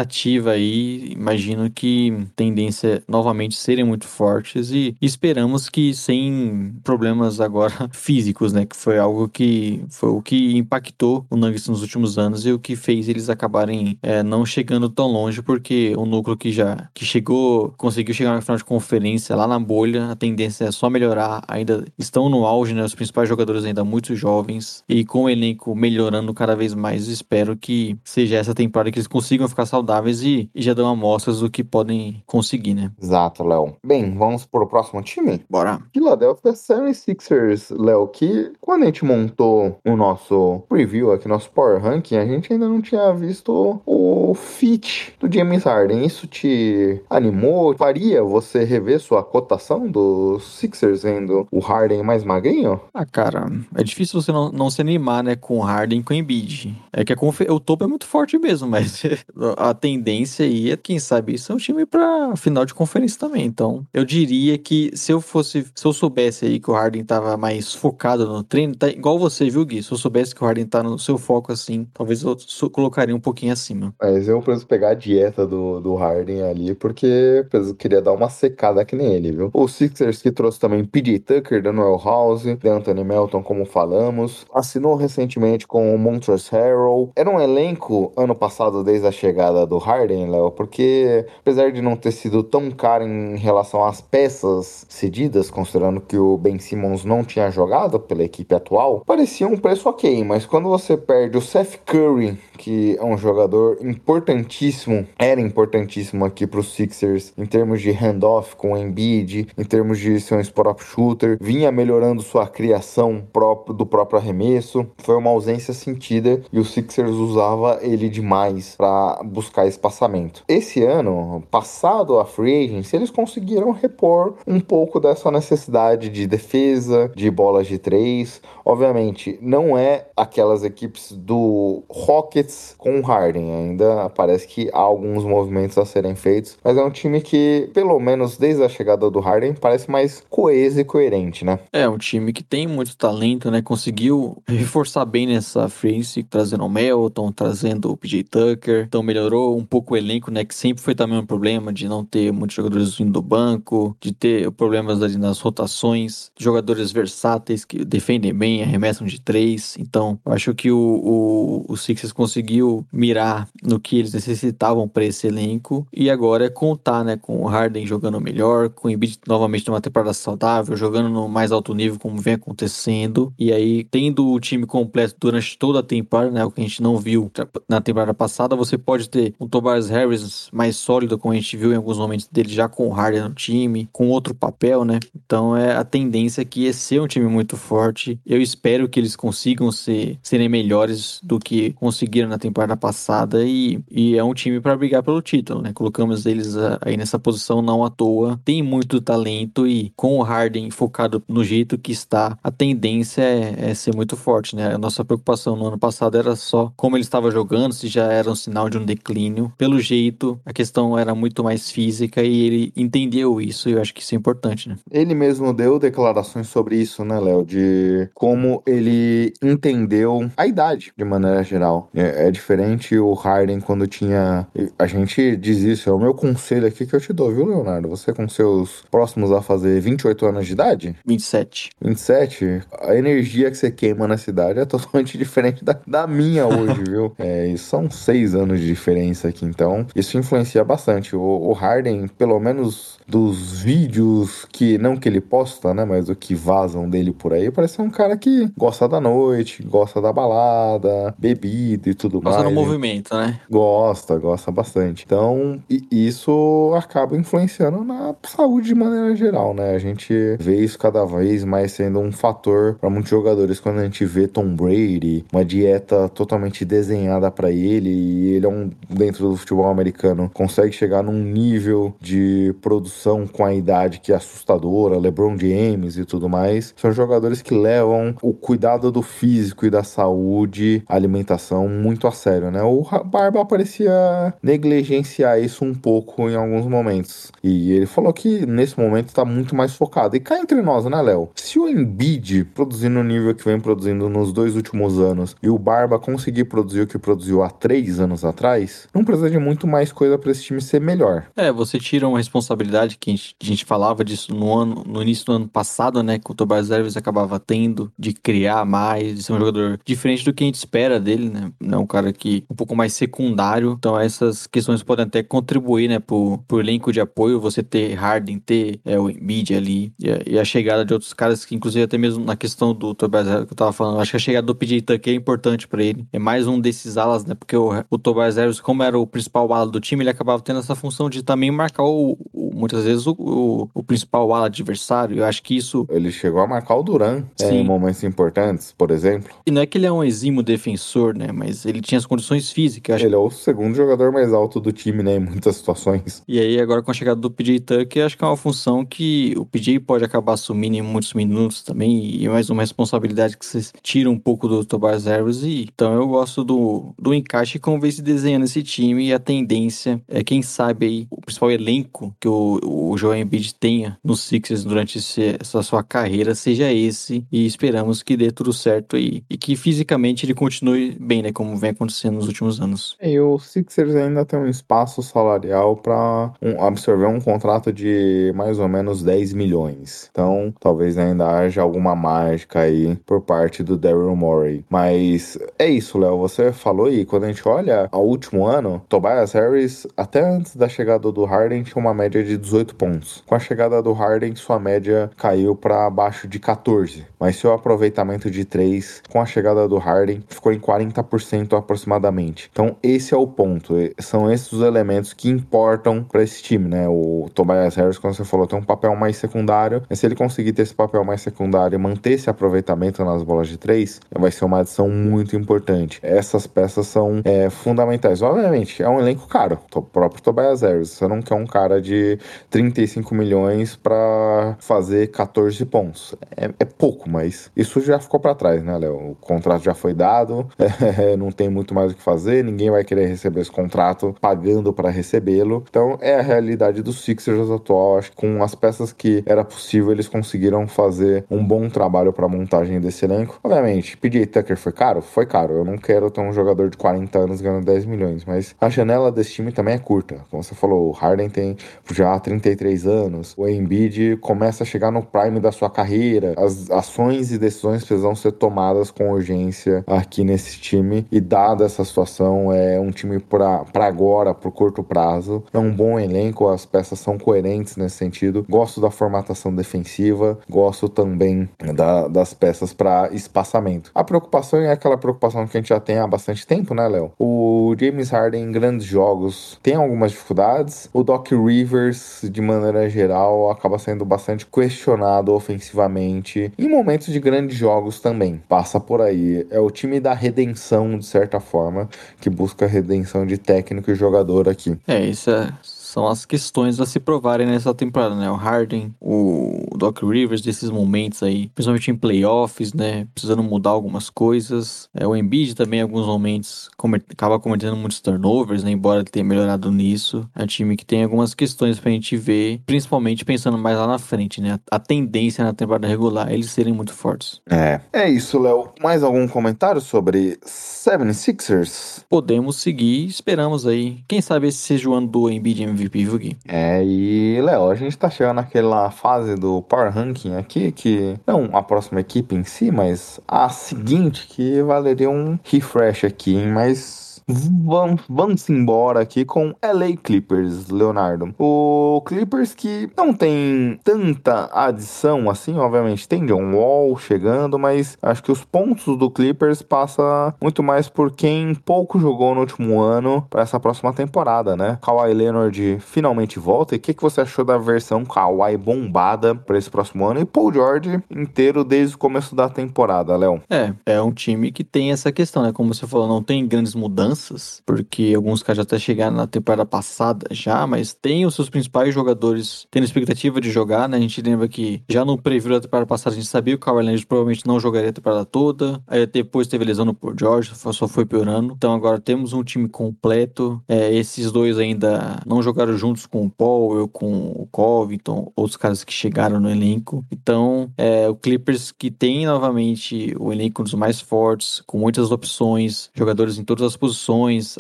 aí. 0.51 1.13
Imagino 1.13 1.71
que 1.71 2.13
tendência 2.35 3.03
novamente 3.09 3.57
serem 3.57 3.85
muito 3.85 4.07
fortes 4.07 4.71
e 4.71 4.95
esperamos 5.01 5.69
que 5.69 5.95
sem 5.95 6.75
problemas 6.85 7.41
agora 7.41 7.89
físicos, 7.93 8.53
né? 8.53 8.67
Que 8.67 8.77
foi 8.77 8.99
algo 8.99 9.29
que 9.29 9.83
foi 9.89 10.11
o 10.11 10.21
que 10.21 10.57
impactou 10.57 11.25
o 11.31 11.37
Nuggets 11.37 11.69
nos 11.69 11.83
últimos 11.83 12.19
anos 12.19 12.45
e 12.45 12.53
o 12.53 12.59
que 12.59 12.77
fez 12.77 13.09
eles 13.09 13.29
acabarem 13.31 13.99
é, 14.03 14.23
não 14.23 14.45
chegando 14.45 14.89
tão 14.89 15.07
longe, 15.07 15.43
porque 15.43 15.95
o 15.97 16.05
núcleo 16.05 16.37
que 16.37 16.53
já 16.53 16.89
que 16.95 17.05
chegou, 17.05 17.73
conseguiu 17.77 18.15
chegar 18.15 18.35
na 18.35 18.41
final 18.41 18.57
de 18.57 18.65
conferência 18.65 19.35
lá 19.35 19.47
na 19.47 19.59
bolha, 19.59 20.11
a 20.11 20.17
tendência 20.17 20.67
é 20.67 20.73
só 20.73 20.91
melhorar. 20.91 21.43
Ainda 21.49 21.85
estão 21.99 22.29
no 22.29 22.45
auge, 22.45 22.75
né? 22.75 22.85
Os 22.85 22.95
principais 22.95 23.29
jogadores 23.29 23.65
ainda 23.65 23.85
muito 23.85 24.15
jovens 24.15 24.85
e 24.89 25.05
com 25.05 25.25
o 25.25 25.31
elenco 25.31 25.75
melhorando 25.75 26.33
cada 26.35 26.55
vez 26.55 26.75
mais, 26.75 27.09
espero 27.09 27.57
que 27.57 27.97
seja 28.05 28.37
essa 28.37 28.55
temporada 28.55 28.91
que 28.91 28.99
eles 28.99 29.07
consigam 29.07 29.49
ficar 29.49 29.67
saudáveis 29.67 29.86
e, 30.23 30.51
e 30.55 30.63
já 30.63 30.75
dão 30.75 30.89
amostras 30.89 31.41
do 31.41 31.51
que 31.51 31.63
podem 31.63 32.23
conseguir, 32.27 32.75
né? 32.75 32.91
Exato, 33.01 33.45
Léo. 33.45 33.77
Bem, 33.85 34.17
vamos 34.17 34.45
pro 34.45 34.67
próximo 34.67 35.03
time? 35.03 35.45
Bora. 35.49 35.81
Philadelphia 35.93 36.53
76ers, 36.53 37.75
Léo, 37.77 38.09
que 38.09 38.53
quando 38.61 38.83
a 38.83 38.87
gente 38.87 39.05
montou 39.05 39.79
o 39.85 39.97
nosso 39.97 40.63
preview 40.69 41.13
aqui, 41.13 41.29
nosso 41.29 41.51
Power 41.51 41.81
Ranking, 41.83 42.17
a 42.17 42.27
gente 42.27 42.53
ainda 42.53 42.69
não 42.69 42.81
tinha 42.81 43.13
visto 43.13 43.81
o 43.85 44.35
fit 44.35 45.15
do 45.21 45.33
James 45.33 45.65
Harden. 45.65 46.05
Isso 46.05 46.27
te 46.27 47.01
animou? 47.09 47.77
Faria 47.77 48.23
você 48.23 48.65
rever 48.65 49.01
sua 49.01 49.23
cotação 49.23 49.89
dos 49.89 50.45
Sixers 50.45 51.03
vendo 51.03 51.47
o 51.51 51.61
Harden 51.61 52.03
mais 52.03 52.25
magrinho? 52.25 52.81
Ah, 52.93 53.05
cara, 53.05 53.47
é 53.75 53.83
difícil 53.83 54.21
você 54.21 54.33
não, 54.33 54.51
não 54.51 54.71
se 54.71 54.81
animar, 54.81 55.23
né, 55.23 55.37
com 55.37 55.59
o 55.59 55.63
Harden 55.63 56.01
e 56.01 56.03
com 56.03 56.13
o 56.13 56.17
Embiid. 56.17 56.77
É 56.93 57.05
que 57.05 57.13
a 57.13 57.17
o 57.51 57.61
topo 57.61 57.85
é 57.85 57.87
muito 57.87 58.07
forte 58.07 58.39
mesmo, 58.39 58.69
mas 58.69 59.03
a 59.57 59.75
tendência 59.77 60.45
aí 60.45 60.71
é, 60.71 60.77
quem 60.77 60.99
sabe, 60.99 61.35
isso 61.35 61.53
é 61.53 61.55
um 61.55 61.59
time 61.59 61.87
pra 61.87 62.35
final 62.37 62.65
de 62.65 62.75
conferência 62.75 63.19
também. 63.19 63.45
Então, 63.45 63.87
eu 63.93 64.05
diria 64.05 64.59
que 64.59 64.91
se 64.95 65.13
eu 65.13 65.21
fosse, 65.21 65.67
se 65.75 65.87
eu 65.87 65.93
soubesse 65.93 66.47
aí 66.47 66.59
que 66.59 66.71
o 66.71 66.75
Harden 66.75 67.05
tava 67.05 67.37
mais 67.37 67.75
focado 67.75 68.27
no 68.27 68.43
treino, 68.43 68.75
tá 68.75 68.89
igual 68.89 69.19
você, 69.19 69.49
viu, 69.49 69.65
Gui? 69.65 69.83
Se 69.83 69.93
eu 69.93 69.99
soubesse 69.99 70.35
que 70.35 70.43
o 70.43 70.47
Harden 70.47 70.67
tá 70.67 70.83
no 70.83 70.99
seu 70.99 71.19
foco 71.19 71.53
assim, 71.53 71.87
talvez 71.93 72.23
eu 72.23 72.37
colocaria 72.71 73.15
um 73.15 73.21
pouquinho 73.21 73.53
acima. 73.53 73.95
Mas 74.01 74.29
eu 74.29 74.41
preciso 74.43 74.67
pegar 74.67 74.91
a 74.91 74.95
dieta 74.95 75.47
do, 75.47 75.81
do 75.81 75.95
Harden 75.95 76.43
ali, 76.43 76.75
porque 76.75 77.45
eu 77.53 77.75
queria 77.75 78.01
dar 78.01 78.13
uma 78.13 78.29
secada 78.29 78.81
aqui 78.81 78.97
nele, 78.97 79.33
viu? 79.33 79.51
O 79.53 79.69
Sixers 79.69 80.23
que 80.23 80.31
trouxe 80.31 80.59
também 80.59 80.85
PJ 80.85 81.19
Tucker, 81.21 81.63
Daniel 81.63 82.01
House, 82.03 82.47
Anthony 82.47 83.05
Melton, 83.05 83.43
como 83.43 83.65
falamos, 83.65 84.47
assinou 84.55 84.95
recentemente 84.95 85.67
com 85.67 85.95
o 85.95 85.99
Montrezl 85.99 86.55
Harrell. 86.55 87.11
Era 87.17 87.31
um 87.31 87.41
elenco 87.41 88.13
ano 88.17 88.35
passado 88.35 88.83
desde 88.83 89.07
a 89.07 89.13
chegada 89.13 89.66
do 89.67 89.79
Harden, 89.79 90.31
Léo, 90.31 90.51
porque 90.51 91.27
apesar 91.41 91.73
de 91.73 91.83
não 91.83 91.97
ter 91.97 92.13
sido 92.13 92.43
tão 92.43 92.71
caro 92.71 93.05
em 93.05 93.37
relação 93.37 93.85
às 93.85 94.01
peças 94.01 94.87
cedidas, 94.89 95.51
considerando 95.51 96.01
que 96.01 96.17
o 96.17 96.37
Ben 96.37 96.59
Simmons 96.59 97.05
não 97.05 97.25
tinha 97.25 97.51
jogado 97.51 97.99
pela 97.99 98.25
equipe 98.25 98.55
atual, 98.55 99.03
parecia 99.07 99.47
um 99.47 99.57
preço 99.57 99.89
ok, 99.89 100.25
mas 100.25 100.47
quando 100.47 100.69
você 100.69 100.97
perde 100.97 101.37
o 101.37 101.43
Seth 101.43 101.79
Curry, 101.85 102.39
que 102.57 102.97
é 102.99 103.05
um 103.05 103.17
jogador 103.17 103.79
importantíssimo, 103.81 105.07
era 105.19 105.41
importantíssimo 105.41 106.25
aqui 106.25 106.47
para 106.47 106.61
os 106.61 106.75
Sixers 106.75 107.33
em 107.37 107.47
termos 107.47 107.81
de 107.81 107.91
handoff 107.91 108.57
com 108.57 108.73
o 108.73 108.77
Embiid, 108.77 109.49
em 109.57 109.65
termos 109.65 109.99
de 109.99 110.21
ser 110.21 110.35
um 110.35 110.41
spot-up 110.41 110.83
shooter, 110.83 111.37
vinha 111.41 111.71
melhorando 111.71 112.23
sua 112.23 112.47
criação 112.47 113.23
próprio, 113.33 113.75
do 113.75 113.87
próprio 113.87 114.19
arremesso, 114.19 114.87
foi 114.99 115.17
uma 115.17 115.31
ausência 115.31 115.73
sentida 115.73 116.43
e 116.53 116.59
o 116.59 116.65
Sixers 116.65 117.13
usava 117.13 117.79
ele 117.83 118.09
demais 118.09 118.75
para 118.77 119.21
buscar 119.25 119.56
espaçamento. 119.65 120.43
Esse 120.49 120.83
ano, 120.83 121.43
passado 121.51 122.19
a 122.19 122.25
free 122.25 122.65
agency, 122.65 122.97
eles 122.97 123.11
conseguiram 123.11 123.71
repor 123.71 124.35
um 124.47 124.59
pouco 124.59 124.99
dessa 124.99 125.31
necessidade 125.31 126.09
de 126.09 126.27
defesa, 126.27 127.11
de 127.15 127.31
bolas 127.31 127.69
de 127.69 127.79
três. 127.79 128.41
Obviamente, 128.65 129.39
não 129.41 129.79
é 129.79 130.07
aquelas 130.17 130.65
equipes 130.65 131.13
do 131.13 131.85
Rockets 131.89 132.75
com 132.77 133.01
Harden. 133.01 133.55
Ainda 133.55 134.09
parece 134.11 134.47
que 134.49 134.69
há 134.73 134.79
alguns 134.79 135.25
movimentos 135.25 135.79
a 135.79 135.85
serem 135.85 136.17
feitos, 136.17 136.59
mas 136.65 136.77
é 136.77 136.83
um 136.83 136.91
time 136.91 137.21
que, 137.21 137.71
pelo 137.73 137.99
menos 138.01 138.37
desde 138.37 138.63
a 138.63 138.69
chegada 138.69 139.09
do 139.11 139.21
Harden, 139.21 139.55
parece 139.55 139.91
mais 139.91 140.23
coeso 140.29 140.81
e 140.81 140.85
coerente, 140.85 141.45
né? 141.45 141.61
É, 141.73 141.89
um 141.89 141.99
time 141.99 142.33
que 142.33 142.43
tem 142.43 142.67
muito 142.67 142.97
talento, 142.97 143.51
né? 143.51 143.63
Conseguiu 143.63 144.43
reforçar 144.47 145.05
bem 145.05 145.27
nessa 145.27 145.69
free 145.69 145.97
trazendo 146.29 146.65
o 146.65 146.69
Melton, 146.69 147.33
trazendo 147.33 147.91
o 147.91 147.97
PJ 147.97 148.25
Tucker. 148.25 148.85
Então 148.87 149.03
melhorou 149.03 149.36
um 149.37 149.65
pouco 149.65 149.95
o 149.95 149.97
elenco, 149.97 150.31
né? 150.31 150.45
Que 150.45 150.55
sempre 150.55 150.83
foi 150.83 150.95
também 150.95 151.19
um 151.19 151.27
problema 151.27 151.73
de 151.73 151.89
não 151.89 152.05
ter 152.05 152.33
muitos 152.33 152.57
jogadores 152.57 152.95
vindo 152.97 153.13
do 153.13 153.23
banco, 153.23 153.97
de 154.01 154.13
ter 154.13 154.51
problemas 154.53 155.03
ali 155.03 155.17
nas 155.17 155.41
rotações, 155.41 156.31
jogadores 156.39 156.93
versáteis 156.93 157.65
que 157.65 157.85
defendem 157.85 158.33
bem, 158.33 158.63
arremessam 158.63 159.07
de 159.07 159.21
três. 159.21 159.77
Então, 159.79 160.19
eu 160.25 160.33
acho 160.33 160.55
que 160.55 160.71
o, 160.71 160.79
o, 160.79 161.65
o 161.69 161.77
Sixers 161.77 162.13
conseguiu 162.13 162.87
mirar 162.93 163.49
no 163.63 163.79
que 163.81 163.99
eles 163.99 164.13
necessitavam 164.13 164.89
para 164.89 165.05
esse 165.05 165.27
elenco 165.27 165.87
e 165.93 166.11
agora 166.11 166.47
é 166.47 166.51
contar, 166.51 167.05
né, 167.05 167.17
com 167.17 167.43
o 167.43 167.47
Harden 167.47 167.87
jogando 167.87 168.21
melhor, 168.21 168.69
com 168.71 168.89
o 168.89 168.91
Embiid 168.91 169.19
novamente 169.27 169.67
numa 169.69 169.81
temporada 169.81 170.13
saudável, 170.13 170.77
jogando 170.77 171.09
no 171.09 171.29
mais 171.29 171.53
alto 171.53 171.75
nível 171.75 171.99
como 171.99 172.21
vem 172.21 172.35
acontecendo 172.35 173.33
e 173.39 173.53
aí 173.53 173.85
tendo 173.85 174.31
o 174.31 174.41
time 174.41 174.67
completo 174.67 175.17
durante 175.19 175.59
toda 175.59 175.81
a 175.81 175.83
temporada, 175.83 176.31
né, 176.31 176.45
o 176.45 176.51
que 176.51 176.61
a 176.61 176.65
gente 176.65 176.83
não 176.83 176.97
viu 176.97 177.31
na 177.69 177.81
temporada 177.81 178.15
passada, 178.15 178.57
você 178.57 178.77
pode 178.77 179.09
ter 179.09 179.26
um 179.39 179.49
Tobias 179.49 179.89
Harris 179.89 180.49
mais 180.53 180.77
sólido, 180.77 181.19
como 181.19 181.33
a 181.33 181.37
gente 181.37 181.57
viu 181.57 181.73
em 181.73 181.77
alguns 181.77 181.99
momentos 181.99 182.29
dele 182.31 182.53
já 182.53 182.69
com 182.69 182.89
o 182.89 182.93
Harden 182.93 183.23
no 183.23 183.35
time, 183.35 183.89
com 183.93 184.09
outro 184.09 184.35
papel, 184.35 184.85
né? 184.85 185.01
Então 185.15 185.57
é 185.57 185.77
a 185.77 185.85
tendência 185.85 186.43
aqui 186.43 186.69
é 186.69 186.73
ser 186.73 187.01
um 187.01 187.07
time 187.07 187.27
muito 187.27 187.57
forte. 187.57 188.19
Eu 188.27 188.41
espero 188.41 188.89
que 188.89 189.01
eles 189.01 189.17
consigam 189.17 189.71
ser 189.73 190.19
serem 190.23 190.49
melhores 190.49 191.21
do 191.23 191.39
que 191.39 191.73
conseguiram 191.75 192.29
na 192.29 192.39
temporada 192.39 192.77
passada 192.77 193.45
e, 193.45 193.81
e 193.91 194.17
é 194.17 194.25
um 194.25 194.35
time 194.35 194.61
para 194.61 194.77
brigar 194.77 195.03
pelo 195.03 195.23
título, 195.23 195.63
né? 195.63 195.73
Colocamos 195.73 196.27
eles 196.27 196.55
aí 196.81 196.97
nessa 196.97 197.19
posição 197.19 197.63
não 197.63 197.85
à 197.85 197.91
toa. 197.91 198.41
Tem 198.45 198.63
muito 198.63 199.01
talento 199.01 199.67
e 199.67 199.93
com 199.97 200.19
o 200.19 200.23
Harden 200.23 200.71
focado 200.71 201.23
no 201.29 201.45
jeito 201.45 201.79
que 201.79 201.93
está, 201.93 202.39
a 202.43 202.51
tendência 202.51 203.23
é, 203.23 203.71
é 203.71 203.75
ser 203.75 203.95
muito 203.95 204.17
forte, 204.17 204.55
né? 204.55 204.75
A 204.75 204.79
nossa 204.79 205.05
preocupação 205.05 205.57
no 205.57 205.67
ano 205.67 205.79
passado 205.79 206.17
era 206.17 206.37
só 206.37 206.73
como 206.77 206.97
ele 206.97 207.03
estava 207.03 207.31
jogando, 207.31 207.73
se 207.73 207.89
já 207.89 208.13
era 208.13 208.31
um 208.31 208.35
sinal 208.35 208.69
de 208.69 208.79
um 208.79 208.85
declínio. 208.85 209.16
Pelo 209.57 209.81
jeito, 209.81 210.39
a 210.45 210.53
questão 210.53 210.99
era 210.99 211.15
muito 211.15 211.43
mais 211.43 211.71
física 211.71 212.23
e 212.23 212.47
ele 212.47 212.73
entendeu 212.77 213.41
isso 213.41 213.69
e 213.69 213.73
eu 213.73 213.81
acho 213.81 213.95
que 213.95 214.03
isso 214.03 214.15
é 214.15 214.19
importante, 214.19 214.69
né? 214.69 214.77
Ele 214.91 215.15
mesmo 215.15 215.53
deu 215.53 215.79
declarações 215.79 216.49
sobre 216.49 216.77
isso, 216.77 217.05
né, 217.05 217.19
Léo? 217.19 217.45
De 217.45 218.09
como 218.15 218.63
ele 218.67 219.33
entendeu 219.43 220.31
a 220.37 220.47
idade, 220.47 220.93
de 220.97 221.05
maneira 221.05 221.43
geral. 221.43 221.89
É, 221.95 222.27
é, 222.27 222.31
diferente 222.31 222.97
o 222.99 223.13
Harden 223.15 223.61
quando 223.61 223.87
tinha. 223.87 224.47
A 224.79 224.87
gente 224.87 225.37
diz 225.37 225.59
isso, 225.59 225.89
é 225.89 225.93
o 225.93 225.99
meu 225.99 226.15
conselho 226.15 226.67
aqui 226.67 226.87
que 226.87 226.95
eu 226.95 227.01
te 227.01 227.13
dou, 227.13 227.33
viu, 227.33 227.47
Leonardo? 227.47 227.89
Você 227.89 228.13
com 228.13 228.29
seus 228.29 228.85
próximos 228.91 229.33
a 229.33 229.41
fazer 229.41 229.81
28 229.81 230.27
anos 230.27 230.47
de 230.47 230.53
idade? 230.53 230.97
27. 231.07 231.71
27? 231.81 232.61
A 232.81 232.95
energia 232.95 233.51
que 233.51 233.57
você 233.57 233.71
queima 233.71 234.07
na 234.07 234.17
cidade 234.17 234.59
é 234.59 234.65
totalmente 234.65 235.17
diferente 235.19 235.65
da, 235.65 235.79
da 235.87 236.07
minha 236.07 236.47
hoje, 236.47 236.83
viu? 236.89 237.13
É, 237.19 237.55
são 237.57 237.91
seis 237.91 238.35
anos 238.35 238.61
de 238.61 238.67
diferença 238.67 239.06
aqui, 239.27 239.45
então 239.45 239.87
isso 239.95 240.19
influencia 240.19 240.65
bastante. 240.65 241.15
O, 241.15 241.21
o 241.21 241.53
Harden, 241.53 242.09
pelo 242.09 242.39
menos 242.39 242.99
dos 243.07 243.61
vídeos 243.61 244.47
que, 244.51 244.79
não 244.79 244.97
que 244.97 245.09
ele 245.09 245.21
posta, 245.21 245.73
né, 245.73 245.85
mas 245.85 246.09
o 246.09 246.17
que 246.17 246.35
vazam 246.35 246.89
dele 246.89 247.13
por 247.13 247.33
aí, 247.33 247.51
parece 247.51 247.81
um 247.81 247.91
cara 247.91 248.17
que 248.17 248.51
gosta 248.57 248.89
da 248.89 249.01
noite, 249.01 249.63
gosta 249.63 250.01
da 250.01 250.13
balada, 250.13 251.15
bebida 251.19 251.91
e 251.91 251.95
tudo 251.95 252.21
gosta 252.21 252.43
mais. 252.43 252.43
Gosta 252.43 252.55
do 252.55 252.67
movimento, 252.67 253.15
né? 253.15 253.41
Gosta, 253.51 254.19
gosta 254.19 254.51
bastante. 254.51 255.05
Então, 255.07 255.63
isso 255.91 256.73
acaba 256.77 257.17
influenciando 257.17 257.85
na 257.85 258.15
saúde 258.25 258.69
de 258.69 258.75
maneira 258.75 259.15
geral, 259.15 259.55
né? 259.55 259.75
A 259.75 259.79
gente 259.79 260.13
vê 260.39 260.57
isso 260.61 260.79
cada 260.79 261.05
vez 261.05 261.45
mais 261.45 261.73
sendo 261.73 262.01
um 262.01 262.11
fator 262.11 262.75
para 262.81 262.91
muitos 262.91 263.11
jogadores 263.11 263.61
quando 263.61 263.79
a 263.79 263.85
gente 263.85 264.05
vê 264.05 264.27
Tom 264.27 264.55
Brady, 264.55 265.25
uma 265.33 265.45
dieta 265.45 266.09
totalmente 266.09 266.65
desenhada 266.65 267.31
para 267.31 267.51
ele 267.51 267.91
e 267.91 268.35
ele 268.35 268.47
é 268.47 268.49
um 268.49 268.71
dentro 268.97 269.29
do 269.29 269.37
futebol 269.37 269.69
americano 269.69 270.31
consegue 270.33 270.73
chegar 270.73 271.03
num 271.03 271.23
nível 271.23 271.95
de 272.01 272.55
produção 272.61 273.27
com 273.27 273.45
a 273.45 273.55
idade 273.55 274.01
que 274.01 274.13
é 274.13 274.17
assustadora, 274.17 274.99
LeBron 274.99 275.37
James 275.39 275.97
e 275.97 276.05
tudo 276.05 276.29
mais. 276.29 276.75
São 276.77 276.93
jogadores 276.93 277.43
que 277.43 277.55
levam 277.55 278.15
o 278.23 278.33
cuidado 278.33 278.91
do 278.91 279.03
físico 279.03 279.67
e 279.67 279.71
da 279.71 279.83
saúde, 279.83 280.83
alimentação 280.89 281.69
muito 281.69 282.07
a 282.07 282.13
sério, 282.13 282.51
né? 282.51 282.63
O 282.63 282.83
Barba 283.05 283.45
parecia 283.45 284.35
negligenciar 284.43 285.41
isso 285.41 285.65
um 285.65 285.75
pouco 285.75 286.29
em 286.29 286.35
alguns 286.35 286.67
momentos. 286.67 287.31
E 287.43 287.73
ele 287.73 287.87
falou 287.87 288.13
que 288.13 288.47
nesse 288.47 288.79
momento 288.79 289.13
tá 289.13 289.25
muito 289.25 289.55
mais 289.55 289.75
focado. 289.75 290.17
E 290.17 290.21
cá 290.21 290.39
entre 290.39 290.61
nós, 290.63 290.85
né, 290.85 291.01
Léo? 291.01 291.31
Se 291.35 291.59
o 291.59 291.69
Embiid 291.69 292.45
produzindo 292.55 293.01
o 293.01 293.05
nível 293.05 293.35
que 293.35 293.45
vem 293.45 293.61
produzindo 293.61 294.09
nos 294.09 294.33
dois 294.33 294.57
últimos 294.57 294.99
anos 294.99 295.37
e 295.43 295.49
o 295.49 295.59
Barba 295.59 295.99
conseguir 295.99 296.45
produzir 296.45 296.83
o 296.83 296.87
que 296.87 296.99
produziu 296.99 297.43
há 297.43 297.51
três 297.51 298.01
anos 298.01 298.25
atrás, 298.25 298.86
não 298.95 299.05
precisa 299.05 299.31
de 299.31 299.39
muito 299.39 299.67
mais 299.67 299.93
coisa 299.93 300.19
para 300.19 300.31
esse 300.31 300.43
time 300.43 300.61
ser 300.61 300.81
melhor. 300.81 301.27
É, 301.37 301.51
você 301.51 301.79
tira 301.79 302.07
uma 302.07 302.19
responsabilidade 302.19 302.99
que 302.99 303.11
a 303.11 303.15
gente, 303.15 303.37
a 303.41 303.45
gente 303.45 303.65
falava 303.65 304.05
disso 304.05 304.35
no 304.35 304.55
ano, 304.55 304.85
no 304.87 305.03
início 305.03 305.25
do 305.25 305.33
ano 305.33 305.49
passado, 305.49 306.03
né? 306.03 306.19
Que 306.19 306.31
o 306.31 306.35
Tobias 306.35 306.69
Harris 306.69 306.97
acabava 306.97 307.41
tendo 307.41 307.91
de 307.99 308.13
criar 308.13 308.65
mais, 308.65 309.17
de 309.17 309.23
ser 309.23 309.33
um 309.33 309.39
jogador 309.39 309.79
diferente 309.85 310.25
do 310.25 310.33
que 310.33 310.45
a 310.45 310.47
gente 310.47 310.57
espera 310.57 311.01
dele, 311.01 311.29
né? 311.31 311.51
Não 311.61 311.87
um 311.87 311.87
cara 311.87 312.13
que 312.13 312.45
um 312.51 312.55
pouco 312.55 312.75
mais 312.75 312.93
secundário. 312.93 313.77
Então 313.79 313.99
essas 313.99 314.47
questões 314.47 314.83
podem 314.83 315.05
até 315.05 315.23
contribuir, 315.23 315.89
né? 315.89 315.99
Pro, 315.99 316.39
pro 316.47 316.61
elenco 316.61 316.93
de 316.93 317.01
apoio, 317.01 317.41
você 317.41 317.63
ter 317.63 317.95
Harden, 317.95 318.39
ter 318.39 318.81
é, 318.85 318.99
o 318.99 319.09
Embiid 319.09 319.55
ali 319.55 319.93
e 319.99 320.11
a, 320.11 320.23
e 320.27 320.39
a, 320.39 320.45
chegada 320.45 320.85
de 320.85 320.93
outros 320.93 321.13
caras 321.13 321.45
que 321.45 321.55
inclusive 321.55 321.85
até 321.85 321.97
mesmo 321.97 322.25
na 322.25 322.37
questão 322.37 322.75
do 322.75 322.95
Tobias 322.95 323.27
Harris 323.27 323.47
que 323.47 323.53
eu 323.53 323.57
tava 323.57 323.73
falando, 323.73 324.01
acho 324.01 324.11
que 324.11 324.17
a 324.17 324.21
chegada 324.21 324.47
do 324.47 324.55
PJ 324.55 324.83
Tucker 324.83 325.13
é 325.13 325.17
importante 325.17 325.69
para 325.69 325.83
ele. 325.83 326.07
É 326.13 326.19
mais 326.19 326.47
um 326.47 326.61
desses 326.61 326.97
alas, 326.97 327.25
né? 327.25 327.35
Porque 327.35 327.57
o, 327.57 327.71
o 327.91 327.99
Tobias 327.99 328.37
Harris, 328.37 328.61
como 328.61 328.76
era 328.83 328.99
o 328.99 329.07
principal 329.07 329.53
ala 329.53 329.67
do 329.67 329.81
time, 329.81 330.03
ele 330.03 330.11
acabava 330.11 330.43
tendo 330.43 330.61
essa 330.61 330.75
função 330.75 331.09
de 331.09 331.23
também 331.23 331.51
marcar 331.51 331.85
o, 331.85 332.19
o 332.33 332.51
muitas 332.55 332.85
vezes 332.85 333.07
o, 333.07 333.17
o, 333.19 333.71
o, 333.75 333.83
principal 333.83 334.33
ala 334.33 334.47
adversário. 334.47 335.19
Eu 335.19 335.25
acho 335.25 335.43
que 335.43 335.57
isso. 335.57 335.87
Ele 335.91 336.13
chegou 336.13 336.41
a 336.41 336.47
marcar 336.47 336.77
o 336.77 336.83
Duran 336.83 337.25
é, 337.41 337.51
em 337.51 337.65
momentos 337.65 338.03
importantes, 338.05 338.75
por 338.77 338.91
exemplo. 338.91 339.35
E 339.47 339.51
não 339.51 339.63
é 339.63 339.67
que 339.67 339.79
ele 339.79 339.87
é 339.87 339.93
um 339.93 340.05
exímio 340.05 340.43
defensor, 340.43 341.17
né? 341.17 341.33
Mas 341.33 341.65
ele 341.65 341.81
tinha 341.81 341.99
as 341.99 342.07
condições 342.07 342.51
físicas. 342.51 343.01
Ele 343.03 343.15
é 343.15 343.19
o 343.19 343.31
segundo 343.31 343.75
jogador 343.75 344.13
mais 344.13 344.33
alto 344.33 344.61
do 344.61 344.73
time, 344.73 345.03
né? 345.03 345.17
Em 345.17 345.21
muitas 345.21 345.57
situações. 345.57 346.23
E 346.29 346.39
aí, 346.39 346.61
agora 346.61 346.83
com 346.83 346.91
a 346.91 346.95
chegada 346.95 347.21
do 347.21 347.31
PJ 347.31 347.61
Tucker, 347.61 348.05
acho 348.05 348.19
que 348.19 348.25
é 348.25 348.27
uma 348.27 348.37
função 348.37 348.85
que 348.85 349.35
o 349.37 349.47
PJ 349.47 349.81
pode 349.81 350.05
acabar 350.05 350.35
assumindo 350.35 350.77
em 350.77 350.83
muitos 350.83 351.15
minutos 351.15 351.63
também. 351.63 352.17
E 352.17 352.27
é 352.27 352.29
mais 352.29 352.51
uma 352.51 352.63
responsabilidade 352.63 353.37
que 353.37 353.47
você 353.47 353.61
tira 353.83 354.11
um 354.11 354.19
pouco 354.19 354.47
do 354.47 354.65
Tobias 354.65 355.07
Harris. 355.07 355.43
E, 355.43 355.63
então 355.63 355.87
Então 355.87 355.95
eu 355.95 356.09
gosto 356.09 356.43
do, 356.43 356.93
do 356.99 357.15
encaixe 357.15 357.61
como 357.61 357.81
vem 357.81 357.93
se 357.93 358.03
desenhando 358.03 358.45
esse 358.45 358.61
time 358.67 359.07
e 359.07 359.13
a 359.13 359.19
tendência 359.19 360.01
é, 360.09 360.23
quem 360.23 360.43
sabe 360.43 360.87
aí, 360.87 361.07
o 361.11 361.21
principal 361.21 361.51
elenco 361.51 362.15
que 362.21 362.29
o, 362.29 362.61
o 362.63 362.99
Joel 362.99 363.21
Embiid 363.21 363.55
tenha 363.55 363.99
nos 364.03 364.21
Sixers 364.21 364.65
durante 364.65 364.99
esse, 364.99 365.37
essa 365.41 365.63
sua 365.63 365.83
carreira 365.83 366.35
seja 366.35 366.73
esse 366.73 367.25
e 367.31 367.47
esperamos 367.47 368.03
que 368.03 368.17
dê 368.17 368.31
tudo 368.31 368.53
certo 368.53 368.97
aí 368.97 369.23
e 369.31 369.37
que 369.37 369.57
fisicamente 369.57 370.27
ele 370.27 370.35
continue 370.35 370.97
bem, 371.01 371.23
né, 371.23 371.33
como 371.33 371.57
vem 371.57 371.71
acontecendo 371.71 372.17
nos 372.17 372.27
últimos 372.27 372.61
anos. 372.61 372.97
E 373.01 373.19
o 373.21 373.39
Sixers 373.39 373.95
ainda 373.95 374.25
tem 374.25 374.39
um 374.39 374.49
espaço 374.49 375.03
salarial 375.03 375.77
para 375.77 376.33
um, 376.43 376.61
absorver 376.63 377.07
um 377.07 377.21
contrato 377.21 377.73
de 377.73 378.33
mais 378.35 378.59
ou 378.59 378.69
menos 378.69 379.03
10 379.03 379.33
milhões. 379.33 380.09
Então, 380.11 380.53
talvez 380.59 380.99
ainda 380.99 381.29
haja 381.29 381.63
alguma 381.63 381.95
mágica 381.95 382.61
aí 382.61 382.97
por 383.07 383.21
parte 383.21 383.63
do 383.63 383.77
Daryl 383.77 384.17
Morey. 384.17 384.65
Mas 384.69 385.39
é 385.59 385.69
isso, 385.69 385.99
Léo. 385.99 386.19
Você 386.19 386.53
falou 386.53 386.91
e 386.91 387.05
quando 387.05 387.25
a 387.25 387.29
gente 387.29 387.47
olha 387.47 387.89
ao 387.93 388.05
último 388.05 388.47
ano, 388.47 388.56
Tobias 388.89 389.33
Harris, 389.33 389.87
até 389.97 390.21
antes 390.21 390.57
da 390.57 390.69
chegada 390.69 391.11
do 391.11 391.25
Harden, 391.25 391.63
tinha 391.63 391.81
uma 391.81 391.95
média 391.95 392.23
de 392.23 392.37
18 392.37 392.75
pontos. 392.75 393.23
Com 393.27 393.35
a 393.35 393.39
chegada 393.39 393.83
do 393.83 393.93
Harden, 393.93 394.35
sua 394.35 394.59
média 394.59 395.11
caiu 395.17 395.55
para 395.55 395.87
abaixo 395.87 396.29
de 396.29 396.39
14. 396.39 397.07
Mas 397.19 397.37
seu 397.37 397.53
aproveitamento 397.53 398.31
de 398.31 398.45
3 398.45 399.03
com 399.11 399.21
a 399.21 399.27
chegada 399.27 399.67
do 399.69 399.79
Harden 399.79 400.23
ficou 400.29 400.53
em 400.53 400.59
40% 400.59 401.57
aproximadamente. 401.57 402.51
Então, 402.53 402.77
esse 402.83 403.15
é 403.15 403.17
o 403.17 403.27
ponto. 403.27 403.75
São 403.99 404.31
esses 404.31 404.53
os 404.53 404.63
elementos 404.63 405.13
que 405.13 405.29
importam 405.29 406.03
para 406.03 406.23
esse 406.23 406.43
time, 406.43 406.69
né? 406.69 406.89
O 406.89 407.29
Tobias 407.35 407.75
Harris, 407.75 407.99
como 407.99 408.15
você 408.15 408.25
falou, 408.25 408.47
tem 408.47 408.59
um 408.59 408.63
papel 408.63 408.95
mais 408.97 409.17
secundário. 409.17 409.83
Mas 409.89 409.99
se 409.99 410.07
ele 410.07 410.15
conseguir 410.15 410.53
ter 410.53 410.63
esse 410.63 410.75
papel 410.75 411.05
mais 411.05 411.21
secundário 411.21 411.77
e 411.77 411.79
manter 411.79 412.13
esse 412.13 412.29
aproveitamento 412.29 413.05
nas 413.05 413.23
bolas 413.23 413.49
de 413.49 413.57
3, 413.57 414.01
vai 414.19 414.31
ser 414.31 414.45
uma 414.45 414.61
adição 414.61 414.89
muito 414.89 415.37
importante. 415.37 415.99
Essas 416.03 416.47
peças 416.47 416.87
são 416.87 417.21
é, 417.25 417.51
fundamentais. 417.51 418.23
Obviamente, 418.23 418.83
é 418.83 418.89
um 418.89 418.99
elenco 418.99 419.27
caro. 419.29 419.59
O 419.75 419.83
próprio 419.83 420.23
Tobias 420.23 420.63
Harris. 420.63 420.91
Você 420.91 421.07
não 421.07 421.21
quer 421.23 421.35
um 421.35 421.47
cara 421.47 421.81
de 421.81 422.19
35 422.51 423.15
milhões 423.15 423.77
para 423.77 424.57
fazer 424.59 425.09
14 425.09 425.65
pontos. 425.67 426.15
É, 426.37 426.51
é, 426.59 426.65
pouco, 426.65 427.06
mas 427.09 427.51
isso 427.57 427.81
já 427.81 427.99
ficou 427.99 428.21
para 428.21 428.35
trás, 428.35 428.63
né, 428.63 428.77
Léo? 428.77 429.13
O 429.13 429.15
contrato 429.17 429.63
já 429.63 429.75
foi 429.75 429.95
dado, 429.95 430.49
é, 430.59 431.17
não 431.17 431.31
tem 431.31 431.49
muito 431.49 431.75
mais 431.75 431.93
o 431.93 431.95
que 431.95 432.03
fazer, 432.03 432.45
ninguém 432.45 432.71
vai 432.71 432.85
querer 432.85 433.07
receber 433.07 433.41
esse 433.41 433.51
contrato 433.51 434.15
pagando 434.21 434.73
para 434.73 434.91
recebê-lo. 434.91 435.65
Então 435.69 435.97
é 436.01 436.15
a 436.17 436.23
realidade 436.23 436.83
dos 436.83 437.03
Sixers 437.05 437.51
atual. 437.51 437.99
Acho 437.99 438.11
que 438.11 438.17
com 438.17 438.43
as 438.43 438.55
peças 438.55 438.93
que 438.93 439.23
era 439.27 439.45
possível, 439.45 439.93
eles 439.93 440.09
conseguiram 440.09 440.67
fazer 440.67 441.25
um 441.31 441.45
bom 441.45 441.69
trabalho 441.69 442.13
para 442.13 442.27
a 442.27 442.29
montagem 442.29 442.81
desse 442.81 443.05
elenco. 443.05 443.39
Obviamente, 443.43 443.97
PJ 443.97 444.27
Tucker 444.27 444.57
foi 444.57 444.73
caro? 444.73 445.03
Foi 445.03 445.27
caro. 445.27 445.55
Eu 445.55 445.65
não 445.65 445.79
quero 445.79 446.11
ter 446.11 446.21
um 446.21 446.33
jogador 446.33 446.71
de 446.71 446.77
40 446.77 447.19
anos 447.19 447.41
ganhando 447.41 447.65
10 447.65 447.85
milhões, 447.87 448.25
mas 448.25 448.55
a 448.61 448.69
janela 448.69 449.11
desse 449.13 449.33
time 449.33 449.53
também 449.53 449.75
é 449.75 449.79
curta. 449.79 450.21
Como 450.31 450.43
você 450.43 450.55
falou, 450.55 450.89
o 450.89 450.93
Harden 450.93 451.29
tem 451.29 451.57
já 451.93 452.19
33 452.19 452.87
anos, 452.87 453.35
o 453.37 453.47
Embiid 453.47 454.17
começa 454.19 454.63
a 454.63 454.67
chegar 454.67 454.91
no 454.91 455.03
prime 455.03 455.41
da 455.41 455.53
sua 455.53 455.71
carreira, 455.71 456.35
as 456.71 456.71
ações 456.97 457.31
e 457.31 457.39
decisões 457.39 457.85
precisam 457.85 458.15
ser 458.15 458.33
tomadas 458.33 458.91
com 458.91 459.11
urgência 459.11 459.85
aqui 459.87 460.25
nesse 460.25 460.59
time 460.59 461.07
e 461.13 461.21
dada 461.21 461.65
essa 461.67 461.85
situação, 461.85 462.51
é 462.51 462.81
um 462.81 462.91
time 462.91 463.21
para 463.21 463.87
agora, 463.87 464.33
por 464.33 464.51
curto 464.51 464.83
prazo. 464.83 465.45
É 465.53 465.59
um 465.59 465.71
bom 465.71 466.01
elenco, 466.01 466.49
as 466.49 466.65
peças 466.65 466.99
são 466.99 467.19
coerentes 467.19 467.77
nesse 467.77 467.97
sentido. 467.97 468.47
Gosto 468.49 468.81
da 468.81 468.91
formatação 468.91 469.55
defensiva, 469.55 470.39
gosto 470.49 470.89
também 470.89 471.49
da, 471.75 472.09
das 472.09 472.33
peças 472.33 472.73
para 472.73 473.11
espaçamento. 473.13 473.91
A 473.95 474.03
preocupação 474.03 474.61
é 474.61 474.71
aquela 474.71 474.97
preocupação 474.97 475.47
que 475.47 475.57
a 475.57 475.61
gente 475.61 475.69
já 475.69 475.81
tem 475.81 475.99
há 475.99 476.07
bastante 476.07 476.47
tempo, 476.47 476.75
né, 476.75 476.89
Léo? 476.89 477.13
O 477.19 477.75
James 477.79 478.11
Harden 478.11 478.43
em 478.43 478.53
grandes 478.53 478.87
jogos 478.87 479.59
tem 479.63 479.75
algumas 479.75 480.13
dificuldades. 480.13 480.89
O 480.95 481.03
Doc 481.03 481.31
Rivers, 481.31 482.23
de 482.31 482.41
maneira 482.41 482.89
geral, 482.89 483.51
acaba 483.51 483.79
sendo 483.79 484.05
bastante 484.05 484.47
questionado 484.47 485.33
ofensivamente 485.35 486.53
em 486.57 486.69
de 487.11 487.21
grandes 487.21 487.57
jogos 487.57 488.01
também. 488.01 488.41
Passa 488.49 488.79
por 488.79 489.01
aí. 489.01 489.47
É 489.51 489.59
o 489.59 489.71
time 489.71 489.99
da 490.01 490.15
redenção, 490.15 490.99
de 490.99 491.05
certa 491.05 491.41
forma, 491.41 491.89
que 492.21 492.31
busca 492.31 492.65
a 492.65 492.69
redenção 492.69 493.27
de 493.27 493.37
técnico 493.37 493.91
e 493.91 493.95
jogador 493.95 494.49
aqui. 494.49 494.77
É, 494.87 495.05
isso 495.05 495.31
é 495.31 495.53
são 495.97 496.07
as 496.07 496.27
questões 496.27 496.79
a 496.79 496.85
se 496.85 497.01
provarem 497.01 497.47
nessa 497.47 497.73
temporada, 497.73 498.15
né? 498.15 498.31
O 498.31 498.35
Harden, 498.35 498.95
o 499.01 499.67
Doc 499.79 500.03
Rivers, 500.03 500.43
desses 500.43 500.69
momentos 500.69 501.23
aí, 501.23 501.49
principalmente 501.55 501.91
em 501.91 501.97
playoffs, 501.97 502.75
né? 502.75 503.07
Precisando 503.15 503.43
mudar 503.43 503.71
algumas 503.71 504.11
coisas. 504.11 504.91
É, 504.95 505.07
o 505.07 505.17
Embiid 505.17 505.55
também, 505.55 505.81
em 505.81 505.83
alguns 505.83 506.05
momentos, 506.05 506.69
acaba 507.11 507.41
cometendo 507.41 507.77
muitos 507.77 507.99
turnovers, 508.01 508.63
né? 508.63 508.73
Embora 508.73 509.01
ele 509.01 509.09
tenha 509.09 509.25
melhorado 509.25 509.73
nisso. 509.73 510.29
É 510.37 510.43
um 510.43 510.47
time 510.47 510.77
que 510.77 510.85
tem 510.85 511.03
algumas 511.03 511.33
questões 511.33 511.81
pra 511.81 511.91
gente 511.91 512.15
ver, 512.15 512.61
principalmente 512.67 513.25
pensando 513.25 513.57
mais 513.57 513.79
lá 513.79 513.87
na 513.87 513.99
frente, 513.99 514.39
né? 514.39 514.61
A 514.71 514.79
tendência 514.79 515.43
na 515.43 515.55
temporada 515.55 515.89
regular, 515.89 516.31
eles 516.31 516.51
serem 516.51 516.75
muito 516.75 516.93
fortes. 516.93 517.41
É. 517.49 517.81
É 517.91 518.07
isso, 518.07 518.39
Léo. 518.39 518.69
Mais 518.83 519.03
algum 519.03 519.27
comentário 519.27 519.81
sobre 519.81 520.39
76ers? 520.45 522.05
Podemos 522.07 522.57
seguir, 522.57 523.07
esperamos 523.07 523.67
aí. 523.67 524.01
Quem 524.07 524.21
sabe 524.21 524.49
esse 524.49 524.59
seja 524.59 524.91
o 524.91 524.93
ano 524.93 525.07
do 525.07 525.31
Embiid 525.31 525.63
MVP 525.63 525.86
Viu, 525.89 526.19
Gui? 526.19 526.37
É, 526.47 526.83
e 526.85 527.41
Léo, 527.41 527.71
a 527.71 527.75
gente 527.75 527.97
tá 527.97 528.11
chegando 528.11 528.37
naquela 528.37 528.91
fase 528.91 529.35
do 529.35 529.63
Power 529.63 529.93
Ranking 529.93 530.37
aqui, 530.37 530.73
que 530.73 531.17
não 531.27 531.51
a 531.53 531.63
próxima 531.63 532.01
equipe 532.01 532.35
em 532.35 532.45
si, 532.45 532.71
mas 532.71 533.21
a 533.27 533.49
seguinte, 533.49 534.27
que 534.27 534.63
valeria 534.63 535.11
um 535.11 535.39
refresh 535.45 536.05
aqui, 536.05 536.37
hein? 536.37 536.49
Mas 536.49 537.06
Vamos, 537.29 538.03
vamos 538.09 538.49
embora 538.49 539.01
aqui 539.01 539.25
com 539.25 539.53
LA 539.61 539.97
Clippers, 540.01 540.69
Leonardo. 540.69 541.35
O 541.37 542.01
Clippers 542.07 542.55
que 542.55 542.89
não 542.97 543.13
tem 543.13 543.81
tanta 543.83 544.49
adição 544.53 545.29
assim, 545.29 545.57
obviamente 545.57 546.09
tem 546.09 546.25
John 546.25 546.55
Wall 546.55 546.97
chegando, 546.97 547.59
mas 547.59 547.99
acho 548.01 548.23
que 548.23 548.31
os 548.31 548.45
pontos 548.45 548.97
do 548.97 549.11
Clippers 549.11 549.61
passa 549.61 550.33
muito 550.41 550.63
mais 550.63 550.89
por 550.89 551.11
quem 551.11 551.53
pouco 551.53 551.99
jogou 551.99 552.33
no 552.33 552.43
último 552.43 552.81
ano 552.81 553.27
para 553.29 553.43
essa 553.43 553.59
próxima 553.59 553.93
temporada, 553.93 554.57
né? 554.57 554.79
Kawhi 554.81 555.13
Leonard 555.13 555.79
finalmente 555.81 556.39
volta. 556.39 556.77
E 556.77 556.79
o 556.79 556.81
que, 556.81 556.95
que 556.95 557.03
você 557.03 557.23
achou 557.23 557.45
da 557.45 557.59
versão 557.59 558.05
Kawhi 558.05 558.57
bombada 558.57 559.35
para 559.35 559.59
esse 559.59 559.69
próximo 559.69 560.07
ano? 560.07 560.21
E 560.21 560.25
Paul 560.25 560.55
George 560.55 561.03
inteiro 561.11 561.65
desde 561.65 561.97
o 561.97 561.99
começo 561.99 562.37
da 562.37 562.49
temporada, 562.49 563.17
Léo? 563.17 563.43
É, 563.51 563.73
é 563.85 564.01
um 564.01 564.13
time 564.13 564.53
que 564.53 564.63
tem 564.63 564.93
essa 564.93 565.11
questão, 565.11 565.43
né? 565.43 565.51
Como 565.53 565.75
você 565.75 565.89
falou, 565.89 566.07
não 566.07 566.23
tem 566.23 566.47
grandes 566.47 566.77
mudanças 566.77 567.16
mudanças, 567.17 567.63
porque 567.65 568.13
alguns 568.15 568.43
caras 568.43 568.59
já 568.59 568.63
até 568.63 568.79
chegaram 568.79 569.17
na 569.17 569.27
temporada 569.27 569.65
passada 569.65 570.27
já, 570.31 570.67
mas 570.67 570.93
tem 570.93 571.25
os 571.25 571.35
seus 571.35 571.49
principais 571.49 571.95
jogadores 571.95 572.67
tendo 572.71 572.85
expectativa 572.85 573.41
de 573.41 573.51
jogar, 573.51 573.89
né? 573.89 573.97
A 573.97 574.01
gente 574.01 574.21
lembra 574.21 574.47
que 574.47 574.83
já 574.89 575.05
no 575.05 575.17
preview 575.17 575.53
da 575.53 575.61
temporada 575.61 575.87
passada 575.87 576.15
a 576.15 576.19
gente 576.19 576.29
sabia 576.29 576.55
que 576.55 576.63
o 576.63 576.65
Kawhi 576.65 576.83
Leonard 576.83 577.07
provavelmente 577.07 577.47
não 577.47 577.59
jogaria 577.59 577.91
a 577.91 577.93
temporada 577.93 578.25
toda, 578.25 578.83
aí 578.87 579.07
depois 579.07 579.49
teve 579.49 579.65
lesão 579.65 579.85
no 579.85 579.95
Paul 579.95 580.15
George, 580.19 580.53
só 580.55 580.87
foi 580.87 581.07
piorando. 581.07 581.55
Então 581.57 581.75
agora 581.75 582.01
temos 582.01 582.33
um 582.33 582.43
time 582.43 582.69
completo, 582.69 583.63
é, 583.67 583.95
esses 583.95 584.31
dois 584.31 584.59
ainda 584.59 585.21
não 585.27 585.43
jogaram 585.43 585.77
juntos 585.77 586.07
com 586.07 586.27
o 586.27 586.31
Paul, 586.31 586.89
com 586.89 587.29
o 587.31 587.49
Covington, 587.51 588.31
outros 588.37 588.57
caras 588.57 588.85
que 588.85 588.93
chegaram 588.93 589.41
no 589.41 589.51
elenco. 589.51 590.05
Então, 590.11 590.71
é, 590.77 591.09
o 591.09 591.15
Clippers 591.15 591.73
que 591.73 591.91
tem 591.91 592.27
novamente 592.27 593.15
o 593.19 593.33
elenco 593.33 593.63
dos 593.63 593.75
mais 593.75 594.01
fortes, 594.01 594.63
com 594.67 594.79
muitas 594.79 595.11
opções, 595.11 595.91
jogadores 595.95 596.39
em 596.39 596.45
todas 596.45 596.65
as 596.65 596.77
posições 596.77 597.06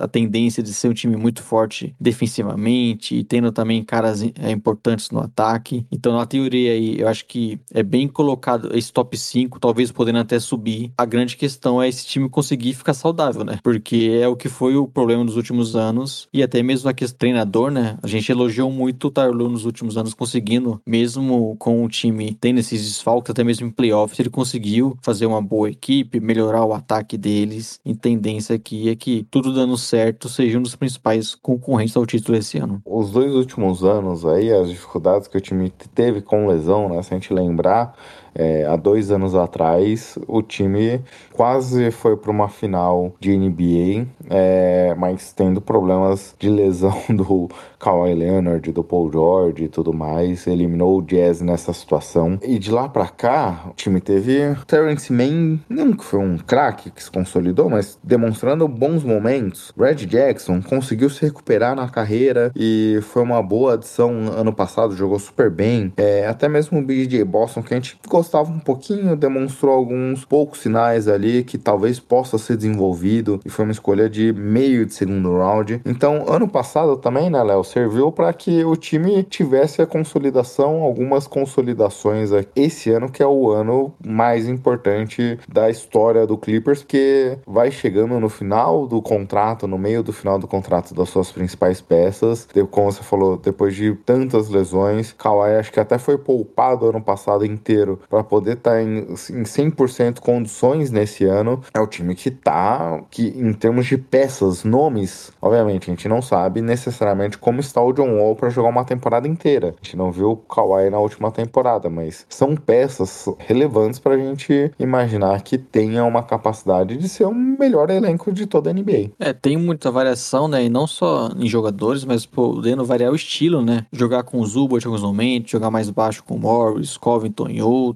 a 0.01 0.09
tendência 0.09 0.62
de 0.62 0.72
ser 0.72 0.88
um 0.88 0.94
time 0.94 1.16
muito 1.16 1.42
forte 1.42 1.94
defensivamente 2.01 3.16
e 3.16 3.24
tendo 3.24 3.51
também 3.53 3.82
caras 3.82 4.22
é, 4.22 4.51
importantes 4.51 5.11
no 5.11 5.20
ataque. 5.20 5.84
Então, 5.90 6.16
na 6.16 6.26
teoria 6.26 6.72
aí, 6.72 7.01
eu 7.01 7.09
acho 7.09 7.26
que 7.26 7.59
é 7.72 7.82
bem 7.82 8.09
colocado 8.09 8.76
esse 8.76 8.92
top 8.92 9.16
5, 9.16 9.59
talvez 9.61 9.90
podendo 9.90 10.20
até 10.20 10.38
subir. 10.38 10.92
A 10.97 11.05
grande 11.05 11.36
questão 11.36 11.82
é 11.82 11.88
esse 11.88 12.07
time 12.07 12.28
conseguir 12.28 12.74
ficar 12.74 12.94
saudável, 12.94 13.44
né? 13.44 13.59
Porque 13.62 14.18
é 14.20 14.28
o 14.28 14.36
que 14.36 14.49
foi 14.49 14.76
o 14.76 14.86
problema 14.86 15.24
dos 15.24 15.36
últimos 15.36 15.74
anos 15.74 16.28
e 16.32 16.42
até 16.42 16.62
mesmo 16.62 16.88
a 16.88 16.94
questão 16.94 17.16
treinador, 17.16 17.70
né? 17.70 17.99
A 18.03 18.07
gente 18.07 18.30
elogiou 18.30 18.70
muito 18.70 19.09
o 19.09 19.11
Tarlu 19.11 19.49
nos 19.49 19.64
últimos 19.64 19.97
anos 19.97 20.14
conseguindo, 20.14 20.80
mesmo 20.86 21.57
com 21.59 21.84
o 21.84 21.88
time 21.88 22.36
tendo 22.40 22.61
esses 22.61 22.82
desfalques, 22.82 23.30
até 23.30 23.42
mesmo 23.42 23.66
em 23.66 23.70
playoffs, 23.70 24.18
ele 24.20 24.30
conseguiu 24.30 24.97
fazer 25.03 25.26
uma 25.26 25.42
boa 25.42 25.70
equipe, 25.70 26.20
melhorar 26.20 26.64
o 26.64 26.72
ataque 26.72 27.16
deles. 27.16 27.80
E 27.84 27.94
tendência 27.94 28.55
aqui 28.55 28.88
é 28.88 28.94
que 28.94 29.24
tudo 29.43 29.53
dando 29.53 29.76
certo, 29.76 30.30
seja 30.30 30.59
um 30.59 30.62
dos 30.62 30.74
principais 30.74 31.34
concorrentes 31.34 31.95
ao 31.95 32.07
título 32.07 32.39
esse 32.39 32.57
ano. 32.57 32.80
Os 32.87 33.11
dois 33.11 33.34
últimos 33.34 33.84
anos 33.84 34.24
aí, 34.24 34.51
as 34.51 34.70
dificuldades 34.70 35.28
que 35.28 35.37
o 35.37 35.41
time 35.41 35.70
teve 35.95 36.22
com 36.22 36.47
lesão, 36.47 36.89
né? 36.89 37.03
Se 37.03 37.12
a 37.12 37.18
gente 37.18 37.34
lembrar, 37.34 37.95
É, 38.37 38.66
há 38.66 38.76
dois 38.76 39.11
anos 39.11 39.34
atrás, 39.34 40.18
o 40.26 40.43
time 40.43 41.01
quase 41.32 41.91
foi 41.91 42.16
para 42.16 42.30
uma 42.30 42.49
final 42.49 43.14
de 43.18 43.37
NBA, 43.37 44.07
é, 44.28 44.95
mas 44.97 45.32
tendo 45.32 45.61
problemas 45.61 46.34
de 46.39 46.49
lesão 46.49 47.03
do 47.09 47.49
Kawhi 47.78 48.14
Leonard, 48.14 48.72
do 48.72 48.84
Paul 48.84 49.11
George 49.11 49.64
e 49.64 49.68
tudo 49.68 49.93
mais, 49.93 50.47
eliminou 50.47 50.99
o 50.99 51.03
Jazz 51.03 51.41
nessa 51.41 51.72
situação. 51.72 52.39
E 52.43 52.59
de 52.59 52.70
lá 52.70 52.89
para 52.89 53.09
cá, 53.09 53.64
o 53.70 53.74
time 53.74 54.01
teve 54.01 54.57
Terrence 54.66 55.12
Mann, 55.12 55.59
não 55.68 55.93
que 55.93 56.05
foi 56.05 56.20
um 56.20 56.37
craque 56.39 56.91
que 56.91 57.03
se 57.03 57.11
consolidou, 57.11 57.70
mas 57.70 57.99
demonstrando 58.03 58.66
bons 58.68 59.03
momentos. 59.03 59.72
Red 59.78 60.07
Jackson 60.07 60.61
conseguiu 60.62 61.11
se 61.11 61.22
recuperar 61.22 61.74
na 61.74 61.89
carreira 61.89 62.53
e 62.55 62.99
foi 63.03 63.22
uma 63.22 63.43
boa 63.43 63.74
adição 63.74 64.12
ano 64.37 64.53
passado, 64.53 64.95
jogou 64.97 65.18
super 65.18 65.51
bem. 65.51 65.93
É, 65.97 66.26
até 66.26 66.49
mesmo 66.49 66.78
o 66.78 66.82
BJ 66.82 67.24
Boston, 67.24 67.62
que 67.62 67.74
a 67.74 67.76
gente 67.76 67.99
gostava 68.26 68.50
um 68.50 68.58
pouquinho, 68.58 69.14
demonstrou 69.14 69.72
alguns 69.72 70.24
poucos 70.24 70.60
sinais 70.60 71.06
ali 71.06 71.44
que 71.44 71.56
talvez 71.56 72.00
possa 72.00 72.36
ser 72.36 72.57
desenvolvido 72.57 73.40
e 73.44 73.48
foi 73.48 73.64
uma 73.64 73.70
escolha 73.72 74.11
de 74.11 74.32
meio 74.32 74.84
de 74.84 74.92
segundo 74.92 75.38
round. 75.38 75.80
Então, 75.86 76.24
ano 76.28 76.48
passado 76.48 76.96
também, 76.96 77.30
né, 77.30 77.40
Léo, 77.42 77.62
serviu 77.62 78.11
para 78.11 78.32
que 78.32 78.64
o 78.64 78.74
time 78.74 79.22
tivesse 79.22 79.80
a 79.80 79.86
consolidação, 79.86 80.82
algumas 80.82 81.28
consolidações 81.28 82.30
esse 82.57 82.90
ano 82.90 83.08
que 83.08 83.22
é 83.22 83.26
o 83.26 83.50
ano 83.50 83.94
mais 84.04 84.48
importante 84.48 85.38
da 85.48 85.70
história 85.70 86.26
do 86.26 86.36
Clippers, 86.36 86.82
que 86.82 87.38
vai 87.46 87.70
chegando 87.70 88.18
no 88.18 88.28
final 88.28 88.88
do 88.88 89.00
contrato, 89.00 89.68
no 89.68 89.78
meio 89.78 90.03
do 90.03 90.12
final 90.12 90.36
do 90.38 90.48
contrato 90.48 90.92
das 90.92 91.08
suas 91.11 91.30
principais 91.30 91.80
peças. 91.80 92.48
Como 92.72 92.90
você 92.90 93.03
falou, 93.04 93.36
depois 93.36 93.76
de 93.76 93.94
tantas 94.04 94.48
lesões, 94.48 95.12
Kawhi 95.12 95.57
acho 95.57 95.72
que 95.72 95.78
até 95.78 95.96
foi 95.96 96.18
poupado 96.18 96.86
ano 96.86 97.00
passado 97.00 97.46
inteiro 97.46 98.00
para 98.17 98.25
poder 98.25 98.55
estar 98.55 98.71
tá 98.71 98.83
em, 98.83 99.01
em 99.01 99.43
100% 99.43 100.21
condições 100.21 100.91
nesse 100.91 101.25
ano. 101.25 101.61
É 101.75 101.80
o 101.80 101.87
time 101.87 102.14
que 102.14 102.30
tá, 102.30 103.03
que 103.11 103.29
em 103.29 103.53
termos 103.53 103.87
de 103.87 103.99
peças, 103.99 104.64
nomes, 104.64 105.30
obviamente 105.41 105.91
a 105.91 105.95
gente 105.95 106.09
não 106.09 106.22
sabe 106.22 106.63
necessariamente 106.63 107.37
como 107.37 107.61
está 107.61 107.83
o 107.83 107.93
John 107.93 108.17
Wall 108.17 108.34
para 108.34 108.49
jogar 108.49 108.71
uma 108.71 108.84
temporada 108.84 109.29
inteira. 109.29 109.75
A 109.83 109.84
gente 109.84 109.97
não 109.97 110.11
viu 110.11 110.30
o 110.30 110.37
Kawhi 110.37 110.88
na 110.88 110.99
última 110.99 111.30
temporada, 111.30 111.91
mas 111.91 112.25
são 112.29 112.57
peças 112.57 113.29
relevantes 113.38 113.99
para 113.99 114.14
a 114.14 114.18
gente 114.18 114.72
imaginar 114.79 115.43
que 115.43 115.59
tenha 115.59 116.03
uma 116.05 116.22
capacidade 116.22 116.97
de 116.97 117.09
ser 117.09 117.25
o 117.25 117.34
melhor 117.34 117.91
elenco 117.91 118.33
de 118.33 118.47
toda 118.47 118.71
a 118.71 118.72
NBA. 118.72 119.11
É, 119.18 119.34
tem 119.34 119.59
muita 119.59 119.91
variação, 119.91 120.49
né? 120.49 120.64
E 120.64 120.71
não 120.71 120.87
só 120.87 121.30
em 121.37 121.47
jogadores, 121.47 122.05
mas 122.05 122.25
podendo 122.25 122.84
variar 122.84 123.13
o 123.13 123.17
estilo, 123.17 123.61
né? 123.61 123.84
Jogar 123.93 124.22
com 124.22 124.41
o 124.41 124.47
Zubat 124.47 124.84
em 124.84 124.88
alguns 124.88 125.03
momentos, 125.03 125.51
jogar 125.51 125.71
mais 125.71 125.91
baixo 125.91 126.25
com 126.25 126.37
o 126.37 126.38
Morris, 126.38 126.97
Covington 126.97 127.49
e 127.51 127.61
outros. 127.61 127.95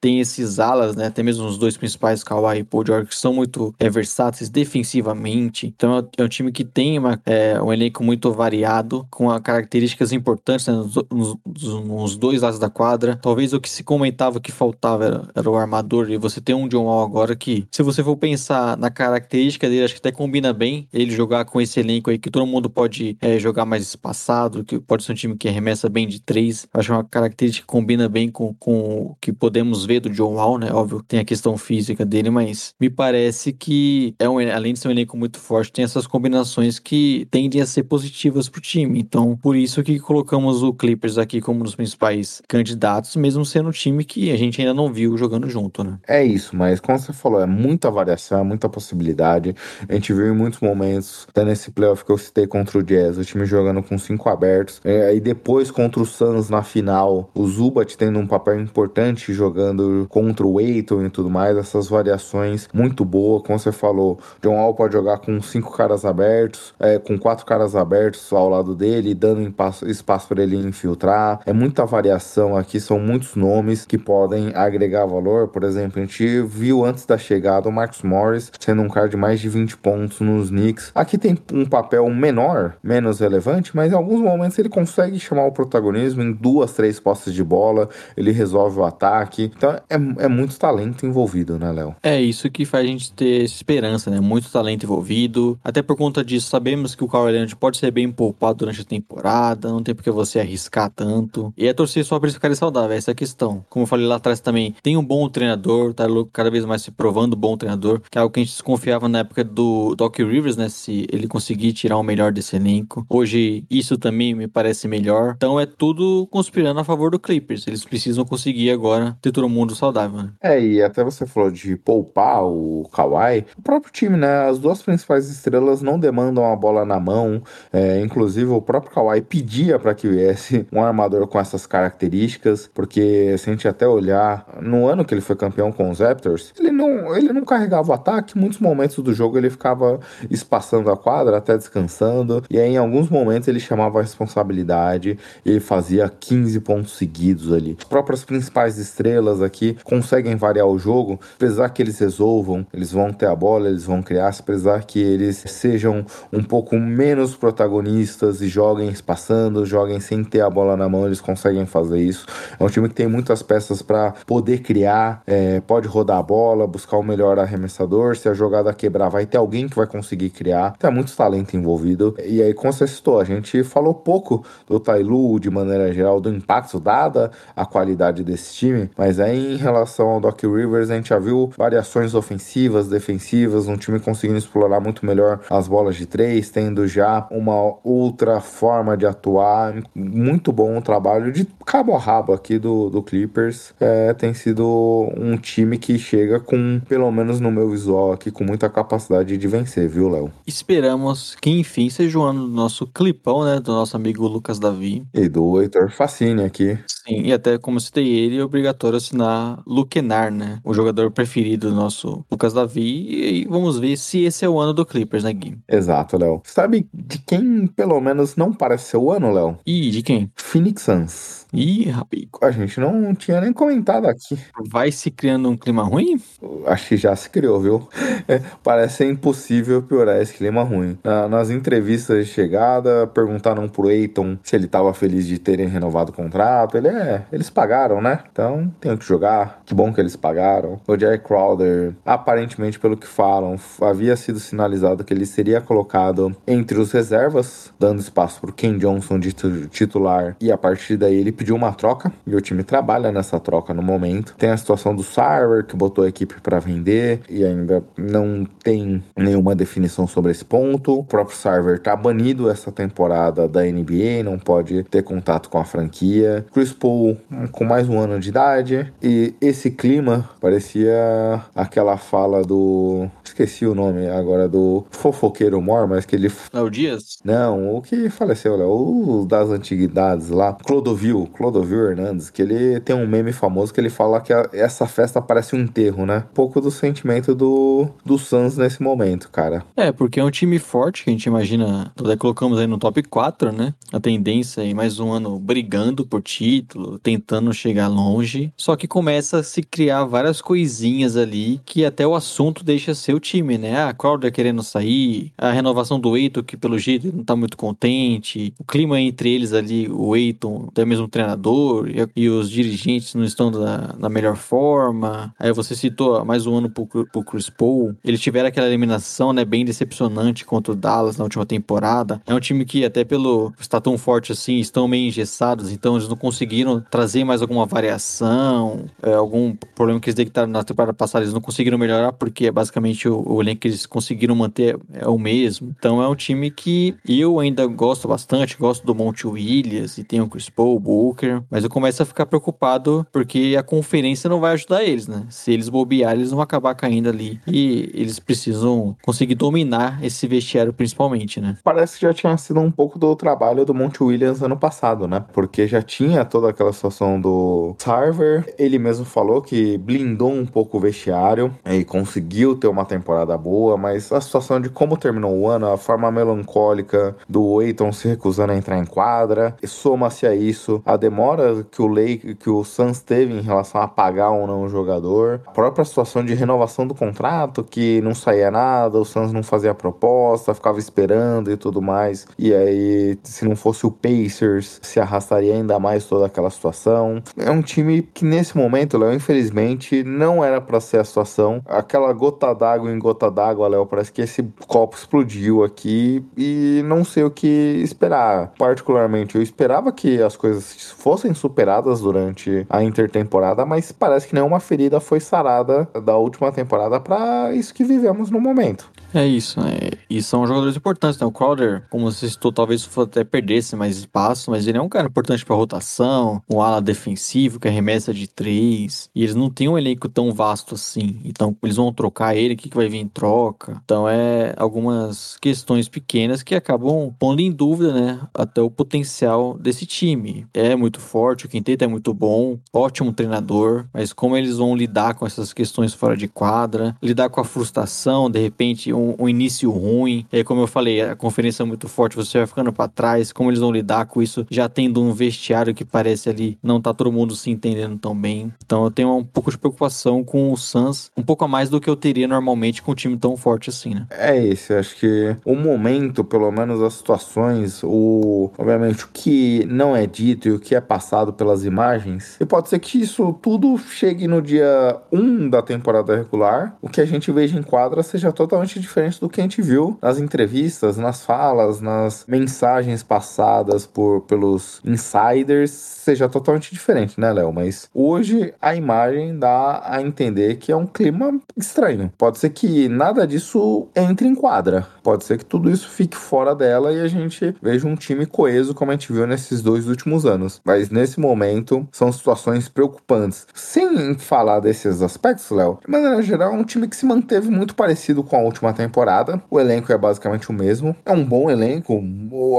Tem 0.00 0.20
esses 0.20 0.58
alas, 0.58 0.96
né? 0.96 1.06
Até 1.06 1.22
mesmo 1.22 1.46
os 1.46 1.58
dois 1.58 1.76
principais, 1.76 2.22
Kawhi 2.22 2.58
e 2.58 2.64
Paul 2.64 2.84
George, 2.86 3.08
que 3.08 3.16
são 3.16 3.32
muito 3.32 3.74
é, 3.78 3.88
versáteis 3.88 4.50
defensivamente. 4.50 5.66
Então 5.66 6.08
é 6.16 6.22
um 6.22 6.28
time 6.28 6.52
que 6.52 6.64
tem 6.64 6.98
uma, 6.98 7.20
é, 7.24 7.60
um 7.60 7.72
elenco 7.72 8.02
muito 8.02 8.32
variado, 8.32 9.06
com 9.10 9.28
características 9.40 10.12
importantes 10.12 10.66
né? 10.66 10.72
nos, 10.72 10.94
nos, 11.10 11.84
nos, 11.84 12.16
dois 12.16 12.42
lados 12.42 12.58
da 12.58 12.70
quadra. 12.70 13.18
Talvez 13.20 13.52
o 13.52 13.60
que 13.60 13.68
se 13.68 13.82
comentava 13.82 14.40
que 14.40 14.52
faltava 14.52 15.04
era, 15.04 15.28
era 15.34 15.50
o 15.50 15.56
armador, 15.56 16.10
e 16.10 16.16
você 16.16 16.40
tem 16.40 16.54
um 16.54 16.68
John 16.68 16.84
Wall 16.84 17.04
agora 17.04 17.36
que, 17.36 17.66
se 17.70 17.82
você 17.82 18.02
for 18.02 18.16
pensar 18.16 18.76
na 18.76 18.90
característica 18.90 19.68
dele, 19.68 19.84
acho 19.84 19.94
que 19.94 20.00
até 20.00 20.12
combina 20.12 20.52
bem 20.52 20.88
ele 20.92 21.10
jogar 21.10 21.44
com 21.44 21.60
esse 21.60 21.80
elenco 21.80 22.10
aí, 22.10 22.18
que 22.18 22.30
todo 22.30 22.46
mundo 22.46 22.68
pode 22.70 23.16
é, 23.20 23.38
jogar 23.38 23.64
mais 23.64 23.82
espaçado, 23.82 24.64
que 24.64 24.78
pode 24.78 25.04
ser 25.04 25.12
um 25.12 25.14
time 25.14 25.36
que 25.36 25.48
arremessa 25.48 25.88
bem 25.88 26.06
de 26.06 26.20
três. 26.20 26.66
Acho 26.72 26.92
uma 26.92 27.04
característica 27.04 27.66
que 27.66 27.72
combina 27.72 28.08
bem 28.08 28.30
com, 28.30 28.54
com 28.54 29.02
o 29.02 29.16
que 29.20 29.32
podemos 29.38 29.84
ver 29.84 30.00
do 30.00 30.10
John 30.10 30.34
Wall, 30.34 30.58
né? 30.58 30.72
Óbvio, 30.72 31.02
tem 31.06 31.20
a 31.20 31.24
questão 31.24 31.56
física 31.56 32.04
dele, 32.04 32.30
mas 32.30 32.74
me 32.80 32.90
parece 32.90 33.52
que 33.52 34.14
é 34.18 34.28
um, 34.28 34.38
além 34.38 34.72
de 34.72 34.78
ser 34.78 34.88
um 34.88 34.90
elenco 34.90 35.16
muito 35.16 35.38
forte, 35.38 35.72
tem 35.72 35.84
essas 35.84 36.06
combinações 36.06 36.78
que 36.78 37.26
tendem 37.30 37.60
a 37.60 37.66
ser 37.66 37.84
positivas 37.84 38.48
pro 38.48 38.60
time. 38.60 39.00
Então, 39.00 39.36
por 39.36 39.56
isso 39.56 39.82
que 39.82 39.98
colocamos 39.98 40.62
o 40.62 40.72
Clippers 40.72 41.18
aqui 41.18 41.40
como 41.40 41.60
um 41.60 41.62
dos 41.62 41.74
principais 41.74 42.42
candidatos, 42.48 43.16
mesmo 43.16 43.44
sendo 43.44 43.68
um 43.68 43.72
time 43.72 44.04
que 44.04 44.30
a 44.30 44.36
gente 44.36 44.60
ainda 44.60 44.74
não 44.74 44.92
viu 44.92 45.16
jogando 45.16 45.48
junto, 45.48 45.84
né? 45.84 45.98
É 46.06 46.24
isso, 46.24 46.56
mas 46.56 46.80
como 46.80 46.98
você 46.98 47.12
falou, 47.12 47.40
é 47.40 47.46
muita 47.46 47.90
variação, 47.90 48.40
é 48.40 48.44
muita 48.44 48.68
possibilidade. 48.68 49.54
A 49.88 49.94
gente 49.94 50.12
viu 50.12 50.26
em 50.26 50.36
muitos 50.36 50.60
momentos, 50.60 51.26
até 51.28 51.44
nesse 51.44 51.70
playoff 51.70 52.04
que 52.04 52.10
eu 52.10 52.18
citei 52.18 52.46
contra 52.46 52.78
o 52.78 52.82
Jazz, 52.82 53.18
o 53.18 53.24
time 53.24 53.44
jogando 53.44 53.82
com 53.82 53.98
cinco 53.98 54.28
abertos. 54.28 54.80
É, 54.84 55.14
e 55.14 55.20
depois 55.20 55.70
contra 55.70 56.00
o 56.00 56.06
Suns 56.06 56.48
na 56.48 56.62
final, 56.62 57.30
o 57.34 57.46
Zubat 57.46 57.96
tendo 57.96 58.18
um 58.18 58.26
papel 58.26 58.60
importante 58.60 59.25
jogando 59.32 60.06
contra 60.08 60.46
o 60.46 60.58
Aiton 60.58 61.04
e 61.04 61.10
tudo 61.10 61.30
mais. 61.30 61.56
Essas 61.56 61.88
variações 61.88 62.68
muito 62.72 63.04
boas, 63.04 63.42
como 63.42 63.58
você 63.58 63.72
falou. 63.72 64.18
John 64.42 64.56
Wall 64.56 64.74
pode 64.74 64.92
jogar 64.92 65.18
com 65.18 65.40
cinco 65.40 65.72
caras 65.76 66.04
abertos, 66.04 66.74
é, 66.78 66.98
com 66.98 67.18
quatro 67.18 67.44
caras 67.46 67.74
abertos 67.74 68.32
ao 68.32 68.48
lado 68.48 68.74
dele, 68.74 69.14
dando 69.14 69.54
espaço 69.86 70.28
para 70.28 70.42
ele 70.42 70.56
infiltrar. 70.56 71.40
É 71.46 71.52
muita 71.52 71.84
variação 71.84 72.56
aqui, 72.56 72.80
são 72.80 72.98
muitos 72.98 73.34
nomes 73.34 73.84
que 73.84 73.98
podem 73.98 74.52
agregar 74.54 75.06
valor. 75.06 75.48
Por 75.48 75.62
exemplo, 75.64 76.00
a 76.00 76.04
gente 76.04 76.42
viu 76.42 76.84
antes 76.84 77.06
da 77.06 77.18
chegada 77.18 77.68
o 77.68 77.72
Marcus 77.72 78.02
Morris 78.02 78.52
sendo 78.58 78.82
um 78.82 78.88
cara 78.88 79.08
de 79.08 79.16
mais 79.16 79.40
de 79.40 79.48
20 79.48 79.76
pontos 79.78 80.20
nos 80.20 80.50
Knicks. 80.50 80.90
Aqui 80.94 81.18
tem 81.18 81.36
um 81.52 81.64
papel 81.64 82.08
menor, 82.10 82.74
menos 82.82 83.20
relevante, 83.20 83.74
mas 83.74 83.92
em 83.92 83.94
alguns 83.94 84.20
momentos 84.20 84.58
ele 84.58 84.68
consegue 84.68 85.18
chamar 85.18 85.46
o 85.46 85.52
protagonismo 85.52 86.22
em 86.22 86.32
duas, 86.32 86.72
três 86.72 86.98
postes 87.00 87.32
de 87.32 87.42
bola, 87.42 87.88
ele 88.16 88.32
resolve 88.32 88.78
o 88.78 88.84
ataque. 88.84 89.15
Então 89.56 89.70
é, 89.72 90.24
é 90.24 90.28
muito 90.28 90.58
talento 90.58 91.06
envolvido, 91.06 91.58
né, 91.58 91.72
Léo? 91.72 91.96
É 92.02 92.20
isso 92.20 92.50
que 92.50 92.64
faz 92.64 92.84
a 92.84 92.88
gente 92.88 93.12
ter 93.12 93.42
esperança, 93.42 94.10
né? 94.10 94.20
Muito 94.20 94.50
talento 94.50 94.84
envolvido. 94.84 95.58
Até 95.62 95.82
por 95.82 95.96
conta 95.96 96.24
disso, 96.24 96.48
sabemos 96.48 96.94
que 96.94 97.04
o 97.04 97.08
Kawhi 97.08 97.32
Leonard 97.32 97.56
pode 97.56 97.78
ser 97.78 97.90
bem 97.90 98.10
poupado 98.10 98.58
durante 98.58 98.80
a 98.80 98.84
temporada, 98.84 99.68
não 99.68 99.82
tem 99.82 99.94
porque 99.94 100.10
você 100.10 100.40
arriscar 100.40 100.90
tanto. 100.90 101.52
E 101.56 101.66
é 101.66 101.72
torcer 101.72 102.04
só 102.04 102.18
para 102.18 102.26
eles 102.26 102.34
ficarem 102.34 102.56
saudáveis, 102.56 102.98
essa 102.98 103.10
é 103.10 103.12
a 103.12 103.14
questão. 103.14 103.64
Como 103.68 103.84
eu 103.84 103.86
falei 103.86 104.06
lá 104.06 104.16
atrás 104.16 104.40
também, 104.40 104.74
tem 104.82 104.96
um 104.96 105.04
bom 105.04 105.28
treinador, 105.28 105.94
tá 105.94 106.04
cada 106.32 106.50
vez 106.50 106.64
mais 106.64 106.82
se 106.82 106.90
provando 106.90 107.36
bom 107.36 107.56
treinador, 107.56 108.00
que 108.10 108.18
é 108.18 108.20
algo 108.20 108.32
que 108.32 108.40
a 108.40 108.42
gente 108.42 108.52
desconfiava 108.52 109.08
na 109.08 109.20
época 109.20 109.44
do 109.44 109.94
Doc 109.94 110.18
Rivers, 110.18 110.56
né? 110.56 110.68
Se 110.68 111.06
ele 111.12 111.28
conseguir 111.28 111.72
tirar 111.72 111.96
o 111.98 112.02
melhor 112.02 112.32
desse 112.32 112.56
elenco. 112.56 113.06
Hoje, 113.08 113.64
isso 113.70 113.96
também 113.96 114.34
me 114.34 114.48
parece 114.48 114.88
melhor. 114.88 115.34
Então 115.36 115.58
é 115.60 115.66
tudo 115.66 116.26
conspirando 116.30 116.80
a 116.80 116.84
favor 116.84 117.10
do 117.10 117.18
Clippers. 117.18 117.66
Eles 117.66 117.84
precisam 117.84 118.24
conseguir 118.24 118.70
agora 118.70 119.05
ter 119.20 119.32
todo 119.32 119.48
mundo 119.48 119.74
saudável. 119.74 120.22
Né? 120.22 120.30
É, 120.40 120.60
e 120.60 120.82
até 120.82 121.02
você 121.04 121.26
falou 121.26 121.50
de 121.50 121.76
poupar 121.76 122.44
o 122.44 122.88
Kawhi. 122.92 123.46
O 123.56 123.62
próprio 123.62 123.92
time, 123.92 124.16
né? 124.16 124.48
As 124.48 124.58
duas 124.58 124.82
principais 124.82 125.28
estrelas 125.28 125.82
não 125.82 125.98
demandam 125.98 126.50
a 126.50 126.56
bola 126.56 126.84
na 126.84 126.98
mão. 126.98 127.42
É, 127.72 128.00
inclusive, 128.00 128.50
o 128.50 128.62
próprio 128.62 128.92
Kawhi 128.92 129.20
pedia 129.22 129.78
para 129.78 129.94
que 129.94 130.08
viesse 130.08 130.66
um 130.72 130.82
armador 130.82 131.26
com 131.26 131.38
essas 131.38 131.66
características, 131.66 132.70
porque 132.72 133.36
se 133.38 133.48
a 133.48 133.52
gente 133.52 133.68
até 133.68 133.86
olhar 133.86 134.46
no 134.60 134.86
ano 134.86 135.04
que 135.04 135.14
ele 135.14 135.20
foi 135.20 135.36
campeão 135.36 135.72
com 135.72 135.90
os 135.90 136.00
Raptors, 136.00 136.52
ele 136.58 136.70
não, 136.70 137.16
ele 137.16 137.32
não 137.32 137.44
carregava 137.44 137.90
o 137.90 137.94
ataque. 137.94 138.36
Em 138.36 138.40
muitos 138.40 138.58
momentos 138.58 138.96
do 138.96 139.12
jogo 139.12 139.38
ele 139.38 139.50
ficava 139.50 140.00
espaçando 140.30 140.90
a 140.90 140.96
quadra, 140.96 141.36
até 141.36 141.56
descansando. 141.56 142.42
E 142.50 142.58
aí, 142.58 142.72
em 142.72 142.76
alguns 142.76 143.08
momentos, 143.08 143.48
ele 143.48 143.60
chamava 143.60 143.98
a 143.98 144.02
responsabilidade 144.02 145.18
e 145.44 145.60
fazia 145.60 146.08
15 146.08 146.60
pontos 146.60 146.96
seguidos 146.96 147.52
ali. 147.52 147.76
As 147.78 147.84
próprias 147.84 148.24
principais 148.24 148.78
estrelas 148.78 148.95
aqui 149.44 149.76
conseguem 149.84 150.36
variar 150.36 150.66
o 150.66 150.78
jogo, 150.78 151.20
apesar 151.36 151.68
que 151.70 151.82
eles 151.82 151.98
resolvam, 151.98 152.66
eles 152.72 152.92
vão 152.92 153.12
ter 153.12 153.26
a 153.26 153.34
bola, 153.34 153.68
eles 153.68 153.84
vão 153.84 154.02
criar, 154.02 154.34
apesar 154.38 154.84
que 154.84 155.00
eles 155.00 155.36
sejam 155.46 156.04
um 156.32 156.42
pouco 156.42 156.76
menos 156.76 157.34
protagonistas 157.34 158.40
e 158.40 158.48
joguem 158.48 158.88
espaçando, 158.88 159.66
joguem 159.66 160.00
sem 160.00 160.24
ter 160.24 160.40
a 160.40 160.50
bola 160.50 160.76
na 160.76 160.88
mão, 160.88 161.06
eles 161.06 161.20
conseguem 161.20 161.66
fazer 161.66 162.00
isso. 162.00 162.26
É 162.58 162.62
um 162.62 162.68
time 162.68 162.88
que 162.88 162.94
tem 162.94 163.06
muitas 163.06 163.42
peças 163.42 163.82
para 163.82 164.14
poder 164.26 164.58
criar, 164.58 165.22
é, 165.26 165.60
pode 165.60 165.88
rodar 165.88 166.18
a 166.18 166.22
bola, 166.22 166.66
buscar 166.66 166.96
o 166.96 167.02
melhor 167.02 167.38
arremessador. 167.38 168.16
Se 168.16 168.28
a 168.28 168.34
jogada 168.34 168.72
quebrar, 168.72 169.08
vai 169.08 169.26
ter 169.26 169.38
alguém 169.38 169.68
que 169.68 169.76
vai 169.76 169.86
conseguir 169.86 170.30
criar. 170.30 170.76
Tem 170.78 170.90
muito 170.90 171.14
talento 171.16 171.56
envolvido. 171.56 172.14
E 172.24 172.42
aí, 172.42 172.54
como 172.54 172.72
você 172.72 172.86
citou, 172.86 173.20
a 173.20 173.24
gente 173.24 173.62
falou 173.62 173.94
pouco 173.94 174.44
do 174.66 174.78
Tailu 174.78 175.38
de 175.40 175.50
maneira 175.50 175.92
geral, 175.92 176.20
do 176.20 176.30
impacto 176.30 176.78
dada 176.78 177.30
a 177.54 177.64
qualidade 177.64 178.22
desse 178.22 178.54
time, 178.54 178.85
mas 178.96 179.20
aí 179.20 179.54
em 179.54 179.56
relação 179.56 180.08
ao 180.08 180.20
Doc 180.20 180.42
Rivers, 180.42 180.90
a 180.90 180.96
gente 180.96 181.10
já 181.10 181.18
viu 181.18 181.50
variações 181.56 182.14
ofensivas, 182.14 182.88
defensivas, 182.88 183.68
um 183.68 183.76
time 183.76 184.00
conseguindo 184.00 184.38
explorar 184.38 184.80
muito 184.80 185.04
melhor 185.04 185.40
as 185.50 185.68
bolas 185.68 185.96
de 185.96 186.06
três, 186.06 186.50
tendo 186.50 186.86
já 186.86 187.26
uma 187.30 187.76
outra 187.82 188.40
forma 188.40 188.96
de 188.96 189.06
atuar. 189.06 189.74
Muito 189.94 190.52
bom 190.52 190.78
o 190.78 190.82
trabalho 190.82 191.32
de 191.32 191.46
cabo 191.64 191.94
a 191.94 191.98
rabo 191.98 192.32
aqui 192.32 192.58
do, 192.58 192.90
do 192.90 193.02
Clippers. 193.02 193.74
É, 193.80 194.12
tem 194.14 194.34
sido 194.34 195.10
um 195.16 195.36
time 195.36 195.78
que 195.78 195.98
chega 195.98 196.38
com, 196.40 196.80
pelo 196.88 197.10
menos 197.10 197.40
no 197.40 197.50
meu 197.50 197.70
visual 197.70 198.12
aqui, 198.12 198.30
com 198.30 198.44
muita 198.44 198.68
capacidade 198.68 199.36
de 199.36 199.48
vencer, 199.48 199.88
viu, 199.88 200.08
Léo? 200.08 200.32
Esperamos 200.46 201.36
que 201.40 201.50
enfim 201.50 201.90
seja 201.90 202.18
o 202.18 202.22
ano 202.22 202.46
do 202.46 202.54
nosso 202.54 202.86
clipão, 202.86 203.44
né? 203.44 203.60
Do 203.60 203.72
nosso 203.72 203.96
amigo 203.96 204.26
Lucas 204.26 204.58
Davi. 204.58 205.04
E 205.12 205.28
do 205.28 205.60
Heitor 205.60 205.90
Facine 205.90 206.42
aqui. 206.42 206.78
Sim, 206.86 207.22
e 207.22 207.32
até 207.32 207.58
como 207.58 207.80
citei 207.80 208.06
ele, 208.06 208.40
obrigatoriamente 208.42 208.75
obrigatório 208.76 208.96
assinar 208.98 209.62
Lukenar, 209.66 210.30
né? 210.30 210.60
O 210.62 210.74
jogador 210.74 211.10
preferido 211.10 211.70
do 211.70 211.74
nosso 211.74 212.24
Lucas 212.30 212.52
Davi. 212.52 213.42
E 213.42 213.46
vamos 213.48 213.78
ver 213.78 213.96
se 213.96 214.24
esse 214.24 214.44
é 214.44 214.48
o 214.48 214.58
ano 214.58 214.72
do 214.72 214.84
Clippers, 214.84 215.24
né, 215.24 215.32
Gui? 215.32 215.58
Exato, 215.68 216.18
Léo. 216.18 216.42
Sabe 216.44 216.88
de 216.92 217.18
quem 217.18 217.66
pelo 217.66 218.00
menos 218.00 218.36
não 218.36 218.52
parece 218.52 218.90
ser 218.90 218.98
o 218.98 219.10
ano, 219.10 219.32
Léo? 219.32 219.58
Ih, 219.66 219.90
de 219.90 220.02
quem? 220.02 220.30
Phoenix 220.36 220.82
Suns. 220.82 221.45
Ih, 221.52 221.88
rapaz. 221.90 222.06
A 222.42 222.50
gente 222.50 222.78
não 222.80 223.14
tinha 223.14 223.40
nem 223.40 223.52
comentado 223.52 224.06
aqui. 224.06 224.36
Vai 224.68 224.90
se 224.92 225.10
criando 225.10 225.48
um 225.48 225.56
clima 225.56 225.82
ruim? 225.82 226.20
Acho 226.66 226.88
que 226.88 226.96
já 226.96 227.14
se 227.16 227.30
criou, 227.30 227.60
viu? 227.60 227.88
É, 228.28 228.40
parece 228.60 229.04
impossível 229.04 229.80
piorar 229.80 230.20
esse 230.20 230.34
clima 230.34 230.64
ruim. 230.64 230.98
Na- 231.04 231.28
nas 231.28 231.48
entrevistas 231.48 232.26
de 232.26 232.32
chegada, 232.32 233.06
perguntaram 233.06 233.68
pro 233.68 233.88
Eiton 233.88 234.36
se 234.42 234.56
ele 234.56 234.66
tava 234.66 234.92
feliz 234.92 235.24
de 235.28 235.38
terem 235.38 235.68
renovado 235.68 236.10
o 236.10 236.14
contrato. 236.14 236.76
Ele 236.76 236.88
é, 236.88 237.22
eles 237.30 237.48
pagaram, 237.50 238.02
né? 238.02 238.18
Então 238.32 238.68
tem 238.80 238.96
que 238.96 239.04
jogar. 239.04 239.62
Que 239.64 239.72
bom 239.74 239.92
que 239.92 240.00
eles 240.00 240.16
pagaram. 240.16 240.80
O 240.88 240.98
Jerry 240.98 241.20
Crowder, 241.20 241.94
aparentemente, 242.04 242.80
pelo 242.80 242.96
que 242.96 243.06
falam, 243.06 243.54
havia 243.80 244.16
sido 244.16 244.40
sinalizado 244.40 245.04
que 245.04 245.14
ele 245.14 245.24
seria 245.26 245.60
colocado 245.60 246.34
entre 246.48 246.76
os 246.80 246.90
reservas, 246.90 247.72
dando 247.78 248.00
espaço 248.00 248.40
pro 248.40 248.52
Ken 248.52 248.76
Johnson 248.78 249.20
de 249.20 249.32
tu- 249.32 249.68
titular. 249.68 250.36
E 250.40 250.50
a 250.50 250.58
partir 250.58 250.96
daí 250.96 251.14
ele 251.14 251.30
pediu 251.36 251.54
uma 251.54 251.72
troca. 251.72 252.12
E 252.26 252.34
o 252.34 252.40
time 252.40 252.64
trabalha 252.64 253.12
nessa 253.12 253.38
troca 253.38 253.72
no 253.72 253.82
momento. 253.82 254.34
Tem 254.36 254.50
a 254.50 254.56
situação 254.56 254.94
do 254.94 255.02
Sarver, 255.02 255.64
que 255.64 255.76
botou 255.76 256.04
a 256.04 256.08
equipe 256.08 256.40
para 256.40 256.58
vender 256.58 257.20
e 257.28 257.44
ainda 257.44 257.82
não 257.96 258.46
tem 258.62 259.02
nenhuma 259.16 259.54
definição 259.54 260.06
sobre 260.06 260.32
esse 260.32 260.44
ponto. 260.44 260.98
O 260.98 261.04
próprio 261.04 261.36
Sarver 261.36 261.80
tá 261.80 261.94
banido 261.94 262.50
essa 262.50 262.72
temporada 262.72 263.46
da 263.46 263.62
NBA, 263.62 264.22
não 264.24 264.38
pode 264.38 264.82
ter 264.84 265.02
contato 265.02 265.48
com 265.48 265.58
a 265.58 265.64
franquia. 265.64 266.44
Chris 266.52 266.72
Paul 266.72 267.16
com 267.52 267.64
mais 267.64 267.88
um 267.88 267.98
ano 267.98 268.18
de 268.18 268.28
idade 268.28 268.92
e 269.02 269.34
esse 269.40 269.70
clima 269.70 270.28
parecia 270.40 271.42
aquela 271.54 271.96
fala 271.96 272.42
do 272.42 273.08
esqueci 273.24 273.66
o 273.66 273.74
nome 273.74 274.08
agora 274.08 274.48
do 274.48 274.84
fofoqueiro 274.90 275.60
Mor, 275.60 275.86
mas 275.86 276.06
que 276.06 276.16
ele 276.16 276.30
Léo 276.52 276.70
Dias? 276.70 277.18
não, 277.24 277.74
o 277.74 277.82
que 277.82 278.08
faleceu, 278.08 278.56
Léo? 278.56 278.70
O 278.70 279.26
das 279.26 279.50
antiguidades 279.50 280.28
lá. 280.28 280.52
Clodovil, 280.52 281.25
Clodovil 281.26 281.90
Hernandes, 281.90 282.30
que 282.30 282.42
ele 282.42 282.80
tem 282.80 282.94
um 282.96 283.06
meme 283.06 283.32
famoso 283.32 283.72
que 283.72 283.80
ele 283.80 283.90
fala 283.90 284.20
que 284.20 284.32
a- 284.32 284.48
essa 284.52 284.86
festa 284.86 285.20
parece 285.20 285.54
um 285.56 285.60
enterro, 285.60 286.06
né? 286.06 286.24
pouco 286.34 286.60
do 286.60 286.70
sentimento 286.70 287.34
do, 287.34 287.88
do 288.04 288.18
Suns 288.18 288.56
nesse 288.56 288.82
momento, 288.82 289.28
cara. 289.30 289.64
É, 289.76 289.90
porque 289.92 290.20
é 290.20 290.24
um 290.24 290.30
time 290.30 290.58
forte 290.58 291.04
que 291.04 291.10
a 291.10 291.12
gente 291.12 291.24
imagina. 291.26 291.92
Até 291.98 292.16
colocamos 292.16 292.58
aí 292.58 292.66
no 292.66 292.78
top 292.78 293.02
4, 293.04 293.52
né? 293.52 293.74
A 293.92 293.98
tendência 294.00 294.62
aí, 294.62 294.74
mais 294.74 294.98
um 295.00 295.12
ano 295.12 295.38
brigando 295.38 296.04
por 296.06 296.20
título, 296.22 296.98
tentando 296.98 297.52
chegar 297.52 297.88
longe. 297.88 298.52
Só 298.56 298.76
que 298.76 298.86
começa 298.86 299.38
a 299.38 299.42
se 299.42 299.62
criar 299.62 300.04
várias 300.04 300.40
coisinhas 300.40 301.16
ali 301.16 301.60
que 301.64 301.84
até 301.84 302.06
o 302.06 302.14
assunto 302.14 302.64
deixa 302.64 302.94
ser 302.94 303.14
o 303.14 303.20
time, 303.20 303.56
né? 303.58 303.76
Ah, 303.84 303.92
Crowder 303.94 304.32
querendo 304.32 304.62
sair, 304.62 305.32
a 305.38 305.50
renovação 305.52 305.98
do 305.98 306.16
Eiton, 306.16 306.42
que 306.42 306.56
pelo 306.56 306.78
jeito 306.78 307.10
não 307.14 307.24
tá 307.24 307.34
muito 307.36 307.56
contente, 307.56 308.52
o 308.58 308.64
clima 308.64 309.00
entre 309.00 309.32
eles 309.32 309.52
ali, 309.52 309.88
o 309.90 310.14
Eiton, 310.16 310.66
até 310.68 310.84
mesmo 310.84 311.08
treinador 311.16 311.88
e, 311.88 312.24
e 312.24 312.28
os 312.28 312.50
dirigentes 312.50 313.14
não 313.14 313.24
estão 313.24 313.50
da, 313.50 313.94
da 313.98 314.08
melhor 314.08 314.36
forma. 314.36 315.34
Aí 315.38 315.50
você 315.52 315.74
citou 315.74 316.22
mais 316.24 316.46
um 316.46 316.56
ano 316.56 316.68
pro, 316.68 316.86
pro 316.86 317.24
Chris 317.24 317.48
Paul. 317.48 317.94
Eles 318.04 318.20
tiveram 318.20 318.48
aquela 318.48 318.66
eliminação, 318.66 319.32
né, 319.32 319.44
bem 319.44 319.64
decepcionante 319.64 320.44
contra 320.44 320.72
o 320.72 320.76
Dallas 320.76 321.16
na 321.16 321.24
última 321.24 321.46
temporada. 321.46 322.20
É 322.26 322.34
um 322.34 322.40
time 322.40 322.66
que 322.66 322.84
até 322.84 323.02
pelo 323.02 323.52
estar 323.58 323.80
tão 323.80 323.96
forte 323.96 324.32
assim, 324.32 324.58
estão 324.58 324.86
meio 324.86 325.08
engessados, 325.08 325.72
então 325.72 325.96
eles 325.96 326.08
não 326.08 326.16
conseguiram 326.16 326.84
trazer 326.90 327.24
mais 327.24 327.40
alguma 327.40 327.64
variação, 327.64 328.84
é, 329.02 329.14
algum 329.14 329.54
problema 329.74 329.98
que 329.98 330.10
eles 330.10 330.14
detectaram 330.14 330.48
na 330.48 330.62
temporada 330.64 330.92
passada, 330.92 331.24
eles 331.24 331.32
não 331.32 331.40
conseguiram 331.40 331.78
melhorar 331.78 332.12
porque 332.12 332.46
é 332.46 332.52
basicamente 332.52 333.08
o, 333.08 333.22
o 333.26 333.42
elenco 333.42 333.62
que 333.62 333.68
eles 333.68 333.86
conseguiram 333.86 334.34
manter 334.34 334.78
é 334.92 335.08
o 335.08 335.18
mesmo. 335.18 335.74
Então 335.78 336.02
é 336.02 336.08
um 336.08 336.14
time 336.14 336.50
que 336.50 336.94
eu 337.08 337.40
ainda 337.40 337.66
gosto 337.66 338.06
bastante, 338.06 338.56
gosto 338.58 338.84
do 338.84 338.94
Monte 338.94 339.26
Williams 339.26 339.96
e 339.96 340.04
tem 340.04 340.20
o 340.20 340.28
Chris 340.28 340.50
Paul, 340.50 340.76
o 340.76 340.80
Booker, 341.06 341.40
mas 341.48 341.62
eu 341.62 341.70
começo 341.70 342.02
a 342.02 342.06
ficar 342.06 342.26
preocupado 342.26 343.06
porque 343.12 343.54
a 343.56 343.62
conferência 343.62 344.28
não 344.28 344.40
vai 344.40 344.54
ajudar 344.54 344.82
eles, 344.82 345.06
né? 345.06 345.24
Se 345.28 345.52
eles 345.52 345.68
bobearem, 345.68 346.18
eles 346.18 346.32
vão 346.32 346.40
acabar 346.40 346.74
caindo 346.74 347.08
ali 347.08 347.40
e 347.46 347.88
eles 347.94 348.18
precisam 348.18 348.96
conseguir 349.02 349.36
dominar 349.36 350.02
esse 350.02 350.26
vestiário 350.26 350.72
principalmente, 350.72 351.40
né? 351.40 351.58
Parece 351.62 351.98
que 351.98 352.02
já 352.02 352.12
tinha 352.12 352.36
sido 352.36 352.58
um 352.58 352.72
pouco 352.72 352.98
do 352.98 353.14
trabalho 353.14 353.64
do 353.64 353.72
Monte 353.72 354.02
Williams 354.02 354.42
ano 354.42 354.56
passado, 354.56 355.06
né? 355.06 355.24
Porque 355.32 355.68
já 355.68 355.80
tinha 355.80 356.24
toda 356.24 356.50
aquela 356.50 356.72
situação 356.72 357.20
do 357.20 357.76
Sarver. 357.78 358.52
Ele 358.58 358.78
mesmo 358.78 359.04
falou 359.04 359.40
que 359.40 359.78
blindou 359.78 360.32
um 360.32 360.44
pouco 360.44 360.78
o 360.78 360.80
vestiário 360.80 361.54
e 361.64 361.84
conseguiu 361.84 362.56
ter 362.56 362.66
uma 362.66 362.84
temporada 362.84 363.38
boa, 363.38 363.76
mas 363.76 364.10
a 364.10 364.20
situação 364.20 364.60
de 364.60 364.70
como 364.70 364.96
terminou 364.96 365.32
o 365.32 365.48
ano, 365.48 365.70
a 365.70 365.76
forma 365.76 366.10
melancólica 366.10 367.14
do 367.28 367.60
Aiton 367.60 367.92
se 367.92 368.08
recusando 368.08 368.52
a 368.52 368.56
entrar 368.56 368.78
em 368.78 368.84
quadra, 368.84 369.54
soma-se 369.64 370.26
a 370.26 370.34
isso 370.34 370.82
a 370.84 370.95
demora 370.96 371.64
que 371.70 371.82
o 371.82 371.86
Lake, 371.86 372.34
que 372.34 372.50
o 372.50 372.64
Suns 372.64 373.00
teve 373.00 373.34
em 373.34 373.40
relação 373.40 373.80
a 373.80 373.88
pagar 373.88 374.30
ou 374.30 374.46
não 374.46 374.62
o 374.62 374.68
jogador, 374.68 375.40
a 375.46 375.50
própria 375.50 375.84
situação 375.84 376.24
de 376.24 376.34
renovação 376.34 376.86
do 376.86 376.94
contrato, 376.94 377.64
que 377.64 378.00
não 378.00 378.14
saía 378.14 378.50
nada, 378.50 378.98
o 378.98 379.04
Suns 379.04 379.32
não 379.32 379.42
fazia 379.42 379.74
proposta, 379.74 380.54
ficava 380.54 380.78
esperando 380.78 381.50
e 381.50 381.56
tudo 381.56 381.80
mais. 381.82 382.26
E 382.38 382.54
aí, 382.54 383.18
se 383.22 383.46
não 383.46 383.56
fosse 383.56 383.86
o 383.86 383.90
Pacers, 383.90 384.78
se 384.82 385.00
arrastaria 385.00 385.54
ainda 385.54 385.78
mais 385.78 386.04
toda 386.04 386.26
aquela 386.26 386.50
situação. 386.50 387.22
É 387.36 387.50
um 387.50 387.62
time 387.62 388.02
que 388.02 388.24
nesse 388.24 388.56
momento, 388.56 388.98
Léo, 388.98 389.12
infelizmente, 389.12 390.02
não 390.04 390.44
era 390.44 390.60
para 390.60 390.80
ser 390.80 391.00
a 391.00 391.04
situação. 391.04 391.60
Aquela 391.66 392.12
gota 392.12 392.54
d'água 392.54 392.90
em 392.90 392.98
gota 392.98 393.30
d'água, 393.30 393.68
Léo, 393.68 393.86
parece 393.86 394.12
que 394.12 394.22
esse 394.22 394.42
copo 394.66 394.96
explodiu 394.96 395.64
aqui 395.64 396.24
e 396.36 396.82
não 396.84 397.04
sei 397.04 397.24
o 397.24 397.30
que 397.30 397.46
esperar. 397.82 398.52
Particularmente, 398.58 399.36
eu 399.36 399.42
esperava 399.42 399.92
que 399.92 400.22
as 400.22 400.36
coisas 400.36 400.74
fossem 400.90 401.34
superadas 401.34 402.00
durante 402.00 402.66
a 402.68 402.82
intertemporada, 402.82 403.64
mas 403.64 403.92
parece 403.92 404.28
que 404.28 404.34
nenhuma 404.34 404.60
ferida 404.60 405.00
foi 405.00 405.20
sarada 405.20 405.88
da 406.04 406.16
última 406.16 406.52
temporada 406.52 407.00
para 407.00 407.52
isso 407.54 407.74
que 407.74 407.84
vivemos 407.84 408.30
no 408.30 408.40
momento. 408.40 408.90
É 409.16 409.26
isso, 409.26 409.58
né? 409.58 409.70
E 410.10 410.22
são 410.22 410.46
jogadores 410.46 410.76
importantes, 410.76 411.18
né? 411.18 411.26
O 411.26 411.32
Crowder, 411.32 411.84
como 411.88 412.12
você 412.12 412.28
citou, 412.28 412.52
talvez 412.52 412.86
até 412.98 413.24
perdesse 413.24 413.74
mais 413.74 413.96
espaço, 413.96 414.50
mas 414.50 414.66
ele 414.66 414.76
é 414.76 414.82
um 414.82 414.90
cara 414.90 415.06
importante 415.06 415.42
pra 415.42 415.56
rotação, 415.56 416.42
um 416.46 416.60
ala 416.60 416.82
defensivo 416.82 417.58
que 417.58 417.66
arremessa 417.66 418.12
de 418.12 418.28
três. 418.28 419.08
E 419.14 419.22
eles 419.22 419.34
não 419.34 419.48
têm 419.48 419.70
um 419.70 419.78
elenco 419.78 420.06
tão 420.06 420.34
vasto 420.34 420.74
assim. 420.74 421.18
Então, 421.24 421.56
eles 421.62 421.76
vão 421.76 421.90
trocar 421.94 422.36
ele, 422.36 422.52
o 422.52 422.56
que, 422.58 422.68
que 422.68 422.76
vai 422.76 422.90
vir 422.90 422.98
em 422.98 423.08
troca? 423.08 423.80
Então, 423.82 424.06
é 424.06 424.52
algumas 424.54 425.38
questões 425.38 425.88
pequenas 425.88 426.42
que 426.42 426.54
acabam 426.54 427.10
pondo 427.18 427.40
em 427.40 427.50
dúvida, 427.50 427.94
né? 427.94 428.20
Até 428.34 428.60
o 428.60 428.70
potencial 428.70 429.56
desse 429.58 429.86
time. 429.86 430.46
É 430.52 430.76
muito 430.76 431.00
forte, 431.00 431.46
o 431.46 431.48
quinteto 431.48 431.84
é 431.84 431.86
muito 431.86 432.12
bom, 432.12 432.58
ótimo 432.70 433.14
treinador, 433.14 433.86
mas 433.94 434.12
como 434.12 434.36
eles 434.36 434.58
vão 434.58 434.76
lidar 434.76 435.14
com 435.14 435.24
essas 435.26 435.54
questões 435.54 435.94
fora 435.94 436.14
de 436.14 436.28
quadra, 436.28 436.94
lidar 437.02 437.30
com 437.30 437.40
a 437.40 437.44
frustração, 437.44 438.30
de 438.30 438.40
repente, 438.40 438.92
um, 438.92 439.05
um 439.18 439.28
início 439.28 439.70
ruim. 439.70 440.26
E 440.32 440.38
aí, 440.38 440.44
como 440.44 440.62
eu 440.62 440.66
falei, 440.66 441.00
a 441.02 441.14
conferência 441.14 441.62
é 441.62 441.66
muito 441.66 441.88
forte, 441.88 442.16
você 442.16 442.38
vai 442.38 442.46
ficando 442.46 442.72
para 442.72 442.88
trás. 442.88 443.32
Como 443.32 443.50
eles 443.50 443.60
vão 443.60 443.70
lidar 443.70 444.06
com 444.06 444.22
isso, 444.22 444.46
já 444.50 444.68
tendo 444.68 445.02
um 445.02 445.12
vestiário 445.12 445.74
que 445.74 445.84
parece 445.84 446.28
ali 446.28 446.58
não 446.62 446.80
tá 446.80 446.92
todo 446.92 447.12
mundo 447.12 447.34
se 447.34 447.50
entendendo 447.50 447.98
tão 447.98 448.14
bem. 448.16 448.52
Então 448.64 448.84
eu 448.84 448.90
tenho 448.90 449.16
um 449.16 449.24
pouco 449.24 449.50
de 449.50 449.58
preocupação 449.58 450.24
com 450.24 450.52
o 450.52 450.56
Suns, 450.56 451.10
um 451.16 451.22
pouco 451.22 451.44
a 451.44 451.48
mais 451.48 451.68
do 451.68 451.80
que 451.80 451.88
eu 451.88 451.96
teria 451.96 452.26
normalmente 452.26 452.82
com 452.82 452.92
um 452.92 452.94
time 452.94 453.16
tão 453.16 453.36
forte 453.36 453.70
assim, 453.70 453.94
né? 453.94 454.06
É 454.10 454.36
esse, 454.44 454.72
acho 454.72 454.96
que 454.96 455.36
o 455.44 455.54
momento, 455.54 456.24
pelo 456.24 456.50
menos 456.50 456.82
as 456.82 456.94
situações, 456.94 457.82
o 457.82 458.50
obviamente 458.58 459.04
o 459.04 459.08
que 459.12 459.64
não 459.66 459.94
é 459.94 460.06
dito 460.06 460.48
e 460.48 460.52
o 460.52 460.58
que 460.58 460.74
é 460.74 460.80
passado 460.80 461.32
pelas 461.32 461.64
imagens, 461.64 462.36
e 462.40 462.44
pode 462.44 462.68
ser 462.68 462.78
que 462.78 463.00
isso 463.00 463.32
tudo 463.42 463.78
chegue 463.78 464.26
no 464.26 464.40
dia 464.40 464.96
1 465.12 465.50
da 465.50 465.62
temporada 465.62 466.16
regular, 466.16 466.76
o 466.80 466.88
que 466.88 467.00
a 467.00 467.04
gente 467.04 467.30
veja 467.30 467.58
em 467.58 467.62
quadra 467.62 468.02
seja 468.02 468.32
totalmente 468.32 468.78
diferente 468.86 469.20
do 469.20 469.28
que 469.28 469.40
a 469.40 469.44
gente 469.44 469.60
viu 469.60 469.98
nas 470.00 470.18
entrevistas, 470.18 470.96
nas 470.96 471.24
falas, 471.24 471.80
nas 471.80 472.24
mensagens 472.26 473.02
passadas 473.02 473.86
por 473.86 474.22
pelos 474.22 474.80
insiders, 474.84 475.70
seja 475.70 476.28
totalmente 476.28 476.72
diferente, 476.72 477.20
né, 477.20 477.32
Léo? 477.32 477.52
Mas 477.52 477.88
hoje 477.92 478.54
a 478.60 478.74
imagem 478.74 479.38
dá 479.38 479.82
a 479.84 480.00
entender 480.00 480.56
que 480.56 480.70
é 480.70 480.76
um 480.76 480.86
clima 480.86 481.38
estranho. 481.56 482.12
Pode 482.16 482.38
ser 482.38 482.50
que 482.50 482.88
nada 482.88 483.26
disso 483.26 483.88
entre 483.94 484.28
em 484.28 484.34
quadra. 484.34 484.86
Pode 485.02 485.24
ser 485.24 485.38
que 485.38 485.44
tudo 485.44 485.70
isso 485.70 485.88
fique 485.88 486.16
fora 486.16 486.54
dela 486.54 486.92
e 486.92 487.00
a 487.00 487.08
gente 487.08 487.54
veja 487.60 487.86
um 487.86 487.96
time 487.96 488.26
coeso 488.26 488.74
como 488.74 488.90
a 488.90 488.94
gente 488.94 489.12
viu 489.12 489.26
nesses 489.26 489.62
dois 489.62 489.88
últimos 489.88 490.24
anos. 490.24 490.60
Mas 490.64 490.90
nesse 490.90 491.18
momento 491.18 491.86
são 491.92 492.12
situações 492.12 492.68
preocupantes. 492.68 493.46
Sem 493.54 494.16
falar 494.18 494.60
desses 494.60 495.02
aspectos, 495.02 495.50
Léo, 495.50 495.78
de 495.84 495.90
maneira 495.90 496.22
geral, 496.22 496.52
é 496.52 496.56
um 496.56 496.64
time 496.64 496.88
que 496.88 496.96
se 496.96 497.06
manteve 497.06 497.50
muito 497.50 497.74
parecido 497.74 498.22
com 498.22 498.36
a 498.36 498.42
última 498.42 498.72
temporada. 498.76 499.42
O 499.50 499.58
elenco 499.58 499.92
é 499.92 499.98
basicamente 499.98 500.50
o 500.50 500.52
mesmo. 500.52 500.94
É 501.04 501.12
um 501.12 501.24
bom 501.24 501.50
elenco. 501.50 502.02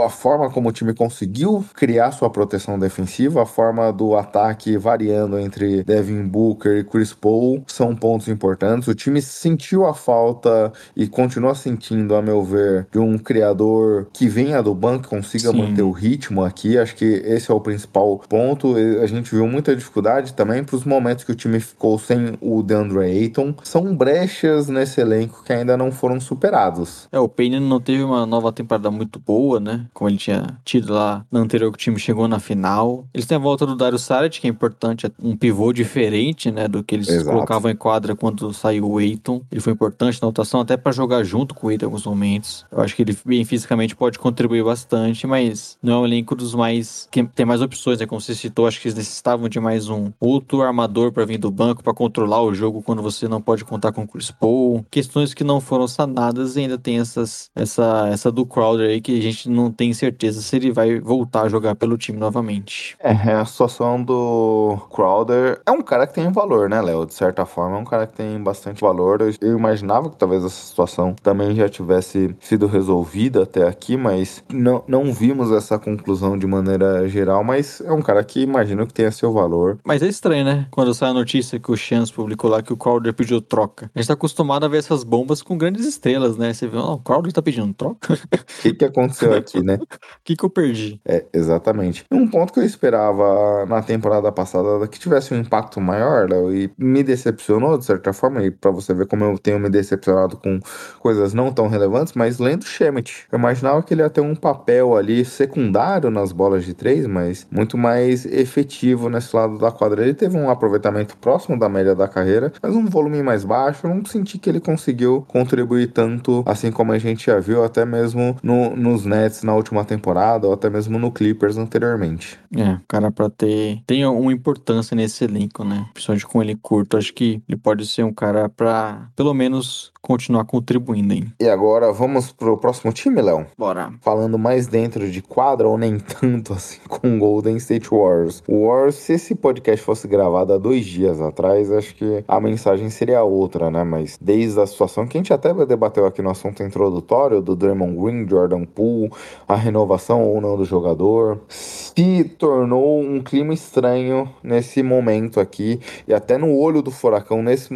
A 0.04 0.10
forma 0.10 0.50
como 0.50 0.70
o 0.70 0.72
time 0.72 0.94
conseguiu 0.94 1.64
criar 1.74 2.12
sua 2.12 2.30
proteção 2.30 2.78
defensiva, 2.78 3.44
a 3.44 3.46
forma 3.46 3.92
do 3.94 4.16
ataque 4.16 4.78
variando 4.78 5.40
entre 5.40 5.84
Devin 5.84 6.24
Booker 6.24 6.80
e 6.80 6.84
Chris 6.84 7.14
Paul 7.14 7.64
são 7.68 7.96
pontos 7.96 8.28
importantes. 8.28 8.88
O 8.88 8.96
time 8.96 9.22
sentiu 9.22 9.86
a 9.86 9.94
falta 9.94 10.72
e 10.96 11.08
continua 11.08 11.54
sentindo, 11.56 12.16
a 12.16 12.22
meu 12.22 12.44
ver, 12.44 12.88
de 12.92 13.00
um 13.00 13.18
criador 13.18 14.08
que 14.12 14.28
venha 14.28 14.62
do 14.62 14.74
banco, 14.74 15.08
consiga 15.08 15.52
Sim. 15.52 15.58
manter 15.58 15.84
o 15.84 15.92
ritmo 15.92 16.44
aqui. 16.44 16.78
Acho 16.78 16.96
que 16.96 17.06
esse 17.06 17.52
é 17.52 17.54
o 17.54 17.60
principal 17.60 18.22
ponto. 18.28 18.76
A 19.02 19.06
gente 19.06 19.34
viu 19.34 19.48
muita 19.48 19.76
dificuldade 19.76 20.34
também 20.34 20.64
para 20.64 20.76
os 20.76 20.84
momentos 20.84 21.24
que 21.24 21.32
o 21.32 21.36
time 21.36 21.60
ficou 21.60 22.00
sem 22.00 22.38
o 22.42 22.64
DeAndre 22.64 23.00
Ayton. 23.00 23.54
São 23.64 23.96
brechas 23.96 24.68
nesse 24.68 25.02
elenco 25.02 25.44
que 25.44 25.54
ainda 25.54 25.78
não 25.78 25.92
foram 25.92 26.07
superados. 26.20 27.08
É, 27.12 27.20
o 27.20 27.28
Payne 27.28 27.60
não 27.60 27.80
teve 27.80 28.04
uma 28.04 28.26
nova 28.26 28.52
temporada 28.52 28.90
muito 28.90 29.20
boa, 29.20 29.60
né? 29.60 29.86
Como 29.94 30.10
ele 30.10 30.18
tinha 30.18 30.58
tido 30.64 30.94
lá 30.94 31.26
na 31.32 31.40
anterior 31.40 31.72
que 31.72 31.76
o 31.76 31.80
time 31.80 32.00
chegou 32.00 32.28
na 32.28 32.40
final. 32.40 33.06
Eles 33.14 33.26
têm 33.26 33.38
a 33.38 33.40
volta 33.40 33.66
do 33.66 33.76
Dario 33.76 34.00
Saric, 34.00 34.42
que 34.42 34.48
é 34.48 34.50
importante, 34.50 35.06
é 35.06 35.12
um 35.22 35.36
pivô 35.36 35.72
diferente, 35.74 36.52
né? 36.52 36.68
Do 36.68 36.84
que 36.84 36.96
eles 36.96 37.08
Exato. 37.08 37.30
colocavam 37.30 37.70
em 37.72 37.76
quadra 37.76 38.16
quando 38.16 38.54
saiu 38.54 38.90
o 38.90 38.98
Ayton. 38.98 39.42
Ele 39.52 39.62
foi 39.62 39.74
importante 39.74 40.22
na 40.22 40.28
rotação 40.28 40.62
até 40.62 40.78
para 40.78 40.92
jogar 40.92 41.24
junto 41.24 41.54
com 41.54 41.68
o 41.68 41.70
Ayton 41.70 41.86
em 41.86 41.88
alguns 41.88 42.06
momentos. 42.06 42.66
Eu 42.72 42.82
acho 42.82 42.96
que 42.96 43.02
ele 43.02 43.18
bem 43.26 43.44
fisicamente 43.46 43.96
pode 43.96 44.20
contribuir 44.20 44.64
bastante, 44.64 45.28
mas 45.28 45.78
não 45.82 45.94
é 45.94 45.98
um 46.00 46.06
elenco 46.06 46.36
dos 46.36 46.56
mais. 46.56 47.08
que 47.12 47.24
tem 47.24 47.46
mais 47.46 47.62
opções, 47.62 48.00
né? 48.00 48.06
Como 48.06 48.22
você 48.22 48.34
citou, 48.34 48.68
acho 48.68 48.82
que 48.82 48.88
eles 48.88 48.98
necessitavam 48.98 49.50
de 49.50 49.60
mais 49.60 49.90
um 49.90 50.12
outro 50.20 50.62
armador 50.62 51.12
para 51.12 51.26
vir 51.26 51.38
do 51.38 51.52
banco 51.52 51.84
para 51.84 51.94
controlar 51.94 52.42
o 52.42 52.54
jogo 52.54 52.82
quando 52.82 53.02
você 53.02 53.28
não 53.28 53.42
pode 53.42 53.66
contar 53.66 53.92
com 53.92 54.04
o 54.04 54.08
Chris 54.08 54.32
Paul. 54.32 54.86
Questões 54.90 55.34
que 55.34 55.44
não 55.44 55.60
foram 55.60 55.88
sanadas 55.98 56.56
e 56.56 56.62
ainda 56.62 56.78
tem 56.78 57.00
essas, 57.00 57.50
essa, 57.56 58.08
essa 58.12 58.32
do 58.32 58.46
Crowder 58.46 58.90
aí 58.90 59.02
que 59.02 59.18
a 59.18 59.22
gente 59.22 59.50
não 59.50 59.72
tem 59.72 59.94
certeza 59.94 60.42
se 60.42 60.56
ele 60.56 60.72
vai 60.72 61.00
voltar 61.00 61.44
a 61.44 61.50
jogar 61.50 61.76
pelo 61.76 61.98
time 61.98 62.20
novamente. 62.20 62.96
É, 63.00 63.12
a 63.34 63.46
situação 63.46 64.02
do 64.02 64.78
Crowder 64.94 65.60
é 65.66 65.72
um 65.72 65.82
cara 65.82 66.06
que 66.06 66.14
tem 66.14 66.32
valor, 66.32 66.70
né, 66.70 66.80
Léo? 66.82 67.06
De 67.06 67.14
certa 67.14 67.46
forma, 67.46 67.78
é 67.78 67.80
um 67.80 67.86
cara 67.86 68.06
que 68.06 68.14
tem 68.14 68.42
bastante 68.42 68.82
valor. 68.82 69.22
Eu 69.42 69.58
imaginava 69.58 70.10
que 70.10 70.18
talvez 70.18 70.44
essa 70.44 70.68
situação 70.68 71.16
também 71.24 71.56
já 71.56 71.68
tivesse 71.68 72.36
sido 72.40 72.68
resolvida 72.68 73.44
até 73.44 73.68
aqui, 73.68 73.98
mas 73.98 74.44
não, 74.52 74.84
não 74.88 75.12
vimos 75.12 75.52
essa 75.52 75.80
conclusão 75.80 76.38
de 76.38 76.46
maneira 76.46 77.08
geral. 77.08 77.44
Mas 77.44 77.82
é 77.82 77.92
um 77.92 78.02
cara 78.02 78.24
que 78.24 78.42
imagino 78.42 78.86
que 78.86 78.94
tenha 78.94 79.12
seu 79.12 79.34
valor. 79.34 79.80
Mas 79.84 80.04
é 80.04 80.08
estranho, 80.08 80.46
né? 80.46 80.68
Quando 80.70 80.94
sai 80.94 81.10
a 81.10 81.14
notícia 81.14 81.60
que 81.60 81.72
o 81.72 81.76
Chance 81.76 82.14
publicou 82.14 82.50
lá 82.50 82.62
que 82.62 82.74
o 82.74 82.78
Crowder 82.78 83.14
pediu 83.14 83.42
troca. 83.42 83.90
A 83.96 84.00
gente 84.00 84.08
tá 84.08 84.14
acostumado 84.14 84.66
a 84.66 84.70
ver 84.70 84.78
essas 84.78 85.04
bombas 85.04 85.42
com 85.42 85.58
grandes 85.58 85.87
estrelas, 85.88 86.38
né? 86.38 86.54
Você 86.54 86.68
vê, 86.68 86.78
oh, 86.78 86.94
o 86.94 87.00
Crowder 87.00 87.34
tá 87.34 87.42
pedindo 87.42 87.74
troca. 87.74 88.14
O 88.14 88.62
que, 88.62 88.74
que 88.74 88.86
aconteceu 88.86 89.34
aqui, 89.34 89.64
né? 89.64 89.78
O 90.18 90.28
que, 90.28 90.36
que 90.36 90.44
eu 90.44 90.50
perdi? 90.50 91.00
É, 91.06 91.26
exatamente. 91.34 92.04
Um 92.12 92.28
ponto 92.28 92.52
que 92.52 92.60
eu 92.60 92.64
esperava 92.64 93.66
na 93.66 93.82
temporada 93.82 94.30
passada 94.32 94.86
que 94.88 95.00
tivesse 95.00 95.34
um 95.34 95.38
impacto 95.38 95.80
maior, 95.80 96.30
Léo, 96.30 96.54
e 96.54 96.70
me 96.78 97.02
decepcionou 97.02 97.78
de 97.78 97.86
certa 97.86 98.12
forma, 98.12 98.44
e 98.44 98.52
pra 98.52 98.72
você 98.72 98.94
ver 98.94 99.08
como 99.08 99.24
eu 99.24 99.38
tenho 99.38 99.60
me 99.60 99.70
decepcionado 99.70 100.36
com 100.36 100.60
coisas 101.00 101.34
não 101.34 101.52
tão 101.54 101.68
relevantes, 101.68 102.14
mas 102.14 102.40
lendo 102.40 102.66
Shemet. 102.66 103.26
Eu 103.32 103.40
imaginava 103.40 103.82
que 103.84 103.94
ele 103.94 104.02
ia 104.02 104.10
ter 104.10 104.22
um 104.22 104.36
papel 104.36 104.98
ali 104.98 105.24
secundário 105.24 106.10
nas 106.10 106.32
bolas 106.32 106.66
de 106.66 106.74
três, 106.74 107.08
mas 107.08 107.48
muito 107.50 107.78
mais 107.78 108.26
efetivo 108.26 109.10
nesse 109.10 109.36
lado 109.36 109.58
da 109.58 109.72
quadra. 109.72 110.04
Ele 110.04 110.14
teve 110.14 110.38
um 110.38 110.50
aproveitamento 110.50 111.16
próximo 111.18 111.58
da 111.58 111.70
média 111.70 111.96
da 111.96 112.08
carreira, 112.08 112.52
mas 112.62 112.76
um 112.76 112.86
volume 112.86 113.24
mais 113.24 113.44
baixo. 113.46 113.88
Eu 113.88 113.96
não 113.96 114.06
senti 114.06 114.38
que 114.38 114.50
ele 114.50 114.60
conseguiu 114.60 115.24
contribuir 115.28 115.77
tanto, 115.86 116.44
assim 116.46 116.72
como 116.72 116.92
a 116.92 116.98
gente 116.98 117.28
já 117.28 117.40
viu, 117.40 117.64
até 117.64 117.86
mesmo 117.86 118.36
no, 118.42 118.76
nos 118.76 119.06
Nets 119.06 119.44
na 119.44 119.54
última 119.54 119.86
temporada, 119.86 120.48
ou 120.48 120.54
até 120.54 120.70
mesmo 120.70 120.98
no 120.98 121.12
Clippers 121.12 121.58
anteriormente. 121.58 122.40
É, 122.56 122.80
cara, 122.88 123.12
pra 123.12 123.30
ter. 123.30 123.82
Tem 123.86 124.06
uma 124.06 124.34
importância 124.34 124.96
nesse 124.96 125.26
elenco, 125.26 125.64
né? 125.64 125.86
Principalmente 125.94 126.26
com 126.26 126.42
ele 126.42 126.56
curto. 126.56 126.98
Acho 126.98 127.14
que 127.14 127.42
ele 127.48 127.58
pode 127.58 127.86
ser 127.86 128.04
um 128.04 128.14
cara 128.14 128.50
pra, 128.50 129.10
pelo 129.16 129.34
menos, 129.34 129.92
continuar 130.08 130.46
contribuindo, 130.46 131.14
hein? 131.14 131.34
E 131.38 131.50
agora 131.50 131.92
vamos 131.92 132.32
pro 132.32 132.58
próximo 132.58 132.94
time, 132.94 133.22
Léo? 133.22 133.46
Bora. 133.58 133.92
Falando 134.02 134.38
mais 134.38 134.66
dentro 134.66 135.12
de 135.12 135.22
quadra 135.22 135.68
ou 135.68 135.78
nem 135.78 136.00
tanto 136.00 136.54
assim 136.56 136.80
com 136.88 137.18
o 137.18 137.20
Golden 137.20 137.58
State 137.58 137.90
Warriors. 137.90 138.42
O 138.48 138.68
Warriors, 138.68 138.96
se 138.96 139.14
esse 139.14 139.36
podcast 139.36 139.86
fosse 139.86 140.08
gravado 140.08 140.54
há 140.54 140.58
dois 140.58 140.86
dias 140.86 141.20
atrás, 141.20 141.70
acho 141.72 141.94
que 141.94 142.24
a 142.26 142.40
mensagem 142.40 142.90
seria 142.90 143.22
outra, 143.24 143.70
né? 143.70 143.84
Mas 143.84 144.18
desde 144.22 144.60
a 144.62 144.66
situação 144.66 145.06
que 145.06 145.18
a 145.18 145.20
gente 145.20 145.34
até 145.34 145.54
debateu 145.68 146.06
aqui 146.06 146.22
no 146.22 146.30
assunto 146.30 146.64
introdutório 146.64 147.42
do 147.42 147.56
Draymond 147.56 147.96
Green, 147.96 148.28
Jordan 148.28 148.66
Poole, 148.66 149.12
a 149.48 149.56
renovação 149.56 150.24
ou 150.24 150.42
não 150.42 150.58
do 150.58 150.66
jogador, 150.66 151.40
se 151.48 152.24
tornou 152.24 153.02
um 153.02 153.22
clima 153.22 153.54
estranho 153.54 154.30
nesse 154.42 154.82
momento 154.82 155.40
aqui 155.40 155.80
e 156.08 156.14
até 156.14 156.38
no 156.38 156.56
olho 156.56 156.82
do 156.82 156.92
furacão 156.92 157.42
nesse 157.44 157.76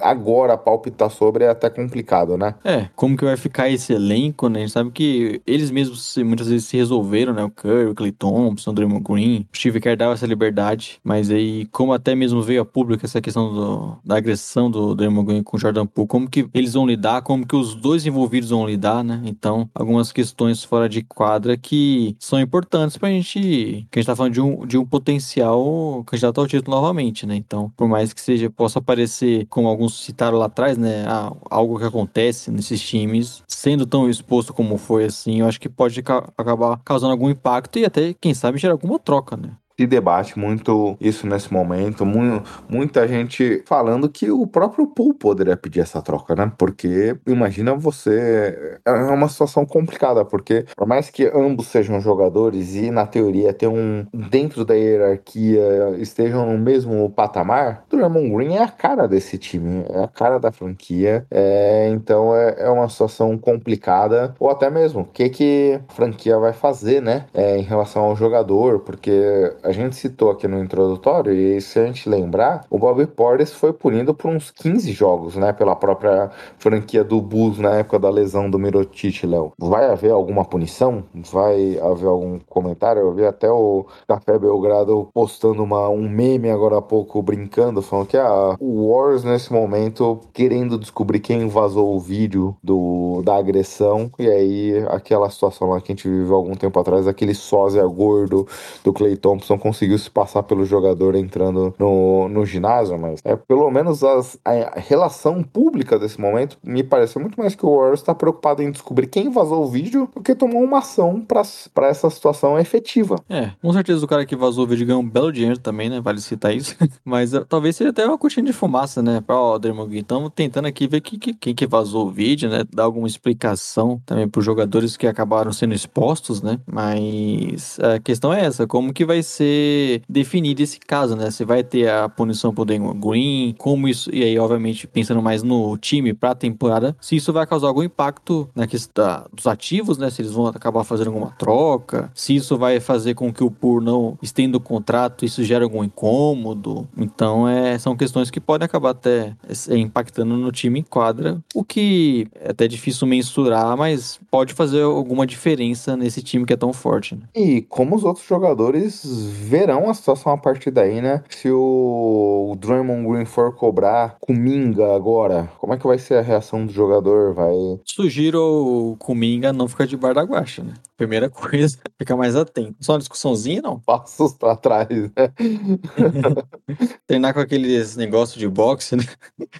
agora 0.00 0.56
palpitar 0.56 1.10
sobre 1.10 1.44
é 1.44 1.48
até 1.48 1.70
complicado, 1.70 2.36
né? 2.36 2.54
É, 2.64 2.88
como 2.94 3.16
que 3.16 3.24
vai 3.24 3.36
ficar 3.36 3.68
esse 3.68 3.92
elenco, 3.92 4.48
né? 4.48 4.58
A 4.58 4.62
gente 4.62 4.72
sabe 4.72 4.90
que 4.90 5.40
eles 5.46 5.70
mesmos 5.70 6.16
muitas 6.18 6.48
vezes 6.48 6.66
se 6.66 6.76
resolveram, 6.76 7.32
né? 7.32 7.44
O 7.44 7.50
Curry, 7.50 7.86
o 7.86 7.94
Clay 7.94 8.12
Thompson, 8.12 8.70
o 8.70 8.74
Draymond 8.74 9.02
Green, 9.02 9.46
o 9.52 9.56
Steve 9.56 9.80
Kerr 9.80 9.96
dava 9.96 10.14
essa 10.14 10.26
liberdade, 10.26 10.98
mas 11.02 11.30
aí, 11.30 11.66
como 11.66 11.92
até 11.92 12.14
mesmo 12.14 12.42
veio 12.42 12.62
a 12.62 12.64
público 12.64 13.04
essa 13.04 13.20
questão 13.20 13.52
do, 13.52 13.98
da 14.04 14.16
agressão 14.16 14.70
do 14.70 14.94
Draymond 14.94 15.26
Green 15.26 15.42
com 15.42 15.56
o 15.56 15.60
Jordan 15.60 15.86
Poole, 15.86 16.08
como 16.08 16.28
que 16.28 16.48
eles 16.54 16.74
vão 16.74 16.86
lidar, 16.86 17.22
como 17.30 17.46
que 17.46 17.54
os 17.54 17.76
dois 17.76 18.04
envolvidos 18.04 18.50
vão 18.50 18.66
lidar, 18.66 19.04
né? 19.04 19.22
Então, 19.24 19.70
algumas 19.72 20.10
questões 20.10 20.64
fora 20.64 20.88
de 20.88 21.00
quadra 21.00 21.56
que 21.56 22.16
são 22.18 22.40
importantes 22.40 22.96
pra 22.96 23.08
gente, 23.08 23.86
que 23.88 23.98
a 23.98 24.02
gente 24.02 24.06
tá 24.06 24.16
falando 24.16 24.32
de 24.32 24.40
um, 24.40 24.66
de 24.66 24.76
um 24.76 24.84
potencial 24.84 26.02
candidato 26.08 26.40
ao 26.40 26.48
título 26.48 26.76
novamente, 26.76 27.26
né? 27.26 27.36
Então, 27.36 27.70
por 27.76 27.86
mais 27.86 28.12
que 28.12 28.20
seja, 28.20 28.50
possa 28.50 28.82
parecer, 28.82 29.46
como 29.48 29.68
alguns 29.68 30.04
citaram 30.04 30.38
lá 30.38 30.46
atrás, 30.46 30.76
né? 30.76 31.04
Ah, 31.06 31.32
algo 31.48 31.78
que 31.78 31.84
acontece 31.84 32.50
nesses 32.50 32.80
times, 32.82 33.44
sendo 33.46 33.86
tão 33.86 34.10
exposto 34.10 34.52
como 34.52 34.76
foi 34.76 35.04
assim, 35.04 35.38
eu 35.38 35.46
acho 35.46 35.60
que 35.60 35.68
pode 35.68 36.02
ca 36.02 36.32
acabar 36.36 36.80
causando 36.84 37.12
algum 37.12 37.30
impacto 37.30 37.78
e 37.78 37.84
até, 37.84 38.12
quem 38.20 38.34
sabe, 38.34 38.58
gerar 38.58 38.74
alguma 38.74 38.98
troca, 38.98 39.36
né? 39.36 39.50
Se 39.80 39.86
debate 39.86 40.38
muito 40.38 40.94
isso 41.00 41.26
nesse 41.26 41.50
momento, 41.50 42.04
mu 42.04 42.42
muita 42.68 43.08
gente 43.08 43.62
falando 43.64 44.10
que 44.10 44.30
o 44.30 44.46
próprio 44.46 44.86
Pool 44.86 45.14
poderia 45.14 45.56
pedir 45.56 45.80
essa 45.80 46.02
troca, 46.02 46.36
né? 46.36 46.52
Porque 46.58 47.16
imagina 47.26 47.74
você. 47.74 48.78
É 48.84 48.92
uma 48.92 49.28
situação 49.28 49.64
complicada, 49.64 50.22
porque 50.22 50.66
por 50.76 50.86
mais 50.86 51.08
que 51.08 51.24
ambos 51.34 51.68
sejam 51.68 51.98
jogadores 51.98 52.74
e 52.74 52.90
na 52.90 53.06
teoria 53.06 53.54
tem 53.54 53.68
um. 53.68 54.06
dentro 54.12 54.64
da 54.66 54.74
hierarquia 54.74 55.96
estejam 55.98 56.44
no 56.52 56.58
mesmo 56.58 57.08
patamar, 57.10 57.84
Draymond 57.90 58.34
Green 58.34 58.56
é 58.56 58.62
a 58.62 58.68
cara 58.68 59.08
desse 59.08 59.38
time, 59.38 59.84
é 59.88 60.04
a 60.04 60.08
cara 60.08 60.38
da 60.38 60.52
franquia. 60.52 61.24
É, 61.30 61.88
então 61.88 62.36
é, 62.36 62.56
é 62.58 62.68
uma 62.68 62.88
situação 62.90 63.38
complicada, 63.38 64.34
ou 64.38 64.50
até 64.50 64.68
mesmo 64.68 65.02
o 65.02 65.04
que, 65.04 65.28
que 65.30 65.80
a 65.88 65.92
franquia 65.92 66.38
vai 66.38 66.52
fazer, 66.52 67.00
né? 67.00 67.24
É, 67.32 67.56
em 67.56 67.62
relação 67.62 68.02
ao 68.04 68.16
jogador, 68.16 68.80
porque 68.80 69.54
a 69.69 69.69
gente 69.72 69.96
citou 69.96 70.30
aqui 70.30 70.46
no 70.48 70.62
introdutório, 70.62 71.32
e 71.32 71.60
se 71.60 71.78
a 71.78 71.86
gente 71.86 72.08
lembrar, 72.08 72.64
o 72.70 72.78
Bobby 72.78 73.06
Portis 73.06 73.52
foi 73.52 73.72
punido 73.72 74.14
por 74.14 74.30
uns 74.30 74.50
15 74.50 74.92
jogos, 74.92 75.36
né? 75.36 75.52
Pela 75.52 75.76
própria 75.76 76.30
franquia 76.58 77.04
do 77.04 77.20
Bulls 77.20 77.58
na 77.58 77.76
época 77.76 77.98
da 77.98 78.10
lesão 78.10 78.50
do 78.50 78.58
Mirotic, 78.58 79.24
Léo. 79.24 79.52
Vai 79.58 79.90
haver 79.90 80.10
alguma 80.10 80.44
punição? 80.44 81.04
Vai 81.14 81.78
haver 81.78 82.06
algum 82.06 82.38
comentário? 82.48 83.02
Eu 83.02 83.12
vi 83.12 83.24
até 83.24 83.50
o 83.50 83.86
Café 84.08 84.38
Belgrado 84.38 85.08
postando 85.12 85.62
uma, 85.62 85.88
um 85.88 86.08
meme 86.08 86.50
agora 86.50 86.78
há 86.78 86.82
pouco, 86.82 87.22
brincando, 87.22 87.82
falando 87.82 88.06
que 88.06 88.16
ah, 88.16 88.56
o 88.58 88.92
Warriors 88.92 89.24
nesse 89.24 89.52
momento 89.52 90.20
querendo 90.32 90.78
descobrir 90.78 91.20
quem 91.20 91.48
vazou 91.48 91.94
o 91.94 92.00
vídeo 92.00 92.56
do, 92.62 93.22
da 93.24 93.36
agressão, 93.36 94.10
e 94.18 94.28
aí 94.28 94.84
aquela 94.88 95.28
situação 95.30 95.68
lá 95.70 95.80
que 95.80 95.92
a 95.92 95.94
gente 95.94 96.08
viveu 96.08 96.34
algum 96.34 96.54
tempo 96.54 96.78
atrás, 96.78 97.06
aquele 97.06 97.34
sósia 97.34 97.86
gordo 97.86 98.46
do 98.84 98.92
Clay 98.92 99.16
Thompson 99.16 99.58
conseguiu 99.60 99.98
se 99.98 100.10
passar 100.10 100.42
pelo 100.42 100.64
jogador 100.64 101.14
entrando 101.14 101.74
no, 101.78 102.28
no 102.28 102.44
ginásio, 102.44 102.98
mas 102.98 103.20
é 103.24 103.36
pelo 103.36 103.70
menos 103.70 104.02
as, 104.02 104.38
a 104.44 104.80
relação 104.80 105.42
pública 105.42 105.98
desse 105.98 106.20
momento 106.20 106.58
me 106.62 106.82
pareceu 106.82 107.20
muito 107.20 107.38
mais 107.38 107.54
que 107.54 107.64
o 107.64 107.76
Warriors 107.76 108.00
está 108.00 108.14
preocupado 108.14 108.62
em 108.62 108.70
descobrir 108.70 109.06
quem 109.06 109.30
vazou 109.30 109.64
o 109.64 109.68
vídeo 109.68 110.08
do 110.14 110.22
que 110.22 110.34
tomou 110.34 110.62
uma 110.62 110.78
ação 110.78 111.20
para 111.20 111.88
essa 111.88 112.10
situação 112.10 112.58
efetiva. 112.58 113.16
É, 113.28 113.50
com 113.60 113.72
certeza 113.72 114.04
o 114.04 114.08
cara 114.08 114.24
que 114.26 114.34
vazou 114.34 114.64
o 114.64 114.66
vídeo 114.66 114.86
ganhou 114.86 115.02
um 115.02 115.08
belo 115.08 115.32
dinheiro 115.32 115.58
também, 115.58 115.88
né? 115.88 116.00
Vale 116.00 116.20
citar 116.20 116.54
isso. 116.54 116.74
mas 117.04 117.34
uh, 117.34 117.44
talvez 117.44 117.76
seja 117.76 117.90
até 117.90 118.06
uma 118.06 118.18
cortina 118.18 118.46
de 118.46 118.52
fumaça, 118.52 119.02
né? 119.02 119.22
Ó, 119.28 119.58
Draymond 119.58 119.88
Green. 119.88 120.00
Estamos 120.00 120.30
tentando 120.34 120.66
aqui 120.66 120.88
ver 120.88 121.00
que, 121.00 121.18
que, 121.18 121.34
quem 121.34 121.54
que 121.54 121.66
vazou 121.66 122.06
o 122.06 122.10
vídeo, 122.10 122.48
né? 122.48 122.64
Dar 122.72 122.84
alguma 122.84 123.06
explicação 123.06 124.00
também 124.06 124.28
para 124.28 124.38
os 124.38 124.44
jogadores 124.44 124.96
que 124.96 125.06
acabaram 125.06 125.52
sendo 125.52 125.74
expostos, 125.74 126.42
né? 126.42 126.58
Mas 126.66 127.78
a 127.80 127.98
questão 127.98 128.32
é 128.32 128.44
essa, 128.44 128.66
como 128.66 128.92
que 128.92 129.04
vai 129.04 129.22
ser 129.22 129.49
ser 129.50 130.02
definido 130.08 130.62
esse 130.62 130.78
caso, 130.78 131.16
né? 131.16 131.30
Você 131.30 131.44
vai 131.44 131.62
ter 131.62 131.88
a 131.90 132.08
punição 132.08 132.54
pro 132.54 132.64
Damon 132.64 132.94
Green, 132.94 133.54
como 133.58 133.88
isso, 133.88 134.14
e 134.14 134.22
aí, 134.22 134.38
obviamente, 134.38 134.86
pensando 134.86 135.20
mais 135.20 135.42
no 135.42 135.76
time 135.76 136.14
pra 136.14 136.34
temporada, 136.34 136.96
se 137.00 137.16
isso 137.16 137.32
vai 137.32 137.46
causar 137.46 137.68
algum 137.68 137.82
impacto 137.82 138.48
na 138.54 138.66
questão 138.66 139.24
dos 139.32 139.46
ativos, 139.46 139.98
né? 139.98 140.10
Se 140.10 140.22
eles 140.22 140.32
vão 140.32 140.46
acabar 140.46 140.84
fazendo 140.84 141.08
alguma 141.08 141.30
troca, 141.32 142.10
se 142.14 142.34
isso 142.34 142.56
vai 142.56 142.80
fazer 142.80 143.14
com 143.14 143.32
que 143.32 143.42
o 143.42 143.50
PUR 143.50 143.80
não 143.80 144.18
estenda 144.22 144.56
o 144.56 144.60
contrato, 144.60 145.24
isso 145.24 145.42
gera 145.42 145.64
algum 145.64 145.82
incômodo. 145.82 146.88
Então, 146.96 147.48
é, 147.48 147.78
são 147.78 147.96
questões 147.96 148.30
que 148.30 148.40
podem 148.40 148.64
acabar 148.64 148.90
até 148.90 149.34
é, 149.68 149.76
impactando 149.76 150.36
no 150.36 150.52
time 150.52 150.80
em 150.80 150.82
quadra, 150.82 151.38
o 151.54 151.64
que 151.64 152.28
é 152.34 152.50
até 152.50 152.68
difícil 152.68 153.06
mensurar, 153.06 153.76
mas 153.76 154.20
pode 154.30 154.54
fazer 154.54 154.82
alguma 154.82 155.26
diferença 155.26 155.96
nesse 155.96 156.22
time 156.22 156.44
que 156.44 156.52
é 156.52 156.56
tão 156.56 156.72
forte. 156.72 157.14
Né? 157.14 157.22
E 157.34 157.62
como 157.62 157.96
os 157.96 158.04
outros 158.04 158.26
jogadores 158.26 159.04
verão 159.30 159.88
a 159.88 159.94
situação 159.94 160.32
a 160.32 160.38
partir 160.38 160.70
daí, 160.70 161.00
né? 161.00 161.22
Se 161.28 161.50
o 161.50 162.56
Draymond 162.58 163.08
Green 163.08 163.24
for 163.24 163.54
cobrar 163.54 164.16
Kuminga 164.20 164.94
agora, 164.94 165.50
como 165.58 165.74
é 165.74 165.78
que 165.78 165.86
vai 165.86 165.98
ser 165.98 166.14
a 166.14 166.22
reação 166.22 166.66
do 166.66 166.72
jogador? 166.72 167.34
Vai. 167.34 167.54
Sugiro 167.84 168.40
o 168.40 168.96
Kuminga 168.96 169.52
não 169.52 169.68
ficar 169.68 169.86
de 169.86 169.96
bar 169.96 170.14
da 170.14 170.22
guacha, 170.22 170.62
né? 170.62 170.74
Primeira 170.96 171.28
coisa, 171.30 171.78
ficar 171.98 172.16
mais 172.16 172.36
atento. 172.36 172.76
Só 172.80 172.92
uma 172.92 172.98
discussãozinha, 172.98 173.62
não? 173.62 173.80
Passos 173.80 174.34
pra 174.34 174.56
trás, 174.56 174.88
né? 174.88 175.32
Treinar 177.06 177.34
com 177.34 177.40
aqueles 177.40 177.96
negócios 177.96 178.38
de 178.38 178.48
boxe, 178.48 178.96
né? 178.96 179.04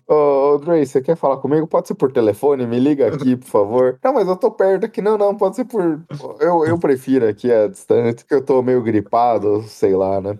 Ô, 0.06 0.58
Dre, 0.58 0.84
você 0.84 1.00
quer 1.00 1.16
falar 1.16 1.38
comigo? 1.38 1.66
Pode 1.66 1.88
ser 1.88 1.94
por 1.94 2.12
telefone? 2.12 2.66
Me 2.66 2.78
liga 2.78 3.08
aqui, 3.08 3.36
por 3.36 3.46
favor. 3.46 3.98
Não, 4.02 4.14
mas 4.14 4.28
eu 4.28 4.36
tô 4.36 4.50
perto 4.50 4.84
aqui. 4.84 5.00
Não, 5.00 5.16
não, 5.16 5.34
pode 5.34 5.56
ser 5.56 5.64
por. 5.64 6.00
Eu, 6.40 6.64
eu 6.66 6.78
prefiro 6.78 7.28
aqui 7.28 7.50
a 7.50 7.68
distância, 7.68 8.26
que 8.26 8.34
eu 8.34 8.44
tô 8.44 8.62
meio 8.62 8.82
gripado, 8.82 9.59
sei 9.62 9.94
lá, 9.94 10.20
né? 10.20 10.38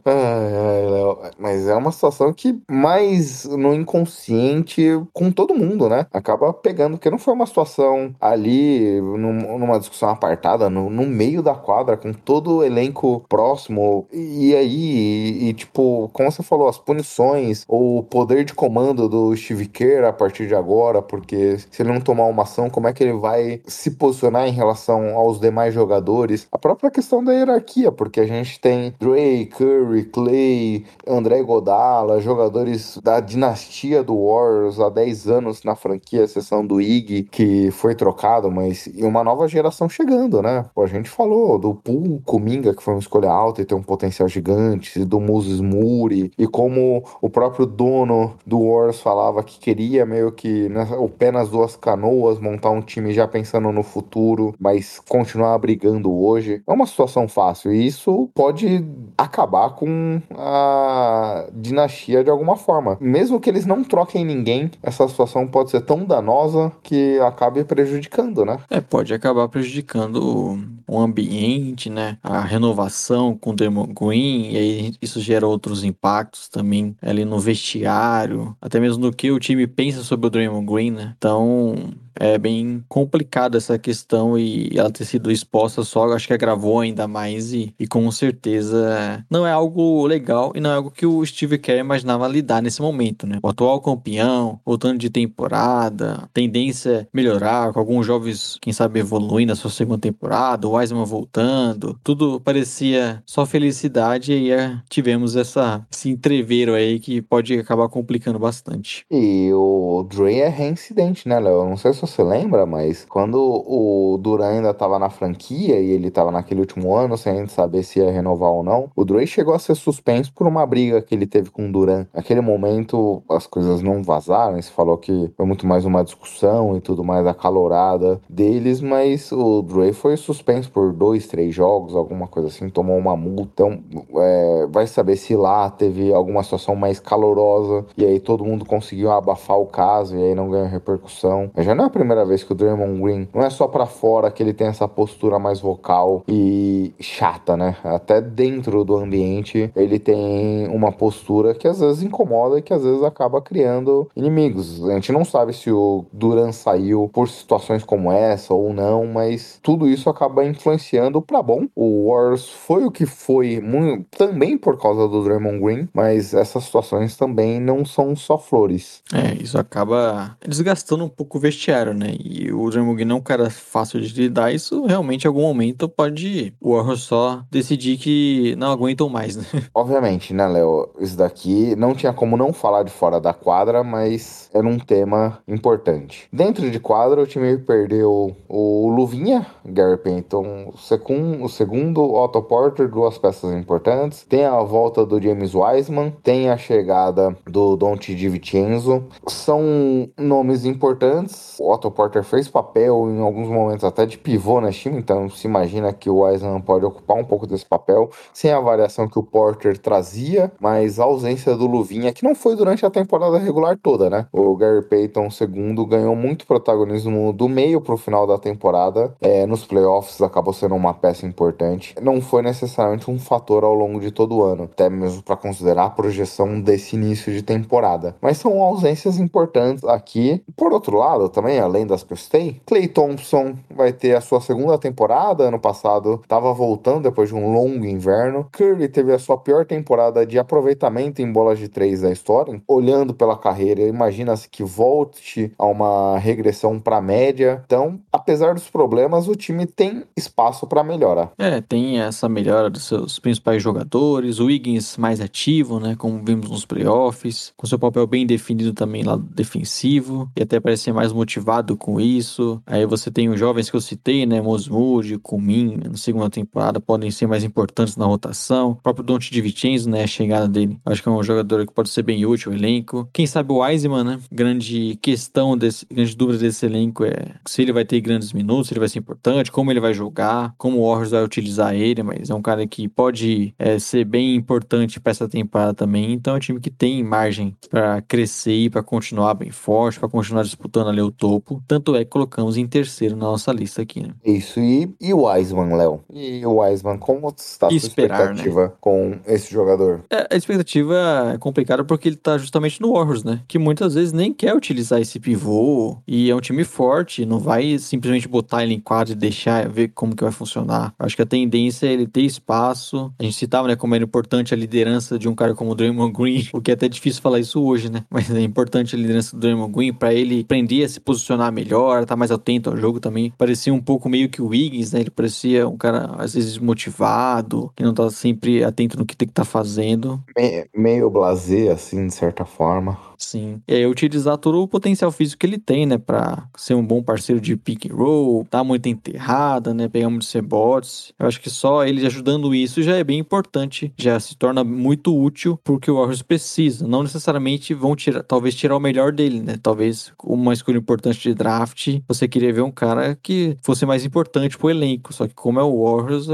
Mas 1.38 1.66
é 1.66 1.74
uma 1.74 1.92
situação 1.92 2.32
que 2.32 2.60
mais 2.70 3.44
no 3.44 3.74
inconsciente 3.74 4.82
com 5.12 5.30
todo 5.30 5.54
mundo, 5.54 5.88
né? 5.88 6.06
Acaba 6.12 6.52
pegando, 6.52 6.96
porque 6.96 7.10
não 7.10 7.18
foi 7.18 7.34
uma 7.34 7.46
situação 7.46 8.14
ali, 8.20 9.00
num, 9.00 9.58
numa 9.58 9.78
discussão 9.78 10.10
apartada, 10.10 10.68
no, 10.68 10.90
no 10.90 11.06
meio 11.06 11.42
da 11.42 11.54
quadra, 11.54 11.96
com 11.96 12.12
todo 12.12 12.56
o 12.58 12.64
elenco 12.64 13.24
próximo. 13.28 14.06
E 14.12 14.54
aí, 14.54 14.70
e, 14.70 15.48
e, 15.48 15.54
tipo, 15.54 16.10
como 16.12 16.30
você 16.30 16.42
falou, 16.42 16.68
as 16.68 16.78
punições, 16.78 17.64
o 17.68 18.02
poder 18.04 18.44
de 18.44 18.54
comando 18.54 19.08
do 19.08 19.34
Kerr 19.72 20.04
a 20.04 20.12
partir 20.12 20.46
de 20.46 20.54
agora, 20.54 21.02
porque 21.02 21.58
se 21.58 21.82
ele 21.82 21.92
não 21.92 22.00
tomar 22.00 22.26
uma 22.26 22.42
ação, 22.42 22.70
como 22.70 22.88
é 22.88 22.92
que 22.92 23.02
ele 23.02 23.12
vai 23.12 23.60
se 23.66 23.92
posicionar 23.92 24.46
em 24.46 24.52
relação 24.52 25.16
aos 25.16 25.40
demais 25.40 25.74
jogadores? 25.74 26.46
A 26.50 26.58
própria 26.58 26.90
questão 26.90 27.22
da 27.22 27.32
hierarquia, 27.32 27.92
porque 27.92 28.20
a 28.20 28.26
gente 28.26 28.60
tem 28.60 28.94
Dre, 29.10 29.46
Curry, 29.46 30.04
Clay, 30.04 30.84
André 31.06 31.42
Godala, 31.42 32.20
jogadores 32.20 32.98
da 33.02 33.20
dinastia 33.20 34.02
do 34.02 34.26
Warriors 34.26 34.78
há 34.78 34.88
10 34.88 35.28
anos 35.28 35.64
na 35.64 35.74
franquia, 35.74 36.22
exceção 36.22 36.64
do 36.64 36.80
Ig, 36.80 37.24
que 37.24 37.70
foi 37.72 37.94
trocado, 37.94 38.50
mas 38.50 38.86
e 38.86 39.02
uma 39.02 39.24
nova 39.24 39.48
geração 39.48 39.88
chegando, 39.88 40.40
né? 40.40 40.64
A 40.76 40.86
gente 40.86 41.10
falou 41.10 41.58
do 41.58 41.74
Pool 41.74 42.22
Kuminga, 42.24 42.74
que 42.74 42.82
foi 42.82 42.94
uma 42.94 43.00
escolha 43.00 43.30
alta 43.30 43.62
e 43.62 43.64
tem 43.64 43.76
um 43.76 43.82
potencial 43.82 44.28
gigante, 44.28 45.04
do 45.04 45.20
Moses 45.20 45.60
Moody, 45.60 46.30
e 46.38 46.46
como 46.46 47.02
o 47.20 47.28
próprio 47.28 47.66
dono 47.66 48.34
do 48.46 48.60
Warriors 48.60 49.00
falava 49.00 49.42
que 49.42 49.58
queria 49.58 50.06
meio 50.06 50.32
que 50.32 50.68
né, 50.68 50.88
o 50.98 51.08
pé 51.08 51.30
nas 51.32 51.48
duas 51.48 51.76
canoas, 51.76 52.38
montar 52.38 52.70
um 52.70 52.80
time 52.80 53.12
já 53.12 53.26
pensando 53.26 53.72
no 53.72 53.82
futuro, 53.82 54.54
mas 54.58 55.00
continuar 55.08 55.58
brigando 55.58 56.12
hoje. 56.12 56.62
É 56.66 56.72
uma 56.72 56.86
situação 56.86 57.28
fácil 57.28 57.72
e 57.72 57.86
isso 57.86 58.30
pode 58.34 58.84
acabar 59.16 59.70
com 59.70 60.20
a 60.36 61.46
dinastia 61.52 62.24
de 62.24 62.30
alguma 62.30 62.56
forma. 62.56 62.96
Mesmo 63.00 63.40
que 63.40 63.48
eles 63.48 63.66
não 63.66 63.82
troquem 63.84 64.24
ninguém, 64.24 64.70
essa 64.82 65.06
situação 65.08 65.46
pode 65.46 65.70
ser 65.70 65.82
tão 65.82 66.04
danosa 66.04 66.72
que 66.82 67.18
acabe 67.20 67.64
prejudicando, 67.64 68.44
né? 68.44 68.58
É, 68.70 68.80
pode 68.80 69.12
acabar 69.12 69.48
prejudicando 69.48 70.58
o 70.86 70.98
ambiente, 70.98 71.88
né? 71.88 72.18
A 72.22 72.40
renovação 72.40 73.36
com 73.36 73.50
o 73.50 73.56
Demo 73.56 73.86
Green, 73.86 74.50
e 74.52 74.56
aí 74.56 74.94
isso 75.00 75.20
gera 75.20 75.46
outros 75.46 75.84
impactos 75.84 76.48
também 76.48 76.96
ali 77.00 77.24
no 77.24 77.38
vestiário, 77.38 78.56
até 78.60 78.80
mesmo 78.80 79.04
no 79.04 79.12
que 79.12 79.30
o 79.30 79.38
time 79.38 79.66
pensa 79.66 80.02
sobre 80.02 80.26
o 80.26 80.30
Draymond 80.30 80.66
Green, 80.66 80.90
né? 80.90 81.14
Então, 81.16 81.74
é 82.20 82.36
bem 82.36 82.84
complicada 82.86 83.56
essa 83.56 83.78
questão 83.78 84.38
e 84.38 84.70
ela 84.76 84.90
ter 84.90 85.06
sido 85.06 85.32
exposta 85.32 85.82
só, 85.82 86.12
acho 86.12 86.26
que 86.26 86.34
agravou 86.34 86.80
ainda 86.80 87.08
mais 87.08 87.52
e, 87.52 87.74
e 87.78 87.86
com 87.86 88.10
certeza 88.10 89.24
não 89.30 89.46
é 89.46 89.50
algo 89.50 90.06
legal 90.06 90.52
e 90.54 90.60
não 90.60 90.70
é 90.70 90.74
algo 90.74 90.90
que 90.90 91.06
o 91.06 91.24
Steve 91.24 91.58
Kerr 91.58 91.80
imaginava 91.80 92.28
lidar 92.28 92.62
nesse 92.62 92.82
momento, 92.82 93.26
né? 93.26 93.38
O 93.42 93.48
atual 93.48 93.80
campeão, 93.80 94.60
voltando 94.64 94.98
de 94.98 95.08
temporada, 95.08 96.28
tendência 96.34 97.08
melhorar, 97.12 97.72
com 97.72 97.80
alguns 97.80 98.04
jovens, 98.06 98.58
quem 98.60 98.72
sabe, 98.72 99.00
evoluindo 99.00 99.50
na 99.50 99.56
sua 99.56 99.70
segunda 99.70 99.98
temporada, 99.98 100.68
o 100.68 100.72
Wiseman 100.72 101.04
voltando, 101.04 101.98
tudo 102.04 102.38
parecia 102.40 103.22
só 103.24 103.46
felicidade 103.46 104.32
e 104.32 104.52
aí 104.52 104.78
tivemos 104.90 105.36
essa, 105.36 105.86
esse 105.90 106.10
entreveiro 106.10 106.74
aí 106.74 107.00
que 107.00 107.22
pode 107.22 107.58
acabar 107.58 107.88
complicando 107.88 108.38
bastante. 108.38 109.06
E 109.10 109.50
o 109.54 110.06
Dre 110.08 110.40
é 110.40 110.48
reincidente, 110.48 111.26
né, 111.26 111.40
Léo? 111.40 111.64
Não 111.64 111.76
sei 111.76 111.94
se 111.94 112.09
você 112.10 112.22
lembra, 112.22 112.66
mas 112.66 113.04
quando 113.08 113.36
o 113.38 114.18
Duran 114.18 114.48
ainda 114.48 114.70
estava 114.70 114.98
na 114.98 115.10
franquia 115.10 115.78
e 115.80 115.90
ele 115.90 116.08
estava 116.08 116.30
naquele 116.30 116.60
último 116.60 116.94
ano, 116.94 117.16
sem 117.16 117.46
saber 117.46 117.82
se 117.82 118.00
ia 118.00 118.10
renovar 118.10 118.50
ou 118.50 118.62
não, 118.62 118.90
o 118.94 119.04
Dre 119.04 119.26
chegou 119.26 119.54
a 119.54 119.58
ser 119.58 119.74
suspenso 119.74 120.32
por 120.32 120.46
uma 120.46 120.66
briga 120.66 121.00
que 121.00 121.14
ele 121.14 121.26
teve 121.26 121.50
com 121.50 121.68
o 121.68 121.72
Duran. 121.72 122.06
Naquele 122.12 122.40
momento, 122.40 123.22
as 123.28 123.46
coisas 123.46 123.82
não 123.82 124.02
vazaram, 124.02 124.60
se 124.60 124.70
falou 124.70 124.98
que 124.98 125.30
foi 125.36 125.46
muito 125.46 125.66
mais 125.66 125.84
uma 125.84 126.04
discussão 126.04 126.76
e 126.76 126.80
tudo 126.80 127.04
mais 127.04 127.26
acalorada 127.26 128.20
deles, 128.28 128.80
mas 128.80 129.32
o 129.32 129.62
Dre 129.62 129.92
foi 129.92 130.16
suspenso 130.16 130.70
por 130.70 130.92
dois, 130.92 131.26
três 131.26 131.54
jogos, 131.54 131.94
alguma 131.94 132.26
coisa 132.26 132.48
assim, 132.48 132.68
tomou 132.68 132.96
uma 132.98 133.16
multa. 133.16 133.50
Então, 133.52 133.80
é, 134.16 134.66
vai 134.70 134.86
saber 134.86 135.16
se 135.16 135.34
lá 135.34 135.70
teve 135.70 136.12
alguma 136.12 136.42
situação 136.42 136.74
mais 136.74 136.98
calorosa 137.00 137.84
e 137.96 138.04
aí 138.04 138.20
todo 138.20 138.44
mundo 138.44 138.64
conseguiu 138.64 139.10
abafar 139.10 139.58
o 139.58 139.66
caso 139.66 140.16
e 140.16 140.22
aí 140.22 140.34
não 140.34 140.50
ganhou 140.50 140.66
repercussão. 140.66 141.50
Já 141.58 141.74
não 141.74 141.86
é 141.86 141.88
primeira 142.00 142.24
vez 142.24 142.42
que 142.42 142.52
o 142.52 142.54
Draymond 142.54 142.98
Green 143.02 143.28
não 143.34 143.42
é 143.42 143.50
só 143.50 143.68
para 143.68 143.84
fora 143.84 144.30
que 144.30 144.42
ele 144.42 144.54
tem 144.54 144.68
essa 144.68 144.88
postura 144.88 145.38
mais 145.38 145.60
vocal 145.60 146.24
e 146.26 146.94
chata, 146.98 147.58
né? 147.58 147.76
Até 147.84 148.22
dentro 148.22 148.84
do 148.84 148.96
ambiente 148.96 149.70
ele 149.76 149.98
tem 149.98 150.66
uma 150.68 150.90
postura 150.90 151.54
que 151.54 151.68
às 151.68 151.80
vezes 151.80 152.02
incomoda 152.02 152.58
e 152.58 152.62
que 152.62 152.72
às 152.72 152.82
vezes 152.82 153.02
acaba 153.02 153.42
criando 153.42 154.08
inimigos. 154.16 154.82
A 154.88 154.94
gente 154.94 155.12
não 155.12 155.24
sabe 155.24 155.52
se 155.52 155.70
o 155.70 156.06
Duran 156.10 156.52
saiu 156.52 157.10
por 157.12 157.28
situações 157.28 157.84
como 157.84 158.10
essa 158.10 158.54
ou 158.54 158.72
não, 158.72 159.04
mas 159.06 159.58
tudo 159.62 159.86
isso 159.86 160.08
acaba 160.08 160.44
influenciando 160.44 161.20
para 161.20 161.42
bom. 161.42 161.66
O 161.74 162.10
Warriors 162.10 162.48
foi 162.48 162.84
o 162.84 162.90
que 162.90 163.04
foi 163.04 163.60
muito, 163.60 164.06
também 164.16 164.56
por 164.56 164.80
causa 164.80 165.06
do 165.06 165.22
Draymond 165.22 165.60
Green, 165.60 165.88
mas 165.92 166.32
essas 166.32 166.64
situações 166.64 167.16
também 167.16 167.60
não 167.60 167.84
são 167.84 168.16
só 168.16 168.38
flores. 168.38 169.02
É, 169.12 169.34
isso 169.34 169.58
acaba 169.58 170.36
desgastando 170.46 171.04
um 171.04 171.08
pouco 171.08 171.36
o 171.36 171.40
vestiário, 171.40 171.79
né? 171.86 172.14
E 172.22 172.52
o 172.52 172.68
Draymond 172.70 173.04
não 173.04 173.16
é 173.16 173.18
um 173.18 173.22
cara 173.22 173.50
fácil 173.50 174.00
de 174.00 174.22
lidar, 174.22 174.52
isso 174.52 174.84
realmente 174.86 175.24
em 175.24 175.28
algum 175.28 175.42
momento 175.42 175.88
pode 175.88 176.52
o 176.60 176.74
Warriors 176.74 177.02
só 177.02 177.42
decidir 177.50 177.96
que 177.96 178.54
não 178.56 178.70
aguentam 178.70 179.08
mais, 179.08 179.36
né? 179.36 179.44
Obviamente, 179.74 180.34
né, 180.34 180.46
Léo? 180.46 180.90
Isso 181.00 181.16
daqui 181.16 181.74
não 181.76 181.94
tinha 181.94 182.12
como 182.12 182.36
não 182.36 182.52
falar 182.52 182.82
de 182.82 182.90
fora 182.90 183.20
da 183.20 183.32
quadra, 183.32 183.82
mas 183.82 184.50
era 184.52 184.66
um 184.66 184.78
tema 184.78 185.38
importante. 185.48 186.28
Dentro 186.32 186.70
de 186.70 186.78
quadra, 186.78 187.22
o 187.22 187.26
time 187.26 187.56
perdeu 187.58 188.36
o 188.48 188.88
Luvinha, 188.88 189.46
Gary 189.64 189.96
Payton, 189.96 190.72
o, 190.74 190.78
segundo, 190.78 191.44
o 191.44 191.48
segundo 191.48 192.02
Otto 192.14 192.42
Porter, 192.42 192.88
duas 192.88 193.16
peças 193.18 193.52
importantes. 193.54 194.24
Tem 194.28 194.44
a 194.44 194.60
volta 194.60 195.04
do 195.06 195.20
James 195.20 195.54
Wiseman, 195.54 196.12
tem 196.22 196.50
a 196.50 196.56
chegada 196.56 197.36
do 197.46 197.76
Dante 197.76 198.14
DiVincenzo. 198.14 199.04
São 199.26 200.08
nomes 200.18 200.64
importantes 200.64 201.56
o 201.58 201.69
Otto 201.70 201.90
Porter 201.90 202.24
fez 202.24 202.48
papel 202.48 203.10
em 203.10 203.20
alguns 203.20 203.48
momentos 203.48 203.84
até 203.84 204.06
de 204.06 204.18
pivô 204.18 204.60
na 204.60 204.70
time, 204.70 204.98
então 204.98 205.28
se 205.28 205.46
imagina 205.46 205.92
que 205.92 206.10
o 206.10 206.20
Wiseman 206.20 206.60
pode 206.60 206.84
ocupar 206.84 207.16
um 207.16 207.24
pouco 207.24 207.46
desse 207.46 207.64
papel, 207.64 208.10
sem 208.32 208.50
a 208.50 208.60
variação 208.60 209.08
que 209.08 209.18
o 209.18 209.22
Porter 209.22 209.78
trazia, 209.78 210.50
mas 210.60 210.98
a 210.98 211.04
ausência 211.04 211.56
do 211.56 211.66
Luvinha, 211.66 212.12
que 212.12 212.24
não 212.24 212.34
foi 212.34 212.56
durante 212.56 212.84
a 212.84 212.90
temporada 212.90 213.38
regular 213.38 213.78
toda, 213.80 214.10
né? 214.10 214.26
O 214.32 214.56
Gary 214.56 214.82
Payton 214.82 215.28
II 215.28 215.86
ganhou 215.86 216.16
muito 216.16 216.46
protagonismo 216.46 217.32
do 217.32 217.48
meio 217.48 217.80
pro 217.80 217.96
final 217.96 218.26
da 218.26 218.38
temporada, 218.38 219.14
é, 219.20 219.46
nos 219.46 219.64
playoffs 219.64 220.20
acabou 220.20 220.52
sendo 220.52 220.74
uma 220.74 220.94
peça 220.94 221.26
importante, 221.26 221.94
não 222.00 222.20
foi 222.20 222.42
necessariamente 222.42 223.10
um 223.10 223.18
fator 223.18 223.64
ao 223.64 223.74
longo 223.74 224.00
de 224.00 224.10
todo 224.10 224.36
o 224.36 224.42
ano, 224.42 224.64
até 224.64 224.88
mesmo 224.88 225.22
para 225.22 225.36
considerar 225.36 225.84
a 225.84 225.90
projeção 225.90 226.60
desse 226.60 226.96
início 226.96 227.32
de 227.32 227.42
temporada, 227.42 228.16
mas 228.20 228.38
são 228.38 228.62
ausências 228.62 229.18
importantes 229.18 229.84
aqui. 229.84 230.42
Por 230.56 230.72
outro 230.72 230.96
lado, 230.96 231.28
também 231.28 231.59
além 231.60 231.86
das 231.86 232.02
que 232.02 232.12
eu 232.12 232.16
citei. 232.16 232.60
Clay 232.66 232.88
Thompson 232.88 233.54
vai 233.74 233.92
ter 233.92 234.16
a 234.16 234.20
sua 234.20 234.40
segunda 234.40 234.78
temporada. 234.78 235.44
Ano 235.44 235.58
passado 235.58 236.20
estava 236.22 236.52
voltando 236.52 237.04
depois 237.04 237.28
de 237.28 237.34
um 237.34 237.52
longo 237.52 237.84
inverno. 237.84 238.48
Curry 238.52 238.88
teve 238.88 239.12
a 239.12 239.18
sua 239.18 239.38
pior 239.38 239.64
temporada 239.64 240.26
de 240.26 240.38
aproveitamento 240.38 241.22
em 241.22 241.32
bolas 241.32 241.58
de 241.58 241.68
três 241.68 242.00
da 242.00 242.10
história. 242.10 242.60
Olhando 242.66 243.14
pela 243.14 243.36
carreira, 243.36 243.82
imagina-se 243.82 244.48
que 244.48 244.64
volte 244.64 245.52
a 245.58 245.66
uma 245.66 246.18
regressão 246.18 246.78
para 246.78 247.00
média. 247.00 247.62
Então, 247.64 248.00
apesar 248.12 248.54
dos 248.54 248.68
problemas, 248.68 249.28
o 249.28 249.34
time 249.34 249.66
tem 249.66 250.04
espaço 250.16 250.66
para 250.66 250.82
melhorar. 250.82 251.32
É, 251.38 251.60
tem 251.60 252.00
essa 252.00 252.28
melhora 252.28 252.70
dos 252.70 252.84
seus 252.84 253.18
principais 253.18 253.62
jogadores. 253.62 254.38
O 254.38 254.46
Wiggins 254.46 254.96
mais 254.96 255.20
ativo, 255.20 255.78
né? 255.78 255.94
Como 255.96 256.22
vimos 256.24 256.50
nos 256.50 256.64
playoffs, 256.64 257.52
com 257.56 257.66
seu 257.66 257.78
papel 257.78 258.06
bem 258.06 258.26
definido 258.26 258.72
também 258.72 259.02
lá 259.02 259.16
defensivo 259.16 260.30
e 260.36 260.42
até 260.42 260.60
parece 260.60 260.84
ser 260.84 260.92
mais 260.92 261.12
motivado 261.12 261.49
com 261.76 262.00
isso. 262.00 262.62
Aí 262.66 262.86
você 262.86 263.10
tem 263.10 263.28
os 263.28 263.38
jovens 263.38 263.68
que 263.68 263.76
eu 263.76 263.80
citei, 263.80 264.24
né? 264.24 264.40
Mosmood, 264.40 265.18
Kumin, 265.18 265.76
na 265.76 265.96
segunda 265.96 266.30
temporada 266.30 266.80
podem 266.80 267.10
ser 267.10 267.26
mais 267.26 267.42
importantes 267.42 267.96
na 267.96 268.06
rotação. 268.06 268.70
O 268.70 268.76
próprio 268.76 269.04
Dante 269.04 269.30
de 269.30 269.40
Vincenzo, 269.40 269.90
né? 269.90 270.04
A 270.04 270.06
chegada 270.06 270.48
dele, 270.48 270.78
acho 270.86 271.02
que 271.02 271.08
é 271.08 271.12
um 271.12 271.22
jogador 271.22 271.66
que 271.66 271.72
pode 271.72 271.88
ser 271.90 272.02
bem 272.02 272.24
útil 272.24 272.52
ao 272.52 272.58
elenco. 272.58 273.08
Quem 273.12 273.26
sabe 273.26 273.52
o 273.52 273.58
Wiseman, 273.58 274.04
né? 274.04 274.20
Grande 274.30 274.98
questão 275.02 275.56
desse, 275.56 275.84
grande 275.86 276.16
dúvida 276.16 276.38
desse 276.38 276.64
elenco 276.66 277.04
é 277.04 277.34
se 277.46 277.62
ele 277.62 277.72
vai 277.72 277.84
ter 277.84 278.00
grandes 278.00 278.32
minutos, 278.32 278.68
se 278.68 278.74
ele 278.74 278.80
vai 278.80 278.88
ser 278.88 278.98
importante, 279.00 279.50
como 279.50 279.70
ele 279.70 279.80
vai 279.80 279.92
jogar, 279.92 280.54
como 280.56 280.78
o 280.78 280.88
Warriors 280.88 281.10
vai 281.10 281.24
utilizar 281.24 281.74
ele, 281.74 282.02
mas 282.02 282.30
é 282.30 282.34
um 282.34 282.42
cara 282.42 282.66
que 282.66 282.88
pode 282.88 283.54
é, 283.58 283.78
ser 283.78 284.04
bem 284.04 284.34
importante 284.34 285.00
para 285.00 285.10
essa 285.10 285.28
temporada 285.28 285.74
também. 285.74 286.12
Então 286.12 286.34
é 286.34 286.36
um 286.36 286.40
time 286.40 286.60
que 286.60 286.70
tem 286.70 287.02
margem 287.02 287.56
para 287.68 288.00
crescer 288.02 288.70
para 288.70 288.82
continuar 288.82 289.34
bem 289.34 289.50
forte, 289.50 289.98
para 289.98 290.08
continuar 290.08 290.42
disputando 290.42 290.88
ali 290.88 291.00
o 291.00 291.10
topo. 291.10 291.39
Tanto 291.66 291.94
é 291.96 292.04
que 292.04 292.10
colocamos 292.10 292.56
em 292.56 292.66
terceiro 292.66 293.16
na 293.16 293.26
nossa 293.26 293.52
lista 293.52 293.82
aqui, 293.82 294.00
né? 294.00 294.10
Isso, 294.24 294.60
e, 294.60 294.92
e 295.00 295.12
o 295.14 295.24
Wiseman, 295.24 295.76
Léo? 295.76 296.00
E 296.12 296.44
o 296.44 296.60
Wiseman, 296.60 296.98
como 296.98 297.32
está 297.36 297.68
a 297.68 297.70
né? 297.70 297.76
expectativa 297.76 298.74
com 298.80 299.18
esse 299.26 299.52
jogador? 299.52 300.04
É, 300.10 300.28
a 300.30 300.36
expectativa 300.36 301.32
é 301.34 301.38
complicada 301.38 301.84
porque 301.84 302.08
ele 302.08 302.16
tá 302.16 302.38
justamente 302.38 302.80
no 302.80 302.92
Warriors, 302.92 303.24
né? 303.24 303.42
Que 303.48 303.58
muitas 303.58 303.94
vezes 303.94 304.12
nem 304.12 304.32
quer 304.32 304.54
utilizar 304.54 305.00
esse 305.00 305.18
pivô 305.18 305.98
e 306.06 306.30
é 306.30 306.34
um 306.34 306.40
time 306.40 306.64
forte, 306.64 307.24
não 307.24 307.38
vai 307.38 307.78
simplesmente 307.78 308.28
botar 308.28 308.62
ele 308.62 308.74
em 308.74 308.80
quadro 308.80 309.12
e 309.12 309.16
deixar 309.16 309.68
ver 309.68 309.88
como 309.88 310.14
que 310.14 310.22
vai 310.22 310.32
funcionar. 310.32 310.94
Acho 310.98 311.16
que 311.16 311.22
a 311.22 311.26
tendência 311.26 311.86
é 311.86 311.92
ele 311.92 312.06
ter 312.06 312.22
espaço. 312.22 313.12
A 313.18 313.22
gente 313.22 313.36
citava, 313.36 313.68
né, 313.68 313.76
como 313.76 313.94
era 313.94 314.04
importante 314.04 314.52
a 314.54 314.56
liderança 314.56 315.18
de 315.18 315.28
um 315.28 315.34
cara 315.34 315.54
como 315.54 315.72
o 315.72 315.74
Draymond 315.74 316.12
Green, 316.12 316.48
o 316.52 316.60
que 316.60 316.70
é 316.70 316.74
até 316.74 316.88
difícil 316.88 317.22
falar 317.22 317.38
isso 317.38 317.62
hoje, 317.62 317.90
né? 317.90 318.04
Mas 318.10 318.30
é 318.30 318.40
importante 318.40 318.94
a 318.94 318.98
liderança 318.98 319.36
do 319.36 319.40
Draymond 319.40 319.72
Green 319.72 319.92
para 319.92 320.12
ele 320.12 320.40
aprender 320.40 320.84
a 320.84 320.88
se 320.88 321.00
posicionar 321.30 321.52
melhor, 321.52 322.04
tá 322.04 322.16
mais 322.16 322.30
atento 322.30 322.70
ao 322.70 322.76
jogo 322.76 322.98
também. 323.00 323.30
Parecia 323.38 323.72
um 323.72 323.80
pouco 323.80 324.08
meio 324.08 324.28
que 324.28 324.42
o 324.42 324.48
Wiggins, 324.48 324.92
né? 324.92 325.00
Ele 325.00 325.10
parecia 325.10 325.68
um 325.68 325.76
cara 325.76 326.06
às 326.18 326.34
vezes 326.34 326.58
motivado, 326.58 327.72
que 327.76 327.82
não 327.82 327.94
tá 327.94 328.10
sempre 328.10 328.64
atento 328.64 328.98
no 328.98 329.06
que 329.06 329.16
tem 329.16 329.28
que 329.28 329.32
estar 329.32 329.44
tá 329.44 329.50
fazendo. 329.50 330.22
Me- 330.36 330.68
meio 330.74 331.10
blasé, 331.10 331.70
assim, 331.70 332.06
de 332.06 332.14
certa 332.14 332.44
forma. 332.44 332.98
Sim. 333.20 333.60
E 333.68 333.74
aí 333.74 333.86
utilizar 333.86 334.38
todo 334.38 334.62
o 334.62 334.66
potencial 334.66 335.12
físico 335.12 335.40
que 335.40 335.46
ele 335.46 335.58
tem, 335.58 335.84
né? 335.84 335.98
Pra 335.98 336.48
ser 336.56 336.74
um 336.74 336.84
bom 336.84 337.02
parceiro 337.02 337.40
de 337.40 337.54
pick 337.54 337.86
and 337.86 337.94
roll, 337.94 338.46
dar 338.50 338.64
muita 338.64 338.88
enterrada, 338.88 339.74
né? 339.74 339.88
Pegar 339.88 340.08
muitos 340.08 340.32
rebotes. 340.32 341.12
Eu 341.18 341.26
acho 341.26 341.40
que 341.40 341.50
só 341.50 341.84
ele 341.84 342.04
ajudando 342.06 342.54
isso 342.54 342.82
já 342.82 342.96
é 342.96 343.04
bem 343.04 343.18
importante. 343.18 343.92
Já 343.96 344.18
se 344.18 344.34
torna 344.36 344.64
muito 344.64 345.14
útil 345.14 345.60
porque 345.62 345.90
o 345.90 345.96
Warriors 345.96 346.22
precisa. 346.22 346.88
Não 346.88 347.02
necessariamente 347.02 347.74
vão 347.74 347.94
tirar, 347.94 348.22
talvez 348.22 348.54
tirar 348.54 348.76
o 348.76 348.80
melhor 348.80 349.12
dele, 349.12 349.42
né? 349.42 349.56
Talvez 349.62 350.12
uma 350.24 350.54
escolha 350.54 350.78
importante 350.78 351.20
de 351.20 351.34
draft, 351.34 352.00
você 352.08 352.26
queria 352.26 352.52
ver 352.52 352.62
um 352.62 352.70
cara 352.70 353.18
que 353.22 353.54
fosse 353.62 353.84
mais 353.84 354.02
importante 354.04 354.56
pro 354.56 354.70
elenco. 354.70 355.12
Só 355.12 355.28
que 355.28 355.34
como 355.34 355.60
é 355.60 355.62
o 355.62 355.84
Warriors, 355.84 356.26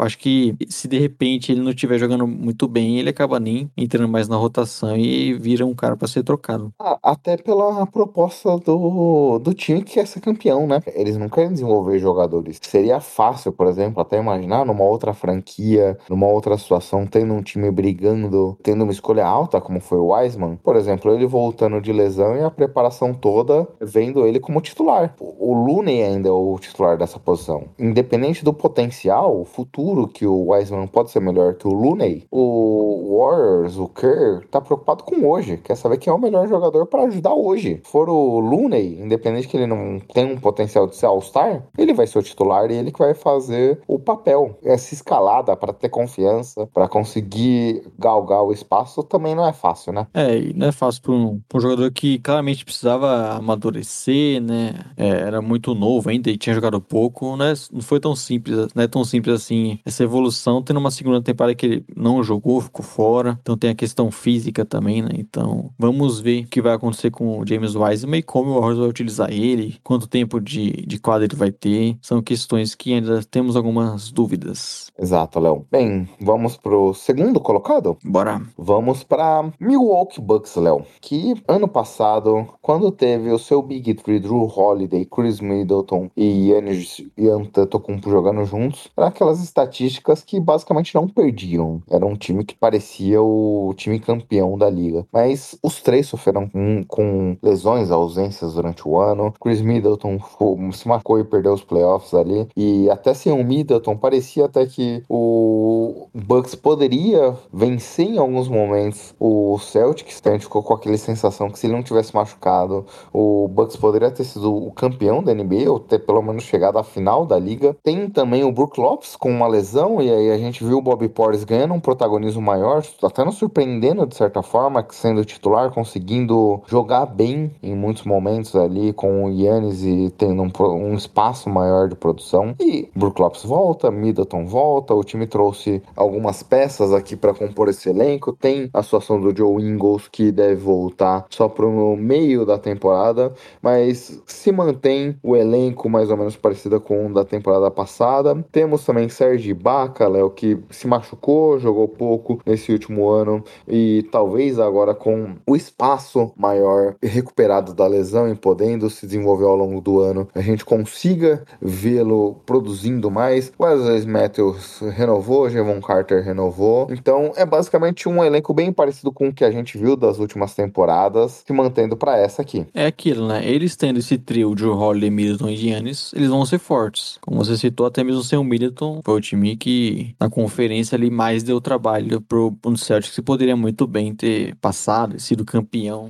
acho 0.00 0.18
que 0.18 0.54
se 0.68 0.86
de 0.86 0.98
repente 0.98 1.50
ele 1.50 1.62
não 1.62 1.70
estiver 1.70 1.98
jogando 1.98 2.26
muito 2.26 2.68
bem, 2.68 2.98
ele 2.98 3.08
acaba 3.08 3.40
nem 3.40 3.70
entrando 3.74 4.08
mais 4.08 4.28
na 4.28 4.36
rotação 4.36 4.94
e 4.96 5.32
vira 5.32 5.64
um 5.64 5.74
cara 5.74 5.96
para 5.96 6.06
ser 6.06 6.25
trocado. 6.26 6.72
Ah, 6.78 6.98
Até 7.02 7.36
pela 7.38 7.86
proposta 7.86 8.58
do, 8.58 9.38
do 9.38 9.54
time 9.54 9.82
que 9.82 9.94
quer 9.94 10.06
ser 10.06 10.20
campeão, 10.20 10.66
né? 10.66 10.80
Eles 10.94 11.16
não 11.16 11.28
querem 11.28 11.52
desenvolver 11.52 11.98
jogadores. 11.98 12.58
Seria 12.62 13.00
fácil, 13.00 13.52
por 13.52 13.66
exemplo, 13.66 14.02
até 14.02 14.18
imaginar 14.18 14.66
numa 14.66 14.84
outra 14.84 15.14
franquia, 15.14 15.98
numa 16.10 16.26
outra 16.26 16.58
situação, 16.58 17.06
tendo 17.06 17.32
um 17.32 17.42
time 17.42 17.70
brigando, 17.70 18.58
tendo 18.62 18.82
uma 18.82 18.92
escolha 18.92 19.26
alta, 19.26 19.60
como 19.60 19.80
foi 19.80 19.98
o 19.98 20.12
Wiseman. 20.12 20.56
Por 20.62 20.76
exemplo, 20.76 21.12
ele 21.12 21.26
voltando 21.26 21.80
de 21.80 21.92
lesão 21.92 22.36
e 22.36 22.42
a 22.42 22.50
preparação 22.50 23.14
toda 23.14 23.66
vendo 23.80 24.26
ele 24.26 24.40
como 24.40 24.60
titular. 24.60 25.14
O 25.20 25.54
Looney 25.54 26.02
ainda 26.02 26.28
é 26.28 26.32
o 26.32 26.58
titular 26.58 26.98
dessa 26.98 27.18
posição. 27.18 27.64
Independente 27.78 28.44
do 28.44 28.52
potencial, 28.52 29.40
o 29.40 29.44
futuro 29.44 30.08
que 30.08 30.26
o 30.26 30.50
Wiseman 30.50 30.86
pode 30.88 31.10
ser 31.10 31.20
melhor 31.20 31.54
que 31.54 31.68
o 31.68 31.72
Looney, 31.72 32.26
o 32.30 33.18
Warriors, 33.18 33.78
o 33.78 33.88
Kerr, 33.88 34.46
tá 34.50 34.60
preocupado 34.60 35.04
com 35.04 35.26
hoje. 35.28 35.56
Quer 35.58 35.76
saber 35.76 35.98
quem 35.98 36.10
é 36.10 36.15
o 36.16 36.20
melhor 36.20 36.48
jogador 36.48 36.86
para 36.86 37.04
ajudar 37.04 37.34
hoje. 37.34 37.80
For 37.84 38.08
o 38.08 38.38
Looney, 38.40 39.00
independente 39.00 39.48
que 39.48 39.56
ele 39.56 39.66
não 39.66 40.00
tenha 40.12 40.32
um 40.32 40.38
potencial 40.38 40.86
de 40.86 40.96
ser 40.96 41.06
All-Star, 41.06 41.62
ele 41.76 41.94
vai 41.94 42.06
ser 42.06 42.18
o 42.18 42.22
titular 42.22 42.70
e 42.70 42.74
ele 42.74 42.92
que 42.92 42.98
vai 42.98 43.14
fazer 43.14 43.80
o 43.86 43.98
papel. 43.98 44.58
Essa 44.62 44.94
escalada 44.94 45.56
para 45.56 45.72
ter 45.72 45.88
confiança, 45.88 46.66
para 46.66 46.88
conseguir 46.88 47.82
galgar 47.98 48.42
o 48.42 48.52
espaço, 48.52 49.02
também 49.02 49.34
não 49.34 49.46
é 49.46 49.52
fácil, 49.52 49.92
né? 49.92 50.06
É, 50.12 50.36
e 50.36 50.52
não 50.52 50.68
é 50.68 50.72
fácil 50.72 51.02
para 51.02 51.12
um, 51.12 51.40
um 51.54 51.60
jogador 51.60 51.90
que 51.90 52.18
claramente 52.18 52.64
precisava 52.64 53.36
amadurecer, 53.36 54.40
né? 54.40 54.74
É, 54.96 55.08
era 55.08 55.40
muito 55.40 55.74
novo 55.74 56.08
ainda 56.08 56.30
e 56.30 56.36
tinha 56.36 56.54
jogado 56.54 56.80
pouco, 56.80 57.36
né? 57.36 57.52
Não 57.72 57.80
foi 57.80 58.00
tão 58.00 58.14
simples, 58.16 58.68
não 58.74 58.82
é 58.82 58.88
tão 58.88 59.04
simples 59.04 59.34
assim 59.34 59.78
essa 59.84 60.02
evolução, 60.02 60.62
tendo 60.62 60.78
uma 60.78 60.90
segunda 60.90 61.20
temporada 61.22 61.54
que 61.54 61.66
ele 61.66 61.84
não 61.94 62.22
jogou, 62.22 62.60
ficou 62.60 62.84
fora. 62.84 63.38
Então 63.40 63.56
tem 63.56 63.70
a 63.70 63.74
questão 63.74 64.10
física 64.10 64.64
também, 64.64 65.02
né? 65.02 65.10
Então 65.14 65.70
vamos 65.78 65.95
ver 66.20 66.44
o 66.44 66.46
que 66.46 66.62
vai 66.62 66.74
acontecer 66.74 67.10
com 67.10 67.38
o 67.38 67.46
James 67.46 67.74
Wiseman 67.74 68.18
e 68.18 68.22
como 68.22 68.50
o 68.50 68.54
Warriors 68.54 68.78
vai 68.78 68.88
utilizar 68.88 69.30
ele, 69.30 69.78
quanto 69.82 70.06
tempo 70.06 70.40
de, 70.40 70.70
de 70.86 70.98
quadra 70.98 71.26
ele 71.26 71.36
vai 71.36 71.50
ter. 71.50 71.96
São 72.00 72.22
questões 72.22 72.74
que 72.74 72.92
ainda 72.92 73.22
temos 73.24 73.56
algumas 73.56 74.10
dúvidas. 74.10 74.90
Exato, 74.98 75.40
Léo. 75.40 75.66
Bem, 75.70 76.08
vamos 76.20 76.56
pro 76.56 76.94
segundo 76.94 77.40
colocado? 77.40 77.96
Bora. 78.04 78.40
Vamos 78.56 79.02
para 79.02 79.50
Milwaukee 79.60 80.20
Bucks, 80.20 80.56
Léo. 80.56 80.84
Que 81.00 81.34
ano 81.46 81.68
passado, 81.68 82.48
quando 82.60 82.90
teve 82.90 83.30
o 83.30 83.38
seu 83.38 83.62
Big 83.62 83.94
Three, 83.94 84.18
Drew 84.18 84.46
Holiday, 84.46 85.04
Chris 85.04 85.40
Middleton 85.40 86.10
e 86.16 86.46
Giannis 86.46 87.02
Antetokounmpo 87.18 88.10
jogando 88.10 88.44
juntos, 88.44 88.88
eram 88.96 89.08
aquelas 89.08 89.42
estatísticas 89.42 90.22
que 90.22 90.40
basicamente 90.40 90.94
não 90.94 91.08
perdiam. 91.08 91.82
Era 91.90 92.06
um 92.06 92.16
time 92.16 92.44
que 92.44 92.54
parecia 92.54 93.20
o 93.22 93.72
time 93.76 94.00
campeão 94.00 94.56
da 94.56 94.68
liga. 94.68 95.06
Mas 95.12 95.58
os 95.62 95.80
três 95.86 96.08
sofreram 96.08 96.48
com, 96.48 96.82
com 96.88 97.36
lesões, 97.40 97.92
ausências 97.92 98.54
durante 98.54 98.86
o 98.88 98.98
ano. 98.98 99.32
Chris 99.40 99.60
Middleton 99.60 100.18
fo- 100.18 100.58
se 100.72 100.88
marcou 100.88 101.20
e 101.20 101.22
perdeu 101.24 101.52
os 101.52 101.62
playoffs 101.62 102.12
ali. 102.12 102.48
E 102.56 102.90
até 102.90 103.14
sem 103.14 103.32
o 103.32 103.44
Middleton, 103.44 103.96
parecia 103.96 104.46
até 104.46 104.66
que 104.66 105.04
o 105.08 106.08
Bucks 106.12 106.56
poderia 106.56 107.36
vencer 107.52 108.06
em 108.08 108.18
alguns 108.18 108.48
momentos 108.48 109.14
o 109.20 109.56
Celtics. 109.60 110.20
A 110.24 110.32
gente 110.32 110.42
ficou 110.42 110.60
com 110.60 110.74
aquela 110.74 110.96
sensação 110.98 111.48
que 111.48 111.56
se 111.56 111.68
ele 111.68 111.74
não 111.74 111.84
tivesse 111.84 112.12
machucado, 112.12 112.84
o 113.12 113.46
Bucks 113.46 113.76
poderia 113.76 114.10
ter 114.10 114.24
sido 114.24 114.52
o 114.52 114.72
campeão 114.72 115.22
da 115.22 115.32
NBA, 115.32 115.70
ou 115.70 115.78
ter 115.78 116.00
pelo 116.00 116.20
menos 116.20 116.42
chegado 116.42 116.78
à 116.78 116.82
final 116.82 117.24
da 117.24 117.38
liga. 117.38 117.76
Tem 117.84 118.10
também 118.10 118.42
o 118.42 118.50
Brook 118.50 118.80
Lopes 118.80 119.14
com 119.14 119.30
uma 119.30 119.46
lesão, 119.46 120.02
e 120.02 120.10
aí 120.10 120.32
a 120.32 120.38
gente 120.38 120.64
viu 120.64 120.78
o 120.78 120.82
Bobby 120.82 121.08
Portis 121.08 121.44
ganhando 121.44 121.74
um 121.74 121.80
protagonismo 121.80 122.42
maior, 122.42 122.82
até 123.04 123.24
nos 123.24 123.36
surpreendendo 123.36 124.04
de 124.04 124.16
certa 124.16 124.42
forma, 124.42 124.84
sendo 124.90 125.24
titular, 125.24 125.70
conseguindo 125.76 126.62
jogar 126.66 127.04
bem 127.04 127.50
em 127.62 127.76
muitos 127.76 128.04
momentos 128.04 128.56
ali 128.56 128.94
com 128.94 129.26
o 129.26 129.30
Yannis 129.30 129.82
e 129.82 130.10
tendo 130.16 130.42
um, 130.42 130.50
um 130.72 130.94
espaço 130.94 131.50
maior 131.50 131.86
de 131.86 131.94
produção. 131.94 132.54
E 132.58 132.88
Brook 132.96 133.20
Lopes 133.20 133.42
volta, 133.42 133.90
Middleton 133.90 134.46
volta, 134.46 134.94
o 134.94 135.04
time 135.04 135.26
trouxe 135.26 135.82
algumas 135.94 136.42
peças 136.42 136.94
aqui 136.94 137.14
para 137.14 137.34
compor 137.34 137.68
esse 137.68 137.90
elenco. 137.90 138.32
Tem 138.32 138.70
a 138.72 138.82
situação 138.82 139.20
do 139.20 139.36
Joe 139.36 139.62
Ingles 139.62 140.08
que 140.08 140.32
deve 140.32 140.54
voltar 140.54 141.26
só 141.28 141.46
pro 141.46 141.94
meio 141.94 142.46
da 142.46 142.56
temporada, 142.56 143.34
mas 143.60 144.22
se 144.24 144.50
mantém 144.50 145.18
o 145.22 145.36
elenco 145.36 145.90
mais 145.90 146.10
ou 146.10 146.16
menos 146.16 146.36
parecido 146.36 146.80
com 146.80 147.08
o 147.08 147.12
da 147.12 147.22
temporada 147.22 147.70
passada. 147.70 148.34
Temos 148.50 148.82
também 148.82 149.10
Serge 149.10 149.50
Ibaka, 149.50 150.08
Léo, 150.08 150.30
que 150.30 150.58
se 150.70 150.86
machucou, 150.86 151.58
jogou 151.58 151.86
pouco 151.86 152.40
nesse 152.46 152.72
último 152.72 153.10
ano 153.10 153.44
e 153.68 154.08
talvez 154.10 154.58
agora 154.58 154.94
com 154.94 155.34
o 155.46 155.54
espaço 155.66 156.32
maior 156.36 156.96
recuperado 157.02 157.74
da 157.74 157.86
lesão 157.86 158.30
e 158.30 158.34
podendo 158.34 158.88
se 158.88 159.06
desenvolver 159.06 159.44
ao 159.44 159.56
longo 159.56 159.80
do 159.80 160.00
ano, 160.00 160.28
a 160.34 160.40
gente 160.40 160.64
consiga 160.64 161.44
vê-lo 161.60 162.36
produzindo 162.46 163.10
mais. 163.10 163.52
Wesley 163.60 164.06
Matthews 164.06 164.80
renovou, 164.94 165.50
Javon 165.50 165.80
Carter 165.80 166.24
renovou. 166.24 166.88
Então 166.90 167.32
é 167.36 167.44
basicamente 167.44 168.08
um 168.08 168.24
elenco 168.24 168.54
bem 168.54 168.72
parecido 168.72 169.12
com 169.12 169.28
o 169.28 169.32
que 169.32 169.44
a 169.44 169.50
gente 169.50 169.76
viu 169.76 169.96
das 169.96 170.18
últimas 170.18 170.54
temporadas, 170.54 171.42
se 171.46 171.52
mantendo 171.52 171.96
para 171.96 172.16
essa 172.16 172.42
aqui. 172.42 172.66
É 172.72 172.86
aquilo, 172.86 173.26
né? 173.26 173.46
Eles 173.46 173.76
tendo 173.76 173.98
esse 173.98 174.18
trio 174.18 174.54
de 174.54 174.66
Holiday, 174.66 175.10
Middleton 175.10 175.48
e 175.48 175.56
Giannis, 175.56 176.12
eles 176.14 176.28
vão 176.28 176.44
ser 176.46 176.58
fortes. 176.58 177.18
Como 177.20 177.44
você 177.44 177.56
citou, 177.56 177.86
até 177.86 178.02
mesmo 178.04 178.22
sem 178.22 178.38
o 178.38 178.44
Middleton, 178.44 179.00
foi 179.04 179.14
o 179.14 179.20
time 179.20 179.56
que 179.56 180.14
na 180.20 180.30
conferência 180.30 180.96
ali 180.96 181.10
mais 181.10 181.42
deu 181.42 181.60
trabalho 181.60 182.20
pro, 182.20 182.52
pro 182.52 182.76
Celtics 182.76 183.14
que 183.14 183.22
poderia 183.22 183.56
muito 183.56 183.86
bem 183.86 184.14
ter 184.14 184.54
passado 184.56 185.18
sido 185.18 185.44
campeão 185.44 185.55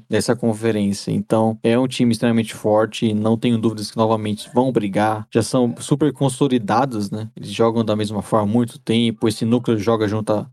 dessa 0.09 0.35
conferência. 0.35 1.11
Então 1.11 1.59
é 1.63 1.79
um 1.79 1.87
time 1.87 2.13
extremamente 2.13 2.55
forte, 2.55 3.13
não 3.15 3.37
tenho 3.37 3.59
dúvidas 3.59 3.91
que 3.91 3.97
novamente 3.97 4.49
vão 4.55 4.73
brigar. 4.73 5.27
Já 5.33 5.43
são 5.43 5.75
super 5.79 6.13
consolidados, 6.13 7.11
né? 7.11 7.29
Eles 7.37 7.51
jogam 7.51 7.85
da 7.85 7.97
mesma 7.97 8.23
forma 8.23 8.49
há 8.49 8.53
muito 8.53 8.79
tempo. 8.79 9.29
Esse 9.29 9.45
núcleo 9.45 9.79
joga 9.79 10.09
junto 10.09 10.33
há, 10.33 10.47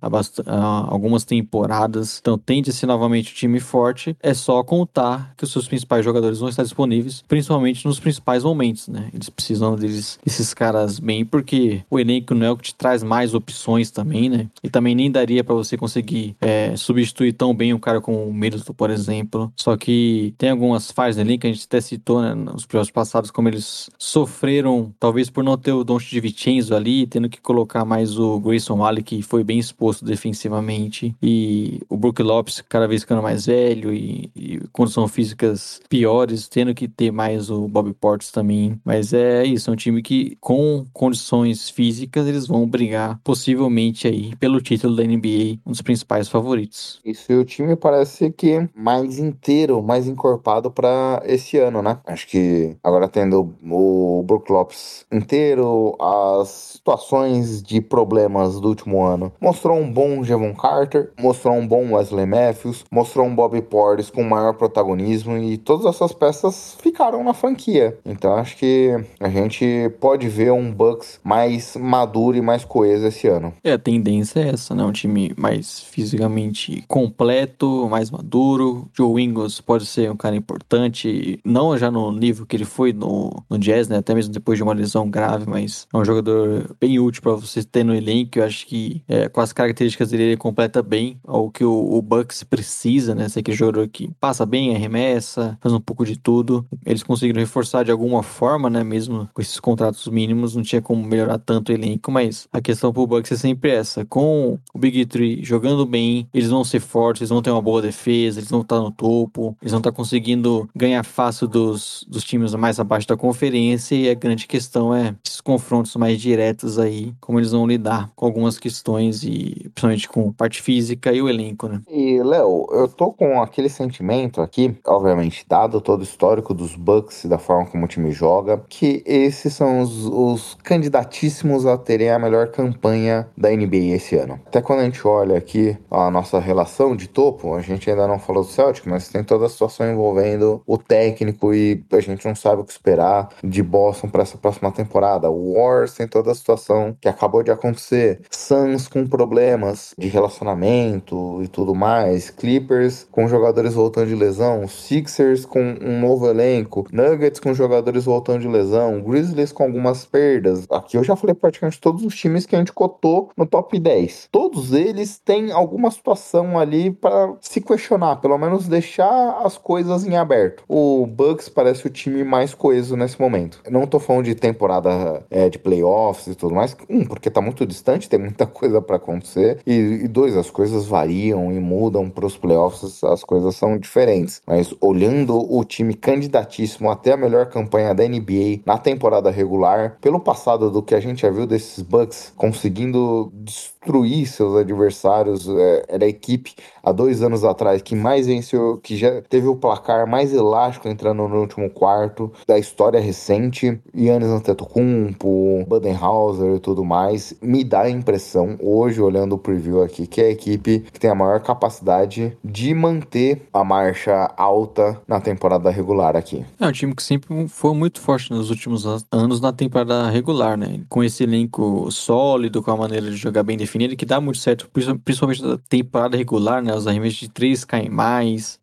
algumas 0.87 1.23
temporadas. 1.23 2.19
Então 2.19 2.37
tende 2.37 2.69
a 2.69 2.73
ser 2.73 2.85
novamente 2.85 3.31
um 3.31 3.35
time 3.35 3.59
forte. 3.59 4.15
É 4.21 4.33
só 4.33 4.63
contar 4.63 5.33
que 5.37 5.43
os 5.43 5.51
seus 5.51 5.67
principais 5.67 6.03
jogadores 6.03 6.39
vão 6.39 6.49
estar 6.49 6.63
disponíveis, 6.63 7.23
principalmente 7.27 7.85
nos 7.85 7.99
principais 7.99 8.43
momentos, 8.43 8.87
né? 8.87 9.09
Eles 9.13 9.29
precisam 9.29 9.75
deles, 9.75 10.19
desses 10.23 10.53
caras 10.53 10.99
bem, 10.99 11.25
porque 11.25 11.83
o 11.89 11.99
elenco 11.99 12.33
não 12.33 12.45
é 12.45 12.51
o 12.51 12.57
que 12.57 12.63
te 12.63 12.75
traz 12.75 13.03
mais 13.03 13.33
opções 13.33 13.91
também, 13.91 14.29
né? 14.29 14.47
E 14.63 14.69
também 14.69 14.95
nem 14.95 15.11
daria 15.11 15.43
para 15.43 15.55
você 15.55 15.77
conseguir 15.77 16.35
é, 16.41 16.75
substituir 16.75 17.33
tão 17.33 17.53
bem 17.53 17.73
um 17.73 17.79
cara 17.79 18.01
como 18.01 18.23
o 18.23 18.33
Middleton, 18.33 18.73
por 18.83 18.89
exemplo. 18.89 19.49
Só 19.55 19.77
que 19.77 20.35
tem 20.37 20.49
algumas 20.49 20.91
falhas 20.91 21.17
elenco 21.17 21.39
que 21.43 21.47
a 21.47 21.53
gente 21.53 21.65
até 21.65 21.79
citou 21.79 22.21
né, 22.21 22.35
nos 22.35 22.65
playoffs 22.65 22.91
passados, 22.91 23.31
como 23.31 23.47
eles 23.47 23.89
sofreram, 23.97 24.93
talvez 24.99 25.29
por 25.29 25.41
não 25.41 25.57
ter 25.57 25.71
o 25.71 25.85
Don 25.85 25.97
de 25.97 26.19
Vincenzo 26.19 26.75
ali, 26.75 27.07
tendo 27.07 27.29
que 27.29 27.39
colocar 27.39 27.85
mais 27.85 28.19
o 28.19 28.37
Grayson 28.41 28.75
Waller, 28.75 29.01
que 29.01 29.21
foi 29.21 29.41
bem 29.41 29.57
exposto 29.57 30.03
defensivamente, 30.03 31.15
e 31.23 31.79
o 31.87 31.95
Brook 31.95 32.21
Lopes 32.21 32.59
cada 32.67 32.85
vez 32.85 33.03
ficando 33.03 33.21
mais 33.21 33.45
velho 33.45 33.93
e, 33.93 34.29
e 34.35 34.59
condições 34.73 35.11
físicas 35.11 35.79
piores, 35.87 36.49
tendo 36.49 36.75
que 36.75 36.89
ter 36.89 37.09
mais 37.09 37.49
o 37.49 37.69
Bob 37.69 37.93
Portis 37.93 38.31
também. 38.31 38.77
Mas 38.83 39.13
é 39.13 39.45
isso, 39.45 39.69
é 39.69 39.73
um 39.73 39.77
time 39.77 40.01
que 40.01 40.37
com 40.41 40.85
condições 40.91 41.69
físicas 41.69 42.27
eles 42.27 42.47
vão 42.47 42.67
brigar 42.67 43.17
possivelmente 43.23 44.09
aí 44.09 44.35
pelo 44.35 44.59
título 44.59 44.93
da 44.93 45.03
NBA, 45.03 45.59
um 45.65 45.71
dos 45.71 45.81
principais 45.81 46.27
favoritos. 46.27 46.99
Isso, 47.05 47.31
e 47.31 47.35
o 47.37 47.45
time 47.45 47.77
parece 47.77 48.29
que 48.29 48.72
mais 48.75 49.19
inteiro, 49.19 49.81
mais 49.81 50.07
encorpado 50.07 50.71
para 50.71 51.21
esse 51.25 51.57
ano, 51.57 51.81
né? 51.81 51.99
Acho 52.05 52.27
que 52.27 52.75
agora 52.83 53.07
tendo 53.07 53.53
o 53.63 54.23
Brook 54.25 54.51
Lopes 54.51 55.05
inteiro, 55.11 55.95
as 55.99 56.49
situações 56.49 57.61
de 57.61 57.79
problemas 57.81 58.59
do 58.59 58.69
último 58.69 59.03
ano, 59.03 59.31
mostrou 59.39 59.77
um 59.77 59.91
bom 59.91 60.23
Javon 60.23 60.53
Carter, 60.53 61.11
mostrou 61.19 61.55
um 61.55 61.67
bom 61.67 61.93
Wesley 61.93 62.25
Matthews, 62.25 62.83
mostrou 62.91 63.25
um 63.25 63.35
Bobby 63.35 63.61
Portis 63.61 64.09
com 64.09 64.23
maior 64.23 64.53
protagonismo 64.53 65.37
e 65.37 65.57
todas 65.57 65.85
essas 65.85 66.11
peças 66.11 66.77
ficaram 66.81 67.23
na 67.23 67.33
franquia. 67.33 67.97
Então 68.05 68.33
acho 68.35 68.57
que 68.57 68.93
a 69.19 69.29
gente 69.29 69.91
pode 69.99 70.27
ver 70.27 70.51
um 70.51 70.71
Bucks 70.71 71.19
mais 71.23 71.75
maduro 71.75 72.37
e 72.37 72.41
mais 72.41 72.65
coeso 72.65 73.07
esse 73.07 73.27
ano. 73.27 73.53
É, 73.63 73.73
a 73.73 73.77
tendência 73.77 74.39
é 74.39 74.49
essa, 74.49 74.73
né? 74.73 74.83
Um 74.83 74.91
time 74.91 75.33
mais 75.37 75.79
fisicamente 75.79 76.83
completo, 76.87 77.87
mais 77.89 78.09
maduro. 78.09 78.62
Joe 78.95 79.21
Ingles 79.21 79.61
pode 79.61 79.85
ser 79.85 80.11
um 80.11 80.17
cara 80.17 80.35
importante, 80.35 81.39
não 81.43 81.77
já 81.77 81.89
no 81.89 82.11
nível 82.11 82.45
que 82.45 82.55
ele 82.55 82.65
foi 82.65 82.93
no, 82.93 83.43
no 83.49 83.57
Jazz, 83.57 83.87
né? 83.87 83.97
Até 83.97 84.13
mesmo 84.13 84.33
depois 84.33 84.57
de 84.57 84.63
uma 84.63 84.73
lesão 84.73 85.09
grave, 85.09 85.45
mas 85.47 85.87
é 85.93 85.97
um 85.97 86.05
jogador 86.05 86.75
bem 86.79 86.99
útil 86.99 87.21
para 87.21 87.33
você 87.33 87.63
ter 87.63 87.83
no 87.83 87.95
elenco. 87.95 88.39
Eu 88.39 88.43
acho 88.43 88.65
que 88.67 89.01
é, 89.07 89.29
com 89.29 89.41
as 89.41 89.53
características 89.53 90.09
dele, 90.09 90.23
ele 90.23 90.37
completa 90.37 90.81
bem 90.81 91.19
ao 91.25 91.49
que 91.49 91.63
o, 91.63 91.93
o 91.95 92.01
Bucks 92.01 92.43
precisa, 92.43 93.15
né? 93.15 93.29
Ser 93.29 93.39
aquele 93.39 93.57
jogador 93.57 93.87
que 93.87 94.11
passa 94.19 94.45
bem, 94.45 94.75
arremessa, 94.75 95.57
faz 95.61 95.73
um 95.73 95.79
pouco 95.79 96.05
de 96.05 96.17
tudo. 96.17 96.65
Eles 96.85 97.03
conseguiram 97.03 97.39
reforçar 97.39 97.83
de 97.83 97.91
alguma 97.91 98.23
forma, 98.23 98.69
né? 98.69 98.83
Mesmo 98.83 99.29
com 99.33 99.41
esses 99.41 99.59
contratos 99.59 100.07
mínimos, 100.07 100.55
não 100.55 100.63
tinha 100.63 100.81
como 100.81 101.03
melhorar 101.03 101.37
tanto 101.37 101.69
o 101.69 101.75
elenco, 101.75 102.11
mas 102.11 102.47
a 102.51 102.61
questão 102.61 102.93
pro 102.93 103.07
Bucks 103.07 103.31
é 103.31 103.37
sempre 103.37 103.71
essa. 103.71 104.05
Com 104.05 104.59
o 104.73 104.79
Big 104.79 105.05
Three 105.05 105.43
jogando 105.43 105.85
bem, 105.85 106.27
eles 106.33 106.49
vão 106.49 106.63
ser 106.63 106.79
fortes, 106.79 107.21
eles 107.21 107.29
vão 107.29 107.41
ter 107.41 107.51
uma 107.51 107.61
boa 107.61 107.81
defesa, 107.81 108.39
eles 108.39 108.49
vão 108.53 108.61
estar 108.61 108.79
no 108.79 108.91
topo, 108.91 109.55
eles 109.61 109.71
vão 109.71 109.79
estar 109.79 109.91
conseguindo 109.91 110.69
ganhar 110.75 111.03
fácil 111.03 111.47
dos, 111.47 112.05
dos 112.07 112.23
times 112.23 112.53
mais 112.55 112.79
abaixo 112.79 113.07
da 113.07 113.17
conferência 113.17 113.95
e 113.95 114.09
a 114.09 114.13
grande 114.13 114.47
questão 114.47 114.95
é 114.95 115.15
esses 115.25 115.41
confrontos 115.41 115.95
mais 115.95 116.19
diretos 116.19 116.79
aí, 116.79 117.13
como 117.19 117.39
eles 117.39 117.51
vão 117.51 117.67
lidar 117.67 118.09
com 118.15 118.25
algumas 118.25 118.57
questões 118.57 119.23
e 119.23 119.69
principalmente 119.73 120.09
com 120.09 120.31
parte 120.31 120.61
física 120.61 121.11
e 121.11 121.21
o 121.21 121.29
elenco, 121.29 121.67
né? 121.67 121.81
E, 121.89 122.21
Léo, 122.21 122.67
eu 122.71 122.87
tô 122.87 123.11
com 123.11 123.41
aquele 123.41 123.69
sentimento 123.69 124.41
aqui, 124.41 124.75
obviamente, 124.85 125.45
dado 125.47 125.81
todo 125.81 126.01
o 126.01 126.03
histórico 126.03 126.53
dos 126.53 126.75
Bucks 126.75 127.23
e 127.23 127.27
da 127.27 127.37
forma 127.37 127.65
como 127.65 127.85
o 127.85 127.87
time 127.87 128.11
joga, 128.11 128.63
que 128.69 129.03
esses 129.05 129.53
são 129.53 129.81
os, 129.81 130.05
os 130.05 130.57
candidatíssimos 130.63 131.65
a 131.65 131.77
terem 131.77 132.09
a 132.09 132.19
melhor 132.19 132.47
campanha 132.47 133.27
da 133.37 133.49
NBA 133.49 133.95
esse 133.95 134.15
ano. 134.15 134.39
Até 134.45 134.61
quando 134.61 134.79
a 134.79 134.85
gente 134.85 135.05
olha 135.07 135.37
aqui 135.37 135.77
a 135.89 136.09
nossa 136.09 136.39
relação 136.39 136.95
de 136.95 137.07
topo, 137.07 137.53
a 137.53 137.61
gente 137.61 137.89
ainda 137.89 138.07
não 138.07 138.19
falou 138.19 138.32
do 138.41 138.47
Celtic, 138.47 138.87
mas 138.87 139.09
tem 139.09 139.23
toda 139.23 139.45
a 139.45 139.49
situação 139.49 139.89
envolvendo 139.89 140.61
o 140.65 140.77
técnico 140.77 141.53
e 141.53 141.83
a 141.91 141.99
gente 141.99 142.25
não 142.25 142.35
sabe 142.35 142.61
o 142.61 142.65
que 142.65 142.71
esperar 142.71 143.29
de 143.43 143.61
Boston 143.61 144.09
para 144.09 144.23
essa 144.23 144.37
próxima 144.37 144.71
temporada. 144.71 145.29
O 145.29 145.53
Wars 145.53 145.93
tem 145.93 146.07
toda 146.07 146.31
a 146.31 146.35
situação 146.35 146.95
que 146.99 147.07
acabou 147.07 147.43
de 147.43 147.51
acontecer. 147.51 148.21
Suns 148.29 148.87
com 148.87 149.05
problemas 149.05 149.93
de 149.97 150.07
relacionamento 150.07 151.41
e 151.43 151.47
tudo 151.47 151.75
mais. 151.75 152.29
Clippers 152.29 153.07
com 153.11 153.27
jogadores 153.27 153.73
voltando 153.73 154.07
de 154.07 154.15
lesão. 154.15 154.67
Sixers 154.67 155.45
com 155.45 155.61
um 155.81 155.99
novo 155.99 156.27
elenco. 156.27 156.87
Nuggets 156.91 157.39
com 157.39 157.53
jogadores 157.53 158.05
voltando 158.05 158.41
de 158.41 158.47
lesão. 158.47 159.01
Grizzlies 159.01 159.51
com 159.51 159.63
algumas 159.63 160.05
perdas. 160.05 160.65
Aqui 160.69 160.97
eu 160.97 161.03
já 161.03 161.15
falei 161.15 161.33
praticamente 161.33 161.79
todos 161.79 162.03
os 162.03 162.15
times 162.15 162.45
que 162.45 162.55
a 162.55 162.59
gente 162.59 162.73
cotou 162.73 163.31
no 163.37 163.45
top 163.45 163.79
10. 163.79 164.29
Todos 164.31 164.73
eles 164.73 165.19
têm 165.19 165.51
alguma 165.51 165.91
situação 165.91 166.57
ali 166.57 166.91
para 166.91 167.33
se 167.41 167.61
questionar, 167.61 168.17
pelo 168.23 168.37
menos 168.37 168.69
deixar 168.69 169.41
as 169.43 169.57
coisas 169.57 170.05
em 170.05 170.15
aberto. 170.15 170.63
O 170.65 171.05
Bucks 171.05 171.49
parece 171.49 171.85
o 171.85 171.89
time 171.89 172.23
mais 172.23 172.53
coeso 172.53 172.95
nesse 172.95 173.19
momento. 173.19 173.59
Eu 173.65 173.71
não 173.73 173.85
tô 173.85 173.99
falando 173.99 174.23
de 174.23 174.33
temporada 174.33 175.21
é, 175.29 175.49
de 175.49 175.59
playoffs 175.59 176.27
e 176.27 176.35
tudo 176.35 176.55
mais. 176.55 176.73
Um, 176.89 177.03
porque 177.03 177.29
tá 177.29 177.41
muito 177.41 177.65
distante, 177.65 178.07
tem 178.07 178.17
muita 178.17 178.45
coisa 178.47 178.81
para 178.81 178.95
acontecer. 178.95 179.59
E, 179.67 179.73
e, 179.73 180.07
dois, 180.07 180.37
as 180.37 180.49
coisas 180.49 180.85
variam 180.85 181.51
e 181.51 181.59
mudam 181.59 182.09
pros 182.09 182.37
playoffs, 182.37 183.03
as 183.03 183.25
coisas 183.25 183.57
são 183.57 183.77
diferentes. 183.77 184.41
Mas 184.47 184.73
olhando 184.79 185.37
o 185.53 185.65
time 185.65 185.93
candidatíssimo 185.93 186.89
até 186.89 187.11
a 187.11 187.17
melhor 187.17 187.47
campanha 187.47 187.93
da 187.93 188.07
NBA 188.07 188.61
na 188.65 188.77
temporada 188.77 189.29
regular, 189.31 189.97
pelo 189.99 190.19
passado 190.21 190.71
do 190.71 190.81
que 190.81 190.95
a 190.95 190.99
gente 191.01 191.23
já 191.23 191.29
viu 191.29 191.45
desses 191.45 191.83
Bucks 191.83 192.31
conseguindo 192.37 193.29
destruir 193.33 194.27
seus 194.27 194.55
adversários, 194.55 195.45
é, 195.49 195.85
era 195.89 196.05
a 196.05 196.07
equipe 196.07 196.55
há 196.81 196.93
dois 196.93 197.21
anos 197.21 197.43
atrás 197.43 197.81
que 197.81 197.95
mais 197.95 198.12
venceu, 198.21 198.79
que 198.81 198.95
já 198.95 199.21
teve 199.21 199.47
o 199.47 199.55
placar 199.55 200.07
mais 200.07 200.33
elástico 200.33 200.87
entrando 200.87 201.27
no 201.27 201.39
último 201.39 201.69
quarto 201.69 202.31
da 202.47 202.57
história 202.57 202.99
recente. 202.99 203.79
Yannis 203.95 204.29
Antetokounmpo, 204.29 205.65
Budenhauser 205.67 206.55
e 206.55 206.59
tudo 206.59 206.83
mais. 206.83 207.35
Me 207.41 207.63
dá 207.63 207.81
a 207.81 207.89
impressão, 207.89 208.57
hoje 208.61 209.01
olhando 209.01 209.33
o 209.33 209.37
preview 209.37 209.81
aqui, 209.81 210.07
que 210.07 210.21
é 210.21 210.25
a 210.25 210.31
equipe 210.31 210.79
que 210.91 210.99
tem 210.99 211.09
a 211.09 211.15
maior 211.15 211.39
capacidade 211.39 212.37
de 212.43 212.73
manter 212.73 213.41
a 213.53 213.63
marcha 213.63 214.31
alta 214.37 215.01
na 215.07 215.19
temporada 215.19 215.69
regular 215.69 216.15
aqui. 216.15 216.45
É 216.59 216.67
um 216.67 216.71
time 216.71 216.93
que 216.95 217.03
sempre 217.03 217.47
foi 217.47 217.73
muito 217.73 217.99
forte 217.99 218.31
nos 218.31 218.49
últimos 218.49 218.85
anos 219.11 219.41
na 219.41 219.51
temporada 219.51 220.09
regular, 220.09 220.57
né? 220.57 220.81
Com 220.89 221.03
esse 221.03 221.23
elenco 221.23 221.89
sólido, 221.91 222.61
com 222.61 222.71
a 222.71 222.77
maneira 222.77 223.09
de 223.09 223.15
jogar 223.15 223.43
bem 223.43 223.57
definida, 223.57 223.95
que 223.95 224.05
dá 224.05 224.19
muito 224.19 224.39
certo, 224.39 224.69
principalmente 225.03 225.43
na 225.43 225.57
temporada 225.57 226.17
regular, 226.17 226.61
né? 226.61 226.73
Os 226.75 226.87
arremessos 226.87 227.19
de 227.19 227.29
três 227.29 227.63
caem 227.63 227.89
mais. 227.89 228.02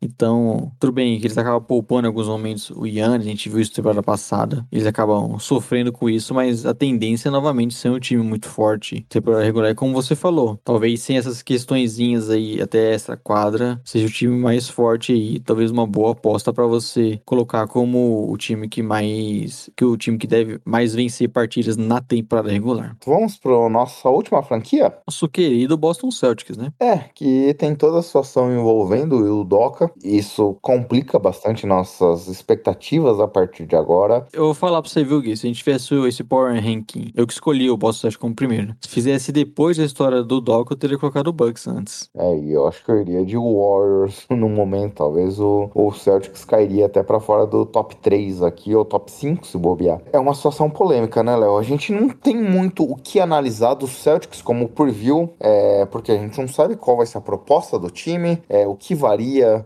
Então, 0.02 0.72
tudo 0.78 0.92
bem 0.92 1.18
que 1.18 1.26
eles 1.26 1.38
acabam 1.38 1.62
poupando 1.62 2.06
em 2.06 2.08
alguns 2.08 2.28
momentos 2.28 2.70
o 2.70 2.86
Yannis, 2.86 3.26
a 3.26 3.30
gente 3.30 3.48
viu 3.48 3.60
isso 3.60 3.70
na 3.72 3.76
temporada 3.76 4.02
passada. 4.02 4.66
Eles 4.70 4.86
acabam 4.86 5.38
sofrendo 5.38 5.92
com 5.92 6.08
isso, 6.08 6.34
mas 6.34 6.66
a 6.66 6.74
tendência 6.74 7.28
é 7.28 7.30
novamente 7.32 7.74
ser 7.74 7.90
um 7.90 7.98
time 7.98 8.22
muito 8.22 8.48
forte, 8.48 9.04
temporada 9.08 9.44
regular, 9.44 9.74
como 9.74 9.92
você 9.92 10.14
falou. 10.14 10.58
Talvez 10.64 11.02
sem 11.02 11.16
essas 11.16 11.42
questõezinhas 11.42 12.30
aí 12.30 12.60
até 12.60 12.92
essa 12.92 13.16
quadra, 13.16 13.80
seja 13.84 14.06
o 14.06 14.10
time 14.10 14.36
mais 14.36 14.68
forte 14.68 15.12
aí, 15.12 15.40
talvez 15.40 15.70
uma 15.70 15.86
boa 15.86 16.12
aposta 16.12 16.52
para 16.52 16.66
você 16.66 17.20
colocar 17.24 17.66
como 17.66 18.30
o 18.30 18.36
time 18.36 18.68
que 18.68 18.82
mais 18.82 19.70
que 19.76 19.84
o 19.84 19.96
time 19.96 20.18
que 20.18 20.26
deve 20.26 20.60
mais 20.64 20.94
vencer 20.94 21.28
partidas 21.28 21.76
na 21.76 22.00
temporada 22.00 22.50
regular. 22.50 22.96
Vamos 23.06 23.36
para 23.36 23.68
nossa 23.68 24.08
última 24.08 24.42
franquia? 24.42 24.92
Nosso 25.06 25.28
querido 25.28 25.76
Boston 25.76 26.10
Celtics, 26.10 26.56
né? 26.56 26.72
É, 26.80 26.98
que 27.14 27.54
tem 27.54 27.74
toda 27.74 27.98
a 27.98 28.02
situação 28.02 28.52
envolvendo 28.52 29.29
Will 29.30 29.44
Doca. 29.44 29.90
Isso 30.02 30.56
complica 30.60 31.18
bastante 31.18 31.66
nossas 31.66 32.28
expectativas 32.28 33.20
a 33.20 33.28
partir 33.28 33.66
de 33.66 33.76
agora. 33.76 34.26
Eu 34.32 34.46
vou 34.46 34.54
falar 34.54 34.82
pra 34.82 34.90
você, 34.90 35.04
viu, 35.04 35.20
Gui? 35.20 35.36
Se 35.36 35.46
a 35.46 35.48
gente 35.48 35.58
tivesse 35.58 35.94
esse 36.06 36.24
Power 36.24 36.54
Ranking, 36.54 37.12
eu 37.14 37.26
que 37.26 37.32
escolhi 37.32 37.70
o 37.70 37.76
Boston 37.76 38.00
Celtics 38.00 38.20
como 38.20 38.34
primeiro. 38.34 38.74
Se 38.80 38.88
fizesse 38.88 39.32
depois 39.32 39.76
da 39.76 39.84
história 39.84 40.22
do 40.22 40.40
Doc, 40.40 40.70
eu 40.70 40.76
teria 40.76 40.98
colocado 40.98 41.28
o 41.28 41.32
Bucks 41.32 41.66
antes. 41.66 42.10
É, 42.16 42.38
e 42.38 42.52
eu 42.52 42.66
acho 42.66 42.84
que 42.84 42.90
eu 42.90 43.00
iria 43.00 43.24
de 43.24 43.36
Warriors 43.36 44.26
no 44.30 44.48
momento. 44.48 44.94
Talvez 44.94 45.38
o, 45.38 45.70
o 45.74 45.92
Celtics 45.92 46.44
cairia 46.44 46.86
até 46.86 47.02
para 47.02 47.20
fora 47.20 47.46
do 47.46 47.64
top 47.64 47.96
3 47.96 48.42
aqui, 48.42 48.74
ou 48.74 48.84
top 48.84 49.10
5 49.10 49.46
se 49.46 49.58
bobear. 49.58 50.00
É 50.12 50.18
uma 50.18 50.34
situação 50.34 50.68
polêmica, 50.68 51.22
né, 51.22 51.36
Léo? 51.36 51.56
A 51.56 51.62
gente 51.62 51.92
não 51.92 52.08
tem 52.08 52.36
muito 52.36 52.82
o 52.82 52.96
que 52.96 53.20
analisar 53.20 53.74
do 53.74 53.86
Celtics 53.86 54.42
como 54.42 54.68
preview, 54.68 55.32
é, 55.38 55.86
porque 55.86 56.12
a 56.12 56.18
gente 56.18 56.38
não 56.40 56.48
sabe 56.48 56.76
qual 56.76 56.96
vai 56.96 57.06
ser 57.06 57.18
a 57.18 57.20
proposta 57.20 57.78
do 57.78 57.90
time, 57.90 58.42
é, 58.48 58.66
o 58.66 58.74
que 58.74 58.94
varia 58.94 59.19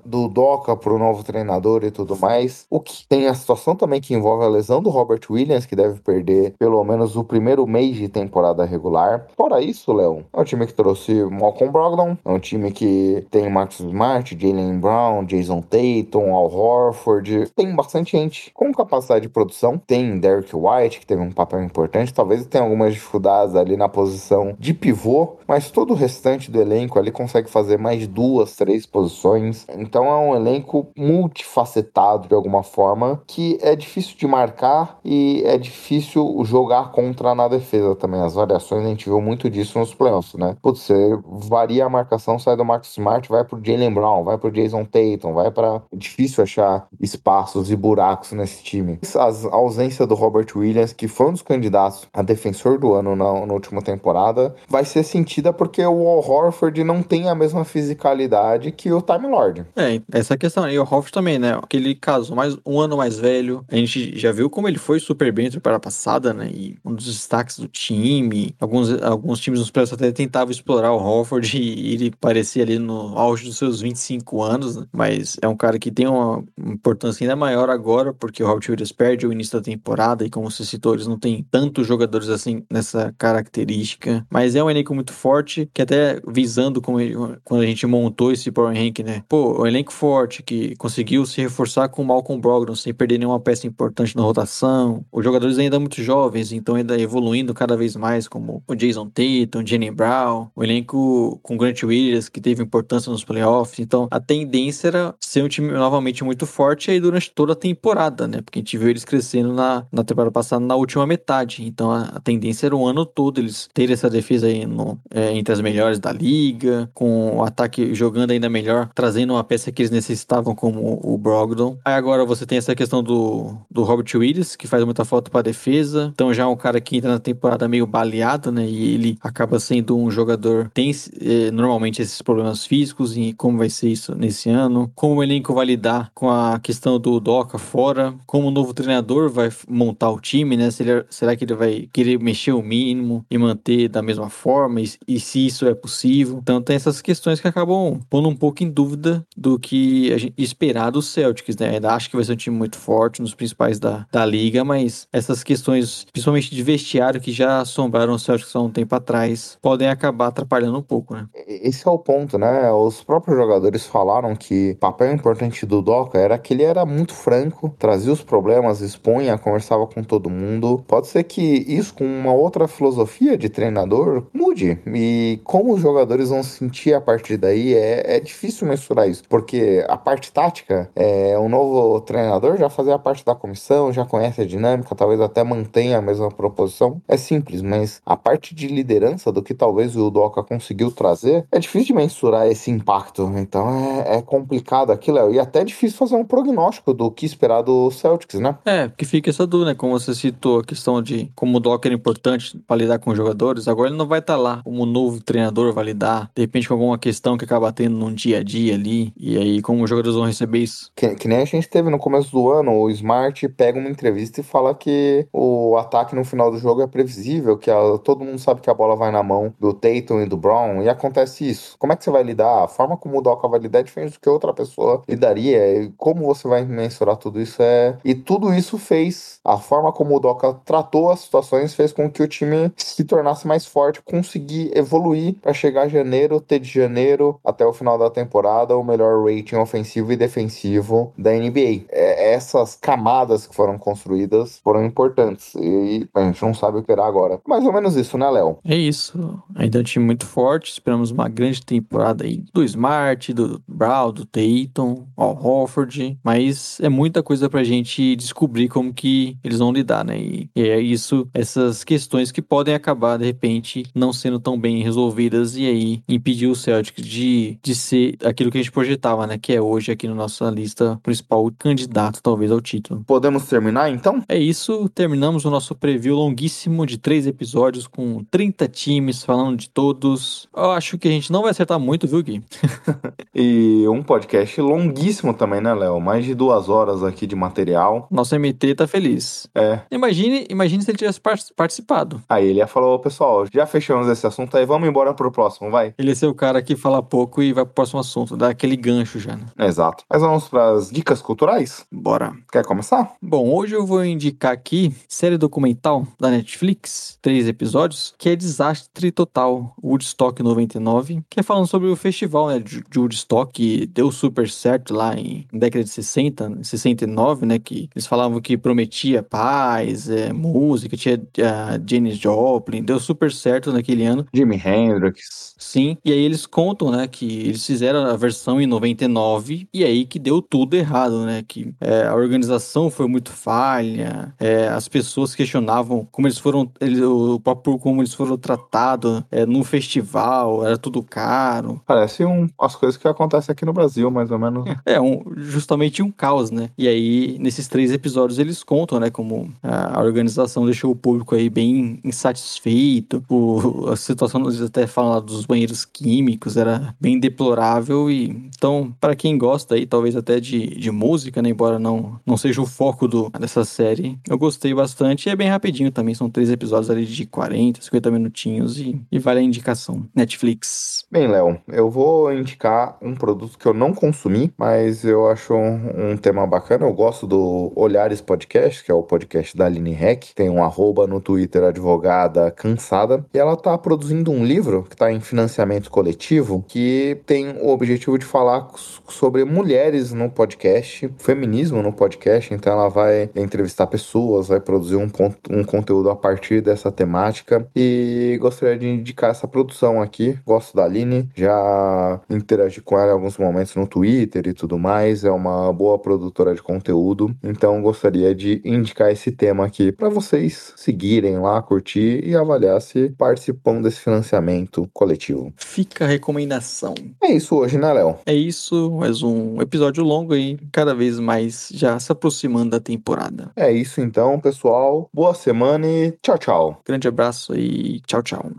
do 0.04 0.28
Doca 0.28 0.76
pro 0.76 0.98
novo 0.98 1.22
treinador 1.22 1.84
e 1.84 1.90
tudo 1.90 2.16
mais. 2.16 2.66
O 2.70 2.80
que 2.80 3.06
tem 3.06 3.26
a 3.26 3.34
situação 3.34 3.76
também 3.76 4.00
que 4.00 4.14
envolve 4.14 4.44
a 4.44 4.48
lesão 4.48 4.82
do 4.82 4.90
Robert 4.90 5.20
Williams, 5.30 5.66
que 5.66 5.76
deve 5.76 6.00
perder 6.00 6.54
pelo 6.58 6.82
menos 6.84 7.16
o 7.16 7.24
primeiro 7.24 7.66
mês 7.66 7.96
de 7.96 8.08
temporada 8.08 8.64
regular. 8.64 9.26
Fora 9.36 9.60
isso, 9.60 9.92
Léo, 9.92 10.24
é 10.32 10.40
um 10.40 10.44
time 10.44 10.66
que 10.66 10.74
trouxe 10.74 11.12
Malcolm 11.24 11.72
Brogdon, 11.72 12.16
é 12.24 12.30
um 12.30 12.38
time 12.38 12.70
que 12.70 13.26
tem 13.30 13.48
Marcus 13.50 13.80
Smart, 13.80 14.36
Jalen 14.38 14.78
Brown, 14.78 15.24
Jason 15.24 15.60
Tatum, 15.60 16.34
Al 16.34 16.52
Horford, 16.52 17.50
tem 17.54 17.74
bastante 17.74 18.12
gente 18.12 18.50
com 18.54 18.72
capacidade 18.72 19.22
de 19.22 19.28
produção. 19.28 19.80
Tem 19.86 20.18
Derek 20.18 20.54
White, 20.54 21.00
que 21.00 21.06
teve 21.06 21.22
um 21.22 21.30
papel 21.30 21.62
importante, 21.62 22.12
talvez 22.12 22.46
tenha 22.46 22.64
algumas 22.64 22.92
dificuldades 22.94 23.54
ali 23.54 23.76
na 23.76 23.88
posição 23.88 24.54
de 24.58 24.72
pivô, 24.74 25.36
mas 25.46 25.70
todo 25.70 25.92
o 25.92 25.96
restante 25.96 26.50
do 26.50 26.60
elenco 26.60 26.98
ali 26.98 27.10
consegue 27.10 27.50
fazer 27.50 27.78
mais 27.78 28.06
duas, 28.06 28.56
três 28.56 28.86
posições. 28.86 29.43
Então 29.76 30.06
é 30.06 30.16
um 30.16 30.34
elenco 30.34 30.86
multifacetado 30.96 32.28
de 32.28 32.34
alguma 32.34 32.62
forma 32.62 33.22
que 33.26 33.58
é 33.60 33.74
difícil 33.74 34.16
de 34.16 34.26
marcar 34.26 34.98
e 35.04 35.42
é 35.44 35.58
difícil 35.58 36.42
jogar 36.44 36.92
contra 36.92 37.34
na 37.34 37.48
defesa 37.48 37.94
também. 37.94 38.20
As 38.20 38.34
variações 38.34 38.84
a 38.84 38.88
gente 38.88 39.06
viu 39.06 39.20
muito 39.20 39.50
disso 39.50 39.78
nos 39.78 39.94
playoffs, 39.94 40.34
né? 40.34 40.56
Putz, 40.62 40.80
você 40.80 41.18
varia 41.24 41.86
a 41.86 41.88
marcação, 41.88 42.38
sai 42.38 42.56
do 42.56 42.64
Marcus 42.64 42.90
Smart, 42.90 43.28
vai 43.28 43.44
pro 43.44 43.60
Jalen 43.62 43.92
Brown, 43.92 44.24
vai 44.24 44.38
pro 44.38 44.50
Jason 44.50 44.84
Tatum, 44.84 45.32
vai 45.32 45.50
para 45.50 45.82
difícil 45.92 46.42
achar 46.42 46.86
espaços 47.00 47.70
e 47.70 47.76
buracos 47.76 48.32
nesse 48.32 48.62
time. 48.62 48.98
A 49.16 49.56
ausência 49.56 50.06
do 50.06 50.14
Robert 50.14 50.46
Williams, 50.54 50.92
que 50.92 51.08
foi 51.08 51.28
um 51.28 51.32
dos 51.32 51.42
candidatos 51.42 52.06
a 52.12 52.22
defensor 52.22 52.78
do 52.78 52.94
ano 52.94 53.16
na, 53.16 53.46
na 53.46 53.52
última 53.52 53.82
temporada, 53.82 54.54
vai 54.68 54.84
ser 54.84 55.02
sentida 55.02 55.52
porque 55.52 55.84
o 55.84 56.08
Al 56.08 56.18
Horford 56.18 56.82
não 56.84 57.02
tem 57.02 57.28
a 57.28 57.34
mesma 57.34 57.64
fisicalidade 57.64 58.72
que 58.72 58.92
o 58.92 59.02
Time 59.02 59.28
Lord. 59.34 59.66
É, 59.76 60.00
essa 60.12 60.36
questão 60.36 60.64
aí, 60.64 60.78
o 60.78 60.82
Horford 60.82 61.12
também, 61.12 61.38
né? 61.38 61.58
Aquele 61.62 61.94
caso, 61.94 62.34
mais 62.34 62.56
um 62.64 62.80
ano 62.80 62.96
mais 62.96 63.18
velho, 63.18 63.64
a 63.68 63.76
gente 63.76 64.16
já 64.18 64.30
viu 64.30 64.48
como 64.48 64.68
ele 64.68 64.78
foi 64.78 65.00
super 65.00 65.32
bem 65.32 65.46
na 65.46 65.52
temporada 65.52 65.80
passada, 65.80 66.32
né? 66.32 66.48
E 66.52 66.78
um 66.84 66.94
dos 66.94 67.06
destaques 67.06 67.58
do 67.58 67.68
time, 67.68 68.54
alguns, 68.60 68.90
alguns 69.02 69.40
times 69.40 69.60
nos 69.60 69.70
playoffs 69.70 69.92
até 69.92 70.12
tentavam 70.12 70.52
explorar 70.52 70.92
o 70.92 70.98
Horford 70.98 71.58
e 71.58 71.94
ele 71.94 72.10
parecia 72.20 72.62
ali 72.62 72.78
no 72.78 73.18
auge 73.18 73.44
dos 73.44 73.58
seus 73.58 73.80
25 73.80 74.42
anos, 74.42 74.76
né? 74.76 74.86
mas 74.92 75.36
é 75.42 75.48
um 75.48 75.56
cara 75.56 75.78
que 75.78 75.90
tem 75.90 76.06
uma 76.06 76.44
importância 76.58 77.24
ainda 77.24 77.36
maior 77.36 77.68
agora, 77.70 78.12
porque 78.12 78.42
o 78.42 78.46
Robert 78.46 78.70
Williams 78.70 78.92
perde 78.92 79.26
o 79.26 79.32
início 79.32 79.58
da 79.58 79.64
temporada 79.64 80.24
e 80.24 80.30
como 80.30 80.50
você 80.50 80.64
citou, 80.64 80.94
eles 80.94 81.06
não 81.06 81.18
tem 81.18 81.44
tantos 81.50 81.86
jogadores 81.86 82.28
assim 82.28 82.64
nessa 82.70 83.14
característica, 83.18 84.26
mas 84.30 84.54
é 84.54 84.62
um 84.62 84.70
elenco 84.70 84.94
muito 84.94 85.12
forte, 85.12 85.68
que 85.72 85.82
até 85.82 86.20
visando 86.26 86.80
como 86.80 87.00
ele, 87.00 87.14
quando 87.42 87.62
a 87.62 87.66
gente 87.66 87.86
montou 87.86 88.32
esse 88.32 88.50
Power 88.50 88.76
Rank, 88.76 89.00
né? 89.00 89.13
Pô, 89.28 89.62
um 89.62 89.66
elenco 89.66 89.92
forte 89.92 90.42
que 90.42 90.74
conseguiu 90.76 91.26
se 91.26 91.40
reforçar 91.40 91.88
com 91.88 92.02
o 92.02 92.04
Malcolm 92.04 92.40
Brogdon 92.40 92.74
sem 92.74 92.92
perder 92.92 93.18
nenhuma 93.18 93.40
peça 93.40 93.66
importante 93.66 94.16
na 94.16 94.22
rotação. 94.22 95.04
Os 95.12 95.24
jogadores 95.24 95.58
ainda 95.58 95.78
muito 95.78 96.02
jovens, 96.02 96.52
então 96.52 96.74
ainda 96.74 96.98
evoluindo 97.00 97.54
cada 97.54 97.76
vez 97.76 97.96
mais, 97.96 98.28
como 98.28 98.62
o 98.66 98.74
Jason 98.74 99.06
Tatum, 99.06 99.64
Jenny 99.66 99.90
Brown, 99.90 100.48
o 100.54 100.64
elenco 100.64 101.38
com 101.42 101.56
Grant 101.56 101.82
Williams, 101.82 102.28
que 102.28 102.40
teve 102.40 102.62
importância 102.62 103.10
nos 103.10 103.24
playoffs. 103.24 103.78
Então, 103.78 104.08
a 104.10 104.20
tendência 104.20 104.88
era 104.88 105.14
ser 105.20 105.42
um 105.42 105.48
time 105.48 105.72
novamente 105.72 106.24
muito 106.24 106.46
forte 106.46 106.90
aí 106.90 107.00
durante 107.00 107.30
toda 107.30 107.52
a 107.52 107.56
temporada, 107.56 108.26
né? 108.26 108.40
Porque 108.42 108.58
a 108.58 108.62
gente 108.62 108.76
viu 108.78 108.88
eles 108.88 109.04
crescendo 109.04 109.52
na, 109.52 109.86
na 109.90 110.04
temporada 110.04 110.32
passada, 110.32 110.64
na 110.64 110.76
última 110.76 111.06
metade. 111.06 111.64
Então, 111.64 111.90
a, 111.90 112.02
a 112.02 112.20
tendência 112.20 112.66
era 112.66 112.76
o 112.76 112.86
ano 112.86 113.06
todo 113.06 113.40
eles 113.40 113.68
terem 113.72 113.94
essa 113.94 114.10
defesa 114.10 114.46
aí 114.46 114.66
no, 114.66 114.98
é, 115.10 115.32
entre 115.32 115.52
as 115.52 115.60
melhores 115.60 115.98
da 115.98 116.12
liga, 116.12 116.90
com 116.94 117.36
o 117.36 117.42
ataque 117.44 117.94
jogando 117.94 118.30
ainda 118.30 118.48
melhor, 118.48 118.90
trazendo 119.04 119.34
uma 119.34 119.44
peça 119.44 119.70
que 119.70 119.82
eles 119.82 119.90
necessitavam, 119.90 120.54
como 120.54 120.98
o 121.02 121.18
Brogdon. 121.18 121.76
Aí 121.84 121.92
agora 121.92 122.24
você 122.24 122.46
tem 122.46 122.56
essa 122.56 122.74
questão 122.74 123.02
do, 123.02 123.54
do 123.70 123.82
Robert 123.82 124.06
Williams, 124.14 124.56
que 124.56 124.66
faz 124.66 124.82
muita 124.82 125.04
falta 125.04 125.30
para 125.30 125.42
defesa. 125.42 126.10
Então, 126.14 126.32
já 126.32 126.44
é 126.44 126.46
um 126.46 126.56
cara 126.56 126.80
que 126.80 126.96
entra 126.96 127.10
na 127.10 127.18
temporada 127.18 127.68
meio 127.68 127.86
baleado, 127.86 128.50
né? 128.50 128.66
E 128.66 128.94
ele 128.94 129.18
acaba 129.20 129.60
sendo 129.60 129.94
um 129.94 130.10
jogador 130.10 130.70
tem 130.72 130.90
é, 131.20 131.50
normalmente 131.50 132.00
esses 132.00 132.22
problemas 132.22 132.64
físicos 132.64 133.14
e 133.14 133.34
como 133.34 133.58
vai 133.58 133.68
ser 133.68 133.90
isso 133.90 134.14
nesse 134.14 134.48
ano, 134.48 134.90
como 134.94 135.16
o 135.16 135.22
elenco 135.22 135.52
vai 135.52 135.66
lidar 135.66 136.10
com 136.14 136.30
a 136.30 136.58
questão 136.58 136.98
do 136.98 137.20
Doca 137.20 137.58
fora, 137.58 138.14
como 138.26 138.48
o 138.48 138.50
novo 138.50 138.72
treinador 138.72 139.28
vai 139.28 139.50
montar 139.68 140.10
o 140.10 140.20
time, 140.20 140.56
né? 140.56 140.70
Será, 140.70 141.04
será 141.10 141.36
que 141.36 141.44
ele 141.44 141.54
vai 141.54 141.88
querer 141.92 142.18
mexer 142.18 142.52
o 142.52 142.62
mínimo 142.62 143.24
e 143.30 143.36
manter 143.36 143.88
da 143.88 144.00
mesma 144.00 144.30
forma 144.30 144.80
e, 144.80 144.90
e 145.06 145.20
se 145.20 145.44
isso 145.44 145.66
é 145.66 145.74
possível? 145.74 146.38
Então 146.42 146.62
tem 146.62 146.76
essas 146.76 147.02
questões 147.02 147.38
que 147.38 147.48
acabam 147.48 148.00
pondo 148.08 148.28
um 148.28 148.36
pouco 148.36 148.62
em 148.62 148.70
dúvida 148.70 148.93
do 149.36 149.58
que 149.58 150.16
gente 150.18 150.34
esperar 150.36 150.90
dos 150.90 151.08
Celtics, 151.08 151.56
né? 151.56 151.70
Ainda 151.70 151.92
acho 151.92 152.10
que 152.10 152.16
vai 152.16 152.24
ser 152.24 152.32
um 152.32 152.36
time 152.36 152.56
muito 152.56 152.78
forte 152.78 153.20
nos 153.20 153.34
principais 153.34 153.78
da, 153.78 154.06
da 154.10 154.24
liga, 154.24 154.64
mas 154.64 155.06
essas 155.12 155.42
questões, 155.42 156.06
principalmente 156.12 156.54
de 156.54 156.62
vestiário 156.62 157.20
que 157.20 157.32
já 157.32 157.60
assombraram 157.60 158.14
os 158.14 158.22
Celtics 158.22 158.54
há 158.54 158.60
um 158.60 158.70
tempo 158.70 158.94
atrás, 158.94 159.58
podem 159.60 159.88
acabar 159.88 160.28
atrapalhando 160.28 160.78
um 160.78 160.82
pouco, 160.82 161.14
né? 161.14 161.26
Esse 161.46 161.86
é 161.86 161.90
o 161.90 161.98
ponto, 161.98 162.38
né? 162.38 162.70
Os 162.72 163.02
próprios 163.02 163.36
jogadores 163.36 163.86
falaram 163.86 164.34
que 164.34 164.72
o 164.72 164.76
papel 164.76 165.12
importante 165.12 165.66
do 165.66 165.82
Doca 165.82 166.18
era 166.18 166.38
que 166.38 166.54
ele 166.54 166.62
era 166.62 166.84
muito 166.84 167.14
franco, 167.14 167.74
trazia 167.78 168.12
os 168.12 168.22
problemas, 168.22 168.80
expunha, 168.80 169.38
conversava 169.38 169.86
com 169.86 170.02
todo 170.02 170.30
mundo. 170.30 170.84
Pode 170.86 171.06
ser 171.06 171.24
que 171.24 171.40
isso, 171.40 171.94
com 171.94 172.04
uma 172.04 172.32
outra 172.32 172.68
filosofia 172.68 173.36
de 173.36 173.48
treinador, 173.48 174.26
mude. 174.32 174.78
E 174.86 175.40
como 175.44 175.74
os 175.74 175.80
jogadores 175.80 176.28
vão 176.28 176.42
sentir 176.42 176.94
a 176.94 177.00
partir 177.00 177.36
daí, 177.36 177.74
é, 177.74 178.16
é 178.16 178.20
difícil 178.20 178.66
mensurar 178.66 178.83
isso, 179.08 179.22
porque 179.28 179.84
a 179.88 179.96
parte 179.96 180.32
tática, 180.32 180.90
é, 180.94 181.38
um 181.38 181.48
novo 181.48 182.00
treinador 182.00 182.56
já 182.56 182.68
fazia 182.68 182.98
parte 182.98 183.24
da 183.24 183.34
comissão, 183.34 183.92
já 183.92 184.04
conhece 184.04 184.40
a 184.40 184.46
dinâmica, 184.46 184.94
talvez 184.94 185.20
até 185.20 185.42
mantenha 185.42 185.98
a 185.98 186.02
mesma 186.02 186.30
proposição. 186.30 187.00
É 187.08 187.16
simples, 187.16 187.62
mas 187.62 188.00
a 188.04 188.16
parte 188.16 188.54
de 188.54 188.66
liderança 188.66 189.30
do 189.30 189.42
que 189.42 189.54
talvez 189.54 189.96
o 189.96 190.10
Doca 190.10 190.42
conseguiu 190.42 190.90
trazer, 190.90 191.46
é 191.50 191.58
difícil 191.58 191.88
de 191.88 191.94
mensurar 191.94 192.46
esse 192.46 192.70
impacto. 192.70 193.32
Então 193.36 193.68
é, 193.70 194.16
é 194.16 194.22
complicado 194.22 194.90
aquilo, 194.90 195.32
e 195.32 195.38
até 195.38 195.64
difícil 195.64 195.96
fazer 195.98 196.16
um 196.16 196.24
prognóstico 196.24 196.92
do 196.92 197.10
que 197.10 197.26
esperar 197.26 197.62
do 197.62 197.90
Celtics, 197.90 198.40
né? 198.40 198.56
É, 198.64 198.88
porque 198.88 199.04
fica 199.04 199.30
essa 199.30 199.46
dúvida, 199.46 199.70
né? 199.70 199.74
Como 199.74 199.98
você 199.98 200.14
citou, 200.14 200.60
a 200.60 200.64
questão 200.64 201.02
de 201.02 201.30
como 201.34 201.56
o 201.56 201.60
Docker 201.60 201.92
é 201.92 201.94
importante 201.94 202.58
para 202.66 202.76
lidar 202.76 202.98
com 202.98 203.10
os 203.10 203.16
jogadores, 203.16 203.68
agora 203.68 203.88
ele 203.88 203.96
não 203.96 204.06
vai 204.06 204.18
estar 204.18 204.34
tá 204.34 204.40
lá 204.40 204.62
como 204.64 204.86
novo 204.86 205.22
treinador 205.22 205.72
vai 205.72 205.84
lidar, 205.84 206.30
de 206.34 206.42
repente 206.42 206.68
com 206.68 206.74
alguma 206.74 206.98
questão 206.98 207.36
que 207.36 207.44
acaba 207.44 207.72
tendo 207.72 207.96
num 207.96 208.12
dia 208.12 208.38
a 208.38 208.42
dia 208.42 208.73
ali, 208.74 209.12
e 209.16 209.38
aí 209.38 209.62
como 209.62 209.82
os 209.82 209.90
jogadores 209.90 210.16
vão 210.16 210.26
receber 210.26 210.58
isso. 210.58 210.90
Que, 210.94 211.14
que 211.14 211.28
nem 211.28 211.38
a 211.38 211.44
gente 211.44 211.68
teve 211.68 211.90
no 211.90 211.98
começo 211.98 212.30
do 212.30 212.50
ano, 212.50 212.72
o 212.72 212.90
Smart 212.90 213.48
pega 213.50 213.78
uma 213.78 213.88
entrevista 213.88 214.40
e 214.40 214.44
fala 214.44 214.74
que 214.74 215.26
o 215.32 215.76
ataque 215.76 216.14
no 216.14 216.24
final 216.24 216.50
do 216.50 216.58
jogo 216.58 216.82
é 216.82 216.86
previsível, 216.86 217.56
que 217.56 217.70
a, 217.70 217.98
todo 217.98 218.24
mundo 218.24 218.38
sabe 218.38 218.60
que 218.60 218.70
a 218.70 218.74
bola 218.74 218.96
vai 218.96 219.10
na 219.10 219.22
mão 219.22 219.52
do 219.58 219.72
Tatum 219.72 220.20
e 220.20 220.26
do 220.26 220.36
Brown, 220.36 220.82
e 220.82 220.88
acontece 220.88 221.48
isso. 221.48 221.76
Como 221.78 221.92
é 221.92 221.96
que 221.96 222.04
você 222.04 222.10
vai 222.10 222.22
lidar? 222.22 222.64
A 222.64 222.68
forma 222.68 222.96
como 222.96 223.18
o 223.18 223.22
Doca 223.22 223.46
vai 223.48 223.60
lidar 223.60 223.80
é 223.80 223.82
diferente 223.82 224.14
do 224.14 224.20
que 224.20 224.28
outra 224.28 224.52
pessoa 224.52 225.02
lidaria. 225.08 225.82
E 225.82 225.92
como 225.96 226.26
você 226.26 226.48
vai 226.48 226.64
mensurar 226.64 227.16
tudo 227.16 227.40
isso 227.40 227.62
é. 227.62 227.96
E 228.04 228.14
tudo 228.14 228.52
isso 228.54 228.78
fez. 228.78 229.40
A 229.44 229.58
forma 229.58 229.92
como 229.92 230.16
o 230.16 230.20
Doca 230.20 230.54
tratou 230.64 231.10
as 231.10 231.20
situações 231.20 231.74
fez 231.74 231.92
com 231.92 232.10
que 232.10 232.22
o 232.22 232.28
time 232.28 232.72
se 232.76 233.04
tornasse 233.04 233.46
mais 233.46 233.66
forte, 233.66 234.02
conseguir 234.02 234.70
evoluir 234.76 235.34
para 235.40 235.52
chegar 235.52 235.82
a 235.82 235.88
janeiro, 235.88 236.40
ter 236.40 236.58
de 236.58 236.70
janeiro 236.70 237.38
até 237.44 237.66
o 237.66 237.72
final 237.72 237.98
da 237.98 238.10
temporada 238.10 238.63
o 238.72 238.84
melhor 238.84 239.24
rating 239.24 239.56
ofensivo 239.56 240.12
e 240.12 240.16
defensivo 240.16 241.12
da 241.18 241.32
NBA. 241.32 241.84
É, 241.90 242.34
essas 242.34 242.76
camadas 242.80 243.46
que 243.46 243.54
foram 243.54 243.76
construídas 243.78 244.60
foram 244.62 244.84
importantes. 244.84 245.54
E 245.56 246.08
a 246.14 246.22
gente 246.22 246.42
não 246.42 246.54
sabe 246.54 246.78
o 246.78 246.82
que 246.82 246.92
agora. 246.92 247.40
Mais 247.46 247.64
ou 247.64 247.72
menos 247.72 247.96
isso, 247.96 248.16
né, 248.16 248.30
Léo? 248.30 248.58
É 248.64 248.76
isso. 248.76 249.42
Ainda 249.54 249.78
é 249.78 249.80
um 249.80 249.84
time 249.84 250.04
muito 250.04 250.26
forte. 250.26 250.70
Esperamos 250.70 251.10
uma 251.10 251.28
grande 251.28 251.64
temporada 251.64 252.24
aí 252.24 252.42
do 252.52 252.62
Smart, 252.62 253.32
do 253.32 253.60
Brown, 253.66 254.12
do 254.12 254.24
Tatum, 254.24 255.04
ao 255.16 255.34
Hofford. 255.34 256.18
Mas 256.22 256.78
é 256.80 256.88
muita 256.88 257.22
coisa 257.22 257.50
pra 257.50 257.64
gente 257.64 258.14
descobrir 258.16 258.68
como 258.68 258.92
que 258.92 259.36
eles 259.42 259.58
vão 259.58 259.72
lidar, 259.72 260.04
né? 260.04 260.18
E, 260.18 260.50
e 260.54 260.68
é 260.68 260.80
isso, 260.80 261.28
essas 261.34 261.82
questões 261.82 262.30
que 262.30 262.40
podem 262.40 262.74
acabar, 262.74 263.18
de 263.18 263.24
repente, 263.24 263.84
não 263.94 264.12
sendo 264.12 264.38
tão 264.38 264.58
bem 264.58 264.82
resolvidas 264.82 265.56
e 265.56 265.66
aí 265.66 266.02
impedir 266.08 266.46
o 266.46 266.54
Celtic 266.54 267.00
de, 267.00 267.58
de 267.62 267.74
ser 267.74 268.16
aquilo 268.24 268.50
que 268.50 268.53
a 268.58 268.62
gente 268.62 268.72
projetava, 268.72 269.26
né? 269.26 269.38
Que 269.38 269.54
é 269.54 269.60
hoje 269.60 269.92
aqui 269.92 270.06
na 270.06 270.14
nossa 270.14 270.50
lista 270.50 270.98
principal 271.02 271.50
candidato, 271.58 272.22
talvez, 272.22 272.50
ao 272.50 272.60
título. 272.60 273.02
Podemos 273.06 273.44
terminar 273.46 273.90
então? 273.90 274.22
É 274.28 274.38
isso, 274.38 274.88
terminamos 274.88 275.44
o 275.44 275.50
nosso 275.50 275.74
preview 275.74 276.16
longuíssimo 276.16 276.86
de 276.86 276.98
três 276.98 277.26
episódios 277.26 277.86
com 277.86 278.24
30 278.30 278.68
times 278.68 279.24
falando 279.24 279.56
de 279.56 279.68
todos. 279.68 280.48
Eu 280.54 280.70
acho 280.70 280.98
que 280.98 281.08
a 281.08 281.10
gente 281.10 281.32
não 281.32 281.42
vai 281.42 281.50
acertar 281.50 281.78
muito, 281.78 282.06
viu, 282.06 282.22
Gui? 282.22 282.42
e 283.34 283.86
um 283.88 284.02
podcast 284.02 284.60
longuíssimo 284.60 285.34
também, 285.34 285.60
né, 285.60 285.74
Léo? 285.74 286.00
Mais 286.00 286.24
de 286.24 286.34
duas 286.34 286.68
horas 286.68 287.02
aqui 287.02 287.26
de 287.26 287.34
material. 287.34 288.06
Nosso 288.10 288.38
MT 288.38 288.74
tá 288.74 288.86
feliz. 288.86 289.48
É. 289.54 289.80
Imagine, 289.90 290.46
imagine 290.48 290.82
se 290.82 290.90
ele 290.90 290.98
tivesse 290.98 291.20
participado. 291.56 292.22
Aí 292.28 292.48
ele 292.48 292.58
ia 292.58 292.66
falar, 292.66 292.98
pessoal, 292.98 293.46
já 293.52 293.66
fechamos 293.66 294.08
esse 294.08 294.26
assunto 294.26 294.56
aí, 294.56 294.64
vamos 294.64 294.88
embora 294.88 295.12
pro 295.14 295.30
próximo, 295.30 295.70
vai. 295.70 295.94
Ele 295.98 296.08
ia 296.08 296.14
ser 296.14 296.26
o 296.26 296.34
cara 296.34 296.62
que 296.62 296.76
fala 296.76 297.02
pouco 297.02 297.42
e 297.42 297.52
vai 297.52 297.64
pro 297.64 297.74
próximo 297.74 298.00
assunto, 298.00 298.36
dá 298.44 298.50
aquele 298.50 298.76
gancho 298.76 299.18
já, 299.18 299.36
né? 299.36 299.46
Exato. 299.58 300.04
Mas 300.08 300.20
vamos 300.20 300.48
pras 300.48 300.90
dicas 300.90 301.22
culturais? 301.22 301.86
Bora. 301.90 302.32
Quer 302.52 302.64
começar? 302.64 303.14
Bom, 303.20 303.50
hoje 303.50 303.74
eu 303.74 303.86
vou 303.86 304.04
indicar 304.04 304.52
aqui 304.52 304.94
série 305.08 305.38
documental 305.38 306.06
da 306.20 306.30
Netflix, 306.30 307.18
três 307.22 307.48
episódios, 307.48 308.14
que 308.18 308.28
é 308.28 308.36
Desastre 308.36 309.10
Total, 309.10 309.74
Woodstock 309.82 310.42
99, 310.42 311.22
que 311.30 311.40
é 311.40 311.42
falando 311.42 311.66
sobre 311.66 311.88
o 311.88 311.96
festival 311.96 312.48
né, 312.48 312.58
de 312.58 312.82
Woodstock, 312.94 313.52
que 313.52 313.86
deu 313.86 314.12
super 314.12 314.48
certo 314.48 314.92
lá 314.92 315.16
em, 315.16 315.46
década 315.52 315.84
de 315.84 315.90
60, 315.90 316.58
69, 316.62 317.46
né, 317.46 317.58
que 317.58 317.88
eles 317.94 318.06
falavam 318.06 318.40
que 318.40 318.58
prometia 318.58 319.22
paz, 319.22 320.10
é, 320.10 320.32
música, 320.32 320.96
tinha 320.96 321.20
a 321.38 321.78
Janis 321.86 322.18
Joplin, 322.18 322.82
deu 322.82 323.00
super 323.00 323.32
certo 323.32 323.72
naquele 323.72 324.04
ano. 324.04 324.26
Jimi 324.34 324.56
Hendrix. 324.56 325.54
Sim, 325.56 325.96
e 326.04 326.12
aí 326.12 326.18
eles 326.18 326.46
contam, 326.46 326.90
né, 326.90 327.08
que 327.08 327.24
eles 327.24 327.64
fizeram 327.64 328.04
a 328.04 328.16
versão 328.24 328.60
em 328.60 328.66
99 328.66 329.68
e 329.72 329.84
aí 329.84 330.04
que 330.04 330.18
deu 330.18 330.40
tudo 330.40 330.74
errado, 330.74 331.24
né, 331.24 331.44
que 331.46 331.74
é, 331.80 332.06
a 332.06 332.14
organização 332.14 332.90
foi 332.90 333.06
muito 333.06 333.30
falha, 333.30 334.34
é, 334.38 334.68
as 334.68 334.88
pessoas 334.88 335.34
questionavam 335.34 336.06
como 336.10 336.26
eles 336.26 336.38
foram, 336.38 336.70
eles, 336.80 337.00
o 337.00 337.38
próprio 337.40 337.78
como 337.78 338.00
eles 338.00 338.14
foram 338.14 338.36
tratados 338.36 339.22
é, 339.30 339.44
no 339.44 339.62
festival, 339.64 340.66
era 340.66 340.78
tudo 340.78 341.02
caro. 341.02 341.80
Parece 341.86 342.24
um, 342.24 342.48
as 342.60 342.74
coisas 342.74 342.96
que 342.96 343.06
acontecem 343.06 343.52
aqui 343.52 343.64
no 343.64 343.72
Brasil, 343.72 344.10
mais 344.10 344.30
ou 344.30 344.38
menos. 344.38 344.64
É, 344.86 345.00
um, 345.00 345.22
justamente 345.36 346.02
um 346.02 346.10
caos, 346.10 346.50
né? 346.50 346.68
E 346.76 346.86
aí, 346.86 347.38
nesses 347.40 347.66
três 347.68 347.90
episódios, 347.90 348.38
eles 348.38 348.62
contam, 348.62 349.00
né, 349.00 349.08
como 349.08 349.50
a 349.62 350.00
organização 350.02 350.66
deixou 350.66 350.90
o 350.90 350.96
público 350.96 351.34
aí 351.34 351.48
bem 351.48 352.00
insatisfeito, 352.04 353.24
o, 353.28 353.88
a 353.88 353.96
situação, 353.96 354.42
eles 354.42 354.60
até 354.60 354.86
falam 354.86 355.12
lá 355.12 355.20
dos 355.20 355.46
banheiros 355.46 355.84
químicos, 355.84 356.56
era 356.56 356.94
bem 357.00 357.18
deplorável 357.18 358.10
e, 358.14 358.50
então, 358.56 358.94
para 359.00 359.16
quem 359.16 359.36
gosta 359.36 359.74
aí, 359.74 359.86
talvez 359.86 360.14
até 360.14 360.38
de, 360.38 360.66
de 360.76 360.90
música, 360.90 361.42
né, 361.42 361.48
embora 361.50 361.78
não, 361.78 362.20
não 362.24 362.36
seja 362.36 362.62
o 362.62 362.66
foco 362.66 363.08
do, 363.08 363.30
dessa 363.30 363.64
série, 363.64 364.18
eu 364.28 364.38
gostei 364.38 364.72
bastante 364.72 365.28
e 365.28 365.30
é 365.30 365.36
bem 365.36 365.48
rapidinho 365.48 365.90
também, 365.90 366.14
são 366.14 366.30
três 366.30 366.50
episódios 366.50 366.90
ali 366.90 367.04
de 367.04 367.26
40, 367.26 367.82
50 367.82 368.10
minutinhos 368.10 368.78
e, 368.78 369.00
e 369.10 369.18
vale 369.18 369.40
a 369.40 369.42
indicação. 369.42 370.04
Netflix. 370.14 371.04
Bem, 371.10 371.26
Léo, 371.26 371.58
eu 371.68 371.90
vou 371.90 372.32
indicar 372.32 372.96
um 373.02 373.14
produto 373.14 373.58
que 373.58 373.66
eu 373.66 373.74
não 373.74 373.92
consumi, 373.92 374.52
mas 374.56 375.04
eu 375.04 375.28
acho 375.28 375.54
um, 375.54 376.12
um 376.12 376.16
tema 376.16 376.46
bacana, 376.46 376.86
eu 376.86 376.92
gosto 376.92 377.26
do 377.26 377.72
Olhares 377.74 378.20
Podcast, 378.20 378.84
que 378.84 378.90
é 378.90 378.94
o 378.94 379.02
podcast 379.02 379.56
da 379.56 379.66
Aline 379.66 379.94
Heck, 379.94 380.34
tem 380.34 380.48
um 380.48 380.62
arroba 380.62 381.06
no 381.06 381.20
Twitter, 381.20 381.64
advogada 381.64 382.50
cansada, 382.50 383.24
e 383.34 383.38
ela 383.38 383.56
tá 383.56 383.76
produzindo 383.76 384.30
um 384.30 384.44
livro 384.44 384.84
que 384.88 384.96
tá 384.96 385.10
em 385.10 385.20
financiamento 385.20 385.90
coletivo, 385.90 386.64
que 386.68 387.20
tem 387.26 387.50
o 387.60 387.68
objetivo 387.68 388.03
de 388.18 388.24
falar 388.24 388.68
sobre 389.08 389.44
mulheres 389.44 390.12
no 390.12 390.30
podcast, 390.30 391.10
feminismo 391.18 391.82
no 391.82 391.92
podcast, 391.92 392.52
então 392.52 392.74
ela 392.74 392.88
vai 392.88 393.30
entrevistar 393.34 393.86
pessoas, 393.86 394.48
vai 394.48 394.60
produzir 394.60 394.96
um, 394.96 395.08
um 395.50 395.64
conteúdo 395.64 396.10
a 396.10 396.16
partir 396.16 396.60
dessa 396.60 396.92
temática, 396.92 397.66
e 397.74 398.36
gostaria 398.40 398.78
de 398.78 398.86
indicar 398.86 399.30
essa 399.30 399.48
produção 399.48 400.02
aqui, 400.02 400.38
gosto 400.46 400.76
da 400.76 400.84
Aline, 400.84 401.28
já 401.34 402.20
interagi 402.28 402.80
com 402.80 402.98
ela 402.98 403.10
em 403.10 403.14
alguns 403.14 403.38
momentos 403.38 403.74
no 403.74 403.86
Twitter 403.86 404.46
e 404.46 404.52
tudo 404.52 404.78
mais, 404.78 405.24
é 405.24 405.30
uma 405.30 405.72
boa 405.72 405.98
produtora 405.98 406.54
de 406.54 406.62
conteúdo, 406.62 407.34
então 407.42 407.80
gostaria 407.80 408.34
de 408.34 408.60
indicar 408.64 409.10
esse 409.10 409.32
tema 409.32 409.64
aqui 409.64 409.90
para 409.90 410.08
vocês 410.08 410.74
seguirem 410.76 411.38
lá, 411.38 411.62
curtir 411.62 412.20
e 412.24 412.36
avaliar 412.36 412.80
se 412.82 413.08
participam 413.10 413.80
desse 413.80 414.00
financiamento 414.00 414.86
coletivo. 414.92 415.52
Fica 415.56 416.04
a 416.04 416.08
recomendação. 416.08 416.94
É 417.22 417.32
isso 417.32 417.56
hoje, 417.56 417.78
né, 417.78 417.93
Léo? 417.94 418.18
É 418.26 418.34
isso, 418.34 418.90
mais 418.90 419.22
um 419.22 419.60
episódio 419.62 420.04
longo 420.04 420.34
aí, 420.34 420.58
cada 420.72 420.94
vez 420.94 421.18
mais 421.18 421.68
já 421.72 421.98
se 421.98 422.10
aproximando 422.10 422.70
da 422.70 422.80
temporada. 422.80 423.50
É 423.56 423.72
isso 423.72 424.00
então, 424.00 424.38
pessoal. 424.40 425.08
Boa 425.12 425.34
semana 425.34 425.86
e 425.86 426.12
tchau, 426.22 426.38
tchau. 426.38 426.80
Grande 426.84 427.08
abraço 427.08 427.54
e 427.54 428.00
tchau, 428.00 428.22
tchau. 428.22 428.50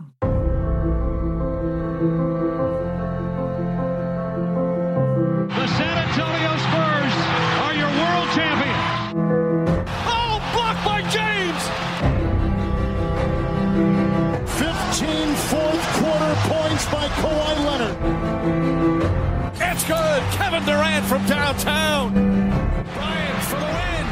Durant 20.76 21.06
from 21.06 21.24
downtown. 21.24 22.12
Bryant 22.12 23.42
for 23.44 23.56
the 23.56 23.64
win. 23.64 24.06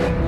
What 0.00 0.23